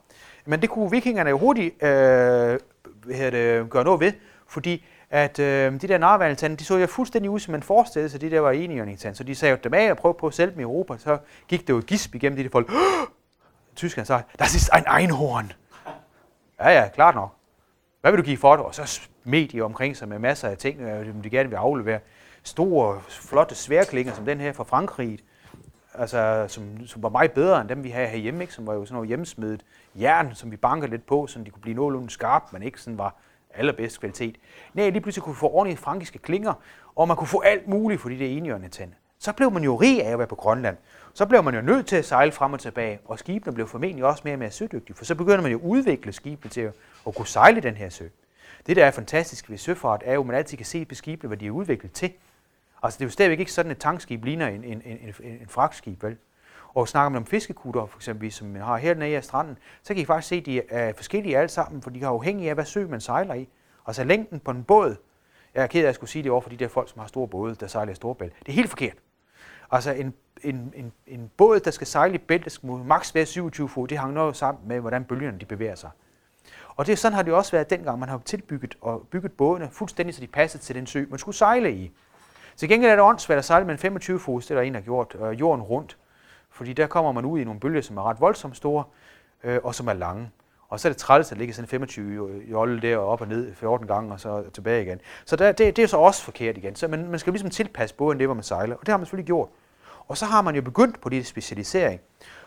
Men 0.46 0.62
det 0.62 0.70
kunne 0.70 0.92
vikingerne 0.92 1.30
jo 1.30 1.38
hurtigt 1.38 1.84
øh, 1.84 2.60
det, 3.08 3.70
gøre 3.70 3.84
noget 3.84 4.00
ved, 4.00 4.14
fordi 4.48 4.86
at 5.10 5.40
øh, 5.40 5.82
de 5.82 5.88
der 5.88 5.98
narvaltande, 5.98 6.56
de 6.56 6.64
så 6.64 6.78
jo 6.78 6.88
fuldstændig 6.88 7.30
ud, 7.32 7.40
som 7.40 7.52
man 7.52 7.64
forestillede 7.64 8.10
sig, 8.10 8.22
de 8.22 8.32
der 8.32 8.40
var 8.40 8.52
enhjørningstand. 8.52 9.16
Så 9.16 9.24
de 9.24 9.36
sagde 9.36 9.58
dem 9.64 9.74
af 9.74 9.92
og 9.92 9.98
prøvede 9.98 10.18
på 10.20 10.28
at 10.28 10.34
sælge 10.34 10.52
dem 10.52 10.60
i 10.60 10.64
Europa, 10.64 10.98
så 10.98 11.18
gik 11.48 11.68
det 11.68 11.74
jo 11.74 11.82
gisp 11.88 12.16
igennem 12.16 12.38
de 12.38 12.44
der 12.44 12.50
folk. 12.50 12.72
Tyskerne 13.76 14.06
sagde, 14.06 14.24
das 14.40 14.56
ist 14.56 14.70
ein 14.74 15.00
Einhorn. 15.00 15.52
Ja, 16.60 16.70
ja, 16.70 16.88
klart 16.88 17.16
nok. 17.16 17.36
Hvad 18.02 18.12
vil 18.12 18.18
du 18.18 18.24
give 18.24 18.38
for 18.38 18.56
det? 18.56 18.66
Og 18.66 18.76
så 18.76 19.02
medier 19.24 19.64
omkring 19.64 19.98
sig 19.98 20.08
med 20.08 20.20
masser 20.20 20.48
af 20.48 20.58
ting, 20.58 20.82
øh, 20.82 21.24
de 21.24 21.30
gerne 21.30 21.50
vil 21.50 21.56
aflevere. 21.56 22.00
Store, 22.44 23.02
flotte 23.10 23.56
sværklinger, 23.56 24.14
som 24.14 24.26
den 24.26 24.40
her 24.40 24.54
fra 24.54 24.64
Frankrig, 24.64 25.20
altså, 25.94 26.46
som, 26.48 26.88
som 26.88 27.04
var 27.04 27.10
meget 27.10 27.32
bedre 27.32 27.62
end 27.62 27.70
dem, 27.70 27.84
vi 27.84 27.90
havde 27.90 28.08
herhjemme, 28.08 28.42
ikke? 28.44 28.54
som 28.54 28.68
var 28.68 28.74
jo 28.74 28.86
sådan 28.86 28.96
noget 28.96 29.08
hjemmesmedet 29.08 29.66
jern, 29.96 30.36
som 30.36 30.52
vi 30.52 30.56
bankede 30.56 30.92
lidt 30.92 31.06
på, 31.06 31.28
så 31.28 31.40
de 31.40 31.50
kunne 31.50 31.62
blive 31.62 31.76
nogenlunde 31.76 32.10
skarpe, 32.10 32.46
men 32.52 32.64
ikke 32.64 32.82
sådan 32.82 32.98
var 32.98 33.16
allerbedst 33.54 34.00
kvalitet. 34.00 34.36
Nej, 34.74 34.90
lige 34.90 35.02
pludselig 35.02 35.24
kunne 35.24 35.36
vi 35.36 35.40
få 35.40 35.50
ordentlige 35.50 35.78
frankiske 35.78 36.20
klinger, 36.20 36.54
og 36.96 37.08
man 37.08 37.18
kunne 37.18 37.28
få 37.28 37.40
alt 37.40 37.68
muligt 37.68 38.02
for 38.02 38.10
de 38.10 38.20
der 38.20 38.28
enhjørne 38.28 38.68
tænde. 38.68 38.94
Så 39.20 39.34
blev 39.34 39.52
man 39.52 39.64
jo 39.64 39.76
rig 39.76 40.04
af 40.06 40.12
at 40.12 40.18
være 40.18 40.28
på 40.28 40.36
Grønland. 40.36 40.78
Så 41.14 41.26
blev 41.26 41.44
man 41.44 41.56
jo 41.56 41.62
nødt 41.62 41.88
til 41.88 41.96
at 41.96 42.06
sejle 42.06 42.32
frem 42.32 42.54
og 42.54 42.60
tilbage, 42.60 43.00
og 43.06 43.20
skibene 43.20 43.56
blev 43.56 43.68
formentlig 43.68 44.06
også 44.06 44.22
mere 44.26 44.36
og 44.36 44.40
mere 44.40 44.52
sødygtige, 44.52 44.96
for 44.96 45.06
så 45.06 45.16
begynder 45.16 45.42
man 45.42 45.52
jo 45.52 45.58
at 45.58 45.64
udvikle 45.64 46.14
skibene 46.14 46.50
til 46.50 46.72
at 47.08 47.16
kunne 47.16 47.28
sejle 47.28 47.62
den 47.62 47.76
her 47.76 47.90
sø. 47.90 48.06
Det, 48.68 48.76
der 48.76 48.86
er 48.86 48.92
fantastisk 48.92 49.50
ved 49.50 49.58
søfart, 49.58 50.02
er 50.06 50.14
jo, 50.14 50.20
at 50.20 50.26
man 50.28 50.36
altid 50.36 50.58
kan 50.58 50.66
se 50.66 50.86
på 50.86 50.96
skibene, 50.96 51.28
hvad 51.28 51.38
de 51.38 51.48
er 51.48 51.52
udviklet 51.52 51.92
til. 51.92 52.14
Altså, 52.84 52.98
det 52.98 53.04
er 53.04 53.08
jo 53.08 53.12
stadigvæk 53.12 53.40
ikke 53.40 53.52
sådan, 53.52 53.72
at 53.72 53.78
et 53.78 53.82
tankskib 53.82 54.26
ligner 54.26 54.48
en, 54.48 54.64
en, 54.64 54.82
en, 54.86 54.98
en, 55.24 55.32
en 55.42 55.48
fragtskib, 55.48 56.04
vel? 56.04 56.18
Og 56.74 56.88
snakker 56.88 57.10
man 57.10 57.18
om 57.18 57.26
fiskekutter, 57.26 57.86
for 57.86 57.98
eksempel, 57.98 58.32
som 58.32 58.48
man 58.48 58.62
har 58.62 58.78
hernede 58.78 59.16
af 59.16 59.24
stranden, 59.24 59.58
så 59.84 59.94
kan 59.94 60.04
I 60.04 60.06
faktisk 60.06 60.28
se, 60.28 60.36
at 60.36 60.46
de 60.46 60.62
er 60.70 60.94
forskellige 60.94 61.38
alle 61.38 61.50
sammen, 61.50 61.82
for 61.82 61.90
de 61.90 62.02
er 62.02 62.08
afhængige 62.08 62.50
af, 62.50 62.56
hvad 62.56 62.66
sø 62.66 62.88
man 62.88 63.02
sejler 63.02 63.34
i. 63.34 63.50
Altså 63.88 64.04
længden 64.04 64.40
på 64.40 64.52
en 64.52 64.64
båd, 64.64 64.96
jeg 65.56 65.64
er 65.64 65.68
ked 65.68 65.86
af 65.86 65.90
at 65.90 65.96
skulle 65.96 66.10
sige 66.10 66.24
det 66.24 66.32
over 66.32 66.42
for 66.42 66.50
de 66.50 66.58
der 66.58 66.68
folk, 66.68 66.90
som 66.90 67.00
har 67.00 67.08
store 67.08 67.28
både, 67.28 67.56
der 67.56 67.68
sejler 67.68 67.92
i 67.92 67.96
Storbælt. 67.96 68.34
Det 68.40 68.50
er 68.50 68.54
helt 68.54 68.70
forkert. 68.70 68.96
Altså 69.72 69.92
en, 69.92 70.14
en, 70.44 70.74
en, 70.76 70.92
en 71.08 71.32
båd, 71.38 71.60
der 71.60 71.72
skal 71.72 71.88
sejle 71.88 72.16
i 72.16 72.18
bælte, 72.18 72.50
skal 72.50 72.70
maks 72.70 73.16
være 73.16 73.26
27 73.26 73.70
fod, 73.70 73.88
det 73.88 74.00
hænger 74.00 74.14
noget 74.14 74.36
sammen 74.36 74.68
med, 74.68 74.80
hvordan 74.80 75.04
bølgerne 75.04 75.40
de 75.40 75.46
bevæger 75.46 75.76
sig. 75.76 75.90
Og 76.76 76.88
det, 76.88 77.00
sådan 77.00 77.16
har 77.16 77.24
det 77.24 77.34
også 77.34 77.52
været 77.52 77.70
dengang, 77.70 78.00
man 78.00 78.10
har 78.10 78.22
tilbygget 78.26 78.78
og 78.82 79.08
bygget 79.12 79.32
bådene 79.32 79.70
fuldstændig, 79.72 80.16
så 80.16 80.22
de 80.22 80.28
passede 80.28 80.64
til 80.64 80.76
den 80.76 80.88
sø, 80.88 81.06
man 81.10 81.20
skulle 81.20 81.36
sejle 81.36 81.74
i. 81.74 81.92
Til 82.60 82.70
gengæld 82.70 82.92
er 82.92 82.96
det 82.96 83.06
åndssvagt 83.06 83.38
at 83.38 83.46
sejle 83.46 83.66
med 83.66 83.74
en 83.74 83.80
25 83.80 84.20
fod, 84.20 84.42
det 84.42 84.50
der 84.50 84.62
en, 84.62 84.74
der 84.74 84.80
har 84.80 84.86
gjort, 84.86 85.16
øh, 85.22 85.40
jorden 85.40 85.64
rundt. 85.64 85.98
Fordi 86.52 86.74
der 86.74 86.88
kommer 86.88 87.12
man 87.12 87.26
ud 87.26 87.40
i 87.40 87.44
nogle 87.44 87.60
bølger, 87.60 87.82
som 87.82 87.98
er 87.98 88.10
ret 88.10 88.22
voldsomt 88.22 88.58
store, 88.58 88.84
øh, 89.44 89.60
og 89.64 89.76
som 89.76 89.88
er 89.88 89.94
lange. 89.94 90.30
Og 90.70 90.80
så 90.80 90.88
er 90.88 90.92
det 90.92 90.98
træls 90.98 91.32
at 91.32 91.38
ligge 91.38 91.54
sådan 91.54 91.68
25 91.68 92.30
øh, 92.30 92.52
jolle 92.52 92.82
der 92.82 92.98
og 92.98 93.08
op 93.08 93.22
og 93.22 93.28
ned 93.28 93.56
14 93.56 93.88
gange 93.88 94.14
og 94.14 94.20
så 94.20 94.44
tilbage 94.54 94.84
igen. 94.84 95.00
Så 95.26 95.36
der, 95.36 95.52
det, 95.52 95.76
det 95.76 95.84
er 95.84 95.88
så 95.88 95.98
også 95.98 96.24
forkert 96.24 96.58
igen. 96.58 96.76
Så 96.76 96.88
man, 96.88 97.08
man 97.08 97.20
skal 97.20 97.34
ligesom 97.34 97.50
tilpasse 97.50 97.96
båden 97.96 98.20
det, 98.20 98.28
hvor 98.28 98.34
man 98.34 98.44
sejler. 98.44 98.76
Og 98.76 98.82
det 98.82 98.90
har 98.90 98.98
man 98.98 99.06
selvfølgelig 99.06 99.28
gjort. 99.28 99.50
Og 100.08 100.18
så 100.18 100.26
har 100.26 100.42
man 100.42 100.56
jo 100.56 100.62
begyndt 100.62 101.02
på 101.02 101.10
det 101.10 101.26
specialisering. 101.26 102.02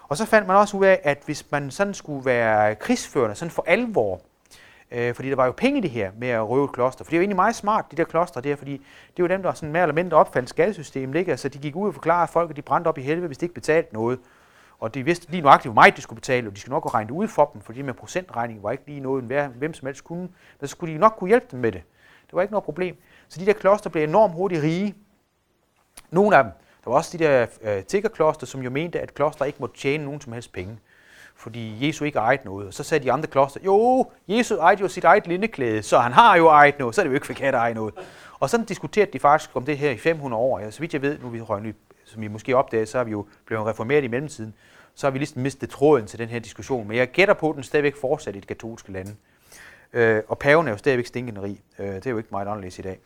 Og 0.08 0.16
så 0.16 0.26
fandt 0.26 0.48
man 0.48 0.56
også 0.56 0.76
ud 0.76 0.84
af, 0.84 1.00
at 1.02 1.22
hvis 1.24 1.50
man 1.50 1.70
sådan 1.70 1.94
skulle 1.94 2.24
være 2.24 2.74
krigsførende, 2.74 3.34
sådan 3.34 3.50
for 3.50 3.64
alvor, 3.66 4.20
øh, 4.92 5.14
fordi 5.14 5.30
der 5.30 5.36
var 5.36 5.46
jo 5.46 5.52
penge 5.52 5.78
i 5.78 5.80
det 5.80 5.90
her 5.90 6.10
med 6.18 6.28
at 6.28 6.48
røve 6.48 6.64
et 6.64 6.72
kloster, 6.72 7.04
for 7.04 7.10
det 7.10 7.16
er 7.16 7.18
jo 7.18 7.22
egentlig 7.22 7.36
meget 7.36 7.54
smart, 7.54 7.84
de 7.90 7.96
der 7.96 8.04
klostre 8.04 8.40
der, 8.40 8.56
fordi 8.56 8.72
det 8.72 9.18
er 9.18 9.22
jo 9.22 9.26
dem, 9.26 9.42
der 9.42 9.52
sådan 9.52 9.72
mere 9.72 9.82
eller 9.82 9.94
mindre 9.94 10.16
opfandt 10.16 10.48
skattesystemet, 10.48 11.18
ikke? 11.18 11.30
Altså 11.30 11.48
de 11.48 11.58
gik 11.58 11.76
ud 11.76 11.88
og 11.88 11.94
forklarede 11.94 12.32
folk, 12.32 12.50
at 12.50 12.56
de 12.56 12.62
brændte 12.62 12.88
op 12.88 12.98
i 12.98 13.02
helvede, 13.02 13.26
hvis 13.26 13.38
de 13.38 13.44
ikke 13.44 13.54
betalte 13.54 13.94
noget. 13.94 14.18
Og 14.78 14.94
de 14.94 15.02
vidste 15.02 15.30
lige 15.30 15.40
nøjagtigt, 15.40 15.72
hvor 15.72 15.80
meget 15.80 15.96
de 15.96 16.02
skulle 16.02 16.20
betale, 16.20 16.48
og 16.48 16.54
de 16.54 16.60
skulle 16.60 16.72
nok 16.72 16.94
regne 16.94 17.08
det 17.08 17.14
ud 17.14 17.28
for 17.28 17.50
dem, 17.52 17.62
fordi 17.62 17.82
med 17.82 17.94
procentregning 17.94 18.62
var 18.62 18.70
ikke 18.70 18.86
lige 18.86 19.00
noget, 19.00 19.24
hvem 19.58 19.74
som 19.74 19.86
helst 19.86 20.04
kunne. 20.04 20.20
Men 20.20 20.30
så 20.60 20.66
skulle 20.66 20.94
de 20.94 20.98
nok 20.98 21.14
kunne 21.18 21.28
hjælpe 21.28 21.46
dem 21.50 21.60
med 21.60 21.72
det. 21.72 21.82
Det 22.26 22.32
var 22.32 22.42
ikke 22.42 22.52
noget 22.52 22.64
problem. 22.64 22.96
Så 23.28 23.40
de 23.40 23.46
der 23.46 23.52
kloster 23.52 23.90
blev 23.90 24.04
enormt 24.04 24.34
hurtigt 24.34 24.62
rige. 24.62 24.94
Nogle 26.10 26.36
af 26.36 26.44
dem. 26.44 26.52
Der 26.84 26.90
var 26.90 26.96
også 26.96 27.18
de 27.18 27.24
der 27.24 27.46
øh, 27.62 27.84
tiggerkloster, 27.84 28.46
som 28.46 28.62
jo 28.62 28.70
mente, 28.70 29.00
at 29.00 29.14
kloster 29.14 29.44
ikke 29.44 29.58
måtte 29.60 29.76
tjene 29.76 30.04
nogen 30.04 30.20
som 30.20 30.32
helst 30.32 30.52
penge. 30.52 30.78
Fordi 31.42 31.86
Jesus 31.86 32.06
ikke 32.06 32.18
ejede 32.18 32.42
noget. 32.44 32.66
Og 32.66 32.74
så 32.74 32.82
sagde 32.82 33.04
de 33.04 33.12
andre 33.12 33.26
kloster, 33.26 33.60
jo, 33.64 34.10
Jesus 34.28 34.58
ejede 34.58 34.80
jo 34.80 34.88
sit 34.88 35.04
eget 35.04 35.26
lindeklæde, 35.26 35.82
så 35.82 35.98
han 35.98 36.12
har 36.12 36.36
jo 36.36 36.48
ejet 36.48 36.78
noget, 36.78 36.94
så 36.94 37.00
er 37.00 37.04
det 37.04 37.10
jo 37.10 37.14
ikke 37.14 37.26
forkert 37.26 37.54
at 37.54 37.60
eje 37.60 37.74
noget. 37.74 37.94
Og 38.40 38.50
sådan 38.50 38.66
diskuterede 38.66 39.10
de 39.12 39.18
faktisk 39.18 39.50
om 39.54 39.64
det 39.64 39.78
her 39.78 39.90
i 39.90 39.98
500 39.98 40.40
år. 40.40 40.58
Ja, 40.58 40.70
så 40.70 40.80
vidt 40.80 40.92
jeg 40.92 41.02
ved, 41.02 41.18
nu 41.18 41.28
vi 41.28 41.40
røgnet, 41.40 41.74
som 42.04 42.22
I 42.22 42.28
måske 42.28 42.56
opdager, 42.56 42.84
så 42.84 42.98
er 42.98 43.04
vi 43.04 43.10
jo 43.10 43.26
blevet 43.46 43.66
reformeret 43.66 44.04
i 44.04 44.08
mellemtiden 44.08 44.54
så 44.94 45.06
har 45.06 45.10
vi 45.10 45.18
ligesom 45.18 45.42
mistet 45.42 45.70
tråden 45.70 46.06
til 46.06 46.18
den 46.18 46.28
her 46.28 46.38
diskussion. 46.38 46.88
Men 46.88 46.96
jeg 46.96 47.08
gætter 47.10 47.34
på, 47.34 47.50
at 47.50 47.56
den 47.56 47.62
stadigvæk 47.62 47.96
fortsat 47.96 48.36
i 48.36 48.40
de 48.40 48.46
katolske 48.46 48.92
lande. 48.92 49.14
Øh, 49.92 50.22
og 50.28 50.38
paven 50.38 50.66
er 50.66 50.70
jo 50.70 50.76
stadigvæk 50.76 51.06
stinkende 51.06 51.42
rig. 51.42 51.60
Øh, 51.78 51.86
det 51.86 52.06
er 52.06 52.10
jo 52.10 52.18
ikke 52.18 52.28
meget 52.32 52.46
anderledes 52.46 52.78
i 52.78 52.82
dag. 52.82 52.98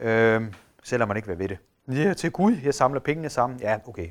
Øh, 0.00 0.42
selvom 0.82 1.08
man 1.08 1.16
ikke 1.16 1.28
vil 1.28 1.38
ved 1.38 1.48
det. 1.48 1.58
Ja, 1.88 2.14
til 2.14 2.30
Gud, 2.30 2.56
jeg 2.64 2.74
samler 2.74 3.00
pengene 3.00 3.30
sammen. 3.30 3.60
Ja, 3.60 3.78
okay. 3.86 4.08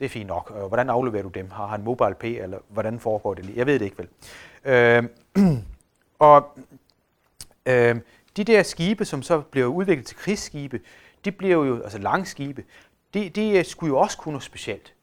Det 0.00 0.06
er 0.06 0.10
fint 0.10 0.26
nok. 0.26 0.52
Øh, 0.56 0.64
hvordan 0.64 0.90
afleverer 0.90 1.22
du 1.22 1.28
dem? 1.28 1.50
Har 1.50 1.66
han 1.66 1.82
mobile 1.82 2.14
pay, 2.14 2.42
eller 2.42 2.58
hvordan 2.68 3.00
foregår 3.00 3.34
det 3.34 3.44
lige? 3.44 3.58
Jeg 3.58 3.66
ved 3.66 3.78
det 3.78 3.84
ikke 3.84 3.98
vel. 3.98 4.08
Øh, 4.64 5.04
og 6.18 6.58
øh, 7.66 7.96
de 8.36 8.44
der 8.44 8.62
skibe, 8.62 9.04
som 9.04 9.22
så 9.22 9.40
bliver 9.40 9.66
udviklet 9.66 10.06
til 10.06 10.16
krigsskibe, 10.16 10.80
de 11.24 11.32
bliver 11.32 11.64
jo, 11.64 11.82
altså 11.82 11.98
langskibe, 11.98 12.64
de, 13.14 13.28
de 13.28 13.58
øh, 13.58 13.64
skulle 13.64 13.88
jo 13.88 13.98
også 13.98 14.18
kunne 14.18 14.32
noget 14.32 14.44
specielt. 14.44 14.94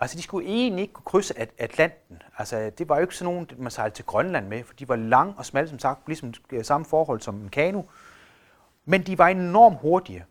Altså, 0.00 0.16
de 0.16 0.22
skulle 0.22 0.48
egentlig 0.48 0.82
ikke 0.82 0.94
kunne 0.94 1.04
krydse 1.04 1.34
Atlanten. 1.58 2.22
Altså, 2.38 2.70
det 2.78 2.88
var 2.88 2.96
jo 2.96 3.02
ikke 3.02 3.16
sådan 3.16 3.32
nogen, 3.32 3.50
man 3.58 3.70
sejlede 3.70 3.94
til 3.94 4.04
Grønland 4.04 4.48
med, 4.48 4.64
for 4.64 4.74
de 4.74 4.88
var 4.88 4.96
lang 4.96 5.34
og 5.38 5.46
smalle, 5.46 5.68
som 5.68 5.78
sagt, 5.78 6.06
ligesom 6.06 6.34
øh, 6.52 6.64
samme 6.64 6.84
forhold 6.84 7.20
som 7.20 7.34
en 7.34 7.48
kano. 7.48 7.82
Men 8.84 9.02
de 9.02 9.18
var 9.18 9.28
enormt 9.28 9.78
hurtige. 9.80 10.24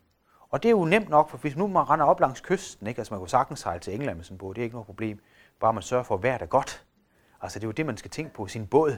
Og 0.54 0.64
det 0.64 0.70
er 0.70 0.72
jo 0.72 0.86
nemt 0.86 1.10
nok, 1.10 1.30
for 1.30 1.38
hvis 1.38 1.56
nu 1.56 1.68
man 1.68 1.90
render 1.90 2.06
op 2.06 2.20
langs 2.20 2.42
kysten, 2.42 2.88
ikke? 2.88 3.00
altså 3.00 3.14
man 3.14 3.20
kunne 3.20 3.30
sagtens 3.30 3.60
sejle 3.60 3.80
til 3.80 3.94
England 3.94 4.18
med 4.18 4.24
sådan 4.24 4.36
en 4.36 4.38
båd, 4.38 4.54
det 4.54 4.62
er 4.62 4.64
ikke 4.64 4.76
noget 4.76 4.86
problem. 4.86 5.20
Bare 5.60 5.74
man 5.74 5.84
sørger 5.84 6.04
for, 6.04 6.16
at 6.16 6.24
vejret 6.24 6.42
er 6.42 6.46
godt. 6.46 6.84
Altså 7.42 7.60
det 7.60 7.64
er 7.64 7.68
jo 7.68 7.72
det, 7.72 7.86
man 7.86 7.98
skal 7.98 8.12
tænke 8.12 8.34
på 8.34 8.48
sin 8.48 8.68
båd. 8.68 8.98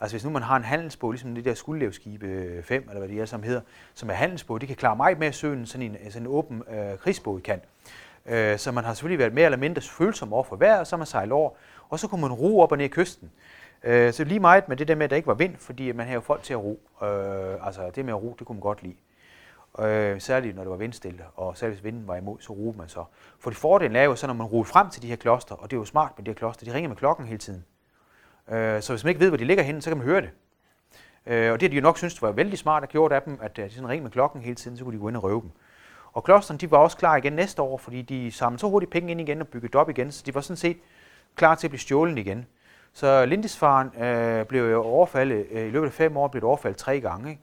Altså 0.00 0.14
hvis 0.14 0.24
nu 0.24 0.30
man 0.30 0.42
har 0.42 0.56
en 0.56 0.64
handelsbåd, 0.64 1.12
ligesom 1.12 1.34
det 1.34 1.44
der 1.44 1.54
skuldlevskibe 1.54 2.62
5, 2.62 2.82
øh, 2.82 2.88
eller 2.88 2.98
hvad 2.98 3.08
det 3.08 3.20
er, 3.20 3.24
som 3.24 3.42
hedder, 3.42 3.60
som 3.94 4.10
er 4.10 4.14
handelsbåd, 4.14 4.58
det 4.58 4.68
kan 4.68 4.76
klare 4.76 4.96
meget 4.96 5.18
mere 5.18 5.32
søen, 5.32 5.66
sådan 5.66 5.86
en, 5.86 5.96
øh, 6.04 6.10
sådan 6.10 6.22
en 6.22 6.32
åben 6.32 6.62
øh, 6.70 6.98
krigsbåd 6.98 7.40
kan. 7.40 7.60
Øh, 8.26 8.58
så 8.58 8.72
man 8.72 8.84
har 8.84 8.94
selvfølgelig 8.94 9.18
været 9.18 9.34
mere 9.34 9.44
eller 9.44 9.58
mindre 9.58 9.82
følsom 9.82 10.32
over 10.32 10.44
for 10.44 10.56
vejret, 10.56 10.80
og 10.80 10.86
så 10.86 10.96
man 10.96 11.06
sejlet 11.06 11.32
over, 11.32 11.50
og 11.88 11.98
så 11.98 12.08
kunne 12.08 12.20
man 12.20 12.32
ro 12.32 12.60
op 12.60 12.72
og 12.72 12.78
ned 12.78 12.88
kysten. 12.88 13.30
Øh, 13.82 14.12
så 14.12 14.24
lige 14.24 14.40
meget 14.40 14.68
med 14.68 14.76
det 14.76 14.88
der 14.88 14.94
med, 14.94 15.04
at 15.04 15.10
der 15.10 15.16
ikke 15.16 15.28
var 15.28 15.34
vind, 15.34 15.56
fordi 15.56 15.92
man 15.92 16.06
havde 16.06 16.14
jo 16.14 16.20
folk 16.20 16.42
til 16.42 16.52
at 16.52 16.60
ro. 16.60 16.80
Øh, 17.02 17.66
altså 17.66 17.90
det 17.94 18.04
med 18.04 18.12
at 18.12 18.22
ro, 18.22 18.36
det 18.38 18.46
kunne 18.46 18.56
man 18.56 18.62
godt 18.62 18.82
lide. 18.82 18.96
Øh, 19.78 20.20
særligt 20.20 20.56
når 20.56 20.62
det 20.62 20.70
var 20.70 20.76
vindstille, 20.76 21.24
og 21.34 21.56
særligt 21.56 21.80
hvis 21.80 21.84
vinden 21.84 22.08
var 22.08 22.16
imod, 22.16 22.36
så 22.40 22.52
roede 22.52 22.78
man 22.78 22.88
så. 22.88 23.04
For 23.38 23.50
det 23.50 23.56
fordelen 23.56 23.96
er 23.96 24.02
jo 24.02 24.16
så, 24.16 24.26
når 24.26 24.34
man 24.34 24.46
ruller 24.46 24.64
frem 24.64 24.90
til 24.90 25.02
de 25.02 25.06
her 25.06 25.16
kloster, 25.16 25.54
og 25.54 25.70
det 25.70 25.76
er 25.76 25.80
jo 25.80 25.84
smart 25.84 26.12
med 26.16 26.24
de 26.24 26.30
her 26.30 26.36
kloster, 26.36 26.66
de 26.66 26.74
ringer 26.74 26.88
med 26.88 26.96
klokken 26.96 27.26
hele 27.26 27.38
tiden. 27.38 27.64
Øh, 28.48 28.82
så 28.82 28.92
hvis 28.92 29.04
man 29.04 29.08
ikke 29.08 29.20
ved, 29.20 29.28
hvor 29.28 29.36
de 29.36 29.44
ligger 29.44 29.64
henne, 29.64 29.82
så 29.82 29.90
kan 29.90 29.96
man 29.96 30.06
høre 30.06 30.20
det. 30.20 30.30
Øh, 31.26 31.52
og 31.52 31.60
det 31.60 31.66
har 31.66 31.70
de 31.70 31.76
jo 31.76 31.82
nok 31.82 31.98
synes 31.98 32.22
var 32.22 32.32
vældig 32.32 32.58
smart 32.58 32.82
at 32.82 32.88
gjort 32.88 33.12
af 33.12 33.22
dem, 33.22 33.38
at 33.42 33.58
øh, 33.58 33.64
de 33.64 33.70
sådan 33.70 33.88
ringede 33.88 34.02
med 34.02 34.10
klokken 34.10 34.42
hele 34.42 34.54
tiden, 34.54 34.76
så 34.76 34.84
kunne 34.84 34.94
de 34.94 35.00
gå 35.00 35.08
ind 35.08 35.16
og 35.16 35.22
røve 35.22 35.40
dem. 35.40 35.50
Og 36.12 36.24
klosterne 36.24 36.58
de 36.58 36.70
var 36.70 36.78
også 36.78 36.96
klar 36.96 37.16
igen 37.16 37.32
næste 37.32 37.62
år, 37.62 37.78
fordi 37.78 38.02
de 38.02 38.32
samlede 38.32 38.60
så 38.60 38.68
hurtigt 38.68 38.92
penge 38.92 39.10
ind 39.10 39.20
igen 39.20 39.40
og 39.40 39.48
byggede 39.48 39.78
op 39.78 39.90
igen, 39.90 40.12
så 40.12 40.22
de 40.26 40.34
var 40.34 40.40
sådan 40.40 40.56
set 40.56 40.76
klar 41.34 41.54
til 41.54 41.66
at 41.66 41.70
blive 41.70 41.80
stjålet 41.80 42.18
igen. 42.18 42.46
Så 42.92 43.26
Lindisfaren 43.26 44.02
øh, 44.02 44.46
blev 44.46 44.70
jo 44.70 44.82
overfaldet, 44.82 45.46
øh, 45.50 45.66
i 45.66 45.70
løbet 45.70 45.86
af 45.86 45.92
fem 45.92 46.16
år 46.16 46.28
blev 46.28 46.40
det 46.40 46.48
overfaldet 46.48 46.78
tre 46.78 47.00
gange. 47.00 47.30
Ikke? 47.30 47.42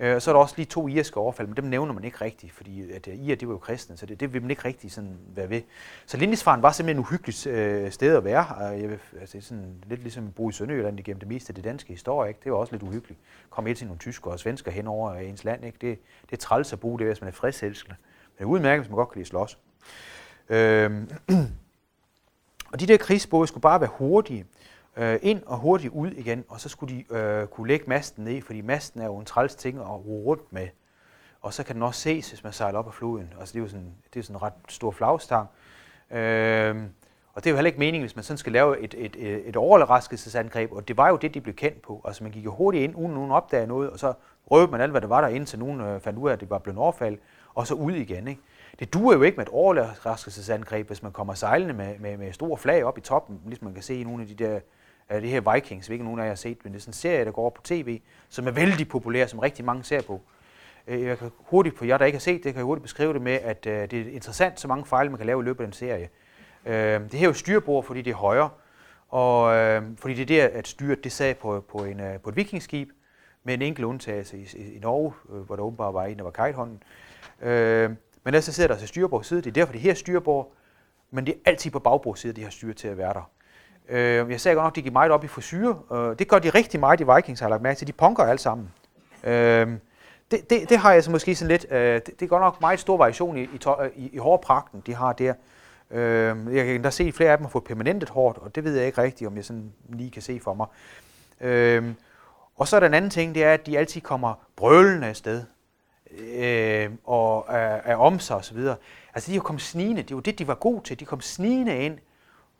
Øh, 0.00 0.20
så 0.20 0.30
er 0.30 0.34
der 0.34 0.40
også 0.40 0.54
lige 0.56 0.66
to 0.66 0.88
irske 0.88 1.16
overfald, 1.16 1.48
men 1.48 1.56
dem 1.56 1.64
nævner 1.64 1.92
man 1.92 2.04
ikke 2.04 2.20
rigtigt, 2.20 2.52
fordi 2.52 2.92
at 2.92 3.08
øh, 3.08 3.14
Ier, 3.14 3.32
Ir, 3.32 3.36
det 3.36 3.48
var 3.48 3.54
jo 3.54 3.58
kristne, 3.58 3.96
så 3.96 4.06
det, 4.06 4.20
det 4.20 4.32
vil 4.32 4.42
man 4.42 4.50
ikke 4.50 4.64
rigtig 4.64 4.92
sådan 4.92 5.18
være 5.34 5.50
ved. 5.50 5.62
Så 6.06 6.16
Lindisfaren 6.16 6.62
var 6.62 6.72
simpelthen 6.72 7.00
et 7.02 7.06
uhyggeligt 7.06 7.46
øh, 7.46 7.90
sted 7.92 8.16
at 8.16 8.24
være. 8.24 8.46
Og 8.56 8.80
jeg 8.80 8.90
vil, 8.90 8.98
altså, 9.20 9.40
sådan, 9.40 9.74
lidt 9.86 10.00
ligesom 10.02 10.26
at 10.26 10.34
bo 10.34 10.48
i 10.48 10.52
Sønderjylland 10.52 10.98
igennem 10.98 11.18
det 11.18 11.28
meste 11.28 11.50
af 11.50 11.54
det 11.54 11.64
danske 11.64 11.88
historie. 11.92 12.28
Ikke? 12.28 12.40
Det 12.44 12.52
var 12.52 12.58
også 12.58 12.72
lidt 12.72 12.82
uhyggeligt. 12.82 13.20
Kom 13.50 13.66
ind 13.66 13.76
til 13.76 13.86
nogle 13.86 13.98
tyskere 13.98 14.32
og 14.34 14.38
svensker 14.38 14.70
hen 14.70 14.86
over 14.86 15.14
ens 15.14 15.44
land. 15.44 15.64
Ikke? 15.64 15.78
Det, 15.80 15.98
det 16.22 16.32
er 16.32 16.36
træls 16.36 16.72
at 16.72 16.80
bo 16.80 16.96
der, 16.96 17.04
hvis 17.04 17.20
man 17.20 17.28
er 17.28 17.32
fredselskende. 17.32 17.96
Men 18.24 18.38
det 18.38 18.44
er 18.44 18.48
udmærket, 18.48 18.80
hvis 18.80 18.90
man 18.90 18.96
godt 18.96 19.10
kan 19.10 19.18
lide 19.18 19.28
slås. 19.28 19.58
Øh, 20.48 20.90
og 22.72 22.80
de 22.80 22.86
der 22.86 22.96
krigsbåde 22.96 23.46
skulle 23.46 23.62
bare 23.62 23.80
være 23.80 23.90
hurtige 23.92 24.44
øh, 24.96 25.18
ind 25.22 25.42
og 25.46 25.58
hurtigt 25.58 25.92
ud 25.92 26.10
igen, 26.10 26.44
og 26.48 26.60
så 26.60 26.68
skulle 26.68 26.94
de 26.94 27.14
øh, 27.16 27.46
kunne 27.46 27.68
lægge 27.68 27.84
masten 27.88 28.24
ned, 28.24 28.42
fordi 28.42 28.60
masten 28.60 29.00
er 29.00 29.06
jo 29.06 29.18
en 29.18 29.24
træls 29.24 29.54
ting 29.54 29.78
at 29.78 29.90
ro 29.90 30.22
rundt 30.26 30.52
med. 30.52 30.68
Og 31.40 31.52
så 31.52 31.64
kan 31.64 31.74
den 31.74 31.82
også 31.82 32.00
ses, 32.00 32.30
hvis 32.30 32.44
man 32.44 32.52
sejler 32.52 32.78
op 32.78 32.86
af 32.86 32.94
floden. 32.94 33.32
Altså 33.40 33.52
det 33.52 33.58
er 33.58 33.62
jo 33.62 33.68
sådan, 33.68 33.94
det 34.14 34.20
er 34.20 34.24
sådan 34.24 34.36
en 34.36 34.42
ret 34.42 34.52
stor 34.68 34.90
flagstang. 34.90 35.48
Øh, 36.10 36.76
og 37.34 37.44
det 37.44 37.50
er 37.50 37.52
jo 37.52 37.56
heller 37.56 37.66
ikke 37.66 37.78
meningen, 37.78 38.02
hvis 38.02 38.16
man 38.16 38.22
sådan 38.22 38.38
skal 38.38 38.52
lave 38.52 38.80
et, 38.80 38.94
et, 38.98 39.16
et, 39.18 39.48
et 39.48 39.56
overraskelsesangreb, 39.56 40.72
og 40.72 40.88
det 40.88 40.96
var 40.96 41.08
jo 41.08 41.16
det, 41.16 41.34
de 41.34 41.40
blev 41.40 41.54
kendt 41.54 41.82
på. 41.82 42.02
Altså 42.04 42.22
man 42.22 42.32
gik 42.32 42.44
jo 42.44 42.54
hurtigt 42.54 42.84
ind, 42.84 42.96
uden 42.96 43.14
nogen 43.14 43.30
opdagede 43.30 43.66
noget, 43.66 43.90
og 43.90 43.98
så 43.98 44.12
røvede 44.50 44.70
man 44.70 44.80
alt, 44.80 44.90
hvad 44.90 45.00
der 45.00 45.06
var 45.06 45.20
der, 45.20 45.28
indtil 45.28 45.58
nogen 45.58 45.80
øh, 45.80 46.00
fandt 46.00 46.18
ud 46.18 46.28
af, 46.28 46.32
at 46.32 46.40
det 46.40 46.50
var 46.50 46.58
blevet 46.58 46.78
overfald, 46.78 47.18
og 47.54 47.66
så 47.66 47.74
ud 47.74 47.92
igen. 47.92 48.28
Ikke? 48.28 48.40
Det 48.78 48.94
duer 48.94 49.14
jo 49.14 49.22
ikke 49.22 49.36
med 49.36 49.46
et 49.46 49.52
overraskelsesangreb, 49.52 50.86
hvis 50.86 51.02
man 51.02 51.12
kommer 51.12 51.34
sejlende 51.34 51.74
med, 51.74 51.98
med, 51.98 52.16
med 52.16 52.32
store 52.32 52.56
flag 52.56 52.84
op 52.84 52.98
i 52.98 53.00
toppen, 53.00 53.40
ligesom 53.46 53.64
man 53.64 53.74
kan 53.74 53.82
se 53.82 54.00
i 54.00 54.04
nogle 54.04 54.22
af 54.22 54.28
de 54.28 54.34
der 54.34 54.60
af 55.08 55.20
det 55.20 55.30
her 55.30 55.52
Vikings, 55.54 55.88
ikke 55.88 56.04
nogen 56.04 56.20
af 56.20 56.24
jer 56.24 56.30
har 56.30 56.36
set, 56.36 56.58
men 56.64 56.72
det 56.72 56.78
er 56.78 56.80
sådan 56.80 56.90
en 56.90 56.94
serie, 56.94 57.24
der 57.24 57.30
går 57.30 57.50
på 57.50 57.62
tv, 57.62 58.00
som 58.28 58.46
er 58.46 58.50
vældig 58.50 58.88
populær, 58.88 59.26
som 59.26 59.38
rigtig 59.38 59.64
mange 59.64 59.84
ser 59.84 60.02
på. 60.02 60.20
Øh, 60.86 61.02
jeg 61.02 61.18
kan 61.18 61.30
hurtigt, 61.38 61.78
for 61.78 61.84
jer 61.84 61.98
der 61.98 62.04
ikke 62.04 62.16
har 62.16 62.20
set 62.20 62.44
det, 62.44 62.52
kan 62.52 62.56
jeg 62.56 62.64
hurtigt 62.64 62.82
beskrive 62.82 63.12
det 63.12 63.22
med, 63.22 63.32
at 63.32 63.66
øh, 63.66 63.90
det 63.90 64.00
er 64.00 64.12
interessant, 64.12 64.60
så 64.60 64.68
mange 64.68 64.86
fejl, 64.86 65.10
man 65.10 65.16
kan 65.16 65.26
lave 65.26 65.42
i 65.42 65.44
løbet 65.44 65.60
af 65.60 65.66
den 65.66 65.72
serie. 65.72 66.08
Øh, 66.66 67.00
det 67.00 67.14
her 67.14 67.26
er 67.26 67.30
jo 67.30 67.32
styrbord, 67.32 67.84
fordi 67.84 68.02
det 68.02 68.10
er 68.10 68.14
højre, 68.14 68.48
og 69.08 69.56
øh, 69.56 69.82
fordi 69.98 70.14
det 70.14 70.22
er 70.22 70.48
der, 70.48 70.58
at 70.58 70.68
styret 70.68 71.04
det 71.04 71.12
sad 71.12 71.34
på, 71.34 71.64
på, 71.68 71.78
en, 71.84 72.00
øh, 72.00 72.20
på 72.20 72.28
et 72.28 72.36
vikingskib, 72.36 72.88
med 73.44 73.54
en 73.54 73.62
enkelt 73.62 73.84
undtagelse 73.84 74.38
i, 74.38 74.74
i 74.74 74.78
Norge, 74.78 75.12
hvor 75.24 75.56
der 75.56 75.62
åbenbart 75.62 75.94
var 75.94 76.04
en, 76.04 76.16
der 76.16 76.24
var 76.24 76.30
kajthånden. 76.30 76.82
men 77.40 77.96
ellers 78.26 78.44
så 78.44 78.52
sidder 78.52 78.66
der 78.66 78.74
altså 78.74 78.86
styrbord 78.86 79.24
side, 79.24 79.42
det 79.42 79.46
er 79.46 79.52
derfor, 79.52 79.72
det 79.72 79.80
her 79.80 79.94
styrbord, 79.94 80.52
men 81.10 81.26
det 81.26 81.34
er 81.34 81.38
altid 81.44 81.70
på 81.70 81.78
bagbord 81.78 82.16
side, 82.16 82.32
de 82.32 82.42
har 82.42 82.50
styr 82.50 82.72
til 82.72 82.88
at 82.88 82.98
være 82.98 83.14
der. 83.14 83.30
Øh, 83.88 84.30
jeg 84.30 84.40
sagde 84.40 84.54
godt 84.54 84.64
nok, 84.64 84.72
at 84.72 84.76
de 84.76 84.82
gik 84.82 84.92
meget 84.92 85.12
op 85.12 85.24
i 85.24 85.28
frisyrer. 85.28 85.92
Øh, 85.92 86.18
det 86.18 86.28
gør 86.28 86.38
de 86.38 86.50
rigtig 86.50 86.80
meget 86.80 87.00
i 87.00 87.04
Vikings, 87.14 87.40
har 87.40 87.46
jeg 87.46 87.50
lagt 87.50 87.62
mærke 87.62 87.78
til. 87.78 87.86
De 87.86 87.92
punker 87.92 88.24
alle 88.24 88.38
sammen. 88.38 88.72
Øh, 89.24 89.68
det, 90.30 90.50
det, 90.50 90.68
det 90.68 90.78
har 90.78 90.92
jeg 90.92 91.04
så 91.04 91.10
måske 91.10 91.34
sådan 91.34 91.50
lidt. 91.50 91.66
Øh, 91.70 91.94
det, 91.94 92.06
det 92.06 92.22
er 92.22 92.26
godt 92.26 92.42
nok 92.42 92.60
meget 92.60 92.80
stor 92.80 92.96
variation 92.96 93.36
i, 93.36 93.42
i, 93.42 93.58
i, 93.96 94.10
i 94.12 94.18
hårpragten, 94.18 94.82
de 94.86 94.94
har 94.94 95.12
der. 95.12 95.34
Øh, 95.90 96.56
jeg 96.56 96.66
kan 96.66 96.82
da 96.82 96.90
se 96.90 97.12
flere 97.12 97.30
af 97.30 97.38
dem 97.38 97.44
har 97.44 97.50
fået 97.50 97.64
permanentet 97.64 98.08
hårdt, 98.08 98.38
og 98.38 98.54
det 98.54 98.64
ved 98.64 98.76
jeg 98.76 98.86
ikke 98.86 99.02
rigtigt, 99.02 99.28
om 99.28 99.36
jeg 99.36 99.44
sådan 99.44 99.72
lige 99.88 100.10
kan 100.10 100.22
se 100.22 100.40
for 100.40 100.54
mig. 100.54 100.66
Øh, 101.40 101.84
og 102.56 102.68
så 102.68 102.76
er 102.76 102.80
der 102.80 102.86
en 102.86 102.94
anden 102.94 103.10
ting, 103.10 103.34
det 103.34 103.44
er, 103.44 103.52
at 103.52 103.66
de 103.66 103.78
altid 103.78 104.00
kommer 104.00 104.34
brølende 104.56 105.06
afsted. 105.06 105.42
Øh, 106.18 106.90
og 107.04 107.46
er, 107.48 107.80
er 107.84 107.96
om 107.96 108.18
sig 108.18 108.36
osv. 108.36 108.58
Altså 109.14 109.26
de 109.26 109.32
er 109.32 109.36
jo 109.36 109.42
kommet 109.42 109.62
snigende, 109.62 110.02
det 110.02 110.10
er 110.10 110.16
jo 110.16 110.20
det, 110.20 110.38
de 110.38 110.46
var 110.46 110.54
gode 110.54 110.84
til. 110.84 111.00
De 111.00 111.04
kom 111.04 111.20
snigende 111.20 111.78
ind 111.78 111.98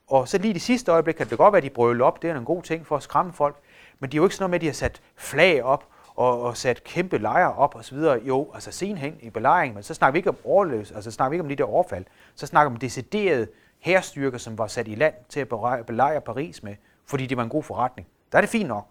og 0.07 0.28
så 0.28 0.38
lige 0.38 0.54
det 0.54 0.62
sidste 0.62 0.92
øjeblik 0.92 1.14
kan 1.14 1.28
det 1.30 1.38
godt 1.38 1.52
være, 1.52 1.59
at 1.59 1.62
de 1.62 1.70
brøler 1.70 2.04
op. 2.04 2.22
Det 2.22 2.30
er 2.30 2.38
en 2.38 2.44
god 2.44 2.62
ting 2.62 2.86
for 2.86 2.96
at 2.96 3.02
skræmme 3.02 3.32
folk. 3.32 3.57
Men 3.98 4.11
det 4.11 4.14
er 4.14 4.18
jo 4.18 4.24
ikke 4.24 4.36
sådan 4.36 4.42
noget 4.42 4.50
med, 4.50 4.57
at 4.57 4.61
de 4.61 4.66
har 4.66 4.74
sat 4.74 5.00
flag 5.16 5.62
op 5.64 5.84
og, 6.14 6.42
og 6.42 6.57
sat 6.57 6.84
kæmpe 6.84 7.18
lejre 7.18 7.54
op 7.54 7.74
og 7.74 7.84
så 7.84 7.94
videre. 7.94 8.20
Jo, 8.24 8.50
altså 8.54 8.72
sen 8.72 8.98
hen 8.98 9.14
i 9.22 9.30
belejring, 9.30 9.74
men 9.74 9.82
så 9.82 9.94
snakker 9.94 10.12
vi 10.12 10.18
ikke 10.18 10.30
om 10.30 10.36
overløs, 10.44 10.92
altså 10.92 11.11
snakker 11.11 11.30
vi 11.30 11.34
ikke 11.34 11.42
om 11.42 11.48
de 11.48 11.57
der 11.57 11.64
overfald. 11.64 12.04
Så 12.34 12.46
snakker 12.46 12.70
vi 12.70 12.74
om 12.74 12.80
deciderede 12.80 13.46
hærstyrker, 13.78 14.38
som 14.38 14.59
var 14.59 14.66
sat 14.66 14.88
i 14.88 14.94
land 14.94 15.14
til 15.28 15.40
at 15.40 15.48
belejre 15.86 16.20
Paris 16.20 16.62
med, 16.62 16.74
fordi 17.07 17.26
det 17.26 17.36
var 17.36 17.42
en 17.42 17.48
god 17.48 17.62
forretning. 17.62 18.09
Der 18.32 18.38
er 18.38 18.42
det 18.42 18.50
fint 18.50 18.68
nok. 18.68 18.86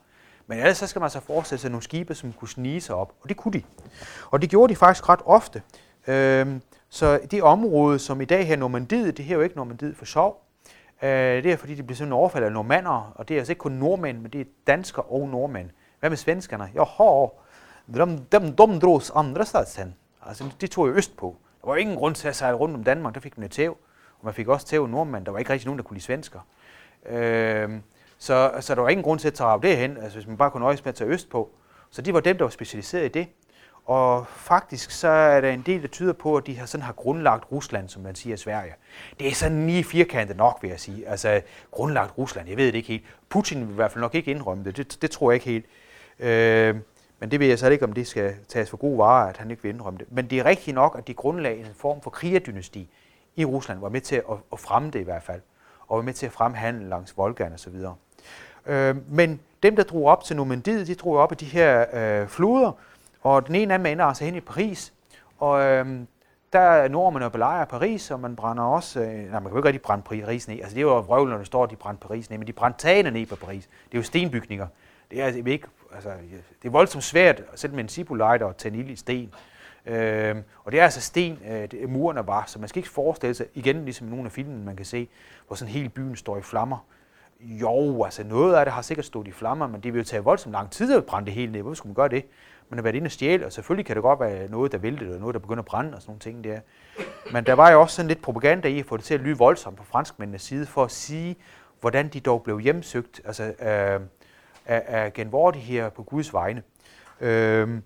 Men 0.47 0.57
ellers 0.57 0.77
så 0.77 0.87
skal 0.87 0.99
man 0.99 1.09
så 1.09 1.19
forestille 1.19 1.61
sig 1.61 1.71
nogle 1.71 1.83
skibe, 1.83 2.15
som 2.15 2.33
kunne 2.33 2.49
snige 2.49 2.81
sig 2.81 2.95
op, 2.95 3.13
og 3.21 3.29
det 3.29 3.37
kunne 3.37 3.53
de. 3.53 3.63
Og 4.31 4.41
det 4.41 4.49
gjorde 4.49 4.71
de 4.71 4.75
faktisk 4.75 5.09
ret 5.09 5.19
ofte. 5.25 5.61
Øhm, 6.07 6.61
så 6.89 7.19
det 7.31 7.43
område, 7.43 7.99
som 7.99 8.21
i 8.21 8.25
dag 8.25 8.47
her 8.47 8.55
Normandiet, 8.55 9.17
det 9.17 9.25
her 9.25 9.35
er 9.35 9.37
jo 9.37 9.43
ikke 9.43 9.55
Normandiet 9.55 9.97
for 9.97 10.05
sjov, 10.05 10.44
Øh, 11.01 11.43
det 11.43 11.51
er 11.51 11.57
fordi, 11.57 11.75
de 11.75 11.83
bliver 11.83 11.97
sådan 11.97 12.13
overfaldet 12.13 12.47
af 12.47 12.53
normander, 12.53 13.13
og 13.15 13.27
det 13.27 13.35
er 13.35 13.39
altså 13.39 13.51
ikke 13.51 13.59
kun 13.59 13.71
nordmænd, 13.71 14.19
men 14.19 14.31
det 14.31 14.41
er 14.41 14.45
danskere 14.67 15.05
og 15.05 15.29
nordmænd. 15.29 15.69
Hvad 15.99 16.09
med 16.09 16.17
svenskerne? 16.17 16.69
Jaha, 16.75 17.27
dem, 17.93 18.17
dem, 18.17 18.55
dem 18.55 18.79
dros 18.79 19.11
andre 19.15 19.45
steds 19.45 19.75
hen. 19.75 19.95
Altså, 20.25 20.43
de 20.61 20.67
tog 20.67 20.87
jo 20.87 20.93
øst 20.93 21.17
på. 21.17 21.35
Der 21.61 21.67
var 21.67 21.75
ingen 21.75 21.95
grund 21.95 22.15
til 22.15 22.27
at 22.27 22.35
sejle 22.35 22.57
rundt 22.57 22.75
om 22.75 22.83
Danmark, 22.83 23.13
der 23.13 23.19
fik 23.19 23.37
man 23.37 23.45
et 23.45 23.51
tæv. 23.51 23.77
Og 24.19 24.25
man 24.25 24.33
fik 24.33 24.47
også 24.47 24.67
tæv 24.67 24.87
nordmænd. 24.87 25.25
Der 25.25 25.31
var 25.31 25.39
ikke 25.39 25.53
rigtig 25.53 25.67
nogen, 25.67 25.77
der 25.77 25.83
kunne 25.83 25.95
lide 25.95 26.05
svensker. 26.05 26.39
Øh, 27.05 27.69
så, 28.17 28.51
så 28.59 28.75
der 28.75 28.81
var 28.81 28.89
ingen 28.89 29.03
grund 29.03 29.19
til 29.19 29.27
at 29.27 29.33
tage 29.33 29.61
det 29.61 29.77
hen, 29.77 29.97
altså 29.97 30.17
hvis 30.17 30.27
man 30.27 30.37
bare 30.37 30.51
kunne 30.51 30.61
nøjes 30.61 30.85
med 30.85 30.89
at 30.89 30.95
tage 30.95 31.09
øst 31.09 31.29
på. 31.29 31.49
Så 31.89 32.01
de 32.01 32.13
var 32.13 32.19
dem, 32.19 32.37
der 32.37 32.43
var 32.45 32.49
specialiseret 32.49 33.05
i 33.05 33.07
det. 33.07 33.27
Og 33.85 34.27
faktisk 34.27 34.91
så 34.91 35.07
er 35.07 35.41
der 35.41 35.49
en 35.49 35.61
del, 35.61 35.81
der 35.81 35.87
tyder 35.87 36.13
på, 36.13 36.37
at 36.37 36.47
de 36.47 36.57
har, 36.57 36.65
sådan 36.65 36.83
har 36.83 36.93
grundlagt 36.93 37.51
Rusland, 37.51 37.89
som 37.89 38.01
man 38.01 38.15
siger 38.15 38.33
i 38.33 38.37
Sverige. 38.37 38.73
Det 39.19 39.27
er 39.27 39.33
sådan 39.33 39.67
lige 39.67 39.83
firkantet 39.83 40.37
nok, 40.37 40.57
vil 40.61 40.69
jeg 40.69 40.79
sige. 40.79 41.07
Altså, 41.07 41.41
grundlagt 41.71 42.17
Rusland, 42.17 42.49
jeg 42.49 42.57
ved 42.57 42.65
det 42.65 42.75
ikke 42.75 42.87
helt. 42.87 43.03
Putin 43.29 43.61
vil 43.61 43.71
i 43.71 43.75
hvert 43.75 43.91
fald 43.91 44.01
nok 44.01 44.15
ikke 44.15 44.31
indrømme 44.31 44.63
det. 44.63 44.77
Det, 44.77 45.01
det 45.01 45.11
tror 45.11 45.31
jeg 45.31 45.35
ikke 45.35 45.45
helt. 45.45 45.65
Øh, 46.19 46.75
men 47.19 47.31
det 47.31 47.39
ved 47.39 47.47
jeg 47.47 47.59
så 47.59 47.69
ikke, 47.69 47.85
om 47.85 47.93
det 47.93 48.07
skal 48.07 48.35
tages 48.47 48.69
for 48.69 48.77
god 48.77 48.97
vare, 48.97 49.29
at 49.29 49.37
han 49.37 49.51
ikke 49.51 49.63
vil 49.63 49.69
indrømme 49.69 49.99
det. 49.99 50.07
Men 50.11 50.29
det 50.29 50.39
er 50.39 50.45
rigtigt 50.45 50.75
nok, 50.75 50.95
at 50.97 51.07
de 51.07 51.13
grundlagde 51.13 51.59
en 51.59 51.65
form 51.77 52.01
for 52.01 52.09
krigerdynasti 52.09 52.89
i 53.35 53.45
Rusland, 53.45 53.79
var 53.79 53.89
med 53.89 54.01
til 54.01 54.15
at, 54.15 54.37
at 54.53 54.59
fremme 54.59 54.91
det 54.91 54.99
i 54.99 55.03
hvert 55.03 55.23
fald, 55.23 55.41
og 55.87 55.97
var 55.97 56.03
med 56.03 56.13
til 56.13 56.25
at 56.25 56.31
fremme 56.31 56.57
handel 56.57 56.87
langs 56.87 57.17
Volgaen 57.17 57.53
og 57.53 57.59
så 57.59 57.69
videre. 57.69 57.95
Øh, 58.65 58.95
men 59.11 59.39
dem, 59.63 59.75
der 59.75 59.83
drog 59.83 60.05
op 60.05 60.23
til 60.23 60.35
Normandiet, 60.35 60.87
de 60.87 60.95
drog 60.95 61.17
op 61.17 61.31
af 61.31 61.37
de 61.37 61.45
her 61.45 61.85
øh, 61.93 62.27
floder, 62.27 62.71
og 63.25 63.47
den 63.47 63.55
ene 63.55 63.73
af 63.73 63.79
dem 63.79 63.85
ender 63.85 64.05
altså 64.05 64.25
hen 64.25 64.35
i 64.35 64.39
Paris, 64.39 64.93
og 65.39 65.61
øhm, 65.61 66.07
der 66.53 66.59
er 66.59 66.87
nordmænd 66.87 67.23
og 67.23 67.31
belejrer 67.31 67.65
Paris, 67.65 68.11
og 68.11 68.19
man 68.19 68.35
brænder 68.35 68.63
også, 68.63 68.99
øh, 68.99 69.07
nej, 69.07 69.29
man 69.31 69.43
kan 69.43 69.51
jo 69.51 69.57
ikke 69.57 69.67
rigtig 69.67 69.81
brænde 69.81 70.03
Paris 70.03 70.47
ned, 70.47 70.59
altså 70.59 70.75
det 70.75 70.77
er 70.77 70.85
jo 70.85 70.99
vrøvl, 70.99 71.29
når 71.29 71.37
der 71.37 71.43
står, 71.43 71.63
at 71.63 71.69
de 71.69 71.75
brændte 71.75 72.07
Paris 72.07 72.29
ned, 72.29 72.37
men 72.37 72.47
de 72.47 72.53
brændte 72.53 72.79
tagene 72.79 73.11
ned 73.11 73.25
på 73.25 73.35
Paris. 73.35 73.65
Det 73.65 73.93
er 73.93 73.97
jo 73.97 74.03
stenbygninger. 74.03 74.67
Det 75.11 75.21
er, 75.21 75.25
altså, 75.25 75.41
ikke, 75.45 75.67
altså, 75.93 76.09
det 76.61 76.67
er 76.67 76.71
voldsomt 76.71 77.03
svært, 77.03 77.41
selv 77.55 77.73
med 77.73 77.83
en 77.83 77.89
Sibolejder, 77.89 78.45
og 78.45 78.57
tage 78.57 78.77
ild 78.77 78.89
i 78.89 78.95
sten. 78.95 79.33
Øhm, 79.85 80.43
og 80.63 80.71
det 80.71 80.79
er 80.79 80.83
altså 80.83 81.01
sten, 81.01 81.39
øh, 81.49 81.71
det, 81.71 81.89
murene 81.89 82.27
var, 82.27 82.43
så 82.47 82.59
man 82.59 82.69
skal 82.69 82.79
ikke 82.79 82.89
forestille 82.89 83.33
sig, 83.33 83.45
igen 83.53 83.85
ligesom 83.85 84.07
nogle 84.07 84.25
af 84.25 84.31
filmene, 84.31 84.65
man 84.65 84.75
kan 84.75 84.85
se, 84.85 85.07
hvor 85.47 85.55
sådan 85.55 85.73
hele 85.73 85.89
byen 85.89 86.15
står 86.15 86.37
i 86.37 86.41
flammer. 86.41 86.77
Jo, 87.39 88.03
altså 88.03 88.23
noget 88.23 88.55
af 88.55 88.65
det 88.65 88.73
har 88.73 88.81
sikkert 88.81 89.05
stået 89.05 89.27
i 89.27 89.31
flammer, 89.31 89.67
men 89.67 89.83
det 89.83 89.93
vil 89.93 89.99
jo 89.99 90.05
tage 90.05 90.23
voldsomt 90.23 90.53
lang 90.53 90.71
tid 90.71 90.97
at 90.97 91.05
brænde 91.05 91.25
det 91.25 91.33
hele 91.33 91.51
ned. 91.51 91.61
Hvorfor 91.61 91.75
skulle 91.75 91.89
man 91.89 91.95
gøre 91.95 92.09
det? 92.09 92.25
man 92.69 92.77
har 92.77 92.83
været 92.83 92.95
inde 92.95 93.07
og 93.07 93.11
stjæle, 93.11 93.45
og 93.45 93.51
selvfølgelig 93.51 93.85
kan 93.85 93.95
det 93.95 94.03
godt 94.03 94.19
være 94.19 94.49
noget, 94.49 94.71
der 94.71 94.77
vælter, 94.77 95.05
eller 95.05 95.19
noget, 95.19 95.33
der 95.33 95.39
begynder 95.39 95.61
at 95.61 95.65
brænde 95.65 95.95
og 95.95 96.01
sådan 96.01 96.09
nogle 96.09 96.19
ting 96.19 96.43
der. 96.43 96.59
Men 97.31 97.45
der 97.45 97.53
var 97.53 97.71
jo 97.71 97.81
også 97.81 97.95
sådan 97.95 98.07
lidt 98.07 98.21
propaganda 98.21 98.67
i 98.67 98.79
at 98.79 98.85
få 98.85 98.97
det 98.97 99.05
til 99.05 99.13
at 99.13 99.19
lyde 99.19 99.37
voldsomt 99.37 99.77
på 99.77 99.83
franskmændenes 99.83 100.41
side, 100.41 100.65
for 100.65 100.83
at 100.83 100.91
sige, 100.91 101.35
hvordan 101.81 102.07
de 102.07 102.19
dog 102.19 102.43
blev 102.43 102.59
hjemsøgt 102.59 103.21
altså, 103.25 103.43
øh, 103.43 104.01
af, 104.65 104.83
af 104.87 105.13
genvordigheder 105.13 105.89
på 105.89 106.03
Guds 106.03 106.33
vegne. 106.33 106.63
Øh, 107.21 107.81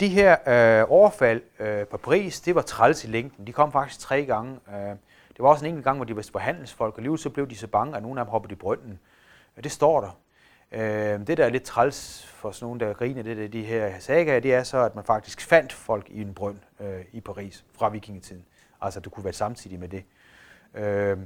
de 0.00 0.08
her 0.08 0.36
øh, 0.80 0.86
overfald 0.88 1.42
øh, 1.58 1.86
på 1.86 1.96
Paris, 1.96 2.40
det 2.40 2.54
var 2.54 2.62
træls 2.62 3.04
i 3.04 3.06
længden. 3.06 3.46
De 3.46 3.52
kom 3.52 3.72
faktisk 3.72 4.00
tre 4.00 4.24
gange. 4.24 4.58
Øh, 4.68 4.96
det 5.36 5.38
var 5.38 5.48
også 5.48 5.64
en 5.64 5.68
enkelt 5.68 5.84
gang, 5.84 5.98
hvor 5.98 6.04
de 6.04 6.16
var 6.16 6.38
handelsfolk, 6.38 6.94
og 6.94 6.98
alligevel 6.98 7.18
så 7.18 7.30
blev 7.30 7.50
de 7.50 7.56
så 7.56 7.66
bange, 7.66 7.96
at 7.96 8.02
nogen 8.02 8.18
af 8.18 8.24
dem 8.24 8.30
hoppede 8.30 8.52
i 8.52 8.56
brønden. 8.56 8.98
Det 9.64 9.72
står 9.72 10.00
der. 10.00 10.20
Øh, 10.72 11.26
det, 11.26 11.38
der 11.38 11.44
er 11.44 11.50
lidt 11.50 11.62
træls 11.62 12.26
for 12.26 12.50
sådan 12.50 12.64
nogen, 12.64 12.80
der 12.80 12.92
griner 12.92 13.22
det, 13.22 13.36
der, 13.36 13.48
de 13.48 13.64
her 13.64 13.98
sagaer, 13.98 14.40
det 14.40 14.54
er 14.54 14.62
så, 14.62 14.84
at 14.84 14.94
man 14.94 15.04
faktisk 15.04 15.40
fandt 15.40 15.72
folk 15.72 16.06
i 16.10 16.20
en 16.20 16.34
brønd 16.34 16.58
øh, 16.80 17.04
i 17.12 17.20
Paris 17.20 17.64
fra 17.72 17.88
vikingetiden. 17.88 18.44
Altså, 18.80 19.00
det 19.00 19.12
kunne 19.12 19.24
være 19.24 19.32
samtidig 19.32 19.80
med 19.80 19.88
det. 19.88 20.04
Øh, 20.74 21.18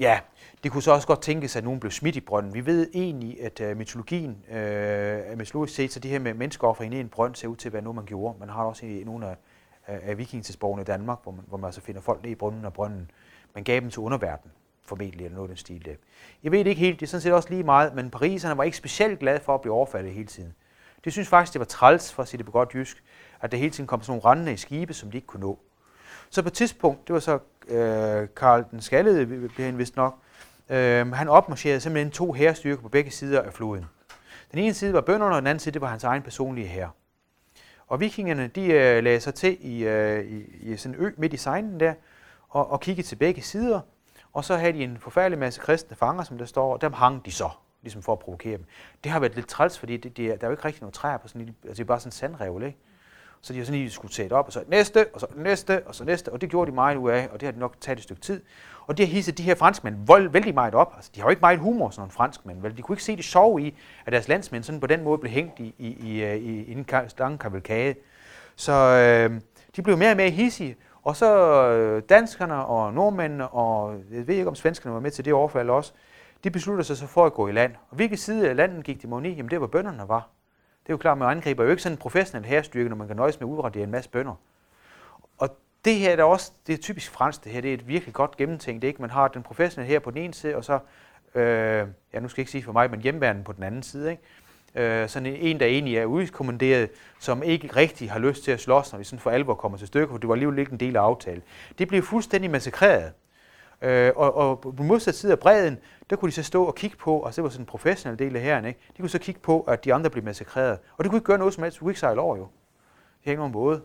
ja, 0.00 0.20
det 0.64 0.72
kunne 0.72 0.82
så 0.82 0.92
også 0.92 1.06
godt 1.06 1.22
tænkes, 1.22 1.56
at 1.56 1.64
nogen 1.64 1.80
blev 1.80 1.90
smidt 1.90 2.16
i 2.16 2.20
brønden. 2.20 2.54
Vi 2.54 2.66
ved 2.66 2.90
egentlig, 2.94 3.42
at 3.42 3.60
øh, 3.60 3.76
mytologien, 3.76 4.44
øh, 4.50 5.38
mytologisk 5.38 5.74
set, 5.74 5.92
så 5.92 6.00
det 6.00 6.10
her 6.10 6.18
med 6.18 6.34
menneskeoffer 6.34 6.84
i 6.84 7.00
en 7.00 7.08
brønd 7.08 7.34
ser 7.34 7.48
ud 7.48 7.56
til 7.56 7.68
at 7.68 7.72
være 7.72 7.82
noget, 7.82 7.96
man 7.96 8.04
gjorde. 8.04 8.38
Man 8.38 8.48
har 8.48 8.64
også 8.64 8.86
i 8.86 9.02
nogle 9.04 9.26
af, 9.26 9.36
af 9.86 10.18
vikingtidsborgerne 10.18 10.82
i 10.82 10.84
Danmark, 10.84 11.18
hvor 11.22 11.32
man, 11.32 11.44
hvor 11.48 11.58
man 11.58 11.64
altså 11.68 11.80
finder 11.80 12.00
folk 12.00 12.22
ned 12.22 12.30
i 12.30 12.34
brønden 12.34 12.64
og 12.64 12.72
brønden. 12.72 13.10
Man 13.54 13.64
gav 13.64 13.80
dem 13.80 13.90
til 13.90 14.00
underverdenen 14.00 14.52
formentlig, 14.86 15.24
eller 15.24 15.36
noget 15.36 15.48
den 15.48 15.56
stil 15.56 15.84
der. 15.84 15.94
Jeg 16.42 16.52
ved 16.52 16.58
det 16.58 16.66
ikke 16.66 16.80
helt, 16.80 17.00
det 17.00 17.06
er 17.06 17.10
sådan 17.10 17.20
set 17.20 17.32
også 17.32 17.50
lige 17.50 17.62
meget, 17.62 17.94
men 17.94 18.10
pariserne 18.10 18.56
var 18.56 18.64
ikke 18.64 18.76
specielt 18.76 19.18
glade 19.18 19.40
for 19.40 19.54
at 19.54 19.60
blive 19.60 19.74
overfaldet 19.74 20.12
hele 20.12 20.26
tiden. 20.26 20.54
Det 21.04 21.12
synes 21.12 21.28
faktisk, 21.28 21.52
det 21.52 21.58
var 21.58 21.64
træls, 21.64 22.12
for 22.12 22.22
at 22.22 22.28
sige 22.28 22.38
det 22.38 22.46
på 22.46 22.52
godt 22.52 22.74
jysk, 22.74 23.04
at 23.40 23.52
der 23.52 23.58
hele 23.58 23.70
tiden 23.70 23.86
kom 23.86 24.02
sådan 24.02 24.10
nogle 24.10 24.30
rendende 24.30 24.52
i 24.52 24.56
skibe, 24.56 24.94
som 24.94 25.10
de 25.10 25.16
ikke 25.16 25.26
kunne 25.26 25.40
nå. 25.40 25.58
Så 26.30 26.42
på 26.42 26.48
et 26.48 26.52
tidspunkt, 26.52 27.08
det 27.08 27.14
var 27.14 27.20
så 27.20 27.38
øh, 27.68 28.28
Karl 28.36 28.64
den 28.70 28.80
Skallede, 28.80 29.26
blev 29.26 29.66
han 29.66 29.78
vist 29.78 29.96
nok, 29.96 30.18
øh, 30.68 31.12
han 31.12 31.28
opmarcherede 31.28 31.80
simpelthen 31.80 32.10
to 32.10 32.32
hærstyrker 32.32 32.82
på 32.82 32.88
begge 32.88 33.10
sider 33.10 33.42
af 33.42 33.52
floden. 33.52 33.84
Den 34.52 34.58
ene 34.58 34.74
side 34.74 34.92
var 34.92 35.00
bønderne, 35.00 35.34
og 35.34 35.40
den 35.42 35.46
anden 35.46 35.60
side 35.60 35.72
det 35.72 35.80
var 35.80 35.88
hans 35.88 36.04
egen 36.04 36.22
personlige 36.22 36.66
herre. 36.66 36.90
Og 37.86 38.00
vikingerne, 38.00 38.46
de 38.46 38.66
øh, 38.66 39.04
lagde 39.04 39.20
sig 39.20 39.34
til 39.34 39.58
i, 39.60 39.84
øh, 39.84 40.24
i, 40.24 40.44
i 40.72 40.76
sådan 40.76 40.98
en 40.98 41.04
ø 41.04 41.10
midt 41.16 41.32
i 41.32 41.36
sejlen 41.36 41.80
der, 41.80 41.94
og, 42.48 42.70
og 42.70 42.80
kiggede 42.80 43.06
til 43.06 43.16
begge 43.16 43.42
sider, 43.42 43.80
og 44.32 44.44
så 44.44 44.56
havde 44.56 44.72
de 44.72 44.84
en 44.84 44.98
forfærdelig 44.98 45.38
masse 45.38 45.60
kristne 45.60 45.96
fanger, 45.96 46.24
som 46.24 46.38
der 46.38 46.44
står, 46.44 46.72
og 46.72 46.80
dem 46.80 46.92
hang 46.92 47.24
de 47.26 47.32
så, 47.32 47.50
ligesom 47.82 48.02
for 48.02 48.12
at 48.12 48.18
provokere 48.18 48.56
dem. 48.56 48.64
Det 49.04 49.12
har 49.12 49.20
været 49.20 49.34
lidt 49.34 49.48
træls, 49.48 49.78
fordi 49.78 49.96
det, 49.96 50.16
det, 50.16 50.40
der 50.40 50.46
er 50.46 50.50
jo 50.50 50.50
ikke 50.50 50.64
rigtig 50.64 50.82
noget 50.82 50.94
træer 50.94 51.16
på 51.16 51.28
sådan 51.28 51.42
en 51.42 51.56
altså 51.62 51.74
det 51.74 51.80
er 51.80 51.84
bare 51.84 52.00
sådan 52.00 52.08
en 52.08 52.12
sandrevl, 52.12 52.62
ikke? 52.62 52.78
Så 53.40 53.52
de 53.52 53.58
har 53.58 53.64
sådan 53.64 53.80
lige 53.80 53.90
skulle 53.90 54.14
sætte 54.14 54.34
op, 54.34 54.46
og 54.46 54.52
så 54.52 54.62
næste, 54.68 55.06
og 55.14 55.20
så 55.20 55.26
næste, 55.36 55.82
og 55.86 55.94
så 55.94 56.04
næste, 56.04 56.32
og 56.32 56.40
det 56.40 56.50
gjorde 56.50 56.70
de 56.70 56.74
meget 56.74 56.96
ud 56.96 57.10
af, 57.10 57.28
og 57.32 57.40
det 57.40 57.46
har 57.46 57.52
de 57.52 57.58
nok 57.58 57.74
taget 57.80 57.96
et 57.96 58.02
stykke 58.02 58.22
tid. 58.22 58.40
Og 58.86 58.98
det 58.98 59.06
har 59.06 59.14
hisset 59.14 59.38
de 59.38 59.42
her 59.42 59.54
franskmænd 59.54 59.96
vold, 60.06 60.28
vældig 60.28 60.54
meget 60.54 60.74
op. 60.74 60.92
Altså, 60.96 61.10
de 61.14 61.20
har 61.20 61.26
jo 61.26 61.30
ikke 61.30 61.40
meget 61.40 61.58
humor, 61.58 61.90
sådan 61.90 62.00
nogle 62.00 62.12
franskmænd. 62.12 62.60
Vel? 62.60 62.76
De 62.76 62.82
kunne 62.82 62.94
ikke 62.94 63.04
se 63.04 63.16
det 63.16 63.24
sjove 63.24 63.62
i, 63.62 63.74
at 64.06 64.12
deres 64.12 64.28
landsmænd 64.28 64.62
sådan 64.62 64.80
på 64.80 64.86
den 64.86 65.04
måde 65.04 65.18
blev 65.18 65.32
hængt 65.32 65.60
i, 65.60 65.74
i, 65.78 65.86
i, 65.86 66.24
øh, 66.24 66.36
i, 66.36 66.62
i 66.62 66.72
en 66.72 66.86
lang 67.18 67.38
kavalkade. 67.38 67.94
Så 68.56 68.72
øh, 68.72 69.40
de 69.76 69.82
blev 69.82 69.98
mere 69.98 70.10
og 70.10 70.16
mere 70.16 70.30
hissige. 70.30 70.76
Og 71.02 71.16
så 71.16 71.36
øh, 71.70 72.02
danskerne 72.08 72.64
og 72.64 72.94
nordmændene, 72.94 73.48
og 73.48 73.94
jeg 74.12 74.26
ved 74.26 74.34
ikke 74.34 74.48
om 74.48 74.54
svenskerne 74.54 74.94
var 74.94 75.00
med 75.00 75.10
til 75.10 75.24
det 75.24 75.32
overfald 75.32 75.70
også, 75.70 75.92
de 76.44 76.50
besluttede 76.50 76.86
sig 76.86 76.96
så 76.96 77.06
for 77.06 77.26
at 77.26 77.32
gå 77.32 77.48
i 77.48 77.52
land. 77.52 77.72
Og 77.90 77.96
hvilken 77.96 78.18
side 78.18 78.48
af 78.48 78.56
landet 78.56 78.84
gik 78.84 79.02
de 79.02 79.06
mod 79.06 79.22
Jamen 79.22 79.50
det 79.50 79.60
var 79.60 79.66
bønderne 79.66 80.08
var. 80.08 80.28
Det 80.86 80.92
er 80.92 80.94
jo 80.94 80.98
klart, 80.98 81.12
at 81.12 81.18
man 81.18 81.28
angriber 81.28 81.64
jo 81.64 81.70
ikke 81.70 81.82
sådan 81.82 81.94
en 81.94 81.98
professionel 81.98 82.46
herstyrke, 82.48 82.88
når 82.88 82.96
man 82.96 83.06
kan 83.06 83.16
nøjes 83.16 83.40
med 83.40 83.48
at 83.48 83.52
udradere 83.52 83.82
en 83.82 83.90
masse 83.90 84.10
bønder. 84.10 84.34
Og 85.38 85.58
det 85.84 85.94
her 85.94 86.16
er 86.16 86.22
også, 86.22 86.52
det 86.66 86.72
er 86.72 86.76
typisk 86.78 87.10
fransk 87.10 87.44
det 87.44 87.52
her, 87.52 87.60
det 87.60 87.70
er 87.70 87.74
et 87.74 87.88
virkelig 87.88 88.14
godt 88.14 88.36
gennemtænkt, 88.36 88.84
ikke? 88.84 89.02
Man 89.02 89.10
har 89.10 89.28
den 89.28 89.42
professionelle 89.42 89.92
her 89.92 89.98
på 89.98 90.10
den 90.10 90.18
ene 90.18 90.34
side, 90.34 90.56
og 90.56 90.64
så, 90.64 90.78
øh, 91.34 91.86
ja 92.12 92.20
nu 92.20 92.28
skal 92.28 92.40
jeg 92.40 92.42
ikke 92.42 92.50
sige 92.50 92.62
for 92.62 92.72
mig, 92.72 92.90
men 92.90 93.00
hjemmeværenden 93.00 93.44
på 93.44 93.52
den 93.52 93.62
anden 93.62 93.82
side, 93.82 94.10
ikke? 94.10 94.22
Øh, 94.74 95.08
sådan 95.08 95.26
en, 95.26 95.60
der 95.60 95.66
egentlig 95.66 95.96
er 95.96 96.04
udkommanderet, 96.04 96.90
som 97.20 97.42
ikke 97.42 97.68
rigtig 97.76 98.10
har 98.10 98.18
lyst 98.18 98.44
til 98.44 98.50
at 98.50 98.60
slås, 98.60 98.92
når 98.92 98.98
vi 98.98 99.04
sådan 99.04 99.20
for 99.20 99.30
alvor 99.30 99.54
kommer 99.54 99.78
til 99.78 99.86
stykker, 99.86 100.14
for 100.14 100.18
det 100.18 100.28
var 100.28 100.34
alligevel 100.34 100.58
ikke 100.58 100.72
en 100.72 100.80
del 100.80 100.96
af 100.96 101.00
aftalen. 101.00 101.42
Det 101.78 101.88
bliver 101.88 102.02
fuldstændig 102.02 102.50
massakreret. 102.50 103.12
Øh, 103.82 104.12
og, 104.16 104.34
og 104.34 104.60
på 104.60 104.82
modsatte 104.82 105.20
side 105.20 105.32
af 105.32 105.38
bredden, 105.38 105.78
der 106.10 106.16
kunne 106.16 106.30
de 106.30 106.34
så 106.34 106.42
stå 106.42 106.64
og 106.64 106.74
kigge 106.74 106.96
på, 106.96 107.18
og 107.18 107.36
det 107.36 107.44
var 107.44 107.50
sådan 107.50 107.62
en 107.62 107.66
professionel 107.66 108.18
del 108.18 108.36
af 108.36 108.42
herren, 108.42 108.64
ikke? 108.64 108.80
de 108.96 109.02
kunne 109.02 109.10
så 109.10 109.18
kigge 109.18 109.40
på, 109.40 109.60
at 109.60 109.84
de 109.84 109.94
andre 109.94 110.10
blev 110.10 110.24
massakreret. 110.24 110.78
Og 110.96 111.04
det 111.04 111.10
kunne 111.10 111.16
ikke 111.16 111.26
gøre 111.26 111.38
noget 111.38 111.54
som 111.54 111.62
helst, 111.62 111.74
de 111.74 111.80
kunne 111.80 111.90
ikke 111.90 112.00
sejle 112.00 112.20
over 112.20 112.36
jo. 112.36 112.42
De 112.42 112.48
har 113.24 113.30
ikke 113.30 113.40
nogen 113.40 113.52
både. 113.52 113.82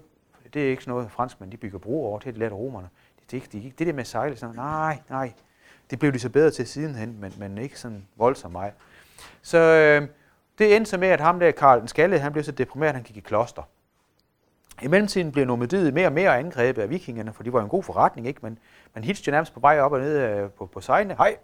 Det 0.54 0.66
er 0.66 0.70
ikke 0.70 0.84
sådan 0.84 0.92
noget, 0.92 1.12
franskmænd 1.12 1.52
de 1.52 1.58
bygger 1.58 1.80
bro 1.80 2.06
over, 2.06 2.20
det 2.20 2.26
har 2.26 2.32
de 2.32 2.39
lært 2.39 2.52
romerne. 2.52 2.89
Det, 3.32 3.44
det, 3.44 3.52
det, 3.52 3.80
det 3.80 3.88
der 3.88 3.94
med 3.94 4.02
at 4.02 4.08
sejle, 4.08 4.36
sådan, 4.36 4.56
nej, 4.56 5.00
nej. 5.10 5.34
Det 5.89 6.00
blev 6.00 6.14
de 6.14 6.20
så 6.20 6.30
bedre 6.30 6.52
til 6.52 6.68
sidenhen, 6.68 7.18
men, 7.22 7.34
men 7.38 7.58
ikke 7.58 7.80
sådan 7.80 8.08
voldsomt 8.16 8.52
meget. 8.52 8.74
Så 9.42 9.58
øh, 9.58 10.08
det 10.58 10.76
endte 10.76 10.92
så 10.92 10.98
med, 10.98 11.08
at 11.08 11.20
ham 11.20 11.39
der, 11.39 11.52
Karl 11.52 11.80
den 11.80 11.88
Skalle, 11.88 12.20
han 12.20 12.32
blev 12.32 12.44
så 12.44 12.52
deprimeret, 12.52 12.89
at 12.89 12.96
han 12.96 13.04
gik 13.04 13.18
i 13.18 13.20
kloster. 13.20 13.64
I 14.82 14.88
mellemtiden 14.88 15.32
blev 15.32 15.46
Normandiet 15.46 15.94
mere 15.94 16.08
og 16.08 16.14
mere 16.14 16.38
angrebet 16.38 16.82
af 16.82 16.89
vikingerne, 16.89 17.34
for 17.34 17.44
de 17.44 17.54
var 17.54 17.62
en 17.62 17.70
god 17.70 17.84
forretning, 17.84 18.28
ikke? 18.28 18.39
Men 18.44 18.60
man 18.96 19.04
hilste 19.04 19.28
jo 19.28 19.32
nærmest 19.32 19.54
på 19.54 19.60
vej 19.60 19.80
op 19.80 19.92
og 19.92 20.00
ned 20.00 20.18
øh, 20.18 20.50
på, 20.50 20.66
på 20.66 20.82
sejlene. 20.82 21.16
Hej, 21.18 21.36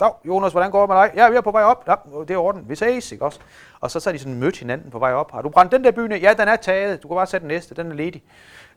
dag, 0.00 0.12
Jonas, 0.24 0.52
hvordan 0.52 0.70
går 0.70 0.80
det 0.80 0.88
med 0.88 0.96
dig? 0.96 1.12
Ja, 1.16 1.30
vi 1.30 1.36
er 1.36 1.40
på 1.40 1.50
vej 1.50 1.62
op. 1.62 1.84
Ja, 1.88 1.94
det 2.20 2.30
er 2.30 2.38
orden. 2.38 2.68
Vi 2.68 2.74
ses, 2.74 3.12
ikke 3.12 3.24
også? 3.24 3.40
Og 3.80 3.90
så 3.90 4.00
så 4.00 4.12
de 4.12 4.18
sådan 4.18 4.38
mødt 4.38 4.58
hinanden 4.58 4.90
på 4.90 4.98
vej 4.98 5.12
op. 5.12 5.32
Har 5.32 5.42
du 5.42 5.48
brændt 5.48 5.72
den 5.72 5.84
der 5.84 5.90
byne? 5.90 6.14
Ja, 6.14 6.34
den 6.38 6.48
er 6.48 6.56
taget. 6.56 7.02
Du 7.02 7.08
kan 7.08 7.14
bare 7.14 7.26
sætte 7.26 7.42
den 7.42 7.54
næste. 7.54 7.74
Den 7.74 7.90
er 7.90 7.94
ledig. 7.94 8.22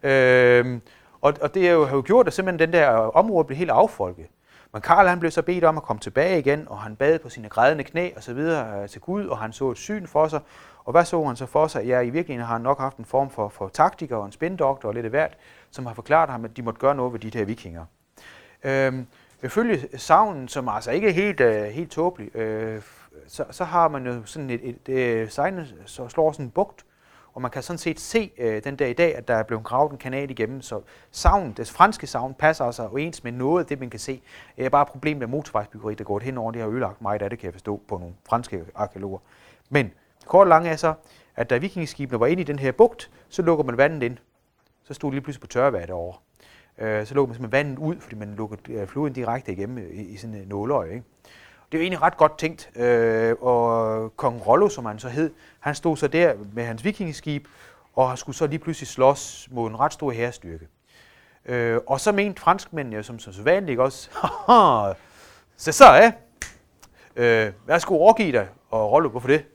Øh, 0.04 0.80
og, 1.22 1.34
og 1.42 1.54
det 1.54 1.68
har 1.68 1.74
jo, 1.74 1.86
har 1.86 1.96
jo 1.96 2.04
gjort, 2.06 2.28
at 2.28 2.34
simpelthen 2.34 2.68
den 2.68 2.74
der 2.74 3.04
øh, 3.04 3.10
område 3.14 3.46
blev 3.46 3.58
helt 3.58 3.72
affolket. 3.72 4.26
Men 4.74 4.82
Karl 4.82 5.08
han 5.08 5.20
blev 5.20 5.32
så 5.32 5.42
bedt 5.42 5.64
om 5.64 5.78
at 5.78 5.84
komme 5.84 6.00
tilbage 6.00 6.40
igen, 6.40 6.68
og 6.68 6.80
han 6.80 6.96
bad 6.96 7.20
på 7.20 7.30
sine 7.30 7.50
grædende 7.50 7.84
knæ 7.84 8.10
og 8.16 8.24
så 8.24 8.34
videre 8.34 8.82
øh, 8.82 8.90
til 8.90 9.02
Gud, 9.02 9.26
og 9.26 9.38
han 9.38 9.54
så 9.54 9.72
et 9.72 9.78
syn 9.78 10.08
for 10.08 10.28
sig. 10.28 10.40
Og 10.86 10.92
hvad 10.92 11.06
så 11.06 11.24
han 11.24 11.36
så 11.36 11.46
for 11.46 11.68
sig? 11.68 11.86
Ja, 11.86 12.00
i 12.00 12.10
virkeligheden 12.10 12.48
har 12.48 12.54
han 12.54 12.62
nok 12.62 12.80
haft 12.80 12.98
en 12.98 13.06
form 13.06 13.30
for, 13.30 13.50
for 13.50 13.68
taktiker 13.68 14.18
og 14.18 14.26
en 14.26 14.32
spindoktor 14.32 14.90
og 14.90 14.96
lidt 14.96 15.06
af 15.06 15.10
hvert, 15.10 15.38
som 15.72 15.86
har 15.86 15.94
forklaret 15.94 16.30
ham, 16.30 16.46
at 16.46 16.58
de 16.58 16.62
måtte 16.62 16.80
gøre 16.80 16.96
noget 16.96 17.14
ved 17.14 17.20
de 17.20 17.38
her 17.38 17.46
vikinger. 17.46 17.86
Øhm, 18.64 19.08
ifølge 19.44 19.98
savnen, 19.98 20.48
som 20.48 20.70
altså 20.70 20.92
ikke 20.92 21.08
er 21.08 21.14
helt, 21.14 21.40
øh, 21.40 21.64
helt 21.64 21.92
tåbelig, 21.92 22.36
øh, 22.36 22.82
så, 23.28 23.46
så 23.52 23.64
har 23.64 23.88
man 23.88 24.06
jo 24.06 24.26
sådan 24.26 24.50
et, 24.50 24.60
et, 24.64 24.90
øh, 24.90 25.24
et 25.24 25.32
sejlen 25.32 25.68
så 25.86 26.08
slår 26.08 26.32
sådan 26.32 26.46
en 26.46 26.52
bugt, 26.52 26.86
og 27.34 27.42
man 27.42 27.52
kan 27.52 27.64
sådan 27.64 27.78
set 27.78 28.00
se 28.00 28.32
øh, 28.38 28.64
den 28.64 28.76
dag 28.76 28.90
i 28.90 28.94
dag, 28.94 29.16
at 29.16 29.28
der 29.28 29.34
er 29.36 29.44
blevet 29.44 29.64
gravet 29.64 29.92
en 29.92 29.98
kanal 29.98 30.32
igennem, 30.32 30.62
så 30.62 30.82
savn, 31.12 31.54
det 31.58 31.68
franske 31.68 32.08
savn 32.08 32.34
passer 32.34 32.66
altså 32.66 32.88
ens 32.88 33.24
med 33.24 33.32
noget 33.32 33.64
af 33.64 33.68
det, 33.68 33.80
man 33.80 33.90
kan 33.90 34.00
se. 34.00 34.22
Det 34.58 34.66
er 34.66 34.70
bare 34.70 34.82
et 34.82 34.88
problem 34.88 35.18
med 35.18 35.28
motorvejsbyggeri, 35.28 35.96
der 35.96 36.04
går 36.04 36.20
hen 36.20 36.38
over 36.38 36.52
det 36.52 36.62
har 36.62 36.70
ødelagt 36.70 37.02
meget 37.02 37.22
af 37.22 37.30
det, 37.30 37.40
kan 37.40 37.46
jeg 37.46 37.54
forstå, 37.54 37.82
på 37.88 37.98
nogle 37.98 38.14
franske 38.30 38.66
arkeologer. 38.76 39.20
Men 39.70 39.92
kort 40.26 40.42
og 40.42 40.48
langt 40.48 40.68
er 40.68 40.76
så, 40.76 40.94
at 41.36 41.50
da 41.50 41.58
vikingeskibene 41.58 42.20
var 42.20 42.28
inde 42.28 42.42
i 42.42 42.46
den 42.46 42.60
her 42.60 42.72
bugt, 42.72 43.12
så 43.30 43.42
lukker 43.42 43.64
man 43.64 43.78
vandet 43.78 44.04
ind. 44.04 44.18
Så 44.84 44.94
stod 44.94 45.10
det 45.10 45.14
lige 45.14 45.24
pludselig 45.24 45.42
på 45.42 45.48
tørvejr 45.48 45.86
derovre. 45.86 46.18
Øh, 46.80 47.06
så 47.06 47.14
lukker 47.14 47.28
man 47.28 47.36
simpelthen 47.36 47.52
vandet 47.52 47.78
ud, 47.80 47.96
fordi 48.00 48.16
man 48.16 48.36
lukker 48.36 48.58
øh, 48.70 48.88
floden 48.88 49.14
direkte 49.14 49.52
igennem 49.52 49.78
i, 49.78 50.02
i 50.02 50.18
sådan 50.18 50.36
en 50.36 50.48
nåløje. 50.48 50.90
Ikke? 50.90 51.04
Det 51.72 51.78
er 51.78 51.80
jo 51.80 51.82
egentlig 51.82 52.02
ret 52.02 52.18
godt 52.18 52.38
tænkt. 52.38 52.70
Øh, 52.76 53.36
og 53.42 54.16
kong 54.16 54.48
Rollo, 54.48 54.70
som 54.70 54.86
han 54.86 55.00
så 55.00 55.10
hed, 55.10 55.32
han 55.60 55.76
stod 55.76 55.98
så 55.98 56.08
der 56.08 56.34
med 56.54 56.64
hans 56.64 56.84
vikingeskib, 56.86 57.48
og 57.96 58.18
skulle 58.18 58.36
så 58.36 58.48
lige 58.48 58.60
pludselig 58.60 58.88
slås 58.88 59.48
mod 59.52 59.70
en 59.70 59.80
ret 59.80 59.94
stor 59.94 60.12
herrestyrke. 60.12 60.68
Øh, 61.46 61.80
og 61.88 62.00
så 62.00 62.12
mente 62.12 62.42
franskmændene 62.42 62.96
jo 62.96 63.04
som 63.04 63.20
så 63.20 63.42
vanligt 63.44 63.80
også, 63.80 64.10
så 65.58 65.72
så 65.72 65.86
ja. 65.94 66.12
øh, 67.16 67.54
værsgo 67.68 67.96
overgive 67.96 68.32
dig, 68.32 68.48
og 68.70 68.92
Rollo, 68.92 69.10
hvorfor 69.10 69.28
det? 69.28 69.46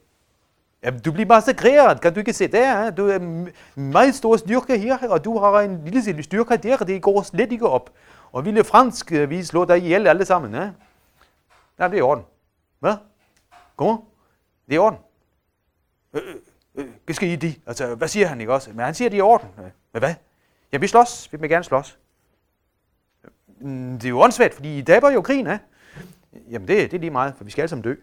Jamen, 0.84 1.00
du 1.00 1.12
bliver 1.12 1.26
massakreret, 1.26 2.00
kan 2.00 2.14
du 2.14 2.18
ikke 2.20 2.32
se 2.32 2.46
der? 2.46 2.90
Du 2.90 3.08
er 3.08 3.46
meget 3.80 4.14
stor 4.14 4.36
styrke 4.36 4.78
her, 4.78 5.08
og 5.08 5.24
du 5.24 5.38
har 5.38 5.60
en 5.60 5.84
lille 5.84 6.22
styrke 6.22 6.56
der, 6.56 6.76
det 6.76 7.02
går 7.02 7.22
slet 7.22 7.52
ikke 7.52 7.68
op. 7.68 7.90
Og 8.32 8.44
ville 8.44 8.64
fransk, 8.64 9.12
øh, 9.12 9.30
vi 9.30 9.44
slår 9.44 9.64
dig 9.64 9.78
ihjel 9.78 10.06
alle 10.06 10.24
sammen. 10.24 10.54
Ja? 10.54 10.70
Nej, 11.78 11.88
det 11.88 11.94
er 11.94 11.98
i 11.98 12.00
orden. 12.00 12.24
Hvad? 12.80 12.94
Kom 13.76 14.04
Det 14.66 14.72
er 14.72 14.74
i 14.74 14.78
orden. 14.78 14.98
Øh, 16.14 16.22
øh, 16.26 16.34
øh, 16.74 16.86
hvad 17.04 17.14
skal 17.14 17.28
I 17.28 17.36
de? 17.36 17.54
Altså, 17.66 17.94
hvad 17.94 18.08
siger 18.08 18.26
han 18.26 18.40
ikke 18.40 18.52
også? 18.52 18.70
Men 18.70 18.84
han 18.84 18.94
siger, 18.94 19.08
det 19.10 19.16
er 19.16 19.18
i 19.18 19.22
orden. 19.22 19.48
Øh, 19.58 19.64
men 19.92 20.00
hvad? 20.00 20.14
Ja, 20.72 20.78
vi 20.78 20.86
slås. 20.86 21.32
Vi 21.32 21.36
vil 21.40 21.50
gerne 21.50 21.64
slås. 21.64 21.98
Mm, 23.60 23.92
det 23.98 24.04
er 24.04 24.08
jo 24.10 24.20
åndssvagt, 24.20 24.54
fordi 24.54 24.78
I 24.78 24.80
dæber 24.80 25.10
jo 25.10 25.22
krigen, 25.22 25.46
ja? 25.46 25.58
Jamen, 26.50 26.68
det, 26.68 26.90
det 26.90 26.96
er 26.96 27.00
lige 27.00 27.10
meget, 27.10 27.34
for 27.36 27.44
vi 27.44 27.50
skal 27.50 27.62
alle 27.62 27.68
sammen 27.68 27.84
dø. 27.84 27.94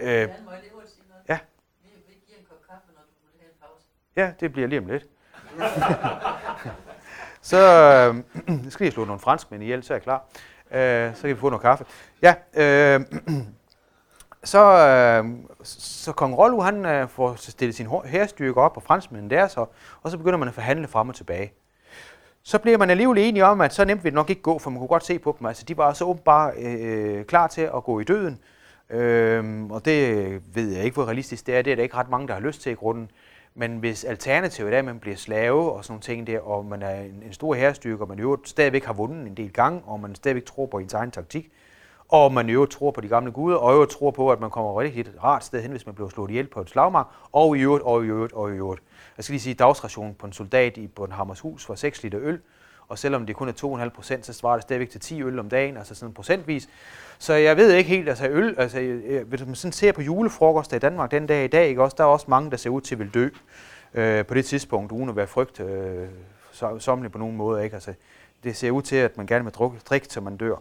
øh. 0.00 0.28
Ja, 4.18 4.30
det 4.40 4.52
bliver 4.52 4.68
lige 4.68 4.80
om 4.80 4.86
lidt. 4.86 5.06
så 7.50 7.58
øh, 8.48 8.70
skal 8.72 8.84
jeg 8.84 8.92
slå 8.92 9.04
nogle 9.04 9.20
franskmænd 9.20 9.62
ihjel, 9.62 9.82
så 9.82 9.92
er 9.92 9.96
jeg 9.96 10.02
klar. 10.02 10.24
Øh, 10.70 11.14
så 11.14 11.20
kan 11.20 11.30
vi 11.30 11.40
få 11.40 11.48
noget 11.48 11.62
kaffe. 11.62 11.84
Ja, 12.22 12.34
øh, 12.54 13.00
så, 14.52 14.64
øh, 14.64 15.24
så 15.64 16.12
kong 16.12 16.38
Rollo, 16.38 16.60
han 16.60 16.86
øh, 16.86 17.08
får 17.08 17.34
stillet 17.38 17.74
sin 17.74 17.88
hærstyrke 18.04 18.60
op, 18.60 18.76
og 18.76 18.82
franskmændene 18.82 19.36
der 19.36 19.48
så, 19.48 19.66
og 20.02 20.10
så 20.10 20.18
begynder 20.18 20.38
man 20.38 20.48
at 20.48 20.54
forhandle 20.54 20.88
frem 20.88 21.08
og 21.08 21.14
tilbage. 21.14 21.52
Så 22.42 22.58
bliver 22.58 22.78
man 22.78 22.90
alligevel 22.90 23.18
enige 23.18 23.44
om, 23.44 23.60
at 23.60 23.74
så 23.74 23.84
nemt 23.84 24.04
vil 24.04 24.12
det 24.12 24.14
nok 24.14 24.30
ikke 24.30 24.42
gå, 24.42 24.58
for 24.58 24.70
man 24.70 24.78
kunne 24.78 24.88
godt 24.88 25.04
se 25.04 25.18
på 25.18 25.36
dem. 25.38 25.46
Altså, 25.46 25.64
de 25.64 25.76
var 25.76 25.92
så 25.92 26.04
åbenbart 26.04 26.54
øh, 26.58 27.24
klar 27.24 27.46
til 27.46 27.62
at 27.62 27.84
gå 27.84 28.00
i 28.00 28.04
døden. 28.04 28.38
Øh, 28.90 29.64
og 29.70 29.84
det 29.84 30.56
ved 30.56 30.72
jeg 30.72 30.84
ikke, 30.84 30.94
hvor 30.94 31.04
realistisk 31.04 31.46
det 31.46 31.56
er. 31.56 31.62
Det 31.62 31.70
er 31.70 31.76
der 31.76 31.82
ikke 31.82 31.96
ret 31.96 32.10
mange, 32.10 32.28
der 32.28 32.34
har 32.34 32.40
lyst 32.40 32.62
til 32.62 32.72
i 32.72 32.74
grunden. 32.74 33.10
Men 33.58 33.78
hvis 33.78 34.04
alternativet 34.04 34.74
er, 34.74 34.78
at 34.78 34.84
man 34.84 34.98
bliver 34.98 35.16
slave 35.16 35.72
og 35.72 35.84
sådan 35.84 35.92
nogle 35.92 36.02
ting 36.02 36.26
der, 36.26 36.40
og 36.40 36.64
man 36.64 36.82
er 36.82 37.00
en, 37.00 37.22
en 37.26 37.32
stor 37.32 37.54
herrestyrke, 37.54 38.02
og 38.02 38.08
man 38.08 38.18
jo 38.18 38.38
stadigvæk 38.44 38.84
har 38.84 38.92
vundet 38.92 39.26
en 39.26 39.34
del 39.34 39.52
gange, 39.52 39.82
og 39.86 40.00
man 40.00 40.14
stadigvæk 40.14 40.44
tror 40.44 40.66
på 40.66 40.78
ens 40.78 40.94
egen 40.94 41.10
taktik, 41.10 41.52
og 42.08 42.32
man 42.32 42.48
jo 42.48 42.66
tror 42.66 42.90
på 42.90 43.00
de 43.00 43.08
gamle 43.08 43.32
guder, 43.32 43.56
og 43.56 43.74
jo 43.74 43.84
tror 43.84 44.10
på, 44.10 44.32
at 44.32 44.40
man 44.40 44.50
kommer 44.50 44.80
rigtig 44.80 45.00
et 45.00 45.14
rart 45.24 45.44
sted 45.44 45.62
hen, 45.62 45.70
hvis 45.70 45.86
man 45.86 45.94
bliver 45.94 46.08
slået 46.08 46.30
ihjel 46.30 46.46
på 46.46 46.60
et 46.60 46.70
slagmark, 46.70 47.06
og 47.32 47.56
i 47.56 47.60
øvrigt, 47.60 47.84
og 47.84 48.04
i 48.04 48.06
øvrigt, 48.08 48.32
og 48.32 48.50
i 48.50 48.52
øvrigt. 48.52 48.82
Jeg 49.16 49.24
skal 49.24 49.32
lige 49.32 49.40
sige, 49.40 49.52
at 49.52 49.58
dagsrationen 49.58 50.14
på 50.14 50.26
en 50.26 50.32
soldat 50.32 50.76
i 50.76 50.86
på 50.86 51.04
en 51.04 51.12
hus 51.42 51.68
var 51.68 51.74
6 51.74 52.02
liter 52.02 52.20
øl, 52.22 52.40
og 52.88 52.98
selvom 52.98 53.26
det 53.26 53.36
kun 53.36 53.48
er 53.48 53.84
2,5 53.84 53.88
procent, 53.88 54.26
så 54.26 54.32
svarer 54.32 54.54
det 54.54 54.62
stadigvæk 54.62 54.90
til 54.90 55.00
10 55.00 55.22
øl 55.22 55.38
om 55.38 55.48
dagen, 55.48 55.76
altså 55.76 55.94
sådan 55.94 56.14
procentvis. 56.14 56.68
Så 57.18 57.34
jeg 57.34 57.56
ved 57.56 57.72
ikke 57.72 57.90
helt, 57.90 58.08
altså 58.08 58.28
øl, 58.28 58.54
altså 58.58 58.80
øh, 58.80 59.28
hvis 59.28 59.46
man 59.46 59.54
sådan 59.54 59.72
ser 59.72 59.92
på 59.92 60.02
julefrokoster 60.02 60.76
i 60.76 60.80
Danmark 60.80 61.10
den 61.10 61.26
dag 61.26 61.44
i 61.44 61.48
dag, 61.48 61.68
ikke 61.68 61.82
også, 61.82 61.94
der 61.98 62.04
er 62.04 62.08
også 62.08 62.26
mange, 62.28 62.50
der 62.50 62.56
ser 62.56 62.70
ud 62.70 62.80
til 62.80 62.94
at 62.94 62.98
vil 62.98 63.14
dø 63.14 63.28
øh, 63.94 64.26
på 64.26 64.34
det 64.34 64.44
tidspunkt, 64.44 64.92
uden 64.92 65.08
at 65.08 65.16
være 65.16 65.26
frygt 65.26 65.60
øh, 65.60 66.08
somlig 66.78 67.12
på 67.12 67.18
nogen 67.18 67.36
måde, 67.36 67.64
ikke? 67.64 67.74
Altså, 67.74 67.94
det 68.44 68.56
ser 68.56 68.70
ud 68.70 68.82
til, 68.82 68.96
at 68.96 69.16
man 69.16 69.26
gerne 69.26 69.44
vil 69.44 69.52
drukke, 69.52 69.78
drikke, 69.88 70.08
til 70.08 70.22
man 70.22 70.36
dør, 70.36 70.54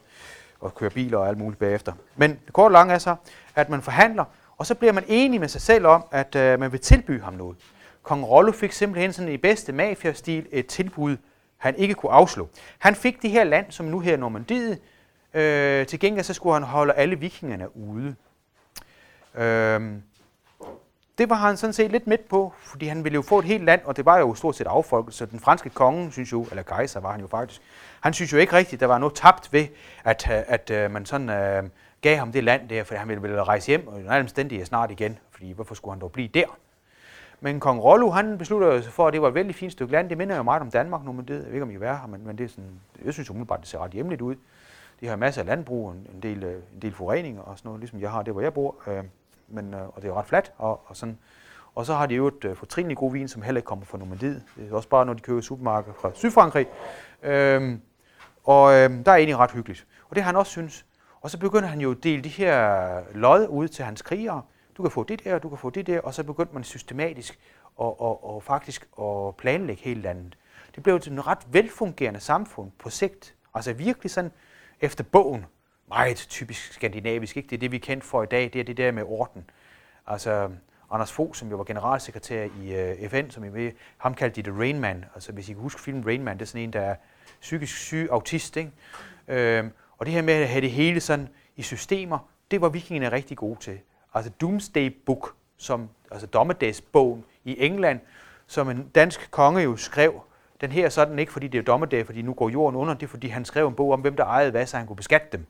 og 0.60 0.76
køre 0.76 0.90
biler 0.90 1.18
og 1.18 1.28
alt 1.28 1.38
muligt 1.38 1.60
bagefter. 1.60 1.94
Men 2.16 2.40
kort 2.54 2.66
og 2.66 2.72
lang 2.72 2.92
er 2.92 2.98
så, 2.98 3.16
at 3.56 3.70
man 3.70 3.82
forhandler, 3.82 4.26
og 4.58 4.66
så 4.66 4.76
bliver 4.76 4.94
man 4.94 5.04
enig 5.08 5.40
med 5.40 5.48
sig 5.48 5.62
selv 5.62 5.86
om, 5.86 6.04
at 6.12 6.36
øh, 6.36 6.60
man 6.60 6.72
vil 6.72 6.80
tilbyde 6.80 7.22
ham 7.22 7.34
noget. 7.34 7.58
Kong 8.04 8.28
Rollo 8.28 8.52
fik 8.52 8.72
simpelthen 8.72 9.14
sådan 9.14 9.32
i 9.32 9.38
bedste 9.38 9.72
mafia-stil 9.72 10.48
et 10.52 10.68
tilbud, 10.68 11.18
han 11.58 11.76
ikke 11.76 11.94
kunne 11.94 12.12
afslå. 12.12 12.50
Han 12.80 12.96
fik 12.96 13.22
det 13.22 13.30
her 13.30 13.44
land, 13.44 13.66
som 13.70 13.86
nu 13.86 14.00
her 14.00 14.18
Normandiet, 14.18 14.80
øh, 15.34 15.88
til 15.88 16.00
gengæld 16.00 16.24
så 16.24 16.34
skulle 16.34 16.54
han 16.54 16.64
holde 16.64 16.94
alle 16.94 17.20
vikingerne 17.20 17.78
ude. 17.78 18.16
Øh, 19.36 19.82
det 21.18 21.30
var 21.30 21.36
han 21.36 21.58
sådan 21.58 21.74
set 21.74 21.92
lidt 21.92 22.08
midt 22.08 22.30
på, 22.30 22.54
fordi 22.60 22.88
han 22.88 23.04
ville 23.04 23.16
jo 23.16 23.22
få 23.22 23.40
et 23.40 23.46
helt 23.46 23.64
land, 23.64 23.82
og 23.84 23.98
det 23.98 24.06
var 24.06 24.20
jo 24.20 24.36
stort 24.36 24.56
set 24.56 24.68
affolket, 24.68 25.14
så 25.14 25.26
den 25.26 25.40
franske 25.40 25.70
konge, 25.70 26.12
synes 26.12 26.32
jo, 26.32 26.46
eller 26.50 26.64
kejser 26.64 27.00
var 27.00 27.12
han 27.12 27.22
jo 27.22 27.28
faktisk, 27.28 27.62
han 28.02 28.14
synes 28.14 28.34
jo 28.34 28.38
ikke 28.38 28.54
rigtigt, 28.54 28.80
der 28.80 28.86
var 28.88 28.98
noget 28.98 29.16
tabt 29.16 29.54
ved, 29.54 29.68
at, 30.04 30.30
at, 30.30 30.46
at 30.48 30.70
øh, 30.72 30.92
man 30.92 31.06
sådan 31.06 31.30
øh, 31.30 31.64
gav 32.02 32.18
ham 32.18 32.32
det 32.32 32.44
land 32.44 32.70
der, 32.70 32.84
for 32.84 32.96
han 32.96 33.08
ville, 33.08 33.22
ville 33.22 33.44
rejse 33.44 33.68
hjem, 33.68 33.88
og 33.88 34.02
i 34.02 34.08
omstændighed 34.08 34.66
snart 34.66 34.92
igen, 34.92 35.20
fordi 35.32 35.52
hvorfor 35.52 35.76
skulle 35.76 35.94
han 35.94 36.02
dog 36.02 36.12
blive 36.12 36.28
der? 36.28 36.58
Men 37.40 37.60
kong 37.60 37.84
Rollo, 37.84 38.10
han 38.10 38.38
besluttede 38.38 38.84
sig 38.84 38.94
for, 38.94 39.08
at 39.08 39.14
det 39.14 39.22
var 39.22 39.28
et 39.28 39.34
vældig 39.34 39.56
fint 39.56 39.72
stykke 39.72 39.92
land. 39.92 40.10
Det 40.10 40.18
minder 40.18 40.36
jo 40.36 40.44
meget 40.44 40.62
om 40.62 40.72
Danmark 40.72 41.04
nu, 41.04 41.12
men 41.12 41.28
det, 41.28 41.34
jeg 41.34 41.46
ved 41.46 41.54
ikke, 41.54 41.64
om 41.64 41.72
I 41.72 41.76
er 41.76 41.80
her, 41.80 42.08
men, 42.08 42.28
men 42.28 42.38
det 42.38 42.44
er 42.44 42.48
sådan, 42.48 42.80
jeg 43.06 43.14
synes 43.14 43.30
umiddelbart, 43.30 43.60
det 43.60 43.68
ser 43.68 43.80
ret 43.80 43.92
hjemligt 43.92 44.22
ud. 44.22 44.36
De 45.00 45.08
har 45.08 45.16
masser 45.16 45.42
af 45.42 45.48
landbrug, 45.48 45.92
en, 45.92 46.08
en, 46.14 46.22
del, 46.22 46.44
øh, 46.44 46.62
en 46.74 46.82
del 46.82 46.94
forureninger 46.94 47.42
og 47.42 47.58
sådan 47.58 47.70
noget, 47.70 47.80
ligesom 47.80 48.00
jeg 48.00 48.12
har 48.12 48.24
det, 48.24 48.34
hvor 48.34 48.42
jeg 48.42 48.54
bor. 48.54 48.76
Øh, 48.88 49.04
men, 49.48 49.74
øh, 49.74 49.88
og 49.88 50.02
det 50.02 50.08
er 50.08 50.14
ret 50.14 50.26
fladt. 50.26 50.52
Og, 50.58 50.82
og, 50.86 50.98
sådan. 50.98 51.18
og 51.76 51.86
så 51.86 51.94
har 51.94 52.06
de 52.06 52.16
jo 52.16 52.28
et 52.28 52.46
øh, 52.46 52.56
fortrinligt 52.56 53.00
god 53.00 53.12
vin, 53.12 53.28
som 53.28 53.42
heller 53.42 53.60
ikke 53.60 53.68
kommer 53.68 53.86
fra 53.86 53.98
Normandiet. 53.98 54.44
Det 54.56 54.72
er 54.72 54.76
også 54.76 54.90
bare, 54.90 55.06
når 55.06 55.14
de 55.14 55.22
køber 55.22 55.42
supermarked 55.42 55.94
fra 56.02 56.12
Sydfrankrig. 56.14 56.68
Øh, 57.24 57.80
og 58.44 58.74
øh, 58.74 59.06
der 59.06 59.12
er 59.12 59.16
egentlig 59.16 59.38
ret 59.38 59.52
hyggeligt. 59.52 59.88
Og 60.10 60.16
det 60.16 60.24
har 60.24 60.30
han 60.32 60.36
også 60.36 60.52
synes. 60.52 60.86
Og 61.22 61.30
så 61.30 61.40
begynder 61.40 61.68
han 61.68 61.82
jo 61.82 61.92
at 61.92 62.04
dele 62.04 62.24
de 62.24 62.30
her 62.30 63.02
lod 63.14 63.48
ud 63.48 63.68
til 63.68 63.86
hans 63.86 64.02
krigere. 64.02 64.42
Du 64.78 64.82
kan 64.82 64.92
få 64.92 65.04
det 65.04 65.24
der, 65.24 65.40
du 65.40 65.50
kan 65.50 65.58
få 65.58 65.70
det 65.70 65.88
der, 65.88 66.00
og 66.00 66.14
så 66.14 66.24
begyndte 66.24 66.54
man 66.54 66.64
systematisk 66.64 67.40
og, 67.76 68.02
og, 68.02 68.36
og 68.36 68.44
faktisk 68.44 68.88
at 69.02 69.36
planlægge 69.38 69.84
hele 69.84 70.02
landet. 70.02 70.38
Det 70.76 70.84
blev 70.84 71.00
en 71.08 71.28
ret 71.28 71.48
velfungerende 71.48 72.20
samfund 72.20 72.72
på 72.80 72.90
sigt. 72.90 73.36
Altså 73.54 73.74
virkelig 73.74 74.12
sådan 74.12 74.32
efter 74.82 75.04
bogen. 75.04 75.46
Meget 75.88 76.18
typisk 76.18 76.74
skandinavisk. 76.74 77.38
Ikke? 77.38 77.50
Det 77.50 77.56
er 77.56 77.60
det, 77.60 77.72
vi 77.72 77.76
er 77.76 77.82
kendt 77.82 78.04
for 78.04 78.24
i 78.24 78.26
dag. 78.26 78.50
Det 78.54 78.60
er 78.60 78.64
det 78.64 78.78
der 78.78 78.92
med 78.92 79.04
orden. 79.06 79.50
Altså 80.08 80.50
Anders 80.92 81.12
Fogh, 81.12 81.34
som 81.34 81.50
jo 81.50 81.58
var 81.58 81.64
generalsekretær 81.64 82.44
i 82.44 82.94
uh, 82.94 83.04
øh, 83.04 83.10
FN, 83.10 83.30
som 83.30 83.44
I 83.44 83.48
ved, 83.48 83.72
ham 83.98 84.14
kaldte 84.14 84.42
de 84.42 84.52
The 84.52 84.60
Rain 84.60 84.80
Man. 84.80 85.06
Altså 85.16 85.32
hvis 85.32 85.50
I 85.50 85.54
kan 85.54 85.62
huske 85.62 85.82
filmen 85.82 86.06
Rain 86.06 86.24
Man, 86.24 86.38
det 86.38 86.42
er 86.42 86.46
sådan 86.46 86.62
en, 86.62 86.74
der 86.74 86.82
er 86.82 86.96
psykisk 87.42 87.78
syg 87.78 88.08
autist. 88.12 88.58
Ikke? 88.58 88.72
Øhm, 89.28 89.72
og 89.98 90.06
det 90.06 90.14
her 90.14 90.22
med 90.22 90.34
at 90.34 90.50
have 90.50 90.62
det 90.62 90.72
hele 90.72 91.00
sådan 91.00 91.30
i 91.56 91.62
systemer, 91.62 92.20
det 92.52 92.62
var 92.62 92.70
vikingerne 92.70 93.16
rigtig 93.16 93.38
gode 93.38 93.60
til. 93.60 93.80
Altså 94.14 94.32
Doomsday 94.42 94.96
Book, 95.06 95.36
som, 95.58 95.90
altså 96.12 96.28
dommedagsbogen 96.28 97.26
i 97.44 97.66
England, 97.66 98.00
som 98.48 98.70
en 98.70 98.88
dansk 98.96 99.32
konge 99.32 99.62
jo 99.62 99.78
skrev. 99.78 100.22
Den 100.62 100.72
her 100.72 100.90
sådan 100.90 101.20
ikke, 101.20 101.32
fordi 101.32 101.48
det 101.48 101.58
er 101.58 101.64
dommedag, 101.64 102.06
fordi 102.06 102.22
nu 102.22 102.34
går 102.34 102.50
jorden 102.50 102.76
under, 102.76 102.94
det 102.94 103.04
er 103.04 103.08
fordi 103.08 103.28
han 103.28 103.46
skrev 103.46 103.68
en 103.68 103.74
bog 103.74 103.92
om, 103.92 104.02
hvem 104.02 104.16
der 104.16 104.26
ejede 104.26 104.52
hvad, 104.52 104.66
så 104.66 104.78
han 104.78 104.88
kunne 104.88 104.96
beskatte 104.96 105.28
dem. 105.32 105.46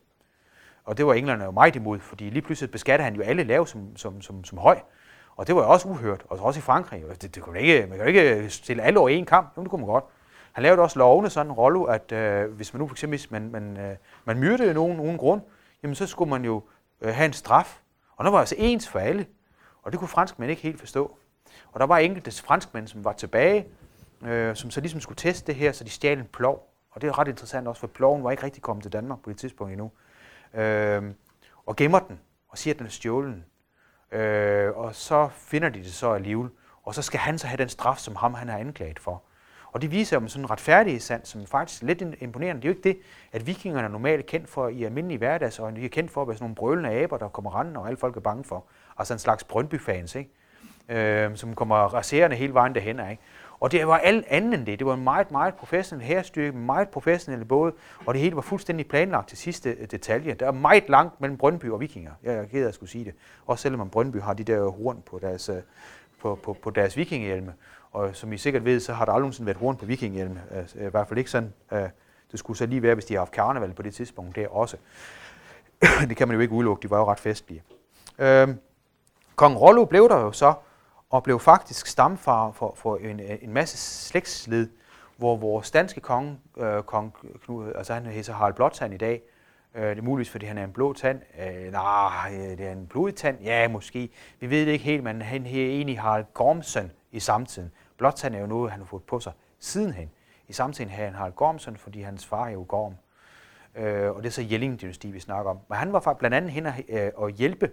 Og 0.84 0.98
det 0.98 1.06
var 1.06 1.14
englænderne 1.14 1.44
jo 1.44 1.52
meget 1.52 1.76
imod, 1.76 2.00
fordi 2.00 2.30
lige 2.30 2.42
pludselig 2.42 2.72
beskatter 2.72 3.04
han 3.04 3.16
jo 3.16 3.22
alle 3.22 3.44
lav 3.44 3.68
som, 3.68 3.98
som, 3.98 4.22
som, 4.22 4.44
som 4.44 4.58
høj. 4.58 4.80
Og 5.36 5.48
det 5.48 5.56
var 5.56 5.62
jo 5.62 5.70
også 5.70 5.88
uhørt, 5.88 6.24
og 6.30 6.40
også 6.40 6.60
i 6.60 6.62
Frankrig. 6.62 7.04
Det, 7.22 7.36
det 7.36 7.44
kunne 7.44 7.60
ikke, 7.60 7.88
man 7.88 7.98
kan 7.98 8.08
jo 8.08 8.22
ikke 8.22 8.50
stille 8.50 8.84
alle 8.84 9.00
over 9.00 9.10
en 9.10 9.26
kamp, 9.26 9.58
jo, 9.58 9.62
det 9.62 9.70
kunne 9.70 9.82
man 9.82 9.88
godt. 9.88 10.04
Han 10.52 10.64
lavede 10.64 10.82
også 10.82 11.00
lovene 11.00 11.30
sådan 11.30 11.52
en 11.52 11.52
rolle, 11.52 11.94
at 11.94 12.12
øh, 12.12 12.52
hvis 12.52 12.74
man 12.74 12.80
nu 12.80 12.88
for 12.88 12.94
eksempel 12.94 13.28
man, 13.30 13.52
man, 13.52 13.78
øh, 13.78 13.96
man 14.26 14.40
myrdede 14.40 14.74
nogen 14.74 15.00
uden 15.00 15.18
grund, 15.18 15.42
jamen 15.84 15.96
så 15.96 16.08
skulle 16.08 16.30
man 16.30 16.46
jo 16.46 16.64
øh, 17.02 17.14
have 17.14 17.26
en 17.26 17.34
straf. 17.34 17.80
Og 18.16 18.26
der 18.26 18.32
var 18.32 18.40
altså 18.40 18.56
ens 18.58 18.90
for 18.90 19.00
alle. 19.00 19.26
Og 19.84 19.92
det 19.92 20.00
kunne 20.00 20.08
franskmænd 20.08 20.50
ikke 20.50 20.62
helt 20.62 20.80
forstå. 20.80 21.18
Og 21.72 21.80
der 21.80 21.86
var 21.86 21.98
enkelte 21.98 22.44
franskmænd, 22.44 22.88
som 22.88 23.06
var 23.06 23.14
tilbage, 23.14 23.68
øh, 24.26 24.56
som 24.56 24.72
så 24.72 24.82
ligesom 24.82 25.02
skulle 25.02 25.18
teste 25.18 25.48
det 25.48 25.56
her, 25.56 25.72
så 25.72 25.84
de 25.84 25.90
stjal 25.90 26.20
en 26.20 26.26
plov. 26.34 26.74
Og 26.92 27.02
det 27.02 27.08
er 27.08 27.20
ret 27.20 27.28
interessant 27.28 27.68
også, 27.68 27.80
for 27.80 27.88
ploven 27.88 28.24
var 28.24 28.32
ikke 28.32 28.44
rigtig 28.44 28.64
kommet 28.64 28.84
til 28.84 28.94
Danmark 28.94 29.20
på 29.20 29.30
det 29.30 29.38
tidspunkt 29.38 29.74
endnu. 29.74 29.92
Øh, 30.62 31.04
og 31.66 31.76
gemmer 31.76 32.00
den, 32.00 32.20
og 32.50 32.58
siger, 32.58 32.74
at 32.74 32.78
den 32.78 32.86
er 32.86 32.92
stjålen. 32.92 33.46
Øh, 34.12 34.78
og 34.78 34.96
så 34.96 35.30
finder 35.34 35.70
de 35.70 35.80
det 35.80 35.94
så 35.94 36.12
alligevel. 36.12 36.50
Og 36.84 36.96
så 36.96 37.02
skal 37.02 37.20
han 37.20 37.38
så 37.38 37.48
have 37.48 37.58
den 37.58 37.70
straf, 37.70 37.98
som 37.98 38.16
ham 38.16 38.34
han 38.34 38.50
har 38.50 38.58
anklaget 38.58 39.00
for. 39.00 39.24
Og 39.72 39.82
det 39.82 39.92
viser 39.92 40.22
jo 40.22 40.28
sådan 40.28 40.46
en 40.46 40.52
retfærdig 40.52 41.02
sand, 41.02 41.26
som 41.26 41.46
faktisk 41.46 41.84
er 41.84 41.88
lidt 41.88 42.04
imponerende. 42.22 42.62
Det 42.62 42.68
er 42.68 42.72
jo 42.72 42.78
ikke 42.78 42.90
det, 42.90 43.00
at 43.32 43.48
vikingerne 43.48 43.88
er 43.88 43.92
normalt 43.92 44.26
kendt 44.26 44.50
for 44.50 44.68
i 44.68 44.84
almindelige 44.84 45.18
hverdagsøjne. 45.18 45.80
De 45.80 45.86
er 45.86 45.90
kendt 45.90 46.12
for 46.12 46.22
at 46.22 46.28
være 46.28 46.38
sådan 46.38 46.44
nogle 46.44 46.56
brølende 46.56 46.90
aber, 46.90 47.18
der 47.18 47.28
kommer 47.28 47.60
rendende, 47.60 47.80
og 47.80 47.88
alle 47.88 47.98
folk 47.98 48.18
er 48.18 48.22
bange 48.22 48.44
for. 48.44 48.66
Altså 48.98 49.14
en 49.14 49.20
slags 49.20 49.44
Brøndby-fans, 49.44 50.16
ikke? 50.16 50.32
Øh, 50.90 51.38
som 51.38 51.56
kommer 51.56 51.76
raserende 51.76 52.36
hele 52.36 52.54
vejen 52.54 52.76
derhen. 52.76 53.10
Ikke? 53.10 53.22
Og 53.60 53.72
det 53.72 53.88
var 53.88 53.98
alt 53.98 54.26
andet 54.28 54.54
end 54.54 54.66
det. 54.66 54.80
Det 54.80 54.88
var 54.88 54.94
en 54.94 55.04
meget, 55.04 55.32
meget 55.32 55.54
professionel 55.54 56.06
herstyrke, 56.06 56.58
meget 56.58 56.90
professionelle 56.90 57.46
både, 57.46 57.74
og 58.06 58.14
det 58.14 58.22
hele 58.22 58.36
var 58.36 58.42
fuldstændig 58.42 58.88
planlagt 58.88 59.30
til 59.30 59.38
sidste 59.38 59.70
øh, 59.70 59.88
detalje. 59.92 60.34
Der 60.34 60.48
er 60.48 60.52
meget 60.52 60.90
langt 60.90 61.22
mellem 61.22 61.38
Brøndby 61.38 61.66
og 61.66 61.80
Vikinger. 61.80 62.12
Jeg 62.24 62.34
er 62.34 62.46
ked 62.46 62.64
af 62.64 62.68
at 62.68 62.74
skulle 62.74 62.90
sige 62.90 63.06
det. 63.06 63.14
Også 63.46 63.62
selvom 63.62 63.90
Brøndby 63.90 64.22
har 64.22 64.34
de 64.34 64.44
der 64.44 64.68
horn 64.68 65.04
på 65.06 65.20
deres, 65.20 65.50
øh, 65.50 65.56
på, 66.22 66.40
på, 66.44 66.54
på 66.54 66.70
deres 66.70 66.98
vikingehjelme. 66.98 67.54
Og 67.92 68.16
som 68.16 68.34
I 68.34 68.38
sikkert 68.38 68.66
ved, 68.66 68.80
så 68.80 68.94
har 68.94 69.06
der 69.06 69.12
aldrig 69.12 69.22
nogensinde 69.22 69.46
været 69.46 69.58
horn 69.58 69.76
på 69.78 69.86
vikingehjelme. 69.86 70.42
Altså, 70.52 70.80
I 70.80 70.90
hvert 70.90 71.08
fald 71.08 71.18
ikke 71.18 71.32
sådan. 71.32 71.54
Øh, 71.72 71.90
det 72.32 72.40
skulle 72.40 72.58
så 72.58 72.66
lige 72.66 72.82
være, 72.82 72.94
hvis 72.94 73.06
de 73.06 73.14
har 73.14 73.22
haft 73.22 73.32
karneval 73.32 73.74
på 73.74 73.82
det 73.82 73.94
tidspunkt 73.94 74.36
der 74.36 74.48
også. 74.48 74.78
det 76.10 76.18
kan 76.18 76.28
man 76.28 76.36
jo 76.36 76.42
ikke 76.42 76.54
udelukke, 76.54 76.84
de 76.84 76.90
var 76.90 76.98
jo 76.98 77.12
ret 77.12 77.20
festlige. 77.20 77.64
Øhm, 78.20 78.60
Kong 79.36 79.62
Rollo 79.62 79.86
blev 79.86 80.10
der 80.10 80.20
jo 80.20 80.32
så, 80.32 80.54
og 81.10 81.24
blev 81.24 81.40
faktisk 81.40 81.88
stamfar 81.88 82.52
for, 82.52 82.74
for 82.78 82.98
en, 82.98 83.20
øh, 83.20 83.38
en 83.42 83.54
masse 83.54 83.78
slægtsled, 83.78 84.70
hvor 85.18 85.36
vores 85.36 85.72
danske 85.72 86.02
konge, 86.02 86.40
øh, 86.58 86.84
kong 86.84 87.14
Knud, 87.44 87.72
altså 87.76 87.94
han 87.94 88.06
hedder 88.06 88.34
Harald 88.34 88.54
Blåtand 88.54 88.94
i 88.94 88.98
dag, 88.98 89.22
øh, 89.76 89.90
det 89.90 89.98
er 89.98 90.02
muligvis, 90.02 90.30
fordi 90.30 90.46
han 90.46 90.58
er 90.58 90.64
en 90.64 90.72
blå 90.72 90.94
tand. 90.94 91.22
Øh, 91.40 91.72
nej, 91.72 92.32
øh, 92.34 92.58
det 92.58 92.68
er 92.68 92.72
en 92.72 92.88
blodig 92.88 93.16
tand. 93.16 93.42
Ja, 93.44 93.68
måske. 93.68 94.10
Vi 94.40 94.50
ved 94.50 94.66
det 94.66 94.72
ikke 94.72 94.86
helt, 94.86 95.04
men 95.04 95.22
han 95.22 95.46
her 95.46 95.66
egentlig 95.66 96.00
Harald 96.00 96.26
Gormsen 96.34 96.92
i 97.12 97.20
samtiden. 97.20 97.72
Blåtand 97.98 98.36
er 98.36 98.40
jo 98.40 98.48
noget, 98.48 98.72
han 98.72 98.80
har 98.80 98.86
fået 98.86 99.04
på 99.04 99.20
sig 99.20 99.32
sidenhen. 99.60 100.10
I 100.48 100.54
samtiden 100.54 100.90
havde 100.90 101.06
han 101.06 101.16
Harald 101.16 101.34
Gormsen, 101.34 101.78
fordi 101.78 102.02
hans 102.02 102.26
far 102.26 102.46
er 102.46 102.52
jo 102.52 102.66
Gorm. 102.68 102.96
Øh, 103.76 104.12
og 104.12 104.24
det 104.24 104.30
er 104.30 104.32
så 104.32 104.42
Jelling-dynasti, 104.42 105.12
vi 105.12 105.20
snakker 105.20 105.52
om. 105.52 105.60
Men 105.70 105.78
han 105.78 105.94
var 105.94 106.00
faktisk 106.00 106.20
blandt 106.20 106.36
andet 106.36 106.52
hen 106.52 106.68
øh, 106.90 107.12
og, 107.16 107.30
øh, 107.30 107.36
hjælpe 107.36 107.72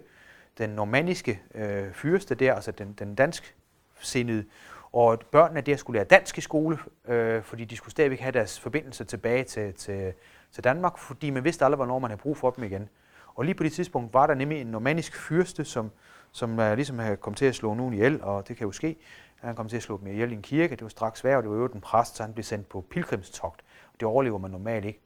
den 0.57 0.69
normanniske 0.69 1.41
øh, 1.55 1.93
fyrste 1.93 2.35
der, 2.35 2.53
altså 2.53 2.71
den, 2.71 2.93
den 2.93 3.15
dansk 3.15 3.55
sindede, 3.99 4.45
og 4.91 5.19
børnene 5.31 5.61
der 5.61 5.75
skulle 5.75 5.97
lære 5.97 6.05
dansk 6.05 6.37
i 6.37 6.41
skole, 6.41 6.77
øh, 7.07 7.43
fordi 7.43 7.65
de 7.65 7.77
skulle 7.77 7.91
stadigvæk 7.91 8.19
have 8.19 8.31
deres 8.31 8.59
forbindelse 8.59 9.03
tilbage 9.03 9.43
til, 9.43 9.73
til, 9.73 10.13
til 10.51 10.63
Danmark, 10.63 10.97
fordi 10.97 11.29
man 11.29 11.43
vidste 11.43 11.65
aldrig, 11.65 11.75
hvornår 11.75 11.99
man 11.99 12.09
havde 12.09 12.21
brug 12.21 12.37
for 12.37 12.49
dem 12.49 12.63
igen. 12.63 12.89
Og 13.35 13.45
lige 13.45 13.55
på 13.55 13.63
det 13.63 13.73
tidspunkt 13.73 14.13
var 14.13 14.27
der 14.27 14.33
nemlig 14.33 14.61
en 14.61 14.67
normannisk 14.67 15.15
fyrste, 15.15 15.65
som, 15.65 15.91
som 16.31 16.59
uh, 16.59 16.73
ligesom 16.73 16.99
havde 16.99 17.17
kommet 17.17 17.37
til 17.37 17.45
at 17.45 17.55
slå 17.55 17.73
nogen 17.73 17.93
ihjel, 17.93 18.23
og 18.23 18.47
det 18.47 18.57
kan 18.57 18.65
jo 18.65 18.71
ske. 18.71 18.95
Han 19.35 19.55
kom 19.55 19.69
til 19.69 19.77
at 19.77 19.83
slå 19.83 19.99
dem 19.99 20.07
ihjel 20.07 20.31
i 20.31 20.35
en 20.35 20.41
kirke, 20.41 20.75
det 20.75 20.83
var 20.83 20.89
straks 20.89 21.23
værd, 21.23 21.37
og 21.37 21.43
det 21.43 21.51
var 21.51 21.57
jo 21.57 21.67
den 21.67 21.81
præst, 21.81 22.15
så 22.15 22.23
han 22.23 22.33
blev 22.33 22.43
sendt 22.43 22.69
på 22.69 22.81
pilgrimstogt. 22.89 23.61
Det 23.99 24.03
overlever 24.03 24.37
man 24.37 24.51
normalt 24.51 24.85
ikke. 24.85 24.99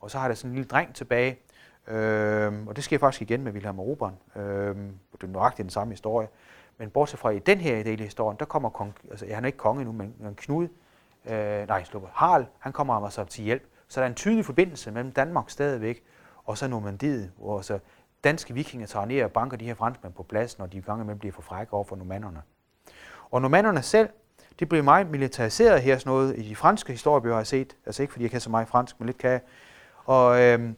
Og 0.00 0.10
så 0.10 0.18
har 0.18 0.28
der 0.28 0.34
sådan 0.34 0.50
en 0.50 0.54
lille 0.54 0.68
dreng 0.68 0.94
tilbage, 0.94 1.38
Øhm, 1.90 2.68
og 2.68 2.76
det 2.76 2.84
sker 2.84 2.98
faktisk 2.98 3.22
igen 3.22 3.42
med 3.42 3.52
Wilhelm 3.52 3.80
Robert. 3.80 4.12
Øhm, 4.36 4.92
det 5.12 5.22
er 5.22 5.26
nøjagtigt 5.26 5.64
den 5.64 5.70
samme 5.70 5.92
historie. 5.92 6.28
Men 6.78 6.90
bortset 6.90 7.18
fra 7.18 7.30
i 7.30 7.38
den 7.38 7.58
her 7.58 7.82
del 7.82 8.00
af 8.00 8.04
historien, 8.04 8.36
der 8.38 8.44
kommer 8.44 8.68
kong, 8.68 8.94
altså 9.10 9.26
han 9.34 9.44
er 9.44 9.46
ikke 9.46 9.58
konge 9.58 9.84
nu, 9.84 9.92
men, 9.92 10.14
men 10.18 10.34
Knud, 10.34 10.68
øh, 11.30 11.68
nej, 11.68 11.84
slupper, 11.84 12.08
Harald, 12.12 12.46
han 12.58 12.72
kommer 12.72 12.94
ham 12.94 13.04
altså 13.04 13.24
til 13.24 13.44
hjælp. 13.44 13.62
Så 13.88 14.00
der 14.00 14.04
er 14.04 14.08
en 14.08 14.14
tydelig 14.14 14.44
forbindelse 14.44 14.90
mellem 14.90 15.12
Danmark 15.12 15.50
stadigvæk, 15.50 16.02
og 16.44 16.58
så 16.58 16.68
Normandiet, 16.68 17.32
hvor 17.38 17.60
så 17.60 17.78
danske 18.24 18.54
vikinger 18.54 18.86
tager 18.86 19.06
ned 19.06 19.22
og 19.22 19.32
banker 19.32 19.56
de 19.56 19.64
her 19.64 19.74
franskmænd 19.74 20.14
på 20.14 20.22
plads, 20.22 20.58
når 20.58 20.66
de 20.66 20.78
i 20.78 20.80
gang 20.80 21.06
med 21.06 21.16
bliver 21.16 21.32
for 21.32 21.42
frække 21.42 21.72
over 21.72 21.84
for 21.84 21.96
normanderne. 21.96 22.42
Og 23.30 23.42
normanderne 23.42 23.82
selv, 23.82 24.08
de 24.60 24.66
blev 24.66 24.84
meget 24.84 25.10
militariseret 25.10 25.82
her, 25.82 25.98
sådan 25.98 26.10
noget 26.10 26.38
i 26.38 26.48
de 26.48 26.56
franske 26.56 26.92
historiebøger 26.92 27.36
har 27.36 27.44
set, 27.44 27.76
altså 27.86 28.02
ikke 28.02 28.12
fordi 28.12 28.22
jeg 28.22 28.30
kan 28.30 28.40
så 28.40 28.50
meget 28.50 28.68
fransk, 28.68 29.00
men 29.00 29.06
lidt 29.06 29.18
kan 29.18 29.40
Og 30.04 30.40
øhm, 30.40 30.76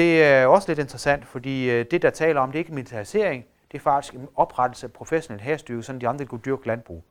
det 0.00 0.24
er 0.24 0.46
også 0.46 0.70
lidt 0.70 0.78
interessant, 0.78 1.26
fordi 1.26 1.70
øh, 1.70 1.86
det, 1.90 2.02
der 2.02 2.10
taler 2.10 2.40
om, 2.40 2.48
det 2.52 2.58
er 2.58 2.60
ikke 2.60 2.74
militarisering, 2.74 3.44
det 3.72 3.78
er 3.78 3.82
faktisk 3.82 4.14
en 4.14 4.28
oprettelse 4.36 4.86
af 4.86 4.92
professionel 4.92 5.40
herstyrke, 5.40 5.82
sådan 5.82 6.00
de 6.00 6.08
andre 6.08 6.26
kunne 6.26 6.40
dyrke 6.44 6.66
landbrug. 6.66 7.04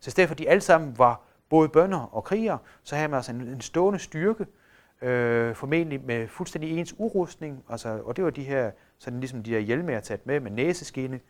Så 0.00 0.08
i 0.08 0.10
stedet 0.10 0.28
for, 0.28 0.34
at 0.34 0.38
de 0.38 0.48
alle 0.48 0.60
sammen 0.60 0.98
var 0.98 1.20
både 1.48 1.68
bønder 1.68 2.14
og 2.14 2.24
krigere, 2.24 2.58
så 2.82 2.96
havde 2.96 3.08
man 3.08 3.16
altså 3.16 3.32
en, 3.32 3.40
en 3.40 3.60
stående 3.60 3.98
styrke, 3.98 4.46
øh, 5.02 5.54
formentlig 5.54 6.00
med 6.04 6.28
fuldstændig 6.28 6.78
ens 6.78 6.94
urustning, 6.98 7.64
altså, 7.70 8.00
og 8.04 8.16
det 8.16 8.24
var 8.24 8.30
de 8.30 8.44
her, 8.44 8.70
sådan 8.98 9.20
ligesom 9.20 9.42
de 9.42 9.50
der 9.50 9.58
hjelme, 9.58 9.92
jeg 9.92 10.02
taget 10.02 10.26
med, 10.26 10.40
med 10.40 10.50
næseskinne, 10.50 11.20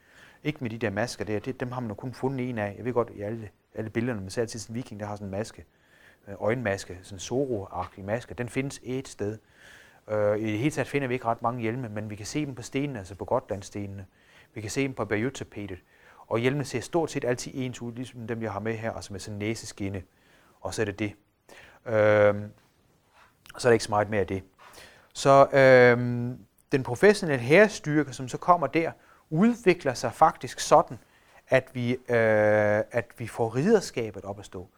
ikke 0.44 0.58
med 0.60 0.70
de 0.70 0.78
der 0.78 0.90
masker 0.90 1.24
der, 1.24 1.38
det, 1.38 1.60
dem 1.60 1.72
har 1.72 1.80
man 1.80 1.88
jo 1.88 1.94
kun 1.94 2.12
fundet 2.12 2.48
en 2.48 2.58
af. 2.58 2.74
Jeg 2.76 2.84
ved 2.84 2.92
godt, 2.92 3.10
i 3.14 3.20
alle, 3.20 3.48
alle 3.74 3.90
billederne, 3.90 4.20
man 4.20 4.30
ser 4.30 4.42
altid 4.42 4.60
sådan 4.60 4.72
en 4.72 4.76
viking, 4.76 5.00
der 5.00 5.06
har 5.06 5.16
sådan 5.16 5.26
en 5.26 5.30
maske, 5.30 5.64
øh, 6.28 6.34
øjenmaske, 6.40 6.98
sådan 7.02 7.16
en 7.16 7.20
zoro 7.20 7.68
maske, 8.04 8.34
den 8.34 8.48
findes 8.48 8.80
et 8.82 9.08
sted. 9.08 9.38
Øh, 10.10 10.38
I 10.38 10.52
det 10.52 10.58
hele 10.58 10.70
taget 10.70 10.88
finder 10.88 11.08
vi 11.08 11.14
ikke 11.14 11.26
ret 11.26 11.42
mange 11.42 11.60
hjelme, 11.60 11.88
men 11.88 12.10
vi 12.10 12.16
kan 12.16 12.26
se 12.26 12.46
dem 12.46 12.54
på 12.54 12.62
stenene, 12.62 12.98
altså 12.98 13.14
på 13.14 13.24
Gotlandstenene. 13.24 14.06
Vi 14.54 14.60
kan 14.60 14.70
se 14.70 14.82
dem 14.82 14.94
på 14.94 15.04
berjutapetet. 15.04 15.78
Og 16.26 16.38
hjelmene 16.38 16.64
ser 16.64 16.80
stort 16.80 17.10
set 17.10 17.24
altid 17.24 17.52
ens 17.54 17.82
ud, 17.82 17.92
ligesom 17.92 18.26
dem, 18.26 18.42
jeg 18.42 18.52
har 18.52 18.60
med 18.60 18.74
her, 18.74 18.92
altså 18.92 19.12
med 19.12 19.20
sådan 19.20 19.34
en 19.34 19.38
næseskinne. 19.38 20.02
Og 20.60 20.74
så 20.74 20.82
er 20.82 20.86
det 20.86 20.98
det. 20.98 21.12
Øh, 21.86 22.34
så 23.58 23.68
er 23.68 23.70
det 23.70 23.72
ikke 23.72 23.84
så 23.84 23.90
meget 23.90 24.10
mere 24.10 24.20
af 24.20 24.26
det. 24.26 24.42
Så 25.12 25.46
øh, 25.46 25.98
den 26.72 26.82
professionelle 26.82 27.44
herrestyrke, 27.44 28.12
som 28.12 28.28
så 28.28 28.38
kommer 28.38 28.66
der, 28.66 28.92
udvikler 29.30 29.94
sig 29.94 30.12
faktisk 30.12 30.60
sådan, 30.60 30.98
at 31.48 31.70
vi, 31.72 31.92
øh, 31.92 31.98
at 32.90 33.06
vi 33.18 33.26
får 33.26 33.56
riderskabet 33.56 34.24
op 34.24 34.38
at 34.38 34.44
stå. 34.44 34.68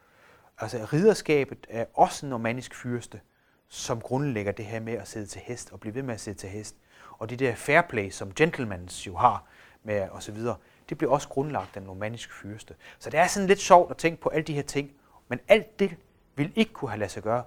Altså 0.59 0.89
riderskabet 0.93 1.67
er 1.69 1.85
også 1.95 2.27
en 2.27 2.31
normannisk 2.31 2.75
fyrste, 2.75 3.21
som 3.69 4.01
grundlægger 4.01 4.53
det 4.53 4.65
her 4.65 4.81
med 4.81 4.93
at 4.93 5.09
sidde 5.09 5.27
til 5.27 5.41
hest 5.41 5.73
og 5.73 5.81
blive 5.81 5.95
ved 5.95 6.03
med 6.03 6.15
at 6.15 6.21
sidde 6.21 6.39
til 6.39 6.49
hest. 6.49 6.77
Og 7.19 7.31
det 7.31 7.39
der 7.39 7.55
fair 7.55 7.83
play, 7.83 8.11
som 8.11 8.35
gentlemans 8.35 9.07
jo 9.07 9.17
har 9.17 9.45
med 9.83 10.09
og 10.09 10.23
så 10.23 10.33
videre, 10.33 10.57
det 10.89 10.99
bliver 10.99 11.13
også 11.13 11.29
grundlagt 11.29 11.77
af 11.77 11.81
en 11.81 11.87
normannisk 11.87 12.33
fyrste. 12.33 12.75
Så 12.99 13.11
det 13.11 13.21
er 13.21 13.27
sådan 13.27 13.47
lidt 13.47 13.61
sjovt 13.61 13.91
at 13.91 13.97
tænke 13.97 14.23
på 14.23 14.29
alle 14.29 14.45
de 14.45 14.55
her 14.55 14.63
ting, 14.63 14.91
men 15.29 15.41
alt 15.49 15.79
det 15.79 15.97
ville 16.37 16.53
ikke 16.57 16.73
kunne 16.73 16.91
have 16.91 16.99
lade 16.99 17.11
sig 17.11 17.23
gøre 17.23 17.45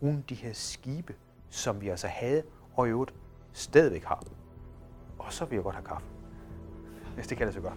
uden 0.00 0.24
de 0.28 0.34
her 0.34 0.52
skibe, 0.52 1.14
som 1.50 1.80
vi 1.80 1.88
altså 1.88 2.06
havde 2.06 2.42
og 2.74 2.86
i 2.86 2.90
øvrigt 2.90 3.14
stadigvæk 3.52 4.04
har. 4.04 4.22
Og 5.18 5.32
så 5.32 5.44
vil 5.44 5.56
jeg 5.56 5.62
godt 5.62 5.76
have 5.76 5.86
kaffe, 5.86 6.06
hvis 7.14 7.26
det 7.26 7.36
kan 7.36 7.46
lade 7.46 7.52
sig 7.52 7.62
gøre. 7.62 7.76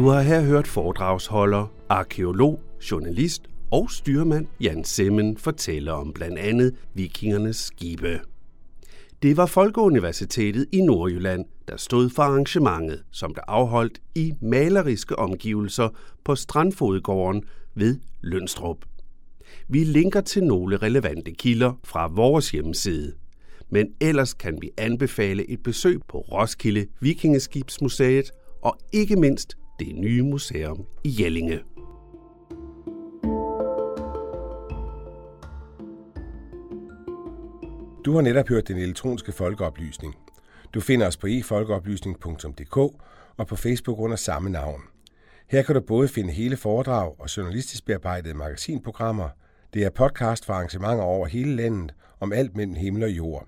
Du 0.00 0.08
har 0.08 0.20
her 0.22 0.42
hørt 0.42 0.66
foredragsholder, 0.66 1.66
arkeolog, 1.88 2.60
journalist 2.90 3.42
og 3.70 3.90
styrmand 3.90 4.46
Jan 4.60 4.84
Semmen 4.84 5.36
fortælle 5.36 5.92
om 5.92 6.12
blandt 6.12 6.38
andet 6.38 6.74
vikingernes 6.94 7.56
skibe. 7.56 8.20
Det 9.22 9.36
var 9.36 9.46
Folkeuniversitetet 9.46 10.66
i 10.72 10.80
Nordjylland, 10.80 11.44
der 11.68 11.76
stod 11.76 12.10
for 12.10 12.22
arrangementet, 12.22 13.02
som 13.10 13.34
der 13.34 13.40
afholdt 13.48 14.00
i 14.14 14.32
maleriske 14.40 15.18
omgivelser 15.18 15.88
på 16.24 16.34
Strandfodgården 16.34 17.44
ved 17.74 17.98
Lønstrup. 18.20 18.84
Vi 19.68 19.84
linker 19.84 20.20
til 20.20 20.44
nogle 20.44 20.76
relevante 20.76 21.30
kilder 21.30 21.72
fra 21.84 22.06
vores 22.06 22.50
hjemmeside. 22.50 23.12
Men 23.70 23.86
ellers 24.00 24.34
kan 24.34 24.58
vi 24.60 24.70
anbefale 24.78 25.50
et 25.50 25.62
besøg 25.62 26.00
på 26.08 26.18
Roskilde 26.18 26.86
Vikingeskibsmuseet 27.00 28.30
og 28.62 28.78
ikke 28.92 29.16
mindst 29.16 29.56
det 29.80 29.94
nye 29.94 30.22
museum 30.22 30.86
i 31.04 31.16
Jellinge. 31.20 31.58
Du 38.04 38.14
har 38.14 38.20
netop 38.20 38.48
hørt 38.48 38.68
den 38.68 38.76
elektroniske 38.76 39.32
folkeoplysning. 39.32 40.14
Du 40.74 40.80
finder 40.80 41.06
os 41.06 41.16
på 41.16 41.26
efolkeoplysning.dk 41.26 42.76
og 43.36 43.46
på 43.46 43.56
Facebook 43.56 43.98
under 43.98 44.16
samme 44.16 44.50
navn. 44.50 44.82
Her 45.48 45.62
kan 45.62 45.74
du 45.74 45.80
både 45.80 46.08
finde 46.08 46.32
hele 46.32 46.56
foredrag 46.56 47.20
og 47.20 47.36
journalistisk 47.36 47.84
bearbejdede 47.84 48.34
magasinprogrammer. 48.34 49.28
Det 49.74 49.84
er 49.84 49.90
podcast 49.90 50.46
for 50.46 50.52
arrangementer 50.52 51.04
over 51.04 51.26
hele 51.26 51.56
landet 51.56 51.94
om 52.20 52.32
alt 52.32 52.56
mellem 52.56 52.74
himmel 52.74 53.02
og 53.02 53.10
jord. 53.10 53.46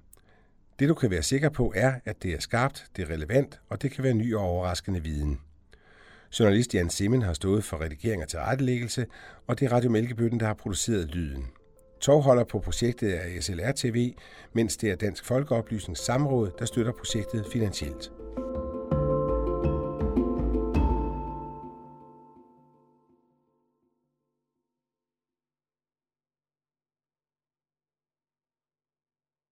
Det 0.79 0.89
du 0.89 0.95
kan 0.95 1.11
være 1.11 1.23
sikker 1.23 1.49
på 1.49 1.73
er, 1.77 1.93
at 2.05 2.23
det 2.23 2.35
er 2.35 2.41
skarpt, 2.41 2.87
det 2.97 3.03
er 3.03 3.15
relevant, 3.15 3.61
og 3.69 3.83
det 3.83 3.91
kan 3.91 4.05
være 4.05 4.15
ny 4.15 4.35
og 4.35 4.43
overraskende 4.43 5.03
viden. 5.03 5.39
Journalist 6.39 6.75
Jan 6.75 6.91
Simmen 6.91 7.23
har 7.23 7.33
stået 7.33 7.65
for 7.65 7.81
redigering 7.81 8.23
og 8.23 8.29
tilrettelæggelse, 8.29 9.07
og 9.47 9.61
det 9.61 9.67
er 9.67 9.73
Radio 9.73 9.91
Mælkebøtten, 9.91 10.41
der 10.41 10.47
har 10.47 10.55
produceret 10.55 11.15
lyden. 11.15 11.47
Tovholder 12.01 12.45
på 12.45 12.59
projektet 12.59 13.17
er 13.17 13.41
SLR 13.41 13.73
TV, 13.77 14.15
mens 14.53 14.77
det 14.77 14.91
er 14.91 14.97
Dansk 14.97 15.25
Folkeoplysnings 15.25 16.05
Samråd, 16.05 16.51
der 16.59 16.65
støtter 16.65 16.93
projektet 16.93 17.47
finansielt. 17.53 18.11